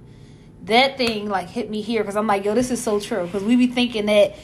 That 0.64 0.99
thing 0.99 1.31
like 1.31 1.49
hit 1.49 1.71
me 1.71 1.81
here 1.81 2.03
because 2.03 2.16
I'm 2.16 2.27
like, 2.27 2.45
yo, 2.45 2.55
this 2.55 2.71
is 2.71 2.83
so 2.83 3.01
true. 3.01 3.25
Because 3.25 3.43
we 3.43 3.57
be 3.57 3.68
thinking 3.68 4.05
that 4.07 4.37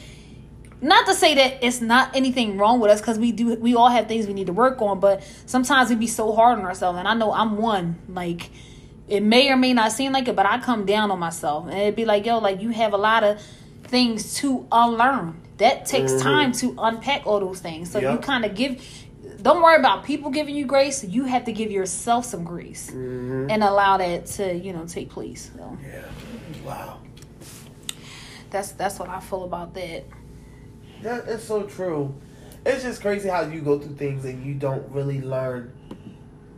not 0.80 1.06
to 1.06 1.14
say 1.14 1.34
that 1.34 1.64
it's 1.64 1.80
not 1.80 2.14
anything 2.14 2.58
wrong 2.58 2.80
with 2.80 2.90
us 2.90 3.00
because 3.00 3.18
we 3.18 3.32
do 3.32 3.54
we 3.56 3.74
all 3.74 3.88
have 3.88 4.08
things 4.08 4.26
we 4.26 4.34
need 4.34 4.46
to 4.46 4.52
work 4.52 4.80
on 4.82 5.00
but 5.00 5.22
sometimes 5.46 5.88
we 5.88 5.96
be 5.96 6.06
so 6.06 6.32
hard 6.34 6.58
on 6.58 6.64
ourselves 6.64 6.98
and 6.98 7.08
i 7.08 7.14
know 7.14 7.32
i'm 7.32 7.56
one 7.56 7.96
like 8.08 8.50
it 9.08 9.22
may 9.22 9.50
or 9.50 9.56
may 9.56 9.72
not 9.72 9.90
seem 9.92 10.12
like 10.12 10.28
it 10.28 10.36
but 10.36 10.44
i 10.46 10.58
come 10.58 10.84
down 10.84 11.10
on 11.10 11.18
myself 11.18 11.66
and 11.66 11.78
it'd 11.78 11.96
be 11.96 12.04
like 12.04 12.26
yo 12.26 12.38
like 12.38 12.60
you 12.60 12.70
have 12.70 12.92
a 12.92 12.98
lot 12.98 13.24
of 13.24 13.40
things 13.86 14.34
to 14.34 14.66
unlearn. 14.72 15.40
That 15.58 15.86
takes 15.86 16.12
mm-hmm. 16.12 16.22
time 16.22 16.52
to 16.52 16.74
unpack 16.76 17.26
all 17.26 17.40
those 17.40 17.60
things 17.60 17.90
so 17.90 17.98
you 17.98 18.18
kind 18.18 18.44
of 18.44 18.54
give 18.54 18.84
don't 19.40 19.62
worry 19.62 19.78
about 19.78 20.04
people 20.04 20.30
giving 20.30 20.54
you 20.54 20.66
grace 20.66 21.02
you 21.02 21.24
have 21.24 21.44
to 21.44 21.52
give 21.52 21.70
yourself 21.70 22.26
some 22.26 22.44
grace 22.44 22.90
mm-hmm. 22.90 23.48
and 23.48 23.62
allow 23.62 23.96
that 23.96 24.26
to 24.26 24.54
you 24.54 24.74
know 24.74 24.84
take 24.86 25.08
place 25.08 25.50
so. 25.56 25.78
Yeah. 25.82 26.04
Wow. 26.62 27.00
that's 28.50 28.72
that's 28.72 28.98
what 28.98 29.08
i 29.08 29.18
feel 29.20 29.44
about 29.44 29.72
that 29.74 30.04
That 31.02 31.28
is 31.28 31.42
so 31.42 31.64
true. 31.64 32.14
It's 32.64 32.82
just 32.82 33.00
crazy 33.00 33.28
how 33.28 33.42
you 33.42 33.60
go 33.60 33.78
through 33.78 33.94
things 33.96 34.24
and 34.24 34.44
you 34.44 34.54
don't 34.54 34.88
really 34.90 35.20
learn 35.20 35.72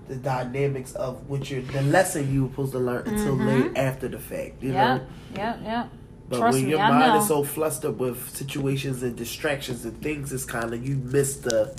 the 0.09 0.17
dynamics 0.17 0.93
of 0.95 1.29
what 1.29 1.51
you're 1.51 1.61
the 1.63 1.83
lesson 1.83 2.33
you 2.33 2.45
were 2.45 2.51
supposed 2.51 2.73
to 2.73 2.79
learn 2.79 3.07
until 3.07 3.37
mm-hmm. 3.37 3.47
late 3.47 3.77
after 3.77 4.09
the 4.09 4.19
fact. 4.19 4.63
You 4.63 4.73
yeah 4.73 4.97
know. 4.97 5.07
yeah 5.35 5.57
yeah 5.63 5.89
But 6.31 6.39
Trust 6.39 6.55
when 6.55 6.65
me, 6.65 6.71
your 6.71 6.81
I 6.81 6.91
mind 6.91 7.13
know. 7.15 7.21
is 7.21 7.29
so 7.29 7.45
flustered 7.45 7.99
with 7.99 8.29
situations 8.35 9.03
and 9.03 9.15
distractions 9.17 9.85
and 9.85 10.01
things, 10.03 10.33
it's 10.33 10.47
kind 10.47 10.73
of 10.73 10.87
you 10.87 10.97
miss 10.97 11.37
the 11.37 11.79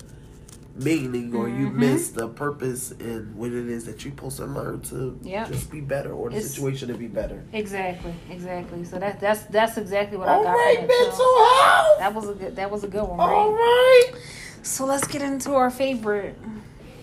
meaning 0.83 1.35
or 1.35 1.47
you 1.49 1.67
Mm-hmm. 1.67 1.79
miss 1.79 2.09
the 2.11 2.27
purpose 2.27 2.91
and 2.91 3.35
what 3.35 3.51
it 3.51 3.67
is 3.67 3.85
that 3.85 4.03
you're 4.03 4.11
supposed 4.13 4.37
to 4.37 4.45
learn 4.45 4.81
to 4.81 5.19
Yeah. 5.21 5.45
just 5.47 5.69
be 5.71 5.81
better 5.81 6.11
or 6.13 6.29
the 6.29 6.37
It's- 6.37 6.51
situation 6.53 6.87
to 6.87 6.93
be 6.95 7.07
better. 7.07 7.43
Exactly, 7.53 8.13
exactly. 8.29 8.83
So 8.85 8.97
that 8.99 9.19
that's 9.19 9.43
that's 9.43 9.77
exactly 9.77 10.17
what 10.17 10.27
All 10.29 10.41
I 10.41 10.43
got 10.43 10.51
right, 10.53 10.75
from 10.77 10.85
it 10.85 10.87
mental 10.87 11.45
health. 11.45 11.99
That 11.99 12.13
was 12.15 12.29
a 12.29 12.33
good 12.33 12.55
that 12.55 12.71
was 12.71 12.83
a 12.83 12.87
good 12.87 13.03
one, 13.03 13.19
All 13.19 13.51
right? 13.51 14.11
right. 14.13 14.21
So 14.63 14.85
let's 14.85 15.07
get 15.07 15.21
into 15.21 15.53
our 15.55 15.69
favorite. 15.69 16.37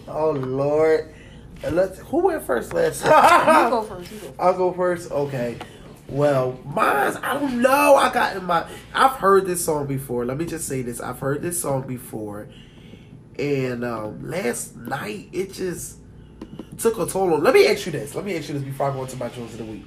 Oh 0.08 0.30
Lord. 0.32 1.12
And 1.62 1.74
let's 1.74 1.98
who 2.00 2.18
went 2.26 2.42
first 2.44 2.72
last 2.74 3.02
You 3.04 3.10
go 3.10 3.82
first. 3.88 4.12
You 4.12 4.18
go. 4.18 4.26
First. 4.26 4.40
I'll 4.40 4.54
go 4.56 4.72
first. 4.72 5.10
Okay. 5.10 5.56
Well, 6.08 6.58
mine's 6.64 7.16
I 7.16 7.34
don't 7.34 7.60
know. 7.62 7.96
I 7.96 8.12
got 8.12 8.36
in 8.36 8.44
my 8.44 8.64
I've 8.94 9.12
heard 9.12 9.46
this 9.46 9.64
song 9.64 9.86
before. 9.86 10.24
Let 10.24 10.36
me 10.38 10.44
just 10.46 10.68
say 10.68 10.82
this. 10.82 11.00
I've 11.00 11.18
heard 11.18 11.42
this 11.42 11.60
song 11.60 11.86
before. 11.86 12.46
And 13.39 13.84
um 13.84 14.28
last 14.28 14.76
night 14.76 15.28
it 15.32 15.53
just 15.53 15.99
took 16.78 16.99
a 16.99 17.07
toll 17.07 17.34
on 17.34 17.43
let 17.43 17.55
me 17.55 17.66
ask 17.66 17.87
you 17.87 17.93
this. 17.93 18.14
Let 18.14 18.24
me 18.24 18.37
ask 18.37 18.49
you 18.49 18.55
this 18.55 18.62
before 18.62 18.91
I 18.91 18.95
go 18.95 19.03
into 19.03 19.16
my 19.16 19.28
jewels 19.28 19.53
of 19.53 19.59
the 19.59 19.64
week. 19.64 19.84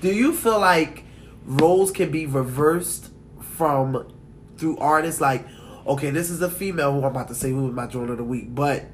Do 0.00 0.12
you 0.12 0.32
feel 0.32 0.60
like 0.60 1.04
roles 1.44 1.90
can 1.90 2.10
be 2.10 2.26
reversed 2.26 3.10
from 3.40 4.12
through 4.56 4.78
artists 4.78 5.20
like 5.20 5.46
okay, 5.86 6.10
this 6.10 6.30
is 6.30 6.42
a 6.42 6.50
female 6.50 6.92
who 6.92 6.98
I'm 6.98 7.04
about 7.04 7.28
to 7.28 7.34
say 7.34 7.50
who 7.50 7.64
was 7.64 7.72
my 7.72 7.86
jewel 7.86 8.10
of 8.10 8.18
the 8.18 8.24
week, 8.24 8.54
but 8.54 8.86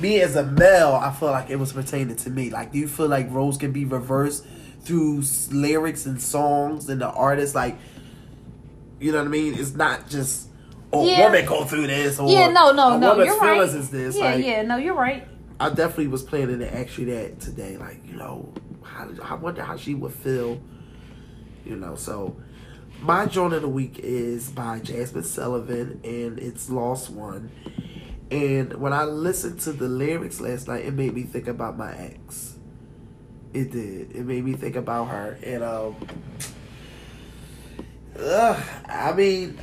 me 0.00 0.20
as 0.20 0.36
a 0.36 0.44
male, 0.44 0.92
I 0.92 1.12
feel 1.12 1.30
like 1.30 1.50
it 1.50 1.56
was 1.56 1.72
pertaining 1.72 2.16
to 2.16 2.30
me. 2.30 2.50
Like, 2.50 2.72
do 2.72 2.78
you 2.78 2.88
feel 2.88 3.08
like 3.08 3.30
roles 3.30 3.56
can 3.56 3.72
be 3.72 3.84
reversed 3.84 4.44
through 4.80 5.22
lyrics 5.50 6.06
and 6.06 6.20
songs 6.20 6.88
and 6.88 7.00
the 7.00 7.08
artists? 7.08 7.54
Like, 7.54 7.78
you 9.00 9.12
know 9.12 9.18
what 9.18 9.26
I 9.26 9.30
mean? 9.30 9.54
It's 9.54 9.74
not 9.74 10.08
just 10.08 10.48
oh, 10.92 11.06
Yeah. 11.06 11.24
woman 11.26 11.44
go 11.46 11.64
through 11.64 11.86
this 11.86 12.18
or 12.18 12.28
Yeah, 12.30 12.48
no, 12.48 12.72
no, 12.72 12.98
no. 12.98 13.10
woman's 13.10 13.26
You're 13.28 13.38
right. 13.38 13.60
is 13.62 13.90
this. 13.90 14.16
Yeah, 14.16 14.24
like, 14.34 14.44
yeah. 14.44 14.62
No, 14.62 14.76
you're 14.76 14.94
right. 14.94 15.26
I 15.58 15.70
definitely 15.70 16.08
was 16.08 16.22
planning 16.22 16.58
to 16.58 16.78
ask 16.78 16.98
you 16.98 17.06
that 17.06 17.40
today. 17.40 17.76
Like, 17.76 18.00
you 18.06 18.16
know, 18.16 18.52
how, 18.82 19.08
I 19.22 19.34
wonder 19.34 19.62
how 19.62 19.76
she 19.76 19.94
would 19.94 20.12
feel. 20.12 20.60
You 21.64 21.76
know, 21.76 21.96
so 21.96 22.36
my 23.00 23.26
joint 23.26 23.54
of 23.54 23.62
the 23.62 23.68
week 23.68 23.98
is 23.98 24.50
by 24.50 24.80
Jazmine 24.80 25.24
Sullivan, 25.24 26.00
and 26.04 26.38
it's 26.38 26.70
Lost 26.70 27.10
One. 27.10 27.50
And 28.30 28.74
when 28.74 28.92
I 28.92 29.04
listened 29.04 29.60
to 29.60 29.72
the 29.72 29.88
lyrics 29.88 30.40
last 30.40 30.68
night, 30.68 30.84
it 30.84 30.94
made 30.94 31.14
me 31.14 31.22
think 31.22 31.46
about 31.48 31.76
my 31.76 31.94
ex. 31.96 32.56
It 33.52 33.70
did. 33.72 34.14
It 34.14 34.24
made 34.26 34.44
me 34.44 34.52
think 34.54 34.76
about 34.76 35.06
her, 35.06 35.38
and 35.42 35.62
um, 35.64 35.96
ugh, 38.18 38.62
I 38.88 39.12
mean, 39.12 39.58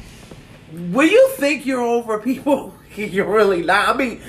when 0.74 1.10
you 1.10 1.30
think 1.38 1.66
you're 1.66 1.82
over 1.82 2.20
people, 2.20 2.74
you're 2.95 3.32
really 3.32 3.64
not. 3.64 3.90
I 3.90 3.98
mean, 3.98 4.22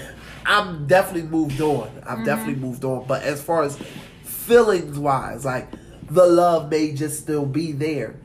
I'm 0.47 0.87
definitely 0.87 1.29
moved 1.29 1.61
on. 1.61 1.89
I've 1.99 2.19
mm-hmm. 2.19 2.25
definitely 2.25 2.57
moved 2.57 2.85
on. 2.85 3.07
But 3.07 3.23
as 3.23 3.43
far 3.43 3.63
as 3.63 3.79
feelings 4.23 4.99
wise, 4.99 5.45
like 5.45 5.69
the 6.11 6.27
love 6.27 6.71
may 6.71 6.93
just 6.93 7.21
still 7.21 7.47
be 7.47 7.73
there. 7.73 8.17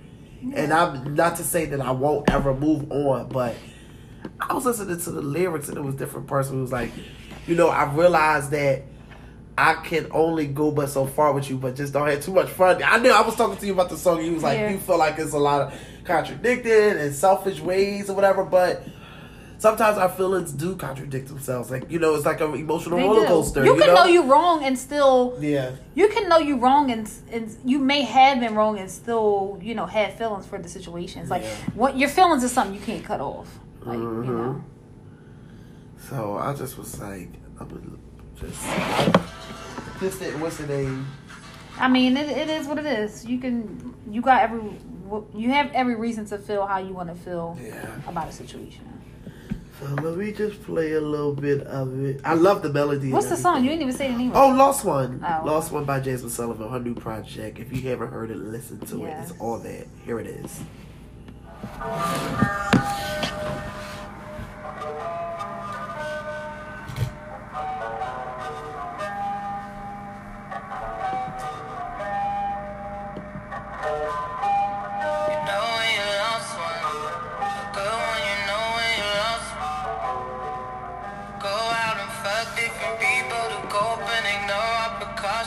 And 0.54 0.72
I'm 0.74 1.16
not 1.16 1.36
to 1.38 1.44
say 1.44 1.66
that 1.66 1.82
I 1.82 1.92
won't 1.92 2.30
ever 2.32 2.54
move 2.54 2.92
on, 2.92 3.28
but 3.30 3.56
I 4.40 4.54
was 4.54 4.66
listening 4.66 5.00
to 5.00 5.12
the 5.12 5.22
lyrics 5.22 5.68
and 5.68 5.78
it 5.78 5.82
was 5.82 5.96
different 5.96 6.28
person 6.28 6.56
who 6.56 6.62
was 6.62 6.72
like, 6.72 6.92
you 7.46 7.56
know, 7.56 7.68
I 7.68 7.92
realized 7.94 8.52
that 8.52 8.84
I 9.58 9.74
can 9.74 10.08
only 10.12 10.48
go 10.48 10.72
but 10.72 10.88
so 10.88 11.06
far 11.06 11.34
with 11.34 11.50
you, 11.50 11.58
but 11.58 11.76
just 11.76 11.92
don't 11.92 12.08
have 12.08 12.24
too 12.24 12.34
much 12.34 12.50
fun. 12.50 12.82
I 12.82 13.00
knew 13.00 13.12
I 13.12 13.22
was 13.22 13.36
talking 13.36 13.58
to 13.58 13.66
you 13.66 13.74
about 13.74 13.90
the 13.90 13.98
song. 13.98 14.24
You 14.24 14.34
was 14.34 14.44
like, 14.44 14.58
Yeah. 14.58 14.70
you 14.70 14.78
feel 14.78 14.98
like 14.98 15.20
it's 15.20 15.34
a 15.34 15.40
lot 15.40 15.62
of 15.62 15.80
contradicted 16.10 16.98
and 16.98 17.16
selfish 17.16 17.60
ways 17.62 18.10
or 18.10 18.14
whatever, 18.16 18.44
but 18.44 18.84
sometimes 19.58 19.98
our 19.98 20.10
feelings 20.10 20.52
do 20.52 20.76
contradict 20.76 21.28
themselves. 21.28 21.70
Like 21.72 21.90
you 21.92 22.00
know, 22.00 22.16
it's 22.16 22.26
like 22.26 22.42
an 22.42 22.54
emotional 22.56 22.98
They 22.98 23.06
roller 23.08 23.28
coaster. 23.28 23.64
You 23.64 23.74
You, 23.74 23.80
can 23.82 23.88
know? 23.88 23.96
know 23.96 24.06
you 24.06 24.24
wrong 24.24 24.64
and 24.64 24.78
still 24.78 25.38
Yeah, 25.40 25.72
you 25.96 26.08
can 26.10 26.28
know 26.28 26.40
you 26.40 26.58
wrong 26.58 26.92
and 26.92 27.10
and 27.32 27.56
you 27.64 27.80
may 27.80 28.02
have 28.02 28.40
been 28.40 28.56
wrong 28.56 28.80
and 28.80 28.90
still 28.90 29.58
you 29.62 29.76
know 29.76 29.86
have 29.86 30.16
feelings 30.16 30.46
for 30.46 30.58
the 30.60 30.70
situations. 30.70 31.30
Like 31.30 31.44
Yeah. 31.44 31.50
what 31.82 31.98
your 31.98 32.10
feelings 32.10 32.44
is 32.44 32.52
something 32.52 32.74
you 32.74 32.82
can't 32.82 33.04
cut 33.06 33.22
off. 33.22 33.48
Like 33.86 33.98
you 34.00 34.04
Mhm. 34.04 34.26
know. 34.28 34.64
So 36.10 36.38
I 36.38 36.54
just 36.54 36.78
was 36.78 37.00
like, 37.00 37.30
I'm 37.60 38.00
just 38.40 38.62
just 40.00 40.22
what's 40.42 40.58
the 40.58 40.68
name? 40.68 41.06
I 41.78 41.88
mean, 41.88 42.18
it, 42.18 42.28
it 42.30 42.50
is 42.50 42.68
what 42.68 42.78
it 42.78 42.86
is. 42.86 43.26
You 43.26 43.38
can, 43.40 43.94
you 44.10 44.22
got 44.22 44.42
every, 44.44 44.60
you 45.36 45.50
have 45.52 45.72
every 45.74 45.96
reason 45.96 46.26
to 46.26 46.38
feel 46.38 46.66
how 46.66 46.78
you 46.80 46.94
want 46.94 47.10
to 47.10 47.16
feel 47.16 47.58
Yeah. 47.62 47.88
about 48.08 48.28
a 48.30 48.32
situation. 48.32 48.86
So 49.80 49.86
let 50.04 50.18
me 50.18 50.34
just 50.34 50.62
play 50.64 50.92
a 50.94 51.00
little 51.02 51.34
bit 51.34 51.62
of 51.66 52.04
it. 52.04 52.20
I 52.26 52.34
love 52.34 52.62
the 52.62 52.72
melody. 52.74 53.12
What's 53.14 53.30
the 53.30 53.38
song? 53.38 53.64
You 53.64 53.70
didn't 53.70 53.84
even 53.84 53.96
say 53.96 54.12
the 54.12 54.18
name. 54.18 54.32
Oh, 54.36 54.50
Lost 54.50 54.84
One. 54.84 55.24
Oh. 55.26 55.46
Lost 55.46 55.72
One 55.72 55.86
by 55.86 56.02
Jazmine 56.02 56.30
Sullivan, 56.30 56.70
her 56.70 56.80
new 56.80 56.96
project. 56.96 57.60
If 57.60 57.72
you 57.72 57.90
haven't 57.90 58.12
heard 58.12 58.30
it, 58.30 58.38
listen 58.38 58.80
to 58.88 59.06
it. 59.06 59.12
It's 59.22 59.32
all 59.40 59.58
that. 59.60 59.88
Here 60.06 60.20
it 60.20 60.28
is. 60.28 60.62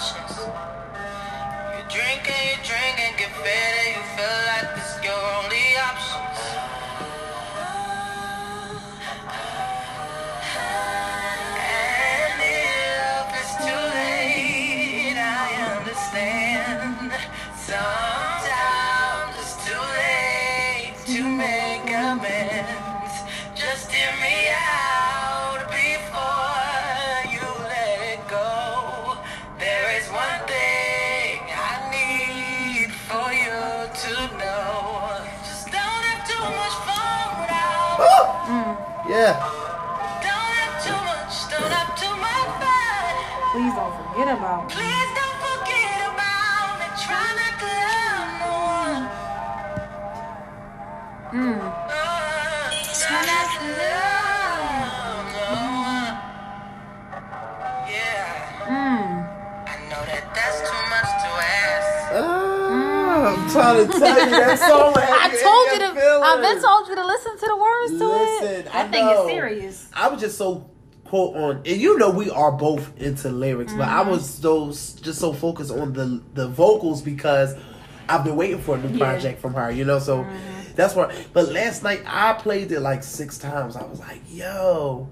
You 0.03 0.09
drink 1.89 2.27
and 2.27 2.45
you 2.51 2.57
drink 2.67 2.99
and 2.99 3.17
get 3.17 3.31
fed. 3.37 3.72
Trying 63.53 63.87
to 63.87 63.93
tell 63.99 64.25
you 64.25 64.31
that 64.31 64.59
song. 64.71 64.93
I 64.97 65.29
told 65.29 65.73
you 65.73 65.79
to. 66.01 66.21
I've 66.25 66.41
been 66.43 66.63
told 66.63 66.89
you 66.89 66.95
to 66.97 67.07
listen 67.07 67.39
to 67.39 67.47
the 67.47 67.57
words 67.57 67.99
to 67.99 68.09
Listen, 68.09 68.47
it. 68.67 68.75
I 68.75 68.83
That 68.83 68.91
thing 68.93 69.05
know. 69.07 69.27
is 69.27 69.31
serious. 69.31 69.89
I 69.93 70.09
was 70.09 70.21
just 70.21 70.37
so 70.39 70.69
quote 71.05 71.37
on, 71.37 71.57
and 71.59 71.67
you 71.81 71.99
know 71.99 72.11
we 72.11 72.31
are 72.31 72.53
both 72.53 72.99
into 73.01 73.31
lyrics, 73.31 73.73
but 73.75 73.83
Mm-hmm. 73.89 73.99
I 73.99 74.11
was 74.11 74.41
those 74.41 74.95
just 74.95 75.19
so 75.21 75.33
focused 75.33 75.71
on 75.71 75.93
the 75.93 76.23
the 76.35 76.49
vocals 76.49 77.03
because 77.03 77.55
I've 78.09 78.25
been 78.25 78.37
waiting 78.37 78.59
for 78.61 78.75
a 78.77 78.79
new 78.79 78.85
Yeah. 78.85 78.91
Mm-hmm. 78.91 78.99
project 78.99 79.41
from 79.41 79.55
her, 79.55 79.71
you 79.71 79.85
know. 79.85 79.99
So 79.99 80.27
that's 80.75 80.95
why. 80.95 81.15
But 81.33 81.51
last 81.53 81.83
night 81.83 82.03
I 82.07 82.33
played 82.35 82.73
it 82.73 82.81
like 82.81 83.03
six 83.05 83.39
times. 83.39 83.77
I 83.77 83.85
was 83.85 84.01
like, 84.01 84.21
yo, 84.31 85.09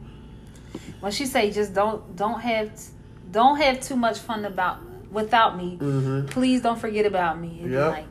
When 1.01 1.13
she 1.13 1.27
say 1.27 1.51
just 1.51 1.75
don't 1.75 2.17
don't 2.17 2.41
have 2.41 2.71
don't 3.31 3.59
have 3.61 3.81
too 3.81 3.95
much 3.97 4.19
fun 4.19 4.45
about 4.45 4.79
without 5.13 5.57
me. 5.57 5.77
hmm 5.77 6.27
Please 6.27 6.63
don't 6.63 6.79
forget 6.79 7.05
about 7.07 7.39
me. 7.41 7.59
It'd 7.61 7.73
Yeah. 7.73 7.89
like, 7.89 8.10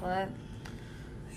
But 0.00 0.28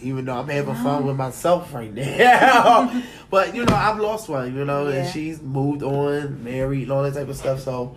even 0.01 0.25
though 0.25 0.37
I'm 0.39 0.47
having 0.47 0.75
fun 0.75 1.05
with 1.05 1.15
myself 1.15 1.73
right 1.73 1.93
now. 1.95 3.01
but 3.29 3.55
you 3.55 3.65
know, 3.65 3.75
I've 3.75 3.99
lost 3.99 4.29
one, 4.29 4.55
you 4.55 4.65
know, 4.65 4.87
Yeah. 4.87 4.95
and 5.03 5.09
she's 5.13 5.41
moved 5.41 5.83
on, 5.83 6.43
married, 6.43 6.83
and 6.83 6.91
all 6.91 7.03
that 7.03 7.13
type 7.13 7.27
of 7.29 7.35
stuff. 7.37 7.59
So 7.61 7.95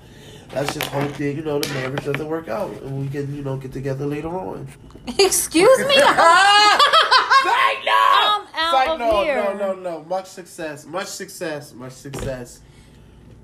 let's 0.55 0.75
just 0.75 0.87
hope 0.89 1.13
that 1.15 1.33
you 1.35 1.43
know 1.43 1.59
the 1.61 1.69
marriage 1.75 2.05
doesn't 2.05 2.27
work 2.29 2.49
out, 2.49 2.71
and 2.83 3.01
we 3.01 3.09
can 3.09 3.35
you 3.35 3.43
know 3.43 3.57
get 3.57 3.73
together 3.73 4.07
later 4.07 4.29
on. 4.29 4.69
excuse 5.19 5.79
me. 5.87 5.95
Psych 5.95 7.85
no! 7.85 7.93
I'm 7.93 8.47
out 8.55 8.71
Psych 8.73 8.89
of 8.89 8.99
no, 8.99 9.23
here. 9.23 9.55
no, 9.59 9.75
no, 9.75 9.75
no. 9.81 10.05
Much 10.05 10.27
success, 10.27 10.85
much 10.87 11.07
success, 11.07 11.73
much 11.73 11.93
success, 11.93 12.61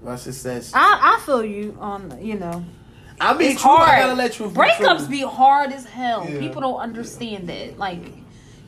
much 0.03 0.21
success. 0.21 0.73
I, 0.75 1.17
I 1.17 1.21
feel 1.25 1.45
you 1.45 1.77
on 1.81 2.19
you 2.25 2.39
know 2.39 2.65
I 3.23 3.37
mean, 3.37 3.53
it's 3.53 3.63
hard. 3.63 3.89
I 3.89 4.01
gotta 4.01 4.15
let 4.15 4.39
you 4.39 4.47
Breakups 4.47 5.09
be 5.09 5.21
hard 5.21 5.73
as 5.73 5.87
hell. 5.87 6.29
Yeah. 6.29 6.41
People 6.41 6.61
don't 6.61 6.81
understand 6.81 7.49
that. 7.49 7.79
Like, 7.79 8.01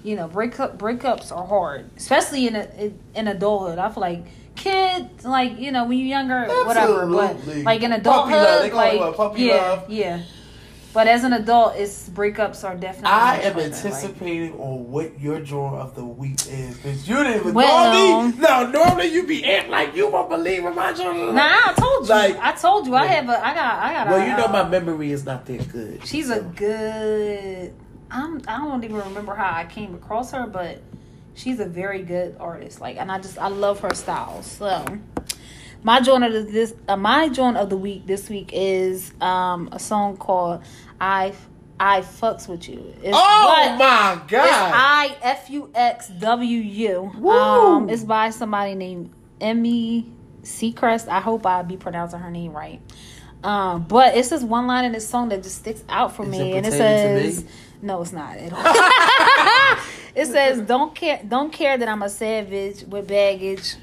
you 0.05 0.17
know, 0.17 0.29
breakup 0.29 0.79
breakups 0.79 1.37
are 1.37 1.47
hard, 1.47 1.91
especially 1.97 2.47
in 2.47 2.57
a, 2.57 2.69
in, 2.79 2.99
in 3.15 3.29
adulthood. 3.29 3.79
I 3.79 3.91
feel 3.91 4.01
like 4.01 4.25
kids, 4.55 5.25
like 5.25 5.59
you 5.59 5.73
know, 5.73 5.87
when 5.87 5.99
you're 5.99 6.09
younger, 6.09 6.47
whatever. 6.65 7.07
But 7.07 7.47
like 7.65 7.83
in 7.83 7.91
Puppy 7.91 8.01
adulthood, 8.01 8.33
love. 8.33 8.63
They 8.63 8.71
call 8.71 8.81
it 8.81 8.93
like 8.93 9.01
what, 9.01 9.17
puppy 9.17 9.43
yeah, 9.43 9.55
love? 9.55 9.91
yeah. 9.91 10.23
But 10.95 11.09
as 11.09 11.25
an 11.25 11.33
adult, 11.33 11.75
it's 11.75 12.09
breakups 12.09 12.63
are 12.63 12.77
definitely. 12.77 13.11
I 13.11 13.39
am 13.39 13.59
anticipating 13.59 14.53
on 14.61 14.89
what 14.93 15.21
your 15.21 15.41
draw 15.41 15.81
of 15.83 15.97
the 15.97 16.05
week 16.05 16.47
is 16.49 16.77
because 16.77 17.09
you 17.09 17.17
didn't 17.17 17.53
Well- 17.53 17.93
normally. 17.93 18.39
No, 18.39 18.71
normally 18.71 19.07
you 19.09 19.27
be 19.27 19.45
acting 19.45 19.73
like 19.73 19.97
you 19.97 20.09
won't 20.09 20.31
believe 20.31 20.65
in 20.65 20.73
my 20.73 20.93
draw. 20.93 21.11
Like, 21.11 21.35
nah, 21.35 21.43
I 21.43 21.75
told 21.77 22.09
you. 22.09 22.15
Like- 22.15 22.39
I 22.39 22.53
told 22.53 22.87
you. 22.87 22.95
I 22.95 23.07
have 23.07 23.29
a. 23.29 23.45
I 23.45 23.55
got. 23.55 23.79
I 23.83 23.93
got. 23.93 24.07
Well, 24.07 24.21
a, 24.21 24.25
you 24.25 24.37
know 24.37 24.45
uh, 24.45 24.53
my 24.53 24.69
memory 24.69 25.11
is 25.11 25.25
not 25.25 25.45
that 25.47 25.73
good. 25.73 26.07
She's 26.07 26.31
a 26.31 26.43
good. 26.43 27.75
I'm. 28.13 28.41
I 28.47 28.59
don't 28.59 28.85
even 28.85 28.97
remember 28.97 29.35
how 29.35 29.53
I 29.53 29.65
came 29.65 29.97
across 29.97 30.31
her, 30.31 30.47
but 30.47 30.81
she's 31.35 31.59
a 31.59 31.67
very 31.67 32.05
good 32.05 32.37
artist. 32.39 32.81
Like, 32.81 32.99
and 32.99 33.11
I 33.11 33.19
just 33.19 33.37
I 33.37 33.49
love 33.49 33.81
her 33.81 33.95
style. 33.95 34.43
So, 34.45 34.85
my 35.85 36.01
joint 36.01 36.25
of 36.25 36.33
the, 36.33 36.41
this 36.41 36.75
uh, 36.89 36.97
my 36.97 37.29
joint 37.29 37.57
of 37.57 37.71
the 37.71 37.77
week 37.77 38.07
this 38.07 38.29
week 38.29 38.51
is 38.53 39.13
um 39.21 39.69
a 39.71 39.79
song 39.79 40.17
called 40.17 40.63
I 41.01 41.33
I 41.79 42.01
fucks 42.01 42.49
with 42.49 42.69
you. 42.69 42.95
It's, 43.03 43.17
Oh 43.17 43.55
but 43.55 43.79
my 43.79 44.23
god! 44.29 44.73
I 44.75 45.17
F 45.23 45.51
U 45.51 45.71
X 45.75 46.09
W 46.09 46.59
U. 46.59 47.13
Woo. 47.19 47.31
Um, 47.31 47.89
it's 47.91 48.05
by 48.05 48.31
somebody 48.31 48.75
named 48.75 49.11
Emmy 49.41 50.11
Seacrest. 50.43 51.09
I 51.09 51.21
hope 51.21 51.45
I 51.47 51.63
be 51.63 51.77
pronouncing 51.77 52.21
her 52.21 52.31
name 52.31 52.53
right. 52.53 52.81
Um, 53.43 53.83
but 53.83 54.17
it's 54.17 54.31
this 54.31 54.43
one 54.43 54.67
line 54.67 54.85
in 54.87 54.93
this 54.93 55.07
song 55.07 55.29
that 55.29 55.43
just 55.43 55.57
sticks 55.57 55.83
out 55.89 56.15
for 56.17 56.23
Is 56.23 56.29
me, 56.31 56.53
it 56.53 56.57
and 56.59 56.67
it 56.67 56.73
says, 56.73 57.45
"No, 57.83 58.01
it's 58.01 58.13
not 58.13 58.37
at 58.37 58.53
all." 58.53 58.63
it 60.15 60.27
says, 60.27 60.61
"Don't 60.63 60.95
care, 60.95 61.21
don't 61.29 61.53
care 61.53 61.77
that 61.77 61.89
I'm 61.89 62.03
a 62.03 62.09
savage 62.09 62.85
with 62.85 63.07
baggage. 63.09 63.75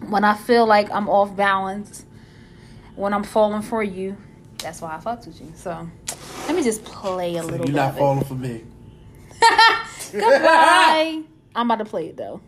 When 0.00 0.24
I 0.24 0.34
feel 0.34 0.66
like 0.66 0.90
I'm 0.90 1.08
off 1.08 1.34
balance, 1.36 2.04
when 2.96 3.12
I'm 3.14 3.24
falling 3.24 3.62
for 3.62 3.82
you, 3.82 4.16
that's 4.58 4.80
why 4.80 4.94
I 4.96 5.00
fucked 5.00 5.26
with 5.26 5.40
you." 5.40 5.52
So, 5.56 5.88
let 6.46 6.56
me 6.56 6.62
just 6.62 6.84
play 6.84 7.36
a 7.36 7.42
So 7.42 7.48
little 7.48 7.66
you're 7.66 7.74
bit. 7.74 7.74
not 7.74 7.90
of 7.90 7.96
it. 7.96 8.00
falling 8.00 8.24
for 8.24 8.34
me. 8.34 8.64
Goodbye. 10.12 11.22
I'm 11.54 11.70
about 11.70 11.84
to 11.84 11.84
play 11.90 12.08
it 12.08 12.16
though. 12.16 12.40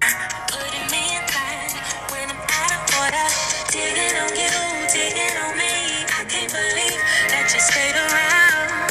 Putting 0.00 0.86
me 0.90 1.02
in 1.16 1.22
tight 1.26 1.74
when 2.12 2.30
I'm 2.30 2.38
out 2.38 2.72
of 2.74 2.82
order. 3.02 3.26
Digging 3.70 4.16
on 4.22 4.30
you, 4.34 4.54
digging 4.92 5.36
on 5.42 5.52
me. 5.58 5.74
I 6.06 6.24
can't 6.28 6.50
believe 6.50 7.00
that 7.34 7.46
you 7.52 7.60
stayed 7.60 7.96
around. 7.98 8.90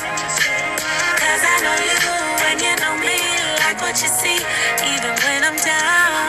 Cause 1.19 1.43
I 1.43 1.55
know 1.64 1.77
you 1.88 1.97
and 2.51 2.59
you 2.61 2.73
know 2.84 2.95
me. 2.99 3.18
Like 3.64 3.81
what 3.81 3.95
you 4.01 4.09
see, 4.09 4.39
even 4.95 5.14
when 5.23 5.43
I'm 5.43 5.57
down. 5.64 6.26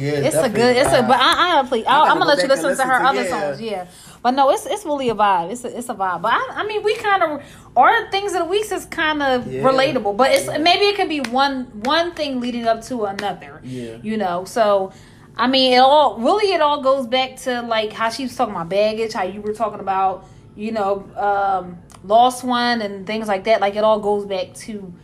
Yeah, 0.00 0.12
It's 0.12 0.36
a 0.36 0.48
good. 0.48 0.76
It's 0.76 0.92
a. 0.92 1.02
But 1.02 1.18
I, 1.20 1.60
I 1.60 1.66
play. 1.66 1.84
I, 1.84 2.02
I'm 2.02 2.18
gonna 2.18 2.20
go 2.20 2.26
let 2.26 2.36
you 2.38 2.42
and 2.44 2.50
listen 2.62 2.76
to 2.76 2.84
her 2.84 2.98
to- 3.00 3.06
other 3.06 3.22
yeah. 3.24 3.28
songs. 3.30 3.60
Yeah. 3.60 3.86
But 4.22 4.30
no, 4.32 4.50
it's 4.50 4.66
it's 4.66 4.84
really 4.84 5.10
a 5.10 5.14
vibe. 5.14 5.52
It's 5.52 5.64
a 5.64 5.76
it's 5.78 5.88
a 5.88 5.94
vibe. 5.94 6.22
But 6.22 6.32
I, 6.32 6.46
I 6.56 6.66
mean, 6.66 6.82
we 6.82 6.96
kind 6.96 7.22
of 7.22 7.42
our 7.76 8.10
things 8.10 8.32
of 8.32 8.40
the 8.40 8.44
weeks 8.46 8.72
is 8.72 8.86
kind 8.86 9.22
of 9.22 9.46
Yeah. 9.50 9.62
relatable. 9.62 10.16
But 10.16 10.32
it's 10.32 10.46
maybe 10.46 10.86
it 10.86 10.96
could 10.96 11.08
be 11.08 11.20
one 11.20 11.64
one 11.82 12.12
thing 12.14 12.40
leading 12.40 12.66
up 12.66 12.82
to 12.84 13.04
another. 13.04 13.60
Yeah. 13.64 13.96
You 14.02 14.16
know. 14.16 14.44
So. 14.44 14.92
I 15.36 15.48
mean, 15.48 15.72
it 15.72 15.78
all 15.78 16.16
really 16.20 16.52
it 16.52 16.60
all 16.60 16.80
goes 16.80 17.08
back 17.08 17.38
to 17.38 17.62
like 17.62 17.92
how 17.92 18.08
she 18.08 18.22
was 18.22 18.36
talking 18.36 18.54
about 18.54 18.68
baggage, 18.68 19.12
how 19.14 19.24
you 19.24 19.40
were 19.40 19.52
talking 19.52 19.80
about, 19.80 20.28
you 20.54 20.70
know, 20.70 21.04
um, 21.16 21.78
lost 22.04 22.44
one 22.44 22.80
and 22.80 23.04
things 23.04 23.26
like 23.26 23.42
that. 23.42 23.60
Like 23.60 23.74
it 23.74 23.82
all 23.82 23.98
goes 23.98 24.26
back 24.26 24.54
to 24.54 24.94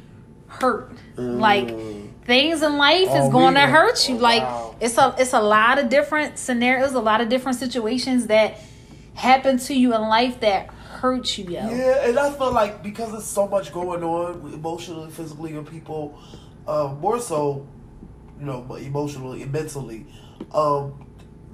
hurt. 0.47 0.93
Like 1.17 1.75
things 2.31 2.63
in 2.63 2.77
life 2.79 3.09
Oh, 3.11 3.27
is 3.27 3.33
going 3.33 3.55
to 3.55 3.67
hurt 3.67 4.09
you. 4.09 4.15
oh, 4.15 4.19
like 4.19 4.43
wow. 4.45 4.77
it's 4.81 4.97
a 4.97 5.15
it's 5.19 5.33
a 5.33 5.41
lot 5.43 5.79
of 5.81 5.89
different 5.89 6.39
scenarios, 6.39 6.93
a 6.95 7.01
lot 7.01 7.21
of 7.21 7.29
different 7.29 7.59
situations 7.59 8.29
that 8.29 8.57
happen 9.15 9.59
to 9.59 9.75
you 9.75 9.93
in 9.97 10.03
life 10.03 10.39
that 10.41 10.69
hurt 10.69 11.37
you, 11.37 11.45
yo. 11.47 11.69
Yeah, 11.69 12.07
and 12.09 12.17
I 12.19 12.31
feel 12.31 12.53
like 12.53 12.85
because 12.85 13.11
there's 13.11 13.25
so 13.27 13.49
much 13.49 13.73
going 13.73 14.05
on 14.05 14.53
emotionally, 14.55 15.11
physically, 15.11 15.57
and 15.57 15.67
people, 15.67 16.17
uh, 16.69 16.95
more 17.01 17.19
so, 17.21 17.67
you 18.39 18.47
know, 18.47 18.63
emotionally 18.77 19.43
and 19.43 19.53
mentally, 19.53 20.07
um, 20.55 21.05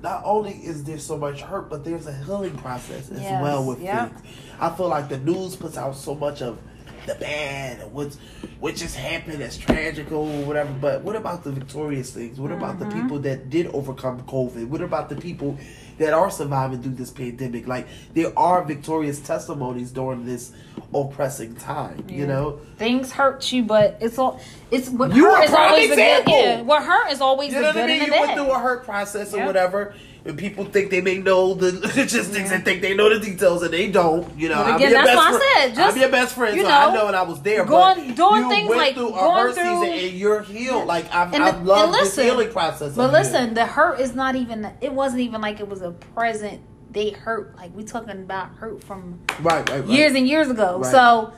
not 0.02 0.20
only 0.26 0.52
is 0.52 0.84
there 0.84 0.98
so 0.98 1.16
much 1.16 1.40
hurt, 1.40 1.70
but 1.70 1.84
there's 1.84 2.06
a 2.06 2.12
healing 2.24 2.54
process 2.58 3.08
as 3.10 3.20
Yes, 3.22 3.42
well 3.42 3.64
with 3.64 3.80
yep. 3.80 4.10
things. 4.12 4.22
I 4.60 4.68
feel 4.76 4.88
like 4.88 5.08
the 5.08 5.18
news 5.18 5.56
puts 5.56 5.78
out 5.78 5.96
so 5.96 6.14
much 6.14 6.42
of 6.42 6.58
the 7.06 7.14
bad 7.14 7.80
and 7.80 7.92
what's 7.92 8.16
what 8.60 8.74
just 8.74 8.96
happened 8.96 9.40
that's 9.40 9.56
tragical 9.58 10.18
or 10.18 10.44
whatever. 10.44 10.72
But 10.72 11.02
what 11.02 11.14
about 11.16 11.44
the 11.44 11.52
victorious 11.52 12.10
things? 12.12 12.38
What 12.40 12.52
about 12.52 12.78
Mm-hmm. 12.78 12.88
the 12.90 13.02
people 13.02 13.18
that 13.20 13.48
did 13.50 13.66
overcome 13.68 14.22
COVID? 14.22 14.66
What 14.68 14.80
about 14.80 15.08
the 15.08 15.16
people 15.16 15.56
that 15.98 16.12
are 16.12 16.30
surviving 16.30 16.82
through 16.82 16.94
this 16.94 17.10
pandemic? 17.10 17.66
Like 17.66 17.86
there 18.14 18.36
are 18.38 18.64
victorious 18.64 19.20
testimonies 19.20 19.90
during 19.92 20.24
this 20.26 20.52
oppressing 20.94 21.54
time. 21.56 22.04
You 22.08 22.26
know, 22.26 22.60
Things 22.78 23.12
hurt 23.12 23.50
you, 23.52 23.62
but 23.64 23.98
it's 24.00 24.18
all 24.18 24.40
it's 24.70 24.88
what 24.88 25.14
You 25.14 25.32
a 25.34 25.40
is 25.42 25.52
always 25.52 25.90
the 25.90 25.96
good. 25.96 26.02
example. 26.20 26.32
Yeah, 26.38 26.60
what 26.62 26.82
hurt 26.82 27.12
is 27.12 27.20
always 27.20 27.52
You 27.52 27.56
the 27.58 27.62
know 27.62 27.72
good 27.72 27.80
what 27.82 27.90
I 27.90 27.98
mean? 27.98 28.06
You 28.06 28.12
went 28.12 28.32
through 28.34 28.50
a 28.50 28.58
hurt 28.58 28.84
process 28.84 29.32
or 29.34 29.38
Yeah. 29.38 29.46
whatever, 29.46 29.94
and 30.26 30.36
people 30.38 30.64
think 30.64 30.90
they 30.90 31.00
may 31.00 31.18
know 31.18 31.54
the 31.54 31.72
logistics 31.96 32.50
and 32.50 32.64
think 32.64 32.82
they 32.82 32.94
know 32.94 33.08
the 33.08 33.18
details, 33.24 33.62
and 33.62 33.72
they 33.72 33.90
don't. 33.90 34.36
You 34.38 34.48
know, 34.48 34.56
But 34.56 34.66
I'm 34.66 34.76
again, 34.76 34.90
your 34.90 35.04
that's 35.04 35.06
best 35.10 35.16
why 35.16 35.26
I 35.26 35.30
friend. 35.30 35.42
said, 35.54 35.74
just, 35.84 35.94
I'm 35.96 36.00
your 36.00 36.10
best 36.10 36.34
friend, 36.34 36.56
you 36.56 36.62
so 36.62 36.68
I 36.68 36.86
know, 36.86 36.94
know, 36.94 37.06
and 37.08 37.16
I 37.16 37.22
was 37.22 37.40
there. 37.42 37.64
going- 37.64 38.06
but 38.08 38.16
doing 38.16 38.42
you 38.42 38.48
things 38.48 38.68
went 38.68 38.80
like 38.80 38.94
through 38.94 39.08
a 39.08 39.12
going 39.12 39.36
hurt 39.46 39.54
through- 39.54 39.64
season, 39.84 40.08
and 40.08 40.18
you're 40.18 40.42
healed. 40.42 40.86
Like 40.86 41.12
I've, 41.14 41.32
And- 41.34 41.42
I've 41.44 41.62
loved 41.62 41.94
and 41.96 42.04
this 42.06 42.16
healing 42.16 42.50
process. 42.50 42.94
But 42.94 43.12
listen, 43.12 43.54
the 43.54 43.66
hurt 43.66 44.00
is 44.00 44.14
not 44.14 44.36
even. 44.36 44.70
It 44.80 44.92
wasn't 44.92 45.20
even 45.22 45.40
like 45.40 45.60
it 45.60 45.68
was 45.68 45.82
a 45.82 45.90
present. 45.92 46.60
They 46.90 47.10
hurt 47.10 47.56
like 47.56 47.74
we 47.76 47.84
talking 47.84 48.10
about 48.10 48.48
hurt 48.56 48.82
from 48.82 49.20
right, 49.40 49.68
right, 49.68 49.80
right. 49.80 49.86
years 49.88 50.14
and 50.14 50.26
years 50.26 50.48
ago. 50.48 50.78
Right. 50.78 50.90
So 50.90 51.32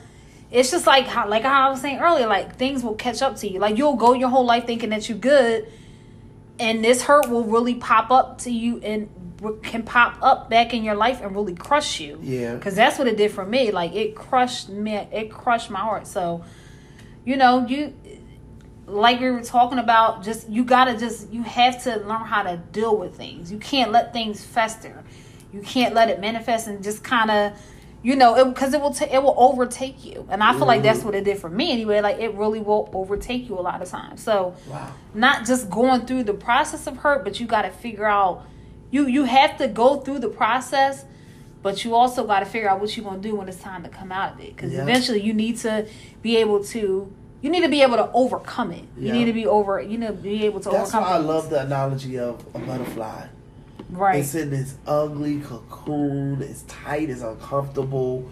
it's 0.51 0.71
just 0.71 0.87
like 0.87 1.05
how, 1.05 1.27
like 1.27 1.43
how 1.43 1.67
I 1.67 1.69
was 1.69 1.81
saying 1.81 1.99
earlier. 1.99 2.27
Like 2.27 2.55
things 2.55 2.81
will 2.83 2.95
catch 2.95 3.21
up 3.21 3.35
to 3.37 3.47
you. 3.51 3.59
Like 3.59 3.77
you'll 3.77 3.95
go 3.97 4.13
your 4.13 4.29
whole 4.29 4.45
life 4.45 4.65
thinking 4.65 4.89
that 4.91 5.09
you're 5.09 5.17
good, 5.17 5.67
and 6.59 6.83
this 6.83 7.01
hurt 7.01 7.29
will 7.29 7.45
really 7.45 7.75
pop 7.75 8.11
up 8.11 8.39
to 8.39 8.51
you 8.51 8.79
and 8.79 9.09
can 9.63 9.83
pop 9.83 10.17
up 10.21 10.49
back 10.49 10.73
in 10.73 10.83
your 10.83 10.95
life 10.95 11.21
and 11.21 11.33
really 11.35 11.55
crush 11.55 11.99
you. 11.99 12.19
Yeah. 12.21 12.55
Because 12.55 12.75
that's 12.75 12.99
what 12.99 13.07
it 13.07 13.17
did 13.17 13.31
for 13.31 13.45
me. 13.45 13.71
Like 13.71 13.95
it 13.95 14.15
crushed 14.15 14.69
me. 14.69 14.95
It 14.95 15.31
crushed 15.31 15.69
my 15.69 15.79
heart. 15.79 16.07
So, 16.07 16.43
you 17.25 17.37
know, 17.37 17.65
you 17.65 17.93
like 18.85 19.19
we 19.19 19.29
were 19.29 19.43
talking 19.43 19.79
about, 19.79 20.23
just 20.23 20.49
you 20.49 20.63
gotta 20.63 20.97
just 20.97 21.31
you 21.31 21.43
have 21.43 21.83
to 21.83 21.97
learn 21.97 22.25
how 22.25 22.43
to 22.43 22.57
deal 22.57 22.97
with 22.97 23.15
things. 23.15 23.51
You 23.51 23.59
can't 23.59 23.91
let 23.91 24.13
things 24.13 24.43
fester. 24.43 25.03
You 25.53 25.61
can't 25.61 25.95
let 25.95 26.09
it 26.09 26.19
manifest 26.19 26.67
and 26.67 26.83
just 26.83 27.03
kind 27.03 27.31
of, 27.31 27.53
you 28.01 28.15
know, 28.15 28.45
because 28.45 28.73
it, 28.73 28.79
will 28.81 28.93
ta- 28.93 29.07
it 29.11 29.21
will 29.21 29.35
overtake 29.37 30.05
you. 30.05 30.25
And 30.29 30.41
I 30.41 30.53
feel 30.53 30.65
like 30.65 30.83
that's 30.83 30.99
mm-hmm. 30.99 31.07
what 31.07 31.15
it 31.15 31.25
did 31.25 31.37
for 31.37 31.49
me 31.49 31.71
anyway. 31.71 31.99
Like 31.99 32.19
it 32.19 32.33
really 32.33 32.59
will 32.59 32.89
overtake 32.93 33.49
you 33.49 33.59
a 33.59 33.61
lot 33.61 33.81
of 33.81 33.89
times. 33.89 34.23
So, 34.23 34.55
Wow. 34.69 34.93
not 35.13 35.45
just 35.45 35.69
going 35.69 36.05
through 36.05 36.23
the 36.23 36.33
process 36.33 36.87
of 36.87 36.97
hurt, 36.97 37.23
but 37.25 37.39
you 37.39 37.45
got 37.45 37.63
to 37.63 37.71
figure 37.71 38.05
out 38.05 38.45
you 38.91 39.05
you 39.07 39.25
have 39.25 39.57
to 39.57 39.67
go 39.67 39.97
through 39.97 40.19
the 40.19 40.29
process, 40.29 41.05
but 41.61 41.83
you 41.83 41.93
also 41.93 42.25
got 42.25 42.39
to 42.39 42.45
figure 42.45 42.69
out 42.69 42.79
what 42.79 42.95
you're 42.95 43.05
gonna 43.05 43.19
do 43.21 43.35
when 43.35 43.49
it's 43.49 43.61
time 43.61 43.83
to 43.83 43.89
come 43.89 44.11
out 44.11 44.33
of 44.33 44.39
it. 44.39 44.55
Because 44.55 44.71
Yeah. 44.71 44.81
eventually, 44.81 45.21
you 45.21 45.33
need 45.33 45.57
to 45.57 45.85
be 46.21 46.37
able 46.37 46.63
to. 46.65 47.11
You 47.41 47.49
need 47.49 47.61
to 47.61 47.69
be 47.69 47.81
able 47.83 47.95
to 47.95 48.09
overcome 48.13 48.71
it. 48.71 48.83
You 48.97 49.13
need 49.13 49.25
to 49.25 49.33
be 49.33 49.47
over. 49.47 49.81
You 49.81 49.97
know, 49.97 50.11
be 50.11 50.45
able 50.45 50.59
to 50.59 50.69
That's 50.69 50.91
why 50.93 50.99
overcome. 50.99 51.21
I 51.21 51.25
love 51.25 51.49
the 51.49 51.61
analogy 51.61 52.19
of 52.19 52.45
a 52.53 52.59
butterfly. 52.59 53.27
Right. 53.89 54.19
It's 54.19 54.35
in 54.35 54.49
this 54.49 54.75
ugly 54.87 55.39
cocoon. 55.41 56.41
It's 56.41 56.63
tight. 56.63 57.09
It's 57.09 57.21
uncomfortable. 57.21 58.29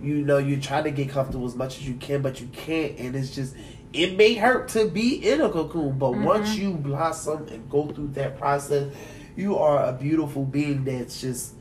You 0.00 0.16
know, 0.24 0.38
you 0.38 0.60
try 0.60 0.82
to 0.82 0.90
get 0.90 1.10
comfortable 1.10 1.46
as 1.46 1.54
much 1.54 1.78
as 1.78 1.88
you 1.88 1.94
can, 1.94 2.22
but 2.22 2.40
you 2.40 2.48
can't. 2.48 2.98
And 2.98 3.14
it's 3.14 3.34
just, 3.34 3.54
it 3.92 4.16
may 4.16 4.34
hurt 4.34 4.68
to 4.70 4.88
be 4.88 5.14
in 5.28 5.40
a 5.40 5.48
cocoon. 5.50 5.98
But 5.98 6.12
Mm-hmm. 6.12 6.24
once 6.24 6.56
you 6.56 6.72
blossom 6.72 7.46
and 7.48 7.68
go 7.70 7.86
through 7.88 8.08
that 8.14 8.38
process, 8.38 8.92
you 9.36 9.56
are 9.58 9.84
a 9.84 9.92
beautiful 9.92 10.44
being 10.44 10.84
that's 10.84 11.20
just 11.20 11.54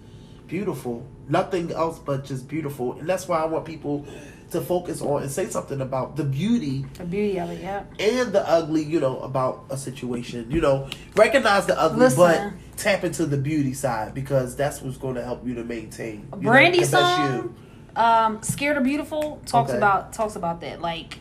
beautiful. 0.47 1.05
Nothing 1.29 1.71
else 1.71 1.99
but 1.99 2.25
just 2.25 2.47
beautiful. 2.47 2.93
And 2.99 3.07
that's 3.07 3.27
why 3.27 3.41
I 3.41 3.45
want 3.45 3.65
people 3.65 4.05
to 4.51 4.61
focus 4.61 5.01
on 5.01 5.23
and 5.23 5.31
say 5.31 5.47
something 5.49 5.81
about 5.81 6.15
the 6.15 6.23
beauty 6.23 6.85
the 6.97 7.03
beauty 7.05 7.39
of 7.39 7.49
it. 7.49 7.61
Yeah. 7.61 7.83
and 7.99 8.31
the 8.33 8.47
ugly, 8.47 8.83
you 8.83 8.99
know, 8.99 9.19
about 9.19 9.65
a 9.69 9.77
situation. 9.77 10.49
You 10.51 10.61
know, 10.61 10.89
recognize 11.15 11.65
the 11.65 11.79
ugly, 11.79 11.99
Listen. 11.99 12.17
but 12.17 12.77
tap 12.77 13.03
into 13.03 13.25
the 13.25 13.37
beauty 13.37 13.73
side 13.73 14.13
because 14.13 14.55
that's 14.55 14.81
what's 14.81 14.97
going 14.97 15.15
to 15.15 15.23
help 15.23 15.45
you 15.45 15.55
to 15.55 15.63
maintain. 15.63 16.27
You 16.35 16.41
know, 16.43 16.49
Brandy 16.51 16.79
that's 16.79 16.91
song, 16.91 17.55
um, 17.95 18.41
"Scared 18.43 18.77
of 18.77 18.83
Beautiful" 18.83 19.41
talks 19.45 19.69
Okay. 19.71 19.77
about 19.77 20.13
talks 20.13 20.35
about 20.35 20.61
that. 20.61 20.81
Like, 20.81 21.19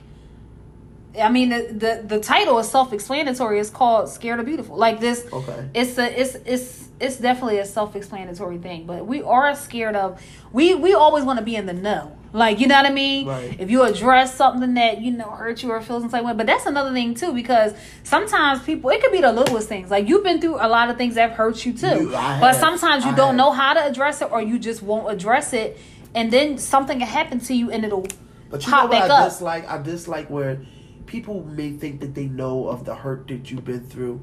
I 1.21 1.29
mean, 1.29 1.49
the 1.51 1.69
the, 1.73 2.17
the 2.17 2.21
title 2.21 2.59
is 2.59 2.69
self 2.69 2.93
explanatory. 2.93 3.59
It's 3.61 3.71
called 3.71 4.09
"Scared 4.09 4.41
of 4.41 4.47
Beautiful." 4.47 4.77
Like 4.77 5.01
this, 5.01 5.27
Okay. 5.33 5.69
it's 5.75 5.99
a 5.99 6.21
it's 6.21 6.35
it's 6.45 6.89
it's 7.01 7.17
definitely 7.17 7.59
a 7.59 7.67
self 7.67 7.95
explanatory 7.97 8.59
thing. 8.59 8.87
But 8.87 9.07
we 9.07 9.23
are 9.23 9.55
scared 9.55 9.97
of 9.97 10.21
we 10.53 10.75
we 10.75 10.95
always 10.95 11.25
want 11.25 11.39
to 11.39 11.45
be 11.45 11.57
in 11.57 11.67
the 11.67 11.73
know. 11.73 12.17
Like 12.33 12.61
you 12.61 12.69
know 12.69 12.77
what 12.77 12.87
I 12.87 12.93
mean? 12.93 13.27
Right. 13.27 13.57
If 13.59 13.71
you 13.71 13.83
address 13.83 14.35
something 14.37 14.75
that 14.75 15.01
you 15.01 15.11
know 15.11 15.31
hurt 15.31 15.63
you 15.63 15.71
or 15.71 15.81
feels 15.81 16.03
some 16.03 16.11
type 16.11 16.21
of 16.21 16.27
way, 16.29 16.33
but 16.35 16.47
that's 16.47 16.65
another 16.67 16.93
thing 16.93 17.15
too 17.15 17.33
because 17.33 17.75
sometimes 18.05 18.63
people 18.63 18.89
it 18.91 19.01
could 19.03 19.11
be 19.13 19.21
the 19.21 19.33
littlest 19.33 19.69
things. 19.69 19.91
Like 19.91 20.09
you've 20.09 20.23
been 20.23 20.41
through 20.41 20.57
a 20.57 20.69
lot 20.69 20.91
of 20.91 20.97
things 20.97 21.17
that 21.17 21.31
have 21.31 21.37
hurt 21.39 21.65
you 21.67 21.73
too, 21.73 21.87
You- 22.05 22.15
I 22.17 22.39
but 22.41 22.55
sometimes 22.55 23.05
you 23.05 23.11
I 23.11 23.15
don't 23.17 23.29
have. 23.29 23.37
know 23.37 23.51
how 23.53 23.75
to 23.75 23.85
address 23.85 24.23
it 24.23 24.31
or 24.31 24.41
you 24.41 24.59
just 24.61 24.81
won't 24.83 25.13
address 25.13 25.53
it, 25.53 25.79
and 26.15 26.31
then 26.33 26.57
something 26.59 26.99
can 26.99 27.09
happen 27.09 27.41
to 27.41 27.55
you 27.55 27.71
and 27.73 27.85
it'll 27.85 28.07
But 28.49 28.65
you 28.65 28.71
know 28.73 28.83
what 28.83 28.91
back 28.93 29.11
I 29.11 29.15
up. 29.25 29.31
dislike? 29.31 29.69
I 29.69 29.83
dislike 29.83 30.31
where 30.31 30.61
people 31.07 31.43
may 31.45 31.73
think 31.73 32.01
that 32.01 32.15
they 32.15 32.27
know 32.27 32.69
of 32.69 32.85
the 32.85 32.95
hurt 32.95 33.27
that 33.29 33.51
you've 33.51 33.65
been 33.65 33.85
through 33.85 34.21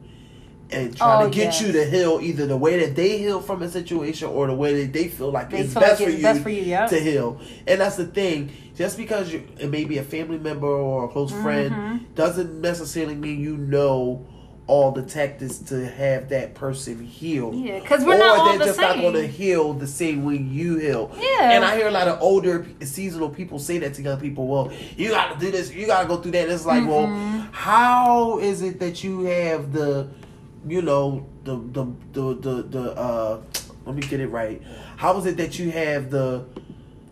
and 0.72 0.96
trying 0.96 1.26
Oh, 1.26 1.30
to 1.30 1.34
get 1.36 1.46
yes. 1.46 1.62
you 1.62 1.72
to 1.74 1.86
heal 1.86 2.20
either 2.22 2.46
the 2.46 2.58
way 2.58 2.80
that 2.80 2.96
they 2.96 3.18
heal 3.18 3.42
from 3.42 3.62
a 3.62 3.70
situation 3.70 4.28
or 4.30 4.48
the 4.48 4.54
way 4.54 4.84
that 4.84 4.94
they 4.94 5.08
feel 5.08 5.32
like 5.32 5.50
They 5.50 5.60
it's 5.60 5.74
feel 5.74 5.82
best, 5.82 6.00
like 6.02 6.10
for 6.10 6.10
it's 6.14 6.18
you 6.18 6.24
best 6.24 6.42
for 6.44 6.50
you, 6.50 6.62
yeah. 6.64 6.88
to 6.88 7.00
heal. 7.00 7.40
And 7.68 7.82
that's 7.82 7.96
the 7.96 8.06
thing. 8.06 8.52
Just 8.76 8.98
because 8.98 9.32
you 9.32 9.44
it 9.60 9.70
may 9.70 9.86
be 9.86 9.98
a 9.98 10.04
family 10.04 10.38
member 10.38 10.68
or 10.68 11.06
a 11.06 11.08
close 11.08 11.32
Mm-hmm. 11.32 11.44
friend 11.44 12.16
doesn't 12.16 12.62
necessarily 12.62 13.16
mean 13.16 13.40
you 13.40 13.58
know 13.58 14.26
all 14.68 14.92
the 14.92 15.02
tactics 15.02 15.60
to 15.60 15.88
have 15.88 16.28
that 16.28 16.54
person 16.54 17.02
heal. 17.02 17.54
Yeah, 17.56 17.80
because 17.80 18.04
we're 18.04 18.16
or 18.16 18.18
not 18.18 18.40
all 18.40 18.50
they're 18.50 18.60
the 18.60 18.66
just 18.66 18.80
not 18.82 18.98
going 18.98 19.14
to 19.14 19.26
heal 19.26 19.72
the 19.72 19.88
same 19.88 20.26
way 20.26 20.36
you 20.36 20.76
heal. 20.78 21.10
Yeah. 21.18 21.52
And 21.54 21.64
I 21.64 21.78
hear 21.78 21.88
a 21.88 21.92
lot 21.92 22.10
of 22.10 22.22
older 22.22 22.68
seasonal 22.82 23.30
people 23.30 23.60
say 23.60 23.78
that 23.78 23.94
to 23.94 24.02
young 24.02 24.20
people. 24.20 24.46
Well, 24.46 24.74
you 24.98 25.10
got 25.12 25.40
to 25.40 25.46
do 25.46 25.52
this. 25.52 25.74
You 25.74 25.88
got 25.88 26.02
to 26.02 26.08
go 26.10 26.18
through 26.18 26.32
that. 26.34 26.44
And 26.44 26.52
it's 26.52 26.66
like, 26.66 26.86
well, 26.86 27.08
how 27.54 28.40
is 28.40 28.62
it 28.62 28.80
that 28.82 29.06
you 29.06 29.22
have 29.22 29.72
the, 29.72 30.10
you 30.70 30.82
know, 30.82 31.28
the 31.44 31.56
the 31.56 31.86
the 32.14 32.34
the, 32.36 32.64
the 32.64 32.92
uh, 32.98 33.42
let 33.86 33.96
me 33.96 34.02
get 34.02 34.20
it 34.20 34.28
right. 34.28 34.62
How 34.98 35.18
is 35.18 35.26
it 35.26 35.38
that 35.38 35.58
you 35.58 35.72
have 35.72 36.10
the 36.12 36.46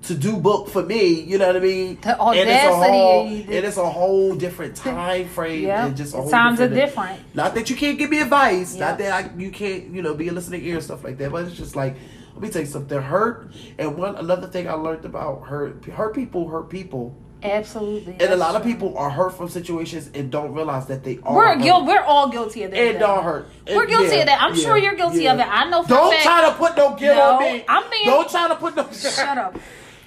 to 0.04 0.16
do 0.16 0.38
book 0.38 0.70
for 0.70 0.84
me? 0.84 1.22
You 1.22 1.38
know 1.38 1.48
what 1.48 1.56
I 1.56 1.60
mean? 1.60 1.98
The 2.02 2.22
and 2.22 2.50
it's 2.50 2.64
a 2.64 2.76
whole, 2.76 3.28
and 3.28 3.50
it's 3.50 3.78
a 3.78 3.90
whole 3.90 4.36
different 4.36 4.76
time 4.76 5.28
frame. 5.28 5.64
Yeah. 5.64 5.88
and 5.88 5.98
just 5.98 6.14
a 6.14 6.18
whole 6.18 6.30
Times 6.30 6.60
are 6.60 6.70
different. 6.70 7.22
Not 7.36 7.56
that 7.56 7.70
you 7.70 7.76
can't 7.76 7.98
give 7.98 8.10
me 8.10 8.22
advice. 8.22 8.76
Yeah. 8.76 8.90
Not 8.90 8.98
that 9.00 9.12
I, 9.12 9.38
you 9.38 9.52
can't, 9.52 9.88
you 9.88 10.02
know, 10.02 10.14
be 10.14 10.28
a 10.28 10.34
listening 10.34 10.64
ear 10.66 10.76
and 10.76 10.84
stuff 10.84 11.04
like 11.04 11.18
that. 11.18 11.32
But 11.32 11.46
it's 11.46 11.56
just 11.56 11.76
like, 11.76 11.96
let 12.34 12.42
me 12.42 12.50
tell 12.50 12.62
you 12.62 12.68
something. 12.68 13.02
Hurt 13.02 13.52
and 13.78 13.98
one 13.98 14.16
another 14.16 14.48
thing 14.48 14.68
I 14.68 14.74
learned 14.74 15.06
about 15.06 15.48
hurt. 15.48 15.86
Hurt 15.86 16.14
people 16.14 16.48
hurt 16.48 16.70
people, 16.70 17.16
Absolutely. 17.52 18.14
and 18.20 18.34
a 18.34 18.36
lot 18.36 18.56
of 18.56 18.64
people 18.64 18.98
are 18.98 19.10
hurt 19.10 19.32
from 19.38 19.50
situations 19.50 20.10
and 20.14 20.32
don't 20.32 20.54
realize 20.54 20.86
that 20.88 21.04
they 21.04 21.20
are. 21.24 21.36
We're 21.36 21.48
hurt. 21.56 21.62
guilty. 21.62 21.88
We're 21.88 22.02
all 22.04 22.30
guilty 22.30 22.64
of 22.64 22.72
that. 22.72 22.78
It 22.80 23.00
don't 23.00 23.24
hurt. 23.24 23.48
We're 23.68 23.86
guilty 23.86 24.16
yeah, 24.16 24.22
of 24.22 24.26
that. 24.28 24.42
I'm 24.42 24.56
yeah, 24.56 24.62
sure 24.64 24.78
you're 24.78 24.96
guilty 24.96 25.24
yeah. 25.24 25.34
of 25.34 25.40
it. 25.40 25.48
I 25.48 25.70
know. 25.70 25.84
For 25.84 25.90
Don't 25.90 26.12
fact- 26.12 26.24
try 26.24 26.50
to 26.50 26.56
put 26.56 26.76
no 26.78 26.96
guilt 26.96 27.18
No, 27.18 27.32
on 27.36 27.44
me. 27.44 27.66
I'm 27.68 27.90
being- 27.90 28.06
Don't 28.06 28.30
try 28.30 28.48
to 28.48 28.56
put 28.56 28.76
no. 28.76 28.90
Shut 28.92 29.38
up. 29.38 29.58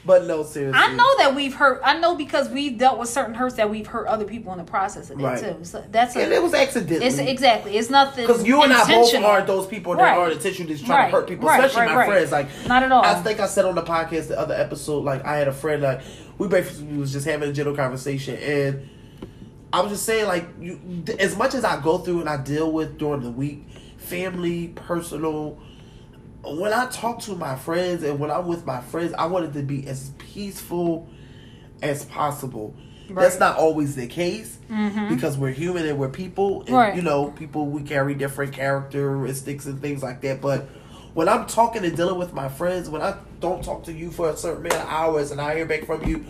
But 0.04 0.24
no, 0.24 0.42
seriously. 0.42 0.80
I 0.80 0.94
know 0.94 1.18
that 1.18 1.34
we've 1.34 1.52
hurt. 1.54 1.82
I 1.84 1.98
know 1.98 2.14
because 2.14 2.48
we've 2.48 2.78
dealt 2.78 2.98
with 2.98 3.10
certain 3.10 3.34
hurts 3.34 3.56
that 3.56 3.68
we've 3.68 3.86
hurt 3.86 4.06
other 4.06 4.24
people 4.24 4.52
in 4.52 4.58
the 4.58 4.64
process 4.64 5.10
of 5.10 5.18
that 5.18 5.24
Right. 5.24 5.38
too. 5.58 5.64
So 5.64 5.84
that's 5.90 6.16
a, 6.16 6.22
And 6.22 6.32
it 6.32 6.42
was 6.42 6.54
accidentally. 6.54 7.04
It's 7.06 7.18
exactly. 7.18 7.76
It's 7.76 7.90
nothing. 7.90 8.26
Because 8.26 8.42
you 8.46 8.62
and 8.62 8.72
I 8.72 8.86
both 8.86 9.14
aren't 9.16 9.46
those 9.46 9.66
people 9.66 9.94
that 9.96 10.02
Right. 10.02 10.16
are 10.18 10.30
intentionally 10.30 10.72
just 10.72 10.86
trying 10.86 10.98
Right. 10.98 11.10
to 11.10 11.16
hurt 11.16 11.28
people, 11.28 11.50
especially 11.50 11.92
my 11.94 12.06
friends. 12.06 12.32
Like 12.32 12.46
Not 12.66 12.84
at 12.84 12.92
all. 12.92 13.04
I 13.04 13.16
think 13.16 13.38
I 13.40 13.46
said 13.46 13.66
on 13.66 13.74
the 13.74 13.82
podcast 13.82 14.28
the 14.28 14.38
other 14.38 14.54
episode, 14.54 15.04
like 15.04 15.26
I 15.26 15.36
had 15.36 15.48
a 15.48 15.52
friend, 15.52 15.82
like 15.82 16.00
we 16.38 16.48
basically 16.48 16.96
was 16.96 17.12
just 17.12 17.26
having 17.26 17.50
a 17.50 17.52
general 17.52 17.76
conversation, 17.76 18.36
and 18.36 18.88
I 19.72 19.80
was 19.80 19.92
just 19.92 20.06
saying, 20.06 20.26
like 20.26 20.46
you, 20.60 20.80
as 21.18 21.36
much 21.36 21.54
as 21.54 21.64
I 21.64 21.80
go 21.80 21.98
through 21.98 22.20
and 22.20 22.28
I 22.28 22.36
deal 22.38 22.72
with 22.72 22.98
during 22.98 23.22
the 23.22 23.30
week, 23.30 23.66
family, 23.98 24.68
personal. 24.68 25.58
When 26.44 26.72
I 26.72 26.86
talk 26.86 27.20
to 27.22 27.34
my 27.34 27.56
friends 27.56 28.02
and 28.04 28.18
when 28.18 28.30
I'm 28.30 28.46
with 28.46 28.64
my 28.64 28.80
friends, 28.80 29.12
I 29.18 29.26
want 29.26 29.46
it 29.46 29.52
to 29.54 29.62
be 29.62 29.86
as 29.86 30.12
peaceful 30.18 31.08
as 31.82 32.04
possible. 32.04 32.74
That's 33.10 33.38
not 33.38 33.56
always 33.56 33.96
the 33.96 34.06
case 34.06 34.58
mm-hmm. 34.70 35.08
because 35.08 35.36
we're 35.36 35.50
human 35.50 35.86
and 35.86 35.98
we're 35.98 36.10
people. 36.10 36.62
And, 36.62 36.70
Right. 36.70 36.94
You 36.94 37.02
know, 37.02 37.30
people 37.30 37.66
we 37.66 37.82
carry 37.82 38.14
different 38.14 38.52
characteristics 38.52 39.66
and 39.66 39.80
things 39.80 40.02
like 40.02 40.20
that. 40.22 40.40
But 40.40 40.68
when 41.18 41.28
I'm 41.28 41.46
talking 41.46 41.84
and 41.84 41.96
dealing 41.96 42.16
with 42.16 42.32
my 42.32 42.48
friends, 42.48 42.88
when 42.88 43.02
I 43.02 43.16
don't 43.40 43.64
talk 43.64 43.82
to 43.86 43.92
you 43.92 44.12
for 44.12 44.30
a 44.30 44.36
certain 44.36 44.64
amount 44.64 44.84
of 44.84 44.88
hours 44.88 45.32
and 45.32 45.40
I 45.40 45.56
hear 45.56 45.66
back 45.66 45.84
from 45.84 46.04
you, 46.04 46.24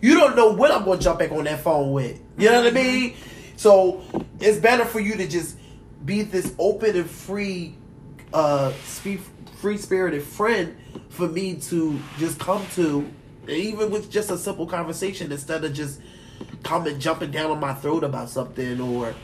you 0.00 0.18
don't 0.18 0.34
know 0.34 0.52
when 0.54 0.72
I'm 0.72 0.84
going 0.84 0.98
to 0.98 1.04
jump 1.04 1.20
back 1.20 1.30
on 1.30 1.44
that 1.44 1.60
phone 1.60 1.92
with. 1.92 2.20
You 2.36 2.50
know 2.50 2.64
what 2.64 2.66
I 2.66 2.76
mm-hmm. 2.76 3.00
mean? 3.00 3.16
So 3.54 4.02
it's 4.40 4.58
better 4.58 4.86
for 4.86 4.98
you 4.98 5.16
to 5.18 5.28
just 5.28 5.56
be 6.04 6.22
this 6.22 6.52
open 6.58 6.96
and 6.96 7.08
free 7.08 7.76
uh, 8.32 8.72
a 8.72 9.16
free 9.60 9.76
spirited 9.76 10.24
friend 10.24 10.76
for 11.10 11.28
me 11.28 11.54
to 11.54 11.96
just 12.18 12.40
come 12.40 12.66
to, 12.74 13.08
even 13.46 13.92
with 13.92 14.10
just 14.10 14.32
a 14.32 14.36
simple 14.36 14.66
conversation 14.66 15.30
instead 15.30 15.62
of 15.62 15.72
just 15.74 16.00
coming 16.64 16.98
jumping 16.98 17.30
down 17.30 17.52
on 17.52 17.60
my 17.60 17.72
throat 17.72 18.02
about 18.02 18.30
something 18.30 18.80
or 18.80 19.14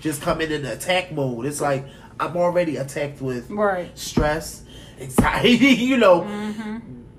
just 0.00 0.20
coming 0.20 0.50
in 0.50 0.66
attack 0.66 1.12
mode. 1.12 1.46
It's 1.46 1.62
like 1.62 1.86
I'm 2.20 2.36
already 2.36 2.76
attacked 2.76 3.20
with 3.20 3.50
Right. 3.50 3.96
stress, 3.98 4.62
anxiety, 5.00 5.54
you 5.90 5.96
know, 5.96 6.26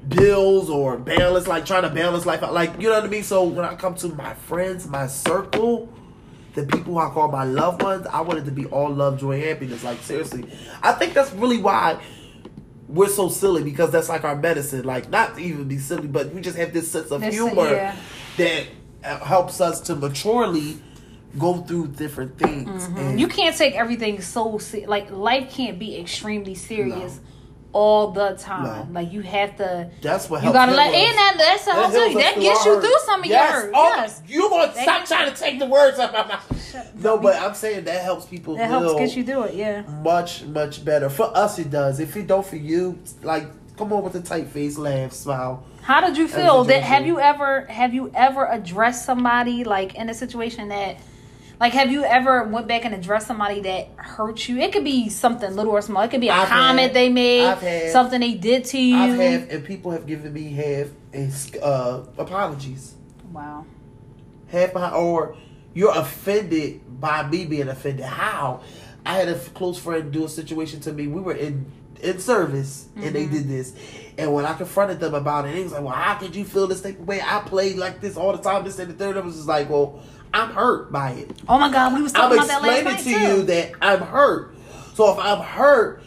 bills 0.07 0.69
or 0.69 0.97
balance, 0.97 1.47
like 1.47 1.65
trying 1.65 1.83
to 1.83 1.89
balance 1.89 2.25
life 2.25 2.43
out. 2.43 2.53
Like, 2.53 2.79
you 2.79 2.89
know 2.89 2.95
what 2.95 3.03
I 3.03 3.07
mean? 3.07 3.23
So 3.23 3.43
when 3.43 3.65
I 3.65 3.75
come 3.75 3.95
to 3.95 4.09
my 4.09 4.33
friends, 4.33 4.87
my 4.87 5.07
circle, 5.07 5.91
the 6.53 6.63
people 6.65 6.97
I 6.99 7.09
call 7.09 7.29
my 7.31 7.43
loved 7.45 7.81
ones, 7.81 8.05
I 8.07 8.21
want 8.21 8.39
it 8.39 8.45
to 8.45 8.51
be 8.51 8.65
all 8.67 8.89
love, 8.89 9.19
joy, 9.19 9.41
happiness. 9.41 9.83
Like, 9.83 9.99
seriously. 10.01 10.45
I 10.83 10.91
think 10.93 11.13
that's 11.13 11.31
really 11.33 11.57
why 11.59 11.99
we're 12.87 13.07
so 13.09 13.29
silly 13.29 13.63
because 13.63 13.89
that's 13.91 14.09
like 14.09 14.23
our 14.25 14.35
medicine. 14.35 14.83
Like, 14.83 15.09
not 15.09 15.35
to 15.35 15.41
even 15.41 15.67
be 15.67 15.77
silly, 15.77 16.07
but 16.07 16.33
we 16.33 16.41
just 16.41 16.57
have 16.57 16.73
this 16.73 16.91
sense 16.91 17.09
of 17.11 17.21
This- 17.21 17.33
humor 17.35 17.69
yeah. 17.71 17.95
that 18.37 18.65
uh, 19.03 19.17
helps 19.19 19.61
us 19.61 19.79
to 19.81 19.95
maturely 19.95 20.77
go 21.37 21.61
through 21.61 21.87
different 21.87 22.37
things. 22.37 22.87
Mm-hmm. 22.87 22.97
And 22.97 23.19
You 23.19 23.27
can't 23.27 23.55
take 23.55 23.75
everything 23.75 24.21
so 24.21 24.57
se- 24.57 24.85
like 24.87 25.11
life 25.11 25.51
can't 25.51 25.79
be 25.79 25.97
extremely 25.97 26.55
serious 26.55 27.19
all 27.73 28.11
the 28.11 28.35
time. 28.35 28.91
No. 28.91 28.99
Like 28.99 29.13
you 29.13 29.21
have 29.21 29.55
to. 29.57 29.89
that's 30.01 30.29
what 30.29 30.43
You 30.43 30.51
gotta 30.51 30.73
let 30.73 30.93
and 30.93 31.17
that 31.17 31.35
that's 31.37 31.65
That 31.65 31.75
heals 31.91 31.95
us 31.95 32.23
that 32.23 32.39
gets 32.39 32.65
you 32.65 32.81
through 32.81 32.99
some 33.05 33.21
of 33.21 33.25
yes. 33.25 33.63
your. 33.63 33.71
Oh, 33.73 33.87
yes. 33.95 34.21
You 34.27 34.49
gonna 34.49 34.73
That 34.73 34.83
stop 34.83 35.05
trying 35.05 35.33
to 35.33 35.39
take 35.39 35.59
the 35.59 35.67
words 35.67 35.99
out 35.99 36.13
of 36.13 36.27
my 36.27 36.33
mouth. 36.33 36.95
No, 36.95 37.17
but 37.17 37.35
I'm 37.41 37.53
saying 37.53 37.85
that 37.85 38.03
helps 38.03 38.25
people 38.25 38.55
That 38.55 38.69
helps 38.69 38.99
get 38.99 39.15
you 39.15 39.23
through 39.23 39.43
it. 39.43 39.55
Yeah. 39.55 39.81
much, 40.03 40.43
much 40.43 40.83
better. 40.83 41.09
For 41.09 41.35
us, 41.35 41.59
it 41.59 41.69
does. 41.69 41.99
If 41.99 42.15
it 42.15 42.27
don't 42.27 42.45
for 42.45 42.55
you, 42.57 42.99
like, 43.23 43.47
come 43.77 43.91
on 43.93 44.03
with 44.03 44.15
a 44.15 44.21
tight 44.21 44.47
face, 44.47 44.77
laugh, 44.77 45.11
smile. 45.13 45.65
How 45.81 46.01
did 46.01 46.17
you 46.17 46.27
feel? 46.27 46.63
That 46.65 46.83
have 46.83 47.07
you 47.07 47.19
ever 47.19 47.65
have 47.65 47.93
you 47.93 48.11
ever 48.13 48.45
addressed 48.45 49.05
somebody 49.05 49.63
like 49.63 49.95
in 49.95 50.09
a 50.09 50.13
situation 50.13 50.67
that 50.69 50.97
like 51.61 51.73
have 51.73 51.91
you 51.91 52.03
ever 52.03 52.43
went 52.45 52.67
back 52.67 52.85
and 52.85 52.95
addressed 52.95 53.27
somebody 53.27 53.61
that 53.61 53.89
hurt 53.95 54.49
you? 54.49 54.57
It 54.57 54.73
could 54.73 54.83
be 54.83 55.09
something 55.09 55.55
little 55.55 55.71
or 55.71 55.81
small. 55.83 56.01
It 56.01 56.09
could 56.09 56.19
be 56.19 56.29
a 56.29 56.33
I've 56.33 56.47
comment 56.47 56.79
had- 56.87 56.93
they 56.95 57.09
made, 57.09 57.45
had- 57.55 57.91
something 57.91 58.19
they 58.19 58.33
did 58.33 58.65
to 58.65 58.79
you. 58.81 58.97
I've 58.97 59.19
had, 59.19 59.49
and 59.49 59.63
people 59.63 59.91
have 59.91 60.07
given 60.07 60.33
me 60.33 60.51
half 60.53 60.87
uh, 61.61 62.01
apologies. 62.17 62.95
wow. 63.31 63.65
half 64.47 64.75
or 64.75 65.37
you're 65.75 65.95
offended 65.95 66.99
by 66.99 67.27
me 67.29 67.45
being 67.45 67.69
offended. 67.69 68.05
How? 68.05 68.61
I 69.05 69.17
had 69.17 69.29
a 69.29 69.37
close 69.37 69.77
friend 69.77 70.11
do 70.11 70.25
a 70.25 70.29
situation 70.29 70.79
to 70.81 70.91
me. 70.91 71.05
We 71.05 71.21
were 71.21 71.35
in 71.35 71.71
in 72.01 72.17
service, 72.19 72.87
and 72.95 73.13
they 73.13 73.27
did 73.27 73.47
this. 73.47 73.75
And 74.17 74.33
when 74.33 74.45
I 74.45 74.53
confronted 74.53 74.99
them 74.99 75.13
about 75.13 75.45
it, 75.45 75.53
they 75.53 75.61
was 75.63 75.71
like, 75.73 75.83
"Well, 75.83 75.93
how 75.93 76.15
could 76.15 76.35
you 76.35 76.43
feel 76.43 76.65
this 76.65 76.81
type 76.81 76.99
of 76.99 77.07
way? 77.07 77.21
I 77.21 77.41
played 77.41 77.77
like 77.77 78.01
this 78.01 78.17
all 78.17 78.35
the 78.35 78.41
time. 78.41 78.63
This 78.63 78.79
and 78.79 78.89
the 78.89 78.95
third. 78.95 79.15
I 79.17 79.19
was 79.21 79.35
just 79.35 79.47
like, 79.47 79.69
"Well, 79.69 79.99
I'm 80.33 80.49
hurt 80.51 80.91
by 80.91 81.11
it. 81.11 81.31
Oh 81.47 81.59
my 81.59 81.71
God, 81.71 81.93
we 81.93 82.01
was 82.01 82.13
I'm 82.15 82.21
talking 82.21 82.37
about 82.37 82.47
that 82.47 82.61
last 82.61 82.71
explaining 82.81 82.93
night 82.93 82.97
to 82.99 83.27
too. 83.27 83.37
you 83.37 83.43
that 83.43 83.71
I'm 83.81 83.99
hurt. 84.01 84.55
So 84.95 85.11
if 85.11 85.19
I'm 85.19 85.39
hurt." 85.39 86.03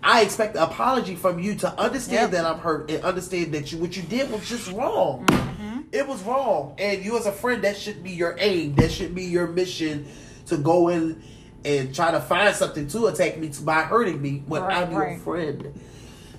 I 0.00 0.20
expect 0.22 0.54
an 0.54 0.62
apology 0.62 1.16
from 1.16 1.40
you 1.40 1.56
to 1.56 1.68
understand 1.80 2.30
Yep. 2.30 2.30
that 2.30 2.44
I'm 2.44 2.60
hurt 2.60 2.88
and 2.88 3.02
understand 3.02 3.52
that 3.54 3.72
you 3.72 3.78
what 3.78 3.96
you 3.96 4.02
did 4.04 4.30
was 4.30 4.48
just 4.48 4.70
wrong. 4.70 5.26
Mm-hmm. 5.26 5.80
It 5.90 6.06
was 6.06 6.22
wrong, 6.22 6.76
and 6.78 7.04
you 7.04 7.18
as 7.18 7.26
a 7.26 7.32
friend, 7.32 7.64
that 7.64 7.76
should 7.76 8.04
be 8.04 8.12
your 8.12 8.36
aim. 8.38 8.76
That 8.76 8.92
should 8.92 9.12
be 9.12 9.24
your 9.24 9.48
mission 9.48 10.06
to 10.46 10.56
go 10.56 10.86
in 10.88 11.20
and 11.64 11.92
try 11.92 12.12
to 12.12 12.20
find 12.20 12.54
something 12.54 12.86
to 12.86 13.06
attack 13.08 13.38
me 13.38 13.48
to, 13.48 13.62
by 13.62 13.82
hurting 13.82 14.22
me 14.22 14.44
when 14.46 14.62
Right, 14.62 14.76
I'm 14.84 14.92
your 14.92 15.00
right. 15.00 15.20
friend. 15.20 15.74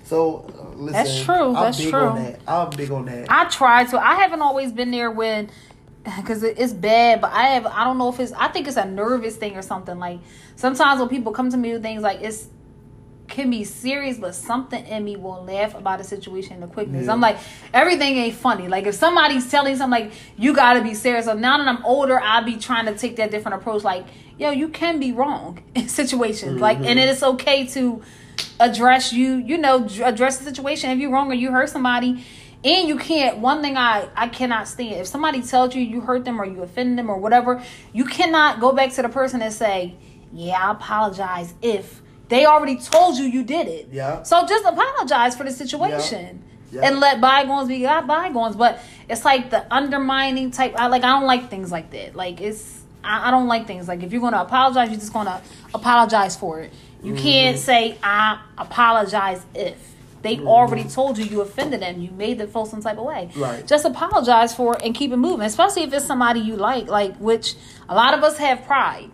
So 0.04 0.46
uh, 0.58 0.76
listen, 0.76 0.92
That's 0.94 1.22
true, 1.22 1.34
I'm 1.34 1.52
that's 1.52 1.78
big 1.78 1.90
true. 1.90 2.00
On 2.00 2.16
that. 2.24 2.40
I'm 2.48 2.70
big 2.70 2.90
on 2.90 3.04
that. 3.04 3.26
I 3.30 3.44
try 3.50 3.84
to. 3.84 3.98
I 4.02 4.14
haven't 4.14 4.40
always 4.40 4.72
been 4.72 4.90
there 4.90 5.10
when, 5.10 5.50
because 6.16 6.42
it's 6.42 6.72
bad. 6.72 7.20
But 7.20 7.32
I 7.32 7.44
have. 7.48 7.66
I 7.66 7.84
don't 7.84 7.98
know 7.98 8.08
if 8.08 8.20
it's. 8.20 8.32
I 8.32 8.48
think 8.48 8.68
it's 8.68 8.76
a 8.76 8.86
nervous 8.86 9.36
thing 9.36 9.56
or 9.56 9.62
something. 9.62 9.98
Like 9.98 10.20
sometimes 10.56 11.00
when 11.00 11.08
people 11.08 11.32
come 11.32 11.50
to 11.50 11.56
me 11.56 11.72
with 11.72 11.82
things 11.82 12.02
like 12.02 12.20
it's 12.22 12.48
can 13.30 13.48
be 13.48 13.64
serious, 13.64 14.18
but 14.18 14.34
something 14.34 14.84
in 14.86 15.04
me 15.04 15.16
will 15.16 15.44
laugh 15.44 15.74
about 15.74 16.00
a 16.00 16.04
situation 16.04 16.54
in 16.54 16.60
the 16.60 16.66
quickness. 16.66 17.06
Yeah. 17.06 17.12
I'm 17.12 17.20
like, 17.20 17.38
everything 17.72 18.16
ain't 18.16 18.34
funny. 18.34 18.68
Like 18.68 18.86
if 18.86 18.96
somebody's 18.96 19.48
telling 19.50 19.76
something 19.76 20.02
like 20.02 20.12
you 20.36 20.52
gotta 20.52 20.82
be 20.82 20.94
serious. 20.94 21.26
So 21.26 21.34
now 21.34 21.56
that 21.56 21.68
I'm 21.68 21.84
older, 21.84 22.20
I'll 22.20 22.44
be 22.44 22.56
trying 22.56 22.86
to 22.86 22.94
take 22.96 23.16
that 23.16 23.30
different 23.30 23.60
approach. 23.60 23.84
Like, 23.84 24.04
yo, 24.36 24.50
you 24.50 24.68
can 24.68 24.98
be 24.98 25.12
wrong 25.12 25.62
in 25.74 25.88
situations. 25.88 26.60
Like, 26.60 26.78
and 26.78 26.86
mm-hmm. 26.86 26.98
it's 26.98 27.22
okay 27.22 27.66
to 27.68 28.02
address 28.58 29.12
you. 29.12 29.36
You 29.36 29.58
know, 29.58 29.86
address 30.02 30.38
the 30.38 30.44
situation 30.44 30.90
if 30.90 30.98
you're 30.98 31.12
wrong 31.12 31.30
or 31.30 31.34
you 31.34 31.52
hurt 31.52 31.70
somebody. 31.70 32.24
And 32.62 32.88
you 32.88 32.98
can't. 32.98 33.38
One 33.38 33.62
thing 33.62 33.76
I 33.76 34.08
I 34.14 34.28
cannot 34.28 34.68
stand 34.68 35.00
if 35.00 35.06
somebody 35.06 35.42
tells 35.42 35.74
you 35.74 35.82
you 35.82 36.00
hurt 36.02 36.24
them 36.24 36.40
or 36.40 36.44
you 36.44 36.62
offend 36.62 36.98
them 36.98 37.08
or 37.08 37.16
whatever, 37.16 37.62
you 37.92 38.04
cannot 38.04 38.60
go 38.60 38.72
back 38.72 38.92
to 38.92 39.02
the 39.02 39.08
person 39.08 39.40
and 39.40 39.52
say, 39.52 39.94
"Yeah, 40.32 40.68
I 40.68 40.72
apologize 40.72 41.54
if." 41.62 42.02
They 42.28 42.46
already 42.46 42.76
told 42.76 43.18
you 43.18 43.24
you 43.24 43.42
did 43.42 43.66
it. 43.66 43.88
Yeah. 43.90 44.22
So 44.22 44.46
just 44.46 44.64
apologize 44.64 45.36
for 45.36 45.42
the 45.42 45.50
situation. 45.50 46.44
Yeah. 46.70 46.82
And 46.84 47.00
let 47.00 47.20
bygones 47.20 47.66
be 47.66 47.82
bygones. 47.82 48.54
But 48.54 48.78
it's 49.08 49.24
like 49.24 49.50
the 49.50 49.66
undermining 49.74 50.52
type 50.52 50.74
I 50.76 50.86
like 50.86 51.02
I 51.02 51.08
don't 51.08 51.26
like 51.26 51.50
things 51.50 51.72
like 51.72 51.90
that. 51.90 52.14
Like 52.14 52.40
it's 52.40 52.82
I, 53.02 53.28
I 53.28 53.30
don't 53.32 53.48
like 53.48 53.66
things 53.66 53.88
like 53.88 54.04
if 54.04 54.12
you're 54.12 54.20
gonna 54.20 54.42
apologize, 54.42 54.90
you're 54.90 55.00
just 55.00 55.12
gonna 55.12 55.42
apologize 55.74 56.36
for 56.36 56.60
it. 56.60 56.72
You 57.02 57.14
can't 57.14 57.56
mm-hmm. 57.56 57.64
say 57.64 57.98
I 58.02 58.40
apologize 58.56 59.44
if. 59.54 59.89
They 60.22 60.38
already 60.40 60.84
told 60.84 61.18
you 61.18 61.24
you 61.24 61.40
offended 61.40 61.80
them. 61.80 62.00
You 62.00 62.10
made 62.10 62.38
them 62.38 62.48
feel 62.48 62.66
some 62.66 62.82
type 62.82 62.98
of 62.98 63.04
way. 63.04 63.30
Right. 63.36 63.66
Just 63.66 63.84
apologize 63.84 64.54
for 64.54 64.76
it 64.76 64.82
and 64.84 64.94
keep 64.94 65.12
it 65.12 65.16
moving. 65.16 65.46
Especially 65.46 65.82
if 65.82 65.92
it's 65.92 66.06
somebody 66.06 66.40
you 66.40 66.56
like, 66.56 66.88
like 66.88 67.16
which 67.16 67.54
a 67.88 67.94
lot 67.94 68.14
of 68.14 68.22
us 68.22 68.36
have 68.38 68.64
pride. 68.66 69.10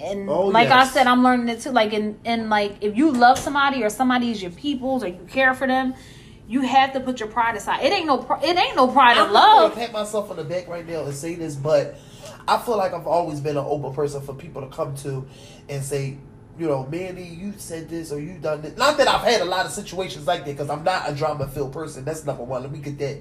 And 0.00 0.30
Oh, 0.30 0.46
like 0.46 0.68
I 0.68 0.86
said, 0.86 1.06
I'm 1.06 1.22
learning 1.22 1.48
it 1.48 1.60
too. 1.60 1.70
Like 1.72 1.92
in, 1.92 2.18
in 2.24 2.48
like 2.48 2.76
if 2.80 2.96
you 2.96 3.10
love 3.12 3.38
somebody 3.38 3.82
or 3.82 3.90
somebody 3.90 4.30
is 4.30 4.40
your 4.40 4.52
people's 4.52 5.04
or 5.04 5.08
you 5.08 5.26
care 5.28 5.52
for 5.52 5.66
them, 5.66 5.94
you 6.48 6.62
have 6.62 6.92
to 6.94 7.00
put 7.00 7.20
your 7.20 7.28
pride 7.28 7.56
aside. 7.56 7.84
It 7.84 7.92
ain't 7.92 8.06
no 8.06 8.26
it 8.42 8.56
ain't 8.56 8.76
no 8.76 8.88
pride 8.88 9.18
I'm 9.18 9.32
not 9.32 9.32
love. 9.32 9.74
pat 9.74 9.92
myself 9.92 10.30
on 10.30 10.36
the 10.36 10.44
back 10.44 10.68
right 10.68 10.86
now 10.86 11.04
and 11.04 11.14
say 11.14 11.34
this, 11.34 11.54
but 11.54 11.96
I 12.48 12.58
feel 12.58 12.76
like 12.76 12.92
I've 12.92 13.06
always 13.06 13.40
been 13.40 13.56
an 13.56 13.64
open 13.66 13.92
person 13.92 14.20
for 14.22 14.34
people 14.34 14.62
to 14.62 14.68
come 14.68 14.96
to 14.98 15.26
and 15.68 15.84
say, 15.84 16.16
you 16.58 16.66
know, 16.66 16.86
Mandy, 16.86 17.22
you 17.24 17.54
said 17.56 17.88
this 17.88 18.12
or 18.12 18.20
you 18.20 18.38
done 18.38 18.62
this. 18.62 18.76
Not 18.76 18.98
that 18.98 19.08
I've 19.08 19.22
had 19.22 19.40
a 19.40 19.44
lot 19.46 19.64
of 19.66 19.72
situations 19.72 20.26
like 20.26 20.44
that 20.44 20.52
because 20.52 20.68
I'm 20.70 20.84
not 20.84 21.08
a 21.10 21.14
drama 21.14 21.46
filled 21.48 21.72
person. 21.72 22.04
That's 22.04 22.24
number 22.24 22.44
one. 22.44 22.62
Let 22.62 22.70
me 22.72 22.80
get 22.80 22.98
that, 22.98 23.18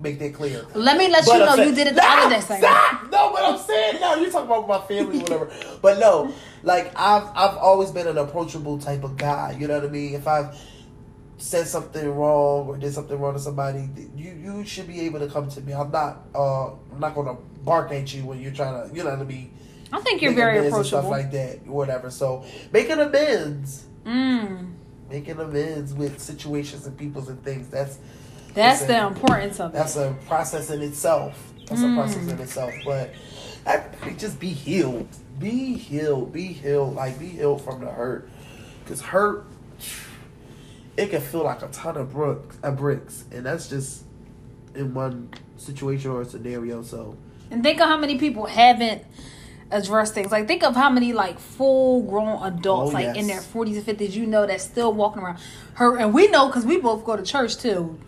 make 0.00 0.18
that 0.18 0.34
clear. 0.34 0.66
Let 0.74 0.98
me 0.98 1.08
let 1.08 1.24
But 1.24 1.32
you 1.32 1.38
know 1.46 1.56
saying- 1.56 1.68
you 1.70 1.74
did 1.74 1.86
it 1.88 1.94
the 1.94 2.02
No, 2.02 2.08
other 2.08 2.34
day. 2.34 2.40
Stop! 2.40 3.10
No, 3.10 3.32
but 3.32 3.42
I'm 3.44 3.58
saying 3.58 4.00
no. 4.00 4.14
You're 4.16 4.30
talking 4.30 4.46
about 4.48 4.68
my 4.68 4.80
family, 4.86 5.18
or 5.18 5.22
whatever. 5.22 5.50
But 5.82 5.98
no, 5.98 6.32
like 6.62 6.92
I've 6.96 7.28
I've 7.34 7.56
always 7.56 7.90
been 7.90 8.06
an 8.08 8.18
approachable 8.18 8.78
type 8.78 9.04
of 9.04 9.16
guy. 9.16 9.56
You 9.58 9.68
know 9.68 9.78
what 9.78 9.88
I 9.88 9.92
mean? 9.92 10.14
If 10.14 10.26
I've 10.28 10.54
said 11.40 11.68
something 11.68 12.08
wrong 12.16 12.66
or 12.66 12.76
did 12.76 12.92
something 12.92 13.18
wrong 13.18 13.32
to 13.34 13.38
somebody, 13.40 13.88
you 14.16 14.32
you 14.32 14.64
should 14.66 14.88
be 14.88 15.00
able 15.02 15.20
to 15.20 15.28
come 15.28 15.48
to 15.50 15.60
me. 15.60 15.72
I'm 15.72 15.90
not 15.90 16.22
uh 16.34 16.66
I'm 16.92 16.98
not 17.00 17.14
gonna 17.14 17.36
bark 17.64 17.92
at 17.92 18.12
you 18.12 18.24
when 18.26 18.40
you're 18.40 18.52
trying 18.52 18.88
to 18.90 18.94
you 18.94 19.04
know 19.04 19.10
what 19.10 19.20
I 19.20 19.24
mean. 19.24 19.54
I 19.92 20.00
think 20.00 20.22
you're 20.22 20.34
very 20.34 20.58
approachable. 20.58 20.84
stuff 20.84 21.04
like 21.08 21.30
that, 21.32 21.66
whatever. 21.66 22.10
So 22.10 22.44
making 22.72 22.98
amends, 22.98 23.86
mm, 24.04 24.72
making 25.10 25.38
amends 25.38 25.94
with 25.94 26.20
situations 26.20 26.86
and 26.86 26.96
peoples 26.96 27.28
and 27.28 27.42
things. 27.42 27.68
That's 27.68 27.98
that's 28.54 28.84
the 28.84 29.06
importance 29.06 29.60
of 29.60 29.70
it. 29.70 29.74
that's 29.74 29.96
a 29.96 30.16
process 30.26 30.70
in 30.70 30.82
itself. 30.82 31.52
That's 31.66 31.82
a 31.82 31.94
process 31.94 32.26
in 32.28 32.38
itself. 32.38 32.72
But 32.84 33.12
everybody 33.66 34.14
just 34.16 34.40
be 34.40 34.48
healed. 34.48 35.08
Be 35.38 35.74
healed. 35.74 36.32
Be 36.32 36.46
healed. 36.48 36.94
Like 36.94 37.18
be 37.18 37.28
healed 37.28 37.62
from 37.62 37.80
the 37.80 37.90
hurt. 37.90 38.28
Cause 38.86 39.02
hurt, 39.02 39.46
it 40.96 41.10
can 41.10 41.20
feel 41.20 41.44
like 41.44 41.62
a 41.62 41.68
ton 41.68 41.96
of 41.98 42.10
bricks, 42.12 42.56
uh, 42.62 42.70
bricks, 42.70 43.24
and 43.30 43.44
that's 43.44 43.68
just 43.68 44.04
in 44.74 44.94
one 44.94 45.30
situation 45.58 46.10
or 46.10 46.24
scenario. 46.24 46.82
So 46.82 47.16
And 47.50 47.62
think 47.62 47.80
of 47.80 47.88
how 47.88 47.98
many 47.98 48.18
people 48.18 48.46
haven't 48.46 49.04
addressed 49.70 50.14
things. 50.14 50.30
Like 50.32 50.46
think 50.46 50.62
of 50.64 50.74
how 50.74 50.90
many 50.90 51.12
like 51.12 51.38
full 51.38 52.02
grown 52.02 52.42
adults, 52.42 52.90
Oh, 52.90 52.94
like 52.94 53.04
yes. 53.04 53.16
in 53.16 53.26
their 53.26 53.40
forties 53.40 53.76
and 53.76 53.84
fifties, 53.86 54.16
you 54.16 54.26
know, 54.26 54.46
that's 54.46 54.64
still 54.64 54.92
walking 54.92 55.22
around 55.22 55.38
hurt. 55.74 55.98
And 56.00 56.12
we 56.14 56.28
know 56.28 56.46
because 56.46 56.64
we 56.66 56.78
both 56.78 57.04
go 57.04 57.16
to 57.16 57.22
church 57.22 57.56
too. 57.58 57.98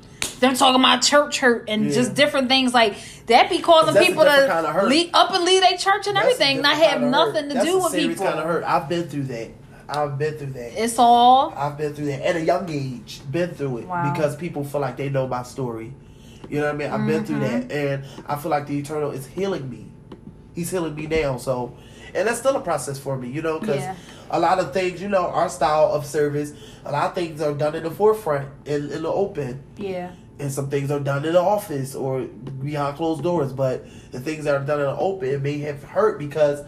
They're 0.40 0.54
talking 0.54 0.80
about 0.80 1.02
church 1.02 1.38
hurt 1.40 1.66
and 1.68 1.84
Yeah. 1.86 1.92
just 1.92 2.14
different 2.14 2.48
things 2.48 2.72
like 2.72 2.94
that 3.26 3.50
be 3.50 3.58
causing 3.58 4.02
people 4.02 4.24
to 4.24 4.46
kind 4.48 4.66
of 4.66 4.88
leave 4.88 5.10
up 5.12 5.32
and 5.32 5.44
leave 5.44 5.60
their 5.60 5.76
church 5.76 6.06
and 6.06 6.16
that's 6.16 6.24
everything, 6.26 6.62
not 6.62 6.76
different 6.78 6.90
have 6.92 7.00
kind 7.02 7.14
of 7.14 7.20
hurt. 7.20 7.32
nothing 7.34 7.48
to 7.50 7.54
That's 7.54 7.66
do 7.66 7.78
with 7.78 7.92
people. 7.92 8.24
Kind 8.26 8.38
of 8.38 8.44
hurt. 8.46 8.64
I've 8.64 8.88
been 8.88 9.08
through 9.08 9.24
that. 9.24 9.48
I've 9.88 10.16
been 10.18 10.38
through 10.38 10.52
that. 10.52 10.82
It's 10.82 10.98
all 10.98 11.52
I've 11.56 11.76
been 11.76 11.92
through 11.94 12.06
that 12.06 12.22
at 12.26 12.36
a 12.36 12.40
young 12.40 12.70
age. 12.70 13.20
Been 13.30 13.50
through 13.50 13.78
it 13.78 13.86
Wow. 13.88 14.10
because 14.12 14.34
people 14.36 14.64
feel 14.64 14.80
like 14.80 14.96
they 14.96 15.08
know 15.10 15.26
my 15.26 15.42
story. 15.42 15.92
You 16.48 16.60
know 16.60 16.66
what 16.66 16.74
I 16.74 16.78
mean? 16.78 16.90
I've 16.90 17.06
been 17.06 17.24
through 17.24 17.40
Mm-hmm. 17.40 17.68
that, 17.68 17.72
and 17.92 18.04
I 18.26 18.36
feel 18.36 18.50
like 18.50 18.66
the 18.66 18.78
Eternal 18.78 19.10
is 19.10 19.26
healing 19.26 19.68
me. 19.68 19.86
He's 20.54 20.70
healing 20.70 20.94
me 20.94 21.06
now. 21.06 21.36
So 21.36 21.72
and 22.14 22.26
that's 22.26 22.38
still 22.40 22.56
a 22.56 22.60
process 22.60 22.98
for 22.98 23.16
me, 23.16 23.28
you 23.28 23.40
know, 23.40 23.60
because 23.60 23.76
Yeah. 23.80 23.94
a 24.30 24.40
lot 24.40 24.58
of 24.58 24.72
things, 24.72 25.00
you 25.00 25.08
know, 25.08 25.26
our 25.28 25.48
style 25.48 25.92
of 25.92 26.04
service, 26.04 26.52
a 26.84 26.90
lot 26.90 27.06
of 27.06 27.14
things 27.14 27.40
are 27.40 27.52
done 27.54 27.76
in 27.76 27.84
the 27.84 27.90
forefront, 27.90 28.48
in, 28.66 28.90
in 28.90 29.02
the 29.04 29.08
open, 29.12 29.62
Yeah. 29.76 30.10
and 30.40 30.50
some 30.50 30.68
things 30.70 30.90
are 30.90 30.98
done 30.98 31.24
in 31.24 31.34
the 31.34 31.40
office 31.40 31.94
or 31.94 32.22
behind 32.22 32.96
closed 32.96 33.22
doors. 33.22 33.52
But 33.52 33.86
the 34.10 34.18
things 34.18 34.44
that 34.44 34.54
are 34.56 34.64
done 34.64 34.80
in 34.80 34.86
the 34.86 34.96
open 34.96 35.28
it 35.28 35.40
may 35.40 35.58
have 35.58 35.84
hurt 35.84 36.18
because 36.18 36.64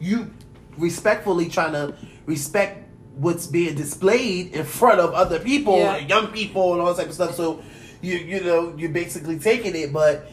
you 0.00 0.30
respectfully 0.76 1.48
trying 1.48 1.72
to 1.72 1.94
respect 2.26 2.88
what's 3.16 3.46
being 3.46 3.74
displayed 3.76 4.52
in 4.54 4.64
front 4.64 4.98
of 4.98 5.12
other 5.12 5.38
people, 5.38 5.78
Yeah. 5.78 5.98
young 5.98 6.28
people, 6.28 6.72
and 6.72 6.80
all 6.82 6.88
that 6.88 6.96
type 6.96 7.08
of 7.08 7.14
stuff. 7.14 7.36
So 7.36 7.60
you 8.00 8.16
you 8.16 8.40
know 8.42 8.74
you're 8.76 8.90
basically 8.90 9.38
taking 9.38 9.76
it, 9.76 9.92
but 9.92 10.26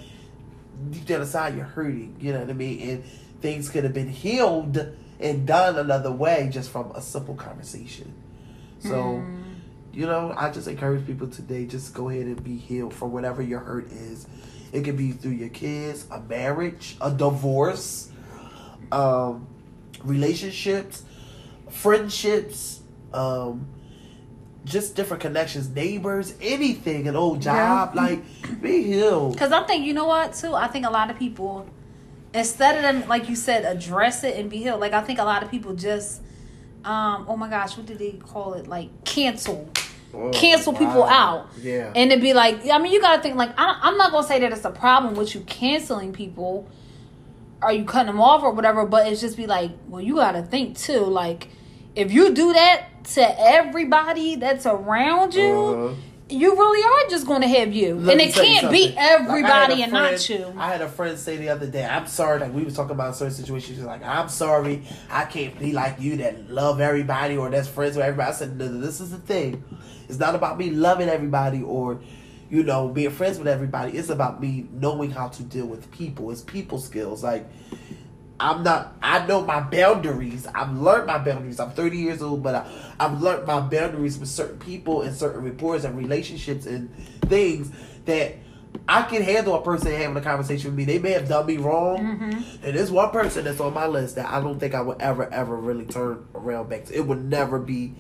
deep 0.89 1.05
down 1.05 1.21
inside 1.21 1.55
you're 1.55 1.65
hurting. 1.65 2.15
You 2.19 2.33
know 2.33 2.39
what 2.39 2.49
I 2.49 2.53
mean? 2.53 2.89
And 2.89 3.03
things 3.41 3.69
could 3.69 3.83
have 3.83 3.93
been 3.93 4.09
healed 4.09 4.77
and 5.19 5.45
done 5.45 5.77
another 5.77 6.11
way 6.11 6.49
just 6.51 6.69
from 6.69 6.91
a 6.91 7.01
simple 7.01 7.35
conversation. 7.35 8.13
So. 8.79 9.23
You 9.91 10.05
know, 10.05 10.33
I 10.37 10.51
just 10.51 10.67
encourage 10.67 11.05
people 11.07 11.27
today 11.27 11.65
just 11.65 11.93
go 11.95 12.09
ahead 12.09 12.27
and 12.27 12.43
be 12.43 12.55
healed 12.55 12.93
from 12.93 13.11
whatever 13.11 13.41
your 13.41 13.59
hurt 13.59 13.91
is. 13.91 14.27
It 14.71 14.83
could 14.83 14.97
be 14.97 15.11
through 15.11 15.31
your 15.31 15.49
kids, 15.49 16.05
a 16.11 16.19
marriage, 16.21 16.95
a 17.01 17.11
divorce, 17.11 18.11
um, 18.91 19.47
relationships, 20.03 21.03
friendships, 21.69 22.81
um, 23.13 23.67
just 24.65 24.95
different 24.95 25.21
connections, 25.21 25.69
neighbors, 25.69 26.35
anything, 26.41 27.07
an 27.07 27.15
old 27.15 27.41
job. 27.41 27.95
Like, 27.95 28.21
be 28.61 28.83
healed. 28.83 29.33
Because 29.33 29.51
I 29.51 29.63
think 29.63 29.85
you 29.85 29.93
know 29.93 30.07
what 30.07 30.33
too. 30.33 30.53
I 30.53 30.67
think 30.67 30.85
a 30.85 30.91
lot 30.91 31.09
of 31.09 31.17
people, 31.17 31.67
instead 32.33 32.75
of 32.75 32.81
them, 32.81 33.07
like 33.07 33.29
you 33.29 33.35
said, 33.35 33.65
address 33.65 34.23
it 34.23 34.37
and 34.37 34.49
be 34.49 34.57
healed. 34.57 34.79
Like 34.79 34.93
I 34.93 35.01
think 35.01 35.19
a 35.19 35.23
lot 35.23 35.43
of 35.43 35.49
people 35.49 35.73
just, 35.75 36.21
um, 36.85 37.25
oh 37.27 37.35
my 37.37 37.49
gosh, 37.49 37.77
what 37.77 37.85
did 37.85 37.99
they 37.99 38.11
call 38.11 38.53
it? 38.55 38.67
Like 38.67 39.05
cancel, 39.05 39.69
Oh, 40.13 40.31
cancel 40.31 40.73
people 40.73 41.01
wow. 41.01 41.07
out. 41.07 41.49
Yeah. 41.61 41.91
And 41.95 42.11
it'd 42.11 42.21
be 42.21 42.33
like, 42.33 42.67
I 42.67 42.79
mean, 42.79 42.91
you 42.91 42.99
got 42.99 43.17
to 43.17 43.21
think 43.21 43.35
like 43.35 43.51
I, 43.57 43.79
I'm 43.83 43.95
not 43.97 44.11
gonna 44.11 44.25
say 44.25 44.39
that 44.39 44.51
it's 44.51 44.65
a 44.65 44.71
problem 44.71 45.13
with 45.15 45.35
you 45.35 45.41
canceling 45.41 46.13
people, 46.13 46.67
or 47.61 47.71
you 47.71 47.85
cutting 47.85 48.07
them 48.07 48.19
off 48.19 48.41
or 48.41 48.51
whatever. 48.51 48.85
But 48.85 49.07
it's 49.07 49.21
just 49.21 49.37
be 49.37 49.45
like, 49.45 49.71
well, 49.87 50.01
you 50.01 50.15
got 50.15 50.31
to 50.31 50.41
think 50.41 50.77
too. 50.77 51.01
Like, 51.01 51.49
if 51.95 52.11
you 52.11 52.33
do 52.33 52.53
that 52.53 52.85
to 53.15 53.41
everybody 53.41 54.35
that's 54.35 54.65
around 54.65 55.33
you. 55.33 55.51
Uh-huh. 55.51 55.95
You 56.31 56.55
really 56.55 56.83
are 56.83 57.09
just 57.09 57.25
going 57.25 57.41
to 57.41 57.47
have 57.47 57.73
you, 57.73 57.95
Let 57.95 58.11
and 58.11 58.21
it 58.21 58.35
can't 58.35 58.69
be 58.71 58.93
something. 58.93 58.95
Like, 58.95 59.03
everybody 59.03 59.81
a 59.81 59.85
and 59.85 59.91
friend- 59.91 60.11
not 60.11 60.29
you. 60.29 60.53
I 60.59 60.67
had 60.67 60.81
a 60.81 60.87
friend 60.87 61.17
say 61.17 61.37
the 61.37 61.49
other 61.49 61.65
day, 61.65 61.83
I'm 61.83 62.05
sorry, 62.05 62.39
like 62.39 62.53
we 62.53 62.63
was 62.63 62.75
talking 62.75 62.91
about 62.91 63.09
a 63.09 63.13
certain 63.15 63.33
situation. 63.33 63.73
She's 63.73 63.83
like, 63.83 64.03
I'm 64.05 64.29
sorry, 64.29 64.83
I 65.09 65.25
can't 65.25 65.57
be 65.57 65.71
like 65.73 65.99
you 65.99 66.17
that 66.17 66.51
love 66.51 66.81
everybody 66.81 67.35
or 67.35 67.49
that's 67.49 67.67
friends 67.67 67.95
with 67.95 68.05
everybody. 68.05 68.29
I 68.29 68.33
said, 68.33 68.59
no, 68.59 68.67
no, 68.67 68.79
this 68.79 69.01
is 69.01 69.09
the 69.09 69.17
thing. 69.17 69.63
It's 70.07 70.19
not 70.19 70.35
about 70.35 70.59
me 70.59 70.69
loving 70.69 71.09
everybody 71.09 71.63
or, 71.63 71.99
you 72.51 72.61
know, 72.61 72.89
being 72.89 73.09
friends 73.09 73.39
with 73.39 73.47
everybody. 73.47 73.97
It's 73.97 74.09
about 74.09 74.39
me 74.39 74.67
knowing 74.71 75.09
how 75.09 75.29
to 75.29 75.41
deal 75.41 75.65
with 75.65 75.89
people. 75.89 76.29
It's 76.29 76.41
people 76.41 76.77
skills. 76.77 77.23
Like, 77.23 77.49
I'm 78.39 78.63
not. 78.63 78.95
I 79.01 79.25
know 79.25 79.43
my 79.43 79.59
boundaries. 79.59 80.47
I've 80.47 80.71
learned 80.73 81.07
my 81.07 81.17
boundaries. 81.17 81.59
I'm 81.59 81.71
30 81.71 81.97
years 81.97 82.21
old, 82.21 82.41
but 82.41 82.55
I, 82.55 82.65
I've 82.99 83.21
learned 83.21 83.45
my 83.45 83.59
boundaries 83.59 84.17
with 84.17 84.29
certain 84.29 84.59
people 84.59 85.01
and 85.01 85.15
certain 85.15 85.43
reports 85.43 85.83
and 85.83 85.97
relationships 85.97 86.65
and 86.65 86.89
things 87.21 87.71
that 88.05 88.35
I 88.87 89.03
can 89.03 89.21
handle 89.21 89.55
a 89.55 89.61
person 89.61 89.91
having 89.91 90.15
a 90.15 90.21
conversation 90.21 90.71
with 90.71 90.77
me. 90.77 90.85
They 90.85 90.99
may 90.99 91.11
have 91.11 91.27
done 91.27 91.45
me 91.45 91.57
wrong, 91.57 91.99
mm-hmm. 91.99 92.65
and 92.65 92.77
there's 92.77 92.91
one 92.91 93.11
person 93.11 93.43
that's 93.43 93.59
on 93.59 93.73
my 93.73 93.87
list 93.87 94.15
that 94.15 94.31
I 94.31 94.39
don't 94.41 94.59
think 94.59 94.73
I 94.73 94.81
would 94.81 95.01
ever, 95.01 95.31
ever 95.31 95.55
really 95.55 95.85
turn 95.85 96.25
around 96.33 96.69
back 96.69 96.85
to. 96.85 96.95
It 96.95 97.05
would 97.05 97.23
never 97.23 97.59
be 97.59 97.93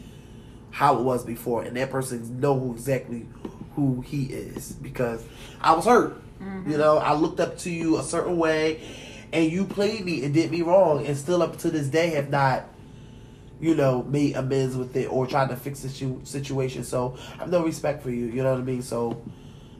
how 0.71 0.97
it 0.97 1.03
was 1.03 1.25
before, 1.25 1.63
and 1.63 1.75
that 1.75 1.89
person 1.91 2.39
know 2.39 2.57
who 2.57 2.73
exactly 2.73 3.27
who 3.75 4.01
he 4.01 4.25
is 4.25 4.71
because 4.73 5.23
I 5.61 5.73
was 5.73 5.85
hurt. 5.85 6.21
You 6.39 6.45
mm-hmm. 6.45 6.71
know, 6.77 6.97
I 6.97 7.13
looked 7.13 7.39
up 7.39 7.57
to 7.59 7.69
you 7.69 7.97
a 7.97 8.03
certain 8.03 8.37
way, 8.37 8.81
and 9.33 9.51
you 9.51 9.65
played 9.65 10.03
me 10.05 10.23
and 10.23 10.33
did 10.33 10.51
me 10.51 10.61
wrong, 10.61 11.05
and 11.05 11.15
still 11.17 11.41
up 11.41 11.57
to 11.59 11.69
this 11.71 11.87
day 11.87 12.09
have 12.11 12.29
not, 12.29 12.63
you 13.59 13.75
know, 13.75 14.03
made 14.03 14.35
amends 14.35 14.75
with 14.75 14.95
it 14.95 15.05
or 15.11 15.27
tried 15.27 15.49
to 15.49 15.55
fix 15.55 15.81
the 15.81 15.89
situ- 15.89 16.21
situation. 16.23 16.83
So 16.83 17.17
I 17.35 17.41
have 17.41 17.49
no 17.51 17.63
respect 17.63 18.01
for 18.03 18.09
you. 18.09 18.25
You 18.25 18.43
know 18.43 18.51
what 18.51 18.59
I 18.61 18.63
mean? 18.63 18.81
So 18.81 19.21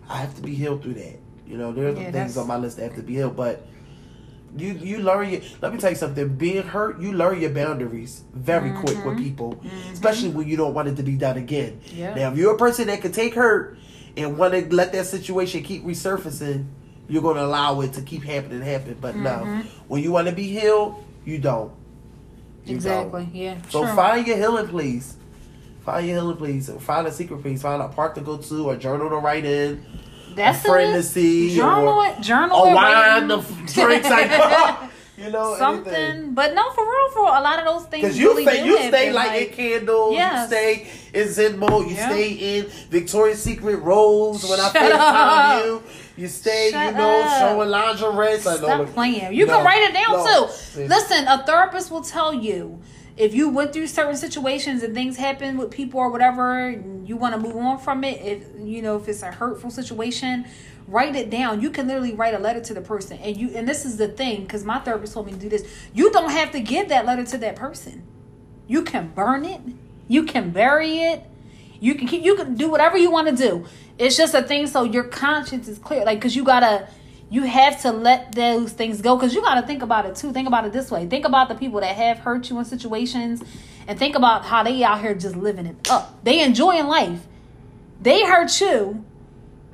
I 0.10 0.18
have 0.18 0.36
to 0.36 0.42
be 0.42 0.54
healed 0.56 0.84
through 0.84 0.96
that. 0.96 1.18
You 1.48 1.58
know, 1.58 1.72
there's 1.72 1.98
Yeah, 1.98 2.12
things 2.12 2.38
on 2.38 2.48
my 2.48 2.58
list 2.58 2.78
that 2.78 2.84
have 2.84 2.96
to 2.96 3.02
be 3.04 3.16
healed, 3.16 3.36
but. 3.36 3.66
You 4.58 4.70
you 4.74 4.98
learn 4.98 5.30
your 5.30 5.42
let 5.62 5.72
me 5.72 5.78
tell 5.78 5.92
you 5.92 5.96
something. 5.96 6.28
Being 6.36 6.64
hurt, 6.64 7.00
you 7.00 7.14
learn 7.14 7.40
your 7.40 7.52
boundaries 7.52 8.24
very 8.34 8.72
quick 8.72 8.98
Mm-hmm. 8.98 9.08
with 9.10 9.18
people, 9.20 9.64
especially 9.94 10.30
when 10.30 10.48
you 10.48 10.58
don't 10.58 10.74
want 10.74 10.88
it 10.88 10.96
to 10.96 11.04
be 11.04 11.18
done 11.18 11.38
again. 11.38 11.80
Yeah. 11.94 12.16
Now, 12.16 12.32
if 12.32 12.38
you're 12.40 12.56
a 12.56 12.58
person 12.58 12.88
that 12.88 13.00
can 13.00 13.12
take 13.12 13.36
hurt 13.36 13.78
and 14.18 14.40
want 14.40 14.56
to 14.56 14.74
let 14.76 14.92
that 14.94 15.06
situation 15.06 15.62
keep 15.62 15.84
resurfacing, 15.86 16.66
you're 17.10 17.22
going 17.22 17.36
to 17.38 17.44
allow 17.44 17.82
it 17.82 17.94
to 17.94 18.02
keep 18.02 18.24
happening, 18.24 18.62
happen. 18.62 18.98
But 19.02 19.16
no, 19.16 19.30
Mm-hmm. 19.30 19.62
when 19.88 20.02
you 20.04 20.12
want 20.12 20.28
to 20.28 20.34
be 20.34 20.44
healed, 20.48 21.04
you 21.26 21.38
don't. 21.40 21.72
You 22.66 22.76
Exactly. 22.76 23.24
don't. 23.26 23.36
Yeah. 23.36 23.56
So 23.70 23.84
true. 23.86 23.96
find 23.96 24.26
your 24.28 24.38
healing, 24.38 24.68
please. 24.68 25.16
Find 25.86 26.06
your 26.08 26.18
healing, 26.18 26.38
please. 26.38 26.70
Find 26.80 27.08
a 27.08 27.12
secret, 27.12 27.42
please. 27.42 27.62
Find 27.62 27.82
a 27.82 27.88
park 27.88 28.16
to 28.16 28.22
go 28.22 28.38
to, 28.38 28.70
a 28.70 28.78
journal 28.78 29.10
to 29.10 29.16
write 29.18 29.44
in, 29.46 29.84
That's 30.36 30.60
a 30.64 30.68
friend 30.68 30.92
it. 30.92 30.98
to 30.98 31.04
see, 31.04 31.56
Journal 31.56 31.88
or 31.88 32.06
it. 32.08 32.22
Journal 32.22 32.64
a 32.64 32.70
it. 32.72 32.74
wine 32.76 33.28
write 33.30 33.30
to 33.30 33.36
in. 33.40 33.66
drink. 33.66 34.04
Like, 34.04 34.78
you 35.18 35.32
know, 35.32 35.56
something. 35.58 35.94
anything. 35.94 36.34
But 36.36 36.54
no, 36.54 36.70
for 36.72 36.84
real, 36.84 37.10
for 37.12 37.26
a 37.26 37.42
lot 37.42 37.60
of 37.60 37.66
those 37.66 37.86
things. 37.90 38.04
Because 38.04 38.20
you 38.20 38.30
really 38.32 38.46
stay, 38.46 38.66
you 38.66 38.78
stay 38.78 39.12
lighting 39.12 39.54
candles, 39.54 40.14
Yes. 40.14 40.42
you 40.42 40.48
stay 40.58 40.88
in 41.22 41.30
Zen 41.30 41.58
mode, 41.58 41.88
you 41.88 41.96
Yeah. 41.96 42.10
stay 42.10 42.32
in 42.32 42.66
Victoria's 42.90 43.42
Secret 43.42 43.78
rose 43.78 44.48
when 44.48 44.60
I 44.60 44.64
Shut 44.72 44.76
FaceTime 44.76 45.66
you. 45.66 45.84
You 46.20 46.28
stay, 46.28 46.72
Shut 46.72 46.92
you 46.92 46.98
know, 46.98 47.22
up. 47.22 47.40
showing 47.40 47.70
lingerie. 47.70 48.40
So, 48.40 48.52
no, 48.52 48.58
Stop 48.58 48.80
look, 48.80 48.94
playing. 48.94 49.34
You 49.34 49.46
no, 49.46 49.56
can 49.56 49.66
write 49.66 49.82
it 49.90 49.94
down 49.94 50.18
no. 50.18 50.48
too. 50.48 50.54
See, 50.54 50.88
Listen, 50.88 51.28
a 51.28 51.44
therapist 51.46 51.90
will 51.92 52.02
tell 52.02 52.34
you 52.34 52.82
if 53.16 53.34
you 53.34 53.50
went 53.50 53.74
through 53.74 53.88
certain 53.88 54.16
situations 54.16 54.84
and 54.84 54.94
things 54.94 55.18
happen 55.18 55.58
with 55.58 55.72
people 55.72 56.00
or 56.00 56.10
whatever, 56.10 56.72
you 57.06 57.16
want 57.16 57.36
to 57.36 57.40
move 57.40 57.56
on 57.56 57.78
from 57.78 58.04
it. 58.04 58.22
If 58.22 58.44
you 58.60 58.82
know 58.82 58.98
if 58.98 59.08
it's 59.08 59.24
a 59.24 59.32
hurtful 59.32 59.70
situation, 59.70 60.46
write 60.88 61.16
it 61.16 61.30
down. 61.30 61.62
You 61.62 61.70
can 61.70 61.88
literally 61.88 62.14
write 62.14 62.34
a 62.34 62.40
letter 62.40 62.62
to 62.62 62.74
the 62.74 62.82
person, 62.82 63.18
and 63.20 63.38
you. 63.38 63.52
And 63.56 63.68
this 63.68 63.86
is 63.86 63.98
the 63.98 64.08
thing, 64.10 64.44
because 64.44 64.64
my 64.66 64.80
therapist 64.80 65.14
told 65.14 65.26
me 65.26 65.32
to 65.34 65.38
do 65.40 65.50
this. 65.50 65.66
You 65.94 66.12
don't 66.12 66.32
have 66.32 66.52
to 66.52 66.60
give 66.60 66.90
that 66.90 67.06
letter 67.06 67.24
to 67.26 67.38
that 67.40 67.56
person. 67.56 68.04
You 68.68 68.84
can 68.84 69.10
burn 69.10 69.46
it. 69.46 69.62
You 70.08 70.24
can 70.24 70.52
bury 70.52 71.00
it. 71.00 71.24
You 71.80 71.96
can 71.96 72.08
keep. 72.08 72.24
You 72.24 72.36
can 72.36 72.56
do 72.56 72.70
whatever 72.70 72.98
you 72.98 73.12
want 73.12 73.28
to 73.30 73.36
do. 73.36 73.66
It's 73.98 74.16
just 74.18 74.34
a 74.34 74.42
thing 74.42 74.68
so 74.68 74.84
your 74.84 75.04
conscience 75.04 75.68
is 75.68 75.80
clear. 75.80 76.04
Like, 76.06 76.22
cause 76.22 76.36
you 76.36 76.44
gotta. 76.44 76.88
You 77.32 77.44
have 77.44 77.80
to 77.84 77.92
let 77.92 78.34
those 78.34 78.72
things 78.74 79.02
go 79.02 79.16
because 79.16 79.36
you 79.36 79.42
got 79.42 79.62
to 79.62 79.68
think 79.68 79.84
about 79.84 80.08
it 80.08 80.16
too. 80.16 80.34
Think 80.34 80.48
about 80.48 80.66
it 80.66 80.74
this 80.74 80.90
way. 80.90 81.06
Think 81.06 81.26
about 81.26 81.48
the 81.48 81.54
people 81.54 81.80
that 81.80 81.96
have 81.96 82.18
hurt 82.18 82.50
you 82.50 82.58
in 82.58 82.66
situations, 82.66 83.44
and 83.88 84.00
think 84.00 84.16
about 84.16 84.46
how 84.46 84.64
they 84.64 84.84
out 84.84 85.00
here 85.02 85.14
just 85.14 85.36
living 85.36 85.68
it 85.68 85.92
up. 85.92 86.24
They 86.24 86.42
enjoying 86.42 86.88
life. 86.88 87.20
They 88.02 88.26
hurt 88.26 88.60
you. 88.60 89.06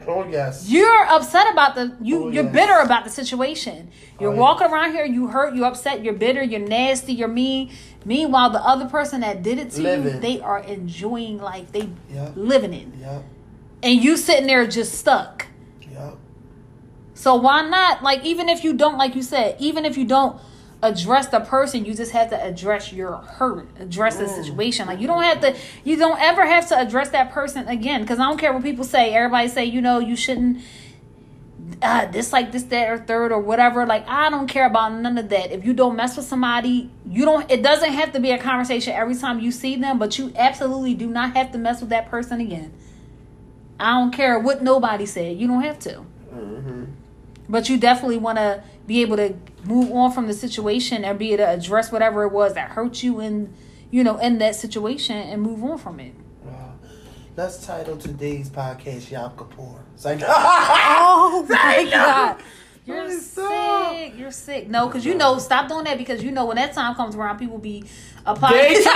Oh, 0.07 0.27
yes. 0.27 0.69
You're 0.69 1.05
upset 1.05 1.51
about 1.51 1.75
the 1.75 1.95
you. 2.01 2.25
Oh, 2.25 2.29
you're 2.29 2.43
yes. 2.43 2.53
bitter 2.53 2.77
about 2.79 3.05
the 3.05 3.09
situation. 3.09 3.89
You're 4.19 4.33
Oh, 4.33 4.37
walking 4.37 4.67
around 4.67 4.91
here. 4.91 5.05
You 5.05 5.27
hurt. 5.27 5.55
You're 5.55 5.65
upset. 5.65 6.03
You're 6.03 6.13
bitter. 6.13 6.43
You're 6.43 6.59
nasty. 6.59 7.13
You're 7.13 7.27
mean. 7.27 7.71
Meanwhile, 8.05 8.51
the 8.51 8.61
other 8.61 8.85
person 8.85 9.21
that 9.21 9.41
did 9.41 9.57
it 9.57 9.71
to 9.71 9.81
you, 9.81 10.19
they 10.19 10.39
are 10.39 10.59
enjoying 10.59 11.39
life. 11.41 11.71
They 11.71 11.89
Yep. 12.13 12.33
living 12.35 12.73
it, 12.73 12.87
Yep. 13.01 13.23
and 13.83 14.03
you 14.03 14.15
sitting 14.15 14.47
there 14.47 14.65
just 14.67 14.93
stuck. 14.93 15.47
Yep. 15.91 16.17
So 17.15 17.35
why 17.35 17.67
not? 17.67 18.03
Like 18.03 18.23
even 18.23 18.47
if 18.47 18.63
you 18.63 18.73
don't, 18.73 18.97
like 18.97 19.15
you 19.15 19.23
said, 19.23 19.55
even 19.59 19.85
if 19.85 19.97
you 19.97 20.05
don't 20.05 20.37
address 20.83 21.27
the 21.27 21.39
person, 21.39 21.85
you 21.85 21.93
just 21.93 22.11
have 22.11 22.29
to 22.29 22.43
address 22.43 22.93
your 22.93 23.13
hurt, 23.17 23.67
address 23.79 24.17
the 24.17 24.25
mm. 24.25 24.43
situation. 24.43 24.87
Like 24.87 24.99
you 24.99 25.07
don't 25.07 25.23
have 25.23 25.41
to, 25.41 25.55
you 25.83 25.97
don't 25.97 26.21
ever 26.21 26.45
have 26.45 26.67
to 26.69 26.79
address 26.79 27.09
that 27.09 27.31
person 27.31 27.67
again. 27.67 28.01
Because 28.01 28.19
I 28.19 28.27
don't 28.27 28.37
care 28.37 28.53
what 28.53 28.63
people 28.63 28.83
say. 28.83 29.13
Everybody 29.13 29.47
say, 29.47 29.65
you 29.65 29.81
know, 29.81 29.99
you 29.99 30.15
shouldn't. 30.15 30.59
Uh, 31.81 32.05
this 32.05 32.31
like 32.31 32.51
this 32.51 32.63
that 32.63 32.89
or 32.89 32.97
third 32.97 33.31
or 33.31 33.39
whatever 33.39 33.87
like 33.87 34.07
i 34.07 34.29
don't 34.29 34.47
care 34.47 34.67
about 34.67 34.93
none 34.93 35.17
of 35.17 35.29
that. 35.29 35.51
If 35.51 35.65
you 35.65 35.73
don't 35.73 35.95
mess 35.95 36.15
with 36.15 36.25
somebody 36.25 36.91
you 37.09 37.25
don't 37.25 37.49
it 37.49 37.63
doesn't 37.63 37.91
have 37.91 38.11
to 38.13 38.19
be 38.19 38.31
a 38.31 38.37
conversation 38.37 38.93
every 38.93 39.15
time 39.15 39.39
you 39.39 39.51
see 39.51 39.75
them 39.75 39.97
but 39.97 40.17
you 40.19 40.31
absolutely 40.35 40.93
do 40.93 41.07
not 41.07 41.35
have 41.35 41.51
to 41.53 41.57
mess 41.57 41.81
with 41.81 41.89
that 41.89 42.09
person 42.09 42.39
again. 42.39 42.71
I 43.79 43.99
don't 43.99 44.11
care 44.11 44.39
what 44.39 44.61
nobody 44.61 45.05
said. 45.05 45.37
You 45.37 45.47
don't 45.47 45.63
have 45.63 45.79
to. 45.79 46.05
But 47.49 47.67
you 47.69 47.77
definitely 47.77 48.17
want 48.17 48.37
to 48.37 48.63
be 48.87 49.01
able 49.01 49.17
to 49.17 49.35
move 49.63 49.91
on 49.91 50.11
from 50.11 50.27
the 50.27 50.33
situation 50.33 51.03
and 51.03 51.17
be 51.17 51.33
able 51.33 51.45
to 51.45 51.49
address 51.49 51.91
whatever 51.91 52.23
it 52.23 52.31
was 52.31 52.53
that 52.53 52.71
hurt 52.71 53.03
you 53.03 53.19
in 53.19 53.53
you 53.91 54.03
know 54.03 54.17
in 54.17 54.37
that 54.37 54.55
situation 54.55 55.15
and 55.15 55.41
move 55.41 55.63
on 55.63 55.77
from 55.77 55.99
it. 55.99 56.13
Let's 57.35 57.65
title 57.65 57.97
today's 57.97 58.49
podcast 58.49 59.11
Yom 59.11 59.31
Kippur. 59.31 59.83
It's 59.93 60.05
like, 60.05 60.21
oh 60.25 61.45
my 61.49 61.55
Thank 61.55 61.91
god 61.91 62.37
you're 62.85 63.19
stop. 63.19 63.91
sick 63.93 64.13
you're 64.17 64.31
sick. 64.31 64.69
No, 64.69 64.87
because 64.87 65.05
you 65.05 65.15
know, 65.15 65.37
stop 65.39 65.67
doing 65.67 65.83
that 65.85 65.97
because 65.97 66.23
you 66.23 66.31
know 66.31 66.45
when 66.45 66.55
that 66.55 66.73
time 66.73 66.95
comes 66.95 67.15
around, 67.15 67.37
people 67.39 67.57
be 67.57 67.83
apologizing. 68.25 68.83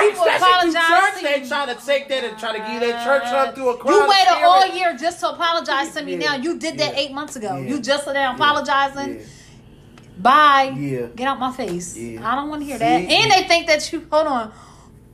People 0.00 0.22
apologize 0.22 1.20
they 1.22 1.44
trying 1.48 1.74
to 1.76 1.84
take 1.84 2.08
that 2.08 2.22
and 2.22 2.38
try 2.38 2.52
to 2.52 2.58
give 2.58 2.80
their 2.80 3.02
church 3.04 3.24
up 3.24 3.54
through 3.56 3.70
a 3.70 3.76
crowd. 3.78 3.90
You 3.94 4.08
waited 4.08 4.44
all 4.44 4.66
year 4.68 4.96
just 4.96 5.18
to 5.20 5.30
apologize 5.30 5.92
to 5.94 6.04
me. 6.04 6.12
Yeah. 6.12 6.18
Now 6.18 6.34
you 6.36 6.56
did 6.56 6.78
that 6.78 6.94
Yeah. 6.94 7.00
eight 7.00 7.12
months 7.12 7.34
ago. 7.34 7.56
Yeah. 7.56 7.68
You 7.68 7.80
just 7.80 8.04
sit 8.04 8.12
down 8.14 8.36
apologizing. 8.36 9.20
Bye. 10.16 10.72
Yeah. 10.76 11.06
Get 11.16 11.26
out 11.26 11.40
my 11.40 11.52
face. 11.52 11.96
Yeah. 11.96 12.30
I 12.30 12.36
don't 12.36 12.48
want 12.48 12.62
to 12.62 12.66
hear 12.66 12.76
See? 12.76 12.84
that. 12.84 13.00
And 13.10 13.32
they 13.32 13.48
think 13.48 13.66
that 13.66 13.92
you 13.92 14.06
hold 14.10 14.28
on. 14.28 14.52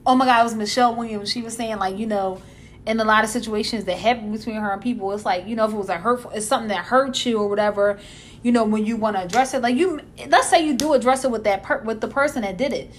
Oh 0.06 0.14
my 0.14 0.26
God, 0.26 0.40
it 0.40 0.44
was 0.44 0.54
Michelle 0.54 0.94
Williams. 0.94 1.30
She 1.30 1.42
was 1.42 1.56
saying 1.56 1.78
like 1.78 1.98
you 1.98 2.06
know, 2.06 2.40
in 2.86 3.00
a 3.00 3.04
lot 3.04 3.24
of 3.24 3.30
situations 3.30 3.84
that 3.84 3.96
happen 3.96 4.32
between 4.32 4.56
her 4.56 4.72
and 4.72 4.82
people, 4.82 5.12
it's 5.12 5.24
like 5.24 5.46
you 5.46 5.56
know 5.56 5.64
if 5.64 5.72
it 5.72 5.76
was 5.76 5.88
a 5.88 5.96
hurtful, 5.96 6.30
it's 6.32 6.46
something 6.46 6.68
that 6.68 6.84
hurt 6.84 7.24
you 7.24 7.38
or 7.38 7.48
whatever. 7.48 7.98
You 8.42 8.52
know 8.52 8.64
when 8.64 8.84
you 8.84 8.96
want 8.96 9.16
to 9.16 9.22
address 9.22 9.54
it, 9.54 9.62
like 9.62 9.76
you, 9.76 10.00
let's 10.28 10.48
say 10.48 10.66
you 10.66 10.74
do 10.74 10.92
address 10.92 11.24
it 11.24 11.30
with 11.30 11.44
that 11.44 11.62
per, 11.62 11.80
with 11.82 12.00
the 12.00 12.08
person 12.08 12.42
that 12.42 12.56
did 12.56 12.72
it. 12.72 12.90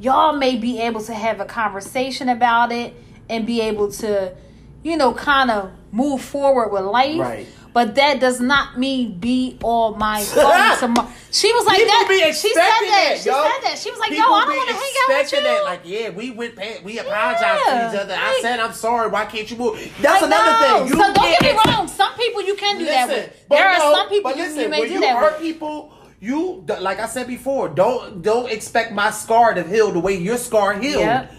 Y'all 0.00 0.36
may 0.36 0.56
be 0.56 0.80
able 0.80 1.02
to 1.02 1.14
have 1.14 1.40
a 1.40 1.44
conversation 1.44 2.28
about 2.28 2.72
it 2.72 2.94
and 3.28 3.46
be 3.46 3.60
able 3.60 3.90
to, 3.92 4.34
you 4.82 4.96
know, 4.96 5.12
kind 5.12 5.50
of 5.50 5.70
move 5.92 6.20
forward 6.20 6.72
with 6.72 6.82
life. 6.82 7.20
Right. 7.20 7.46
But 7.74 7.96
that 7.96 8.20
does 8.20 8.40
not 8.40 8.78
mean 8.78 9.18
be 9.18 9.58
all 9.62 9.94
my 9.96 10.22
fun 10.22 10.78
tomorrow. 10.78 11.08
She 11.32 11.52
was 11.52 11.66
like 11.66 11.78
People 11.78 11.90
that. 11.90 12.32
she 12.40 12.54
said 12.54 12.60
that. 12.62 13.10
that, 13.10 13.18
She 13.20 13.28
yo. 13.28 13.34
said 13.34 13.60
that. 13.68 13.76
She 13.78 13.90
was 13.90 13.98
like, 13.98 14.10
People 14.10 14.24
"Yo, 14.30 14.32
I 14.32 14.44
don't 14.46 14.56
want 14.56 14.68
to 14.70 14.74
hang 14.76 14.94
out 15.02 15.18
with 15.18 15.32
you." 15.32 15.42
That. 15.42 15.64
Like, 15.64 15.80
yeah, 15.84 16.10
we 16.10 16.30
went, 16.30 16.54
past, 16.54 16.84
we 16.84 16.98
apologized 17.00 17.64
to 17.66 17.90
each 17.90 18.00
other. 18.00 18.14
I 18.16 18.38
said, 18.40 18.60
I'm 18.60 18.72
sorry. 18.72 19.08
Why 19.10 19.24
can't 19.26 19.50
you 19.50 19.56
move? 19.56 19.74
That's 20.00 20.22
Like, 20.22 20.30
another 20.30 20.52
no. 20.52 20.78
thing. 20.78 20.86
You 20.86 21.04
so 21.04 21.12
don't 21.12 21.40
get 21.40 21.42
me 21.42 21.60
wrong. 21.66 21.88
Some 21.88 22.14
people 22.14 22.42
you 22.42 22.54
can 22.54 22.78
do 22.78 22.84
that 22.86 23.08
with. 23.08 23.48
There 23.50 23.68
are 23.68 23.78
no, 23.78 23.92
some 23.92 24.08
people 24.08 24.30
you, 24.30 24.36
listen, 24.44 24.60
you 24.62 24.68
may 24.68 24.78
when 24.80 24.88
do 24.88 24.94
you 24.94 25.00
that 25.00 25.16
hurt 25.16 25.32
with. 25.32 25.42
people, 25.42 25.92
you 26.20 26.64
like 26.80 27.00
I 27.00 27.06
said 27.06 27.26
before, 27.26 27.68
don't 27.68 28.22
don't 28.22 28.48
expect 28.50 28.92
my 28.92 29.10
scar 29.10 29.52
to 29.54 29.64
heal 29.64 29.90
the 29.90 29.98
way 29.98 30.14
your 30.16 30.36
scar 30.38 30.74
healed. 30.78 31.00
Yep. 31.02 31.32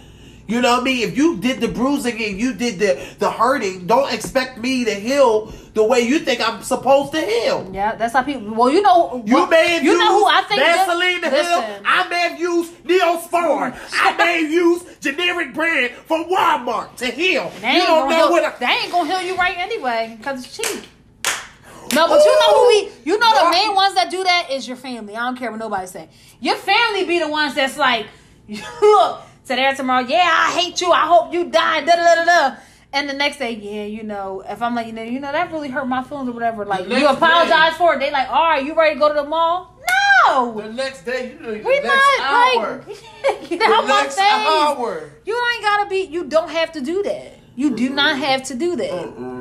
You 0.47 0.61
know 0.61 0.73
what 0.73 0.81
I 0.81 0.83
mean? 0.83 1.07
If 1.07 1.17
you 1.17 1.37
did 1.37 1.59
the 1.59 1.67
bruising 1.67 2.21
and 2.23 2.39
you 2.39 2.53
did 2.53 2.77
the 2.77 2.99
the 3.17 3.31
hurting, 3.31 3.87
don't 3.87 4.13
expect 4.13 4.59
me 4.59 4.85
to 4.85 4.93
heal 4.93 5.51
the 5.73 5.83
way 5.83 6.01
you 6.01 6.19
think 6.19 6.39
I'm 6.47 6.61
supposed 6.61 7.13
to 7.13 7.19
heal. 7.21 7.67
Yeah, 7.73 7.95
that's 7.95 8.13
how 8.13 8.21
people. 8.21 8.53
Well, 8.53 8.69
you 8.69 8.81
know, 8.83 9.23
You 9.25 9.37
what- 9.37 9.49
may 9.49 9.69
have 9.69 9.83
you 9.83 9.91
used 9.93 10.03
know 10.03 10.19
who 10.19 10.25
I 10.27 10.43
think. 10.43 10.61
Vaseline 10.61 11.21
to 11.21 11.29
heal. 11.31 11.81
I 11.83 12.07
may 12.09 12.19
have 12.29 12.39
used 12.39 12.71
Neosporin. 12.83 13.75
I 13.93 14.15
may 14.17 14.43
have 14.43 14.51
used 14.51 15.01
generic 15.01 15.53
brand 15.55 15.93
from 16.05 16.25
Walmart 16.25 16.95
to 16.97 17.07
heal. 17.07 17.51
They 17.61 17.67
You 17.73 17.77
ain't 17.79 17.87
don't 17.87 17.99
gonna 18.09 18.11
know 18.17 18.23
heal, 18.27 18.31
what 18.31 18.43
I, 18.45 18.57
they 18.59 18.83
ain't 18.83 18.91
gonna 18.91 19.09
heal 19.17 19.21
you 19.27 19.35
right 19.35 19.57
anyway 19.57 20.15
because 20.17 20.45
it's 20.45 20.55
cheap. 20.57 20.83
No, 21.93 22.07
but 22.07 22.23
you 22.23 22.39
know 22.39 22.59
who 22.59 22.67
we, 22.67 22.89
you 23.03 23.17
know 23.19 23.31
the 23.39 23.47
Ooh. 23.47 23.51
main 23.51 23.73
ones 23.75 23.95
that 23.95 24.09
do 24.11 24.23
that 24.23 24.49
is 24.51 24.67
your 24.67 24.77
family. 24.77 25.15
I 25.15 25.21
don't 25.21 25.37
care 25.37 25.49
what 25.49 25.59
nobody 25.59 25.87
say. 25.87 26.09
Your 26.39 26.55
family 26.55 27.05
be 27.05 27.19
the 27.19 27.29
ones 27.29 27.53
that's 27.55 27.77
like, 27.77 28.07
look, 28.81 29.21
today 29.45 29.67
or 29.67 29.75
tomorrow, 29.75 30.05
yeah, 30.05 30.29
I 30.47 30.51
hate 30.59 30.81
you. 30.81 30.91
I 30.91 31.05
hope 31.05 31.33
you 31.33 31.45
die. 31.45 31.81
Da 31.85 31.95
da 31.95 32.15
da 32.15 32.25
da. 32.25 32.55
And 32.93 33.09
the 33.09 33.13
next 33.13 33.39
day, 33.39 33.51
yeah, 33.51 33.83
you 33.83 34.03
know, 34.03 34.41
if 34.47 34.61
I'm 34.61 34.73
like, 34.73 34.87
you 34.87 34.93
know, 34.93 35.03
you 35.03 35.19
know, 35.19 35.31
that 35.31 35.51
really 35.51 35.67
hurt 35.69 35.85
my 35.87 36.01
feelings 36.03 36.29
or 36.29 36.31
whatever. 36.31 36.63
Like, 36.65 36.87
you 36.87 37.07
apologize 37.07 37.71
day- 37.73 37.77
for 37.77 37.93
it. 37.95 37.99
They 37.99 38.09
like, 38.11 38.29
all 38.29 38.43
right, 38.43 38.63
you 38.65 38.73
ready 38.73 38.93
to 38.95 38.99
go 38.99 39.09
to 39.09 39.15
the 39.15 39.27
mall? 39.27 39.77
No, 40.27 40.59
the 40.61 40.71
next 40.71 41.03
day, 41.03 41.33
you 41.33 41.39
know, 41.39 41.51
we 41.51 41.79
next 41.81 41.85
not 42.19 42.55
hour. 42.57 42.83
like, 42.87 42.87
you 43.51 43.57
the 43.59 43.85
next 43.87 44.17
hour. 44.17 45.11
You 45.25 45.45
ain't 45.53 45.63
gotta 45.63 45.89
be. 45.89 46.03
You 46.03 46.23
don't 46.23 46.49
have 46.49 46.71
to 46.71 46.81
do 46.81 47.03
that. 47.03 47.33
You 47.57 47.75
do 47.75 47.89
not 47.89 48.17
have 48.17 48.43
to 48.43 48.55
do 48.55 48.75
that. 48.77 48.89
Mm-mm. 48.91 49.34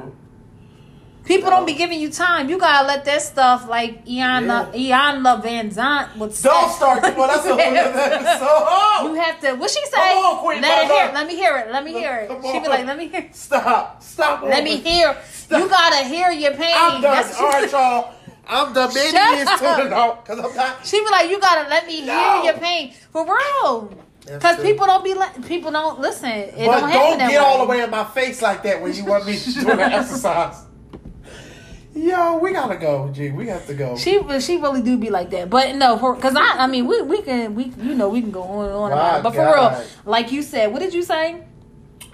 People 1.24 1.48
don't 1.48 1.64
be 1.64 1.72
giving 1.72 1.98
you 1.98 2.10
time. 2.10 2.50
You 2.50 2.58
gotta 2.58 2.86
let 2.86 3.06
that 3.06 3.22
stuff 3.22 3.66
like 3.66 4.04
Iyanla 4.04 4.74
Iyanla 4.74 5.42
Van 5.42 5.70
Zant 5.70 6.16
would 6.18 6.34
say. 6.34 6.50
Don't 6.50 6.70
start. 6.70 7.02
Well, 7.16 7.28
that's 7.28 7.46
a 7.46 7.48
whole 7.54 7.60
other 7.60 8.14
episode. 8.14 9.08
You 9.08 9.14
have 9.14 9.40
to. 9.40 9.54
What 9.54 9.70
she 9.70 9.84
say? 9.86 10.12
On, 10.18 10.38
Queen 10.44 10.60
let 10.60 10.84
it 10.84 10.90
hear. 10.92 11.12
Let 11.14 11.26
me 11.26 11.34
hear 11.34 11.56
it. 11.56 11.70
Let 11.72 11.82
me 11.84 11.92
hear 11.92 12.14
it. 12.30 12.42
She 12.52 12.60
be 12.60 12.68
like, 12.68 12.84
let 12.86 12.98
me 12.98 13.08
hear. 13.08 13.28
Stop. 13.32 14.02
Stop. 14.02 14.42
Let 14.42 14.64
me 14.64 14.76
hear. 14.76 15.16
You 15.50 15.68
gotta 15.68 16.04
hear 16.06 16.30
your 16.30 16.52
pain. 16.52 16.74
I'm 16.76 17.00
done. 17.00 17.14
That's 17.14 17.40
All 17.40 17.48
right, 17.48 17.70
she, 17.70 17.74
y'all. 17.76 18.14
I'm 18.46 18.74
done. 18.74 18.92
Maybe 18.92 19.10
Shut 19.10 19.38
it's 19.40 19.62
out 19.62 20.24
because 20.26 20.38
I'm 20.44 20.54
not. 20.54 20.86
she 20.86 21.00
be 21.02 21.10
like, 21.10 21.30
you 21.30 21.40
gotta 21.40 21.68
let 21.70 21.86
me 21.86 22.04
No. 22.04 22.42
hear 22.42 22.52
your 22.52 22.60
pain 22.60 22.92
for 23.10 23.24
real. 23.24 23.94
Because 24.26 24.60
people 24.60 24.84
don't 24.86 25.02
be 25.04 25.14
let 25.14 25.42
people 25.46 25.70
don't 25.70 26.00
listen. 26.00 26.28
It 26.30 26.66
But 26.66 26.80
don't 26.80 26.90
don't, 26.90 27.18
get 27.18 27.28
way. 27.30 27.36
all 27.36 27.58
the 27.58 27.64
way 27.70 27.82
in 27.82 27.90
my 27.90 28.04
face 28.04 28.42
like 28.42 28.62
that 28.64 28.82
when 28.82 28.94
you 28.94 29.04
want 29.06 29.26
me 29.26 29.38
to 29.38 29.52
do 29.54 29.60
the 29.64 29.82
exercise. 29.82 30.56
Yo, 31.94 32.38
we 32.38 32.52
gotta 32.52 32.76
go, 32.76 33.08
G. 33.12 33.30
We 33.30 33.46
have 33.48 33.66
to 33.68 33.74
go. 33.74 33.96
She 33.96 34.18
she 34.40 34.56
really 34.56 34.82
do 34.82 34.96
be 34.98 35.10
like 35.10 35.30
that, 35.30 35.48
but 35.48 35.76
no, 35.76 35.96
for 35.96 36.14
because 36.14 36.34
I 36.34 36.64
I 36.64 36.66
mean 36.66 36.86
we 36.86 37.00
we 37.02 37.22
can 37.22 37.54
we 37.54 37.72
you 37.80 37.94
know 37.94 38.08
we 38.08 38.20
can 38.20 38.32
go 38.32 38.42
on 38.42 38.64
and 38.66 38.74
on 38.74 38.90
My 38.90 38.96
about 38.96 39.18
it, 39.18 39.22
but 39.22 39.30
for 39.30 39.44
God. 39.44 39.78
real, 39.78 39.86
like 40.04 40.32
you 40.32 40.42
said, 40.42 40.72
what 40.72 40.80
did 40.80 40.92
you 40.92 41.02
say? 41.02 41.42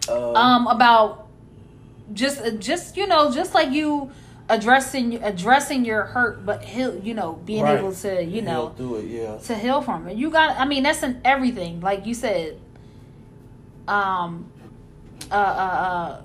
Uh, 0.08 0.32
Um, 0.34 0.66
about 0.66 1.28
just 2.12 2.42
just 2.58 2.96
you 2.98 3.06
know 3.06 3.32
just 3.32 3.54
like 3.54 3.70
you 3.70 4.10
addressing 4.50 5.14
addressing 5.24 5.84
your 5.86 6.02
hurt, 6.02 6.44
but 6.44 6.62
heal 6.62 6.98
you 7.02 7.14
know 7.14 7.40
being 7.46 7.64
Right. 7.64 7.78
able 7.78 7.94
to 7.94 8.22
you 8.22 8.42
know 8.42 8.74
do 8.76 8.96
it. 8.96 9.06
Yeah. 9.06 9.38
to 9.38 9.54
heal 9.54 9.80
from 9.80 10.08
it. 10.08 10.16
You 10.18 10.28
got 10.30 10.58
I 10.58 10.66
mean 10.66 10.82
that's 10.82 11.02
in 11.02 11.20
everything, 11.24 11.80
like 11.80 12.04
you 12.04 12.12
said. 12.14 12.58
Um, 13.88 14.46
uh, 15.30 15.34
uh, 15.34 15.38
uh 15.38 16.20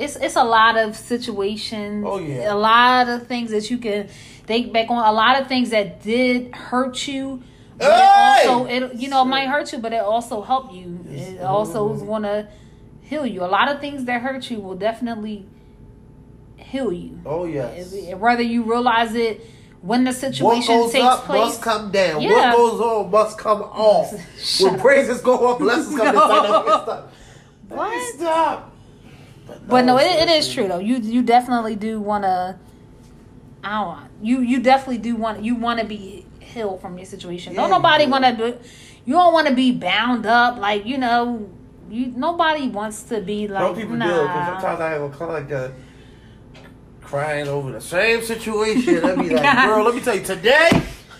it's 0.00 0.16
it's 0.16 0.36
a 0.36 0.44
lot 0.44 0.76
of 0.78 0.96
situations. 0.96 2.04
Oh, 2.06 2.18
yeah. 2.18 2.52
a 2.52 2.56
lot 2.56 3.08
of 3.08 3.26
things 3.26 3.50
that 3.52 3.70
you 3.70 3.78
can 3.78 4.08
think 4.46 4.72
back 4.72 4.90
on. 4.90 5.04
A 5.06 5.12
lot 5.12 5.40
of 5.40 5.46
things 5.48 5.70
that 5.70 6.02
did 6.02 6.54
hurt 6.54 7.06
you. 7.06 7.42
But 7.78 7.92
Hey! 7.92 8.42
it 8.44 8.48
also, 8.48 8.66
it 8.66 8.94
you 8.96 9.08
know, 9.08 9.22
it 9.22 9.26
might 9.26 9.46
hurt 9.48 9.72
you, 9.72 9.78
but 9.78 9.92
it 9.92 10.00
also 10.02 10.42
help 10.42 10.72
you. 10.72 11.00
It 11.08 11.40
also 11.40 11.92
is 11.94 12.02
going 12.02 12.22
to 12.24 12.48
heal 13.02 13.24
you. 13.26 13.42
A 13.42 13.46
lot 13.46 13.70
of 13.70 13.80
things 13.80 14.04
that 14.04 14.20
hurt 14.20 14.50
you 14.50 14.58
will 14.60 14.74
definitely 14.76 15.46
heal 16.56 16.92
you. 16.92 17.20
Oh 17.24 17.44
yes. 17.44 17.94
Whether 18.16 18.42
you 18.42 18.62
realize 18.64 19.14
it 19.14 19.40
when 19.80 20.04
the 20.04 20.10
What 20.10 20.16
situation 20.16 20.74
goes 20.76 20.92
takes 20.92 21.04
up 21.04 21.24
place. 21.24 21.40
must 21.40 21.62
come 21.62 21.90
down. 21.90 22.20
Yeah. 22.20 22.50
What 22.50 22.56
goes 22.56 22.80
on 22.80 23.10
must 23.10 23.38
come 23.38 23.62
off. 23.62 24.12
When 24.60 24.74
up. 24.74 24.80
praises 24.80 25.20
go 25.22 25.50
up, 25.52 25.58
blessings 25.58 25.96
come 25.96 26.14
No. 26.14 26.28
down. 26.28 26.64
Stop. 26.64 27.12
What? 27.68 28.14
Stop. 28.14 28.69
But 29.66 29.84
no, 29.84 29.98
it, 29.98 30.04
it 30.04 30.28
is 30.28 30.52
true 30.52 30.68
though. 30.68 30.78
You 30.78 30.96
you 30.96 31.22
definitely 31.22 31.76
do 31.76 32.00
want 32.00 32.24
to. 32.24 32.58
I 33.62 33.84
don't. 33.84 34.26
You 34.26 34.40
you 34.40 34.60
definitely 34.60 34.98
do 34.98 35.16
want 35.16 35.42
you 35.42 35.54
want 35.54 35.80
to 35.80 35.86
be 35.86 36.26
healed 36.40 36.80
from 36.80 36.96
your 36.98 37.06
situation. 37.06 37.54
Yeah, 37.54 37.62
don't 37.62 37.70
nobody 37.70 38.06
want 38.06 38.24
to 38.24 38.32
do. 38.32 38.58
You 39.04 39.14
don't 39.14 39.32
want 39.32 39.48
to 39.48 39.54
be 39.54 39.72
bound 39.72 40.26
up 40.26 40.58
like 40.58 40.86
you 40.86 40.98
know. 40.98 41.50
You 41.90 42.12
nobody 42.14 42.68
wants 42.68 43.02
to 43.04 43.20
be 43.20 43.48
like 43.48 43.62
Some 43.62 43.74
people 43.74 43.96
nah. 43.96 44.06
do 44.06 44.22
because 44.22 44.46
sometimes 44.46 44.80
I 44.80 44.90
have 44.90 45.02
a 45.02 45.10
client 45.10 45.48
that 45.48 45.72
crying 47.10 47.48
over 47.48 47.72
the 47.72 47.80
same 47.80 48.22
situation. 48.22 49.04
I'd 49.04 49.18
be 49.18 49.30
like, 49.30 49.42
girl, 49.66 49.84
let 49.84 49.94
me 49.96 50.00
tell 50.00 50.14
you, 50.14 50.22
today, 50.22 50.68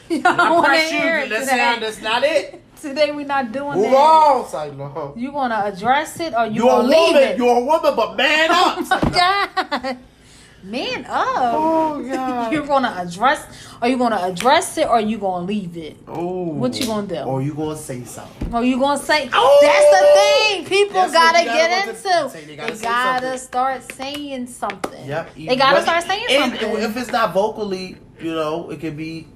I 0.08 0.18
don't 0.18 0.36
want 0.36 0.64
to 0.66 0.68
press 0.68 0.92
you. 0.92 1.34
Let's 1.34 1.50
say 1.50 1.80
that's 1.80 2.00
not 2.00 2.22
it. 2.22 2.62
Today 2.80 3.12
we're 3.12 3.26
not 3.26 3.52
doing 3.52 3.76
Move 3.78 3.90
that. 3.90 3.94
on. 3.94 5.18
You 5.18 5.30
want 5.32 5.52
to 5.52 5.64
address 5.66 6.18
it 6.20 6.34
or 6.34 6.46
you 6.46 6.54
You're 6.64 6.64
a 6.64 6.82
gonna 6.82 6.88
leave 6.88 7.14
woman. 7.14 7.22
it? 7.22 7.36
You're 7.38 7.56
a 7.56 7.60
woman, 7.64 7.96
but 7.96 8.16
man 8.16 8.50
up. 8.50 8.78
oh 8.78 8.86
my 8.90 9.10
god, 9.10 9.98
man 10.62 11.04
up. 11.06 11.54
oh 11.56 12.02
God. 12.10 12.52
You're 12.52 12.66
gonna 12.66 12.94
address. 12.98 13.46
Are 13.82 13.88
you 13.88 13.96
gonna 13.98 14.16
address 14.22 14.76
it 14.78 14.88
or 14.88 15.00
you 15.00 15.18
gonna 15.18 15.44
leave 15.46 15.76
it? 15.76 15.96
Oh. 16.08 16.44
What 16.54 16.78
you 16.80 16.86
gonna 16.86 17.06
do? 17.06 17.16
Or 17.20 17.42
you 17.42 17.54
gonna 17.54 17.76
say 17.76 18.04
something? 18.04 18.54
Or 18.54 18.62
you 18.64 18.78
gonna 18.78 18.98
say 19.00 19.28
Oh! 19.32 19.58
that's 19.62 19.90
the 20.00 20.56
thing 20.60 20.64
people 20.66 20.94
gotta 20.94 21.12
gotta 21.12 21.44
get 21.44 21.88
into. 21.88 22.30
They 22.32 22.44
They 22.44 22.56
gotta 22.56 22.76
gotta, 22.82 23.38
start 23.38 23.92
saying 23.92 24.46
something. 24.48 25.06
Yep. 25.06 25.34
They 25.34 25.56
gotta 25.56 25.82
start 25.82 26.04
saying 26.04 26.26
and 26.30 26.52
something. 26.58 26.82
If 26.82 26.96
it's 26.96 27.10
not 27.12 27.32
vocally, 27.34 27.96
you 28.20 28.34
know, 28.34 28.70
it 28.70 28.80
could 28.80 28.96
be 28.98 29.26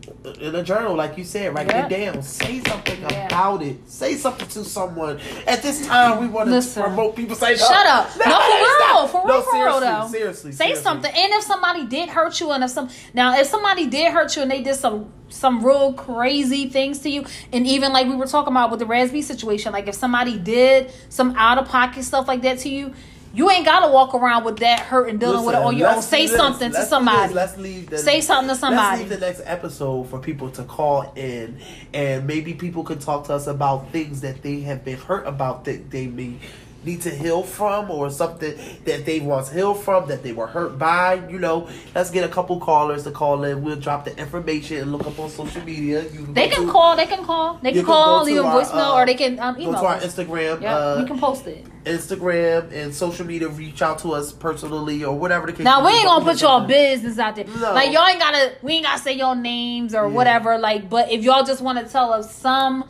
in 0.41 0.55
a 0.55 0.63
journal, 0.63 0.95
like 0.95 1.19
you 1.19 1.25
said. 1.25 1.55
Write 1.55 1.69
Yeah. 1.69 1.87
it 1.87 1.89
down. 2.13 2.23
Say 2.23 2.63
something 2.67 3.01
Yeah. 3.03 3.27
about 3.27 3.63
it. 3.63 3.77
Say 3.91 4.15
something 4.17 4.49
to 4.49 4.65
someone. 4.65 5.21
At 5.47 5.63
this 5.63 5.87
time, 5.87 6.21
we 6.21 6.27
want 6.29 6.49
to 6.51 6.81
promote 6.81 7.15
people. 7.15 7.37
Say, 7.37 7.57
Shut 7.57 7.87
up. 7.87 8.09
No, 8.17 8.25
for 8.25 8.31
real. 8.57 9.09
For 9.09 9.27
real, 9.27 9.37
No, 9.37 9.43
for 9.43 9.53
real 9.55 9.81
seriously, 9.81 9.81
though. 9.87 10.09
Seriously, 10.09 10.53
Say 10.53 10.57
seriously. 10.65 10.83
something. 10.83 11.13
And 11.15 11.33
if 11.35 11.43
somebody 11.45 11.85
did 11.87 12.09
hurt 12.09 12.41
you 12.41 12.51
and 12.53 12.65
if 12.65 12.71
some 12.71 12.89
now 13.13 13.37
if 13.39 13.47
somebody 13.49 13.87
did 13.87 14.13
hurt 14.13 14.35
you 14.37 14.43
and 14.43 14.51
they 14.51 14.63
did 14.63 14.77
some 14.77 15.13
some 15.29 15.65
real 15.65 15.93
crazy 15.93 16.69
things 16.69 17.01
to 17.01 17.11
you, 17.11 17.25
and 17.53 17.67
even 17.67 17.93
like 17.93 18.07
we 18.07 18.15
were 18.15 18.27
talking 18.27 18.53
about 18.53 18.71
with 18.71 18.79
the 18.79 18.87
Rasby 18.87 19.23
situation, 19.23 19.73
like 19.73 19.89
if 19.89 19.95
somebody 19.95 20.39
did 20.39 20.93
some 21.09 21.35
out 21.37 21.59
of 21.59 21.69
pocket 21.69 22.05
stuff 22.05 22.29
like 22.29 22.43
that 22.43 22.59
to 22.61 22.69
you, 22.69 22.95
you 23.35 23.51
ain't 23.51 23.65
gotta 23.65 23.91
walk 23.91 24.15
around 24.15 24.45
with 24.45 24.59
that 24.59 24.81
hurt 24.81 25.09
and 25.09 25.19
dealing 25.19 25.45
with 25.45 25.55
it 25.55 25.59
Listen, 25.59 25.67
on 25.67 25.77
your 25.77 25.89
own. 25.89 26.03
Say 26.03 26.27
this. 26.27 26.37
something 26.37 26.71
to 26.71 26.85
somebody. 26.85 27.35
Let's 27.35 27.59
leave 27.59 27.91
the, 27.91 27.99
Say 27.99 28.21
something 28.21 28.49
to 28.49 28.55
somebody. 28.55 29.03
Let's 29.03 29.11
leave 29.11 29.21
the 29.21 29.27
next 29.27 29.43
episode 29.45 30.09
for 30.09 30.21
people 30.21 30.51
to 30.51 30.63
call 30.63 31.13
in, 31.17 31.59
and 31.93 32.27
maybe 32.27 32.55
people 32.55 32.85
could 32.85 33.01
talk 33.01 33.27
to 33.27 33.35
us 33.35 33.49
about 33.49 33.91
things 33.91 34.21
that 34.21 34.43
they 34.43 34.61
have 34.61 34.85
been 34.85 34.99
hurt 34.99 35.27
about 35.27 35.65
that 35.65 35.91
they 35.91 36.07
may 36.07 36.39
need 36.85 37.01
to 37.03 37.11
heal 37.11 37.43
from 37.43 37.91
or 37.91 38.11
something 38.11 38.55
that 38.85 39.05
they 39.07 39.21
once 39.21 39.51
healed 39.51 39.83
from 39.83 40.09
that 40.09 40.23
they 40.23 40.33
were 40.33 40.47
hurt 40.47 40.79
by, 40.79 41.15
you 41.29 41.39
know, 41.39 41.69
let's 41.95 42.11
get 42.11 42.25
a 42.25 42.29
couple 42.29 42.61
callers 42.61 43.05
to 43.05 43.11
call 43.11 43.45
in. 43.45 43.63
We'll 43.63 43.77
drop 43.77 44.05
the 44.05 44.17
information 44.19 44.79
and 44.79 44.93
look 44.93 45.07
up 45.07 45.19
on 45.19 45.31
social 45.31 45.63
media. 45.65 46.03
You 46.05 46.27
They 46.33 46.49
can 46.49 46.67
to- 46.67 46.73
call. 46.73 46.97
They 46.97 47.07
can 47.07 47.25
call. 47.25 47.55
They 47.63 47.71
can 47.71 47.79
can 47.81 47.87
call, 47.87 48.25
leave 48.25 48.39
a 48.39 48.45
our, 48.45 48.63
voicemail, 48.63 48.91
uh, 48.91 48.95
or 48.95 49.07
they 49.07 49.15
can 49.15 49.39
um, 49.41 49.55
Go 49.57 49.73
to 49.73 49.79
our. 49.79 49.99
Instagram. 50.01 50.61
Yeah, 50.61 50.77
uh, 50.77 51.01
we 51.01 51.07
can 51.07 51.19
post 51.19 51.47
it. 51.47 51.65
Instagram 51.85 52.73
and 52.73 52.95
social 52.95 53.27
media 53.27 53.49
reach 53.49 53.83
out 53.83 53.99
to 54.01 54.13
us 54.13 54.33
personally 54.33 55.05
or 55.05 55.19
whatever 55.19 55.47
the 55.47 55.53
case. 55.53 55.65
Now 55.65 55.85
we 55.85 55.93
ain't 55.93 56.05
gonna 56.05 56.25
put 56.25 56.39
can- 56.39 56.47
y'all 56.49 56.67
business 56.67 57.19
out 57.19 57.37
there. 57.37 57.45
No. 57.47 57.73
Like 57.73 57.93
y'all 57.93 58.07
ain't 58.07 58.19
gotta. 58.21 58.53
We 58.63 58.75
ain't 58.75 58.85
gotta 58.85 59.03
say 59.03 59.13
your 59.13 59.35
names 59.37 59.95
or 59.95 60.09
whatever. 60.09 60.59
Like, 60.59 60.89
but 60.89 61.11
if 61.11 61.23
y'all 61.23 61.45
just 61.45 61.61
want 61.61 61.79
to 61.85 61.91
tell 61.91 62.13
us 62.13 62.35
some 62.35 62.85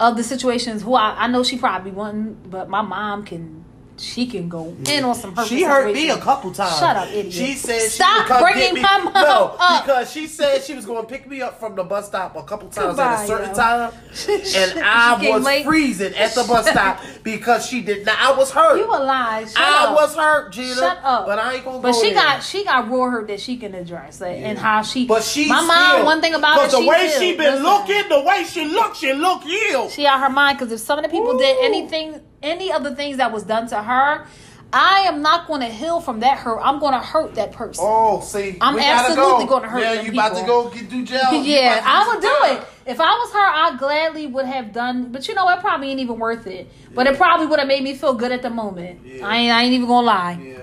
of 0.00 0.16
the 0.16 0.24
situations, 0.24 0.82
who 0.82 0.94
I, 0.94 1.24
I 1.24 1.26
know 1.28 1.42
she 1.44 1.58
probably 1.58 1.90
wouldn't, 1.90 2.50
but 2.50 2.68
my 2.68 2.82
mom 2.82 3.24
can. 3.24 3.65
She 3.98 4.26
can 4.26 4.48
go 4.48 4.74
in 4.88 5.04
on 5.04 5.14
some 5.14 5.34
hurtful 5.34 5.56
She 5.56 5.62
hurt 5.62 5.92
me 5.92 6.10
a 6.10 6.18
couple 6.18 6.52
times. 6.52 6.78
Shut 6.78 6.96
up, 6.96 7.08
idiot. 7.08 7.32
She 7.32 7.54
said 7.54 7.80
she 7.82 7.88
Stop 7.88 8.40
bringing 8.42 8.74
me. 8.74 8.82
my 8.82 8.98
mom 8.98 9.12
no, 9.14 9.56
up. 9.58 9.84
because 9.84 10.10
she 10.12 10.26
said 10.26 10.62
she 10.62 10.74
was 10.74 10.84
going 10.84 11.02
to 11.02 11.08
pick 11.08 11.26
me 11.28 11.40
up 11.40 11.58
from 11.58 11.74
the 11.76 11.82
bus 11.84 12.06
stop 12.08 12.36
a 12.36 12.42
couple 12.42 12.68
times 12.68 12.88
Goodbye, 12.96 13.14
at 13.14 13.24
a 13.24 13.26
certain 13.26 13.48
yo. 13.50 13.54
time, 13.54 13.92
and 14.28 14.84
I 14.84 15.30
was 15.30 15.44
late. 15.44 15.64
freezing 15.64 16.14
at 16.14 16.34
the 16.34 16.44
bus 16.44 16.68
stop 16.68 17.00
because 17.22 17.66
she 17.66 17.80
did 17.80 18.04
not. 18.04 18.18
I 18.18 18.36
was 18.36 18.50
hurt. 18.50 18.76
You 18.78 18.84
a 18.86 19.00
lie. 19.02 19.44
Shut 19.44 19.56
I 19.58 19.86
up. 19.86 19.94
was 19.94 20.14
hurt, 20.14 20.52
Gina. 20.52 20.74
Shut 20.74 20.98
up. 21.02 21.26
But 21.26 21.38
I 21.38 21.54
ain't 21.54 21.64
gonna. 21.64 21.78
Go. 21.78 21.82
But 21.82 21.92
go 21.92 22.02
she 22.02 22.12
there. 22.12 22.22
got 22.22 22.42
she 22.42 22.64
got 22.64 22.88
raw 22.90 23.10
hurt 23.10 23.28
that 23.28 23.40
she 23.40 23.56
can 23.56 23.74
address 23.74 24.20
like, 24.20 24.36
and 24.36 24.58
how 24.58 24.82
she. 24.82 25.06
But 25.06 25.22
she. 25.22 25.48
my 25.48 25.62
mom. 25.62 26.04
One 26.04 26.20
thing 26.20 26.34
about 26.34 26.66
it, 26.66 26.70
the 26.70 26.80
she 26.80 26.88
way 26.88 27.14
she 27.18 27.36
been 27.36 27.62
listen. 27.62 27.64
looking, 27.64 28.08
the 28.08 28.20
way 28.22 28.44
she 28.44 28.64
look, 28.66 28.94
she 28.94 29.12
look 29.12 29.44
ill. 29.46 29.88
She 29.88 30.06
out 30.06 30.20
her 30.20 30.28
mind 30.30 30.58
because 30.58 30.72
if 30.72 30.80
some 30.80 30.98
of 30.98 31.04
the 31.04 31.08
people 31.08 31.38
did 31.38 31.56
anything, 31.64 32.20
any 32.42 32.72
of 32.72 32.84
the 32.84 32.94
things 32.94 33.16
that 33.18 33.32
was 33.32 33.42
done 33.44 33.66
to 33.68 33.82
her, 33.82 34.26
I 34.72 35.00
am 35.06 35.22
not 35.22 35.46
going 35.46 35.60
to 35.60 35.68
heal 35.68 36.00
from 36.00 36.20
that 36.20 36.38
hurt. 36.38 36.58
I'm 36.60 36.80
going 36.80 36.92
to 36.92 36.98
hurt 36.98 37.34
that 37.36 37.52
person. 37.52 37.84
Oh, 37.86 38.20
see, 38.20 38.58
I'm 38.60 38.78
absolutely 38.78 39.46
gonna 39.46 39.68
hurt 39.68 39.80
Yeah, 39.80 40.02
you 40.02 40.12
about 40.12 40.30
to 40.30 40.40
people. 40.40 40.46
go 40.64 40.70
get 40.70 40.88
do 40.90 41.04
jail. 41.04 41.20
Yeah, 41.44 41.80
to 41.80 41.82
I 41.88 42.08
would 42.08 42.20
do 42.20 42.36
it. 42.56 42.68
If 42.92 43.00
I 43.00 43.04
was 43.10 43.32
her, 43.32 43.38
I 43.38 43.76
gladly 43.78 44.26
would 44.26 44.44
have 44.46 44.72
done. 44.72 45.12
But 45.12 45.28
you 45.28 45.34
know, 45.34 45.44
what? 45.44 45.60
probably 45.60 45.90
ain't 45.90 46.00
even 46.00 46.18
worth 46.18 46.46
it. 46.46 46.68
But 46.94 47.06
it 47.06 47.16
probably 47.16 47.46
would 47.46 47.58
have 47.60 47.68
made 47.68 47.82
me 47.84 47.94
feel 47.94 48.14
good 48.14 48.32
at 48.32 48.42
the 48.42 48.50
moment. 48.50 49.00
Yeah. 49.04 49.26
I 49.26 49.36
ain't. 49.38 49.52
I 49.52 49.62
ain't 49.62 49.72
even 49.72 49.86
gonna 49.86 50.06
lie. 50.06 50.38
Yeah, 50.42 50.58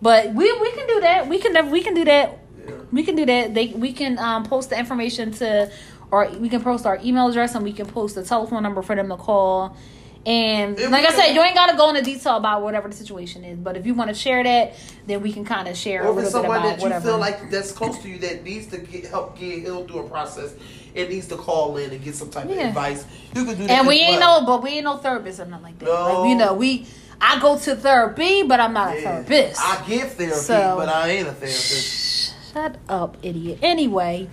But 0.00 0.32
we 0.34 0.50
we 0.60 0.72
can 0.72 0.86
do 0.86 1.00
that. 1.00 1.28
We 1.28 1.38
can 1.38 1.70
we 1.70 1.82
can 1.82 1.94
do 1.94 2.04
that. 2.04 2.38
yeah. 2.66 2.74
We 2.92 3.02
can 3.02 3.16
do 3.16 3.26
that. 3.26 3.52
They 3.54 3.68
we 3.68 3.92
can 3.92 4.18
um, 4.18 4.44
post 4.44 4.70
the 4.70 4.78
information 4.78 5.32
to, 5.32 5.70
or 6.10 6.28
we 6.38 6.48
can 6.48 6.62
post 6.62 6.86
our 6.86 6.98
email 7.02 7.28
address 7.28 7.54
and 7.54 7.64
we 7.64 7.72
can 7.72 7.86
post 7.86 8.14
the 8.14 8.24
telephone 8.24 8.62
number 8.62 8.82
for 8.82 8.94
them 8.94 9.08
to 9.08 9.16
call. 9.16 9.76
And 10.24 10.78
If 10.78 10.90
like 10.90 11.04
I 11.04 11.10
said, 11.10 11.32
you 11.32 11.42
ain't 11.42 11.54
gotta 11.56 11.76
go 11.76 11.88
into 11.88 12.02
detail 12.02 12.36
about 12.36 12.62
whatever 12.62 12.88
the 12.88 12.94
situation 12.94 13.42
is. 13.44 13.58
But 13.58 13.76
if 13.76 13.84
you 13.86 13.94
want 13.94 14.08
to 14.08 14.14
share 14.14 14.42
that, 14.44 14.74
then 15.06 15.20
we 15.20 15.32
can 15.32 15.44
kind 15.44 15.66
of 15.66 15.76
share 15.76 16.02
a 16.02 16.06
Or 16.06 16.10
if 16.10 16.16
little 16.16 16.18
it's 16.22 16.28
bit 16.28 16.42
someone 16.42 16.56
about 16.58 16.68
that 16.68 16.76
you 16.78 16.82
whatever. 16.84 17.04
feel 17.08 17.18
like 17.18 17.50
that's 17.50 17.72
close 17.72 17.98
to 18.02 18.08
you 18.08 18.18
that 18.20 18.44
needs 18.44 18.66
to 18.68 18.78
get 18.78 19.06
help 19.06 19.36
get 19.38 19.58
healed 19.62 19.88
through 19.88 20.06
a 20.06 20.08
process, 20.08 20.54
it 20.94 21.08
needs 21.10 21.26
to 21.28 21.36
call 21.36 21.76
in 21.76 21.90
and 21.90 22.04
get 22.04 22.14
some 22.14 22.30
type 22.30 22.44
of 22.44 22.50
advice. 22.56 23.04
You 23.34 23.44
can 23.44 23.56
do 23.56 23.66
that. 23.66 23.70
and 23.80 23.88
we 23.88 23.96
ain't 23.96 24.20
well. 24.20 24.40
no, 24.42 24.46
but 24.46 24.62
we 24.62 24.70
ain't 24.70 24.84
no 24.84 24.98
therapist 24.98 25.40
or 25.40 25.46
nothing 25.46 25.64
like 25.64 25.78
that. 25.80 25.86
No. 25.86 26.20
Like, 26.20 26.28
you 26.30 26.34
know, 26.36 26.54
we 26.54 26.86
I 27.20 27.40
go 27.40 27.58
to 27.58 27.74
therapy, 27.76 28.42
but 28.44 28.60
I'm 28.60 28.72
not 28.72 28.96
a 28.96 29.00
Yeah. 29.00 29.22
therapist. 29.22 29.60
I 29.60 29.82
give 29.88 30.12
therapy, 30.12 30.34
So- 30.36 30.74
but 30.76 30.88
I 30.88 31.08
ain't 31.10 31.28
a 31.28 31.32
therapist. 31.32 32.34
Shut 32.52 32.76
up, 32.88 33.16
idiot. 33.22 33.58
Anyway, 33.62 34.28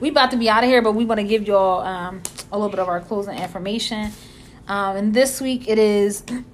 we 0.00 0.08
about 0.08 0.30
to 0.32 0.36
be 0.36 0.50
out 0.50 0.64
of 0.64 0.68
here, 0.68 0.82
but 0.82 0.92
we 0.92 1.04
want 1.04 1.20
to 1.20 1.26
give 1.26 1.46
y'all 1.46 1.80
um, 1.80 2.20
a 2.50 2.56
little 2.58 2.70
bit 2.70 2.80
of 2.80 2.88
our 2.88 3.00
closing 3.00 3.38
information. 3.38 4.12
Um, 4.68 4.96
and 4.96 5.14
this 5.14 5.40
week 5.40 5.68
it 5.68 5.78
is 5.78 6.22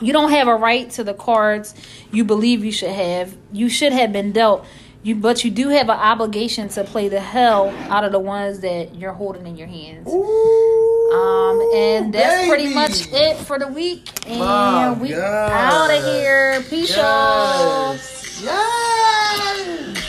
you 0.00 0.12
don't 0.12 0.30
have 0.30 0.48
a 0.48 0.54
right 0.54 0.88
to 0.90 1.04
the 1.04 1.14
cards 1.14 1.74
you 2.12 2.24
believe 2.24 2.64
you 2.64 2.72
should 2.72 2.90
have. 2.90 3.36
You 3.52 3.68
should 3.68 3.92
have 3.92 4.12
been 4.12 4.32
dealt. 4.32 4.64
You, 5.02 5.14
but 5.16 5.44
you 5.44 5.50
do 5.50 5.70
have 5.70 5.88
an 5.88 5.98
obligation 5.98 6.68
to 6.70 6.84
play 6.84 7.08
the 7.08 7.20
hell 7.20 7.70
out 7.88 8.04
of 8.04 8.12
the 8.12 8.18
ones 8.18 8.60
that 8.60 8.94
you're 8.94 9.14
holding 9.14 9.46
in 9.46 9.56
your 9.56 9.66
hands. 9.66 10.06
Ooh, 10.12 11.10
Um, 11.14 11.70
and 11.74 12.12
that's 12.12 12.46
pretty 12.46 12.74
much 12.74 13.10
it 13.10 13.38
for 13.38 13.58
the 13.58 13.66
week. 13.68 14.10
And 14.26 14.40
My 14.40 14.92
we 14.92 15.08
God. 15.08 15.52
out 15.52 15.90
of 15.90 16.04
here. 16.04 16.62
Peace. 16.68 16.94
Yes. 16.94 18.42
Yes. 18.44 19.99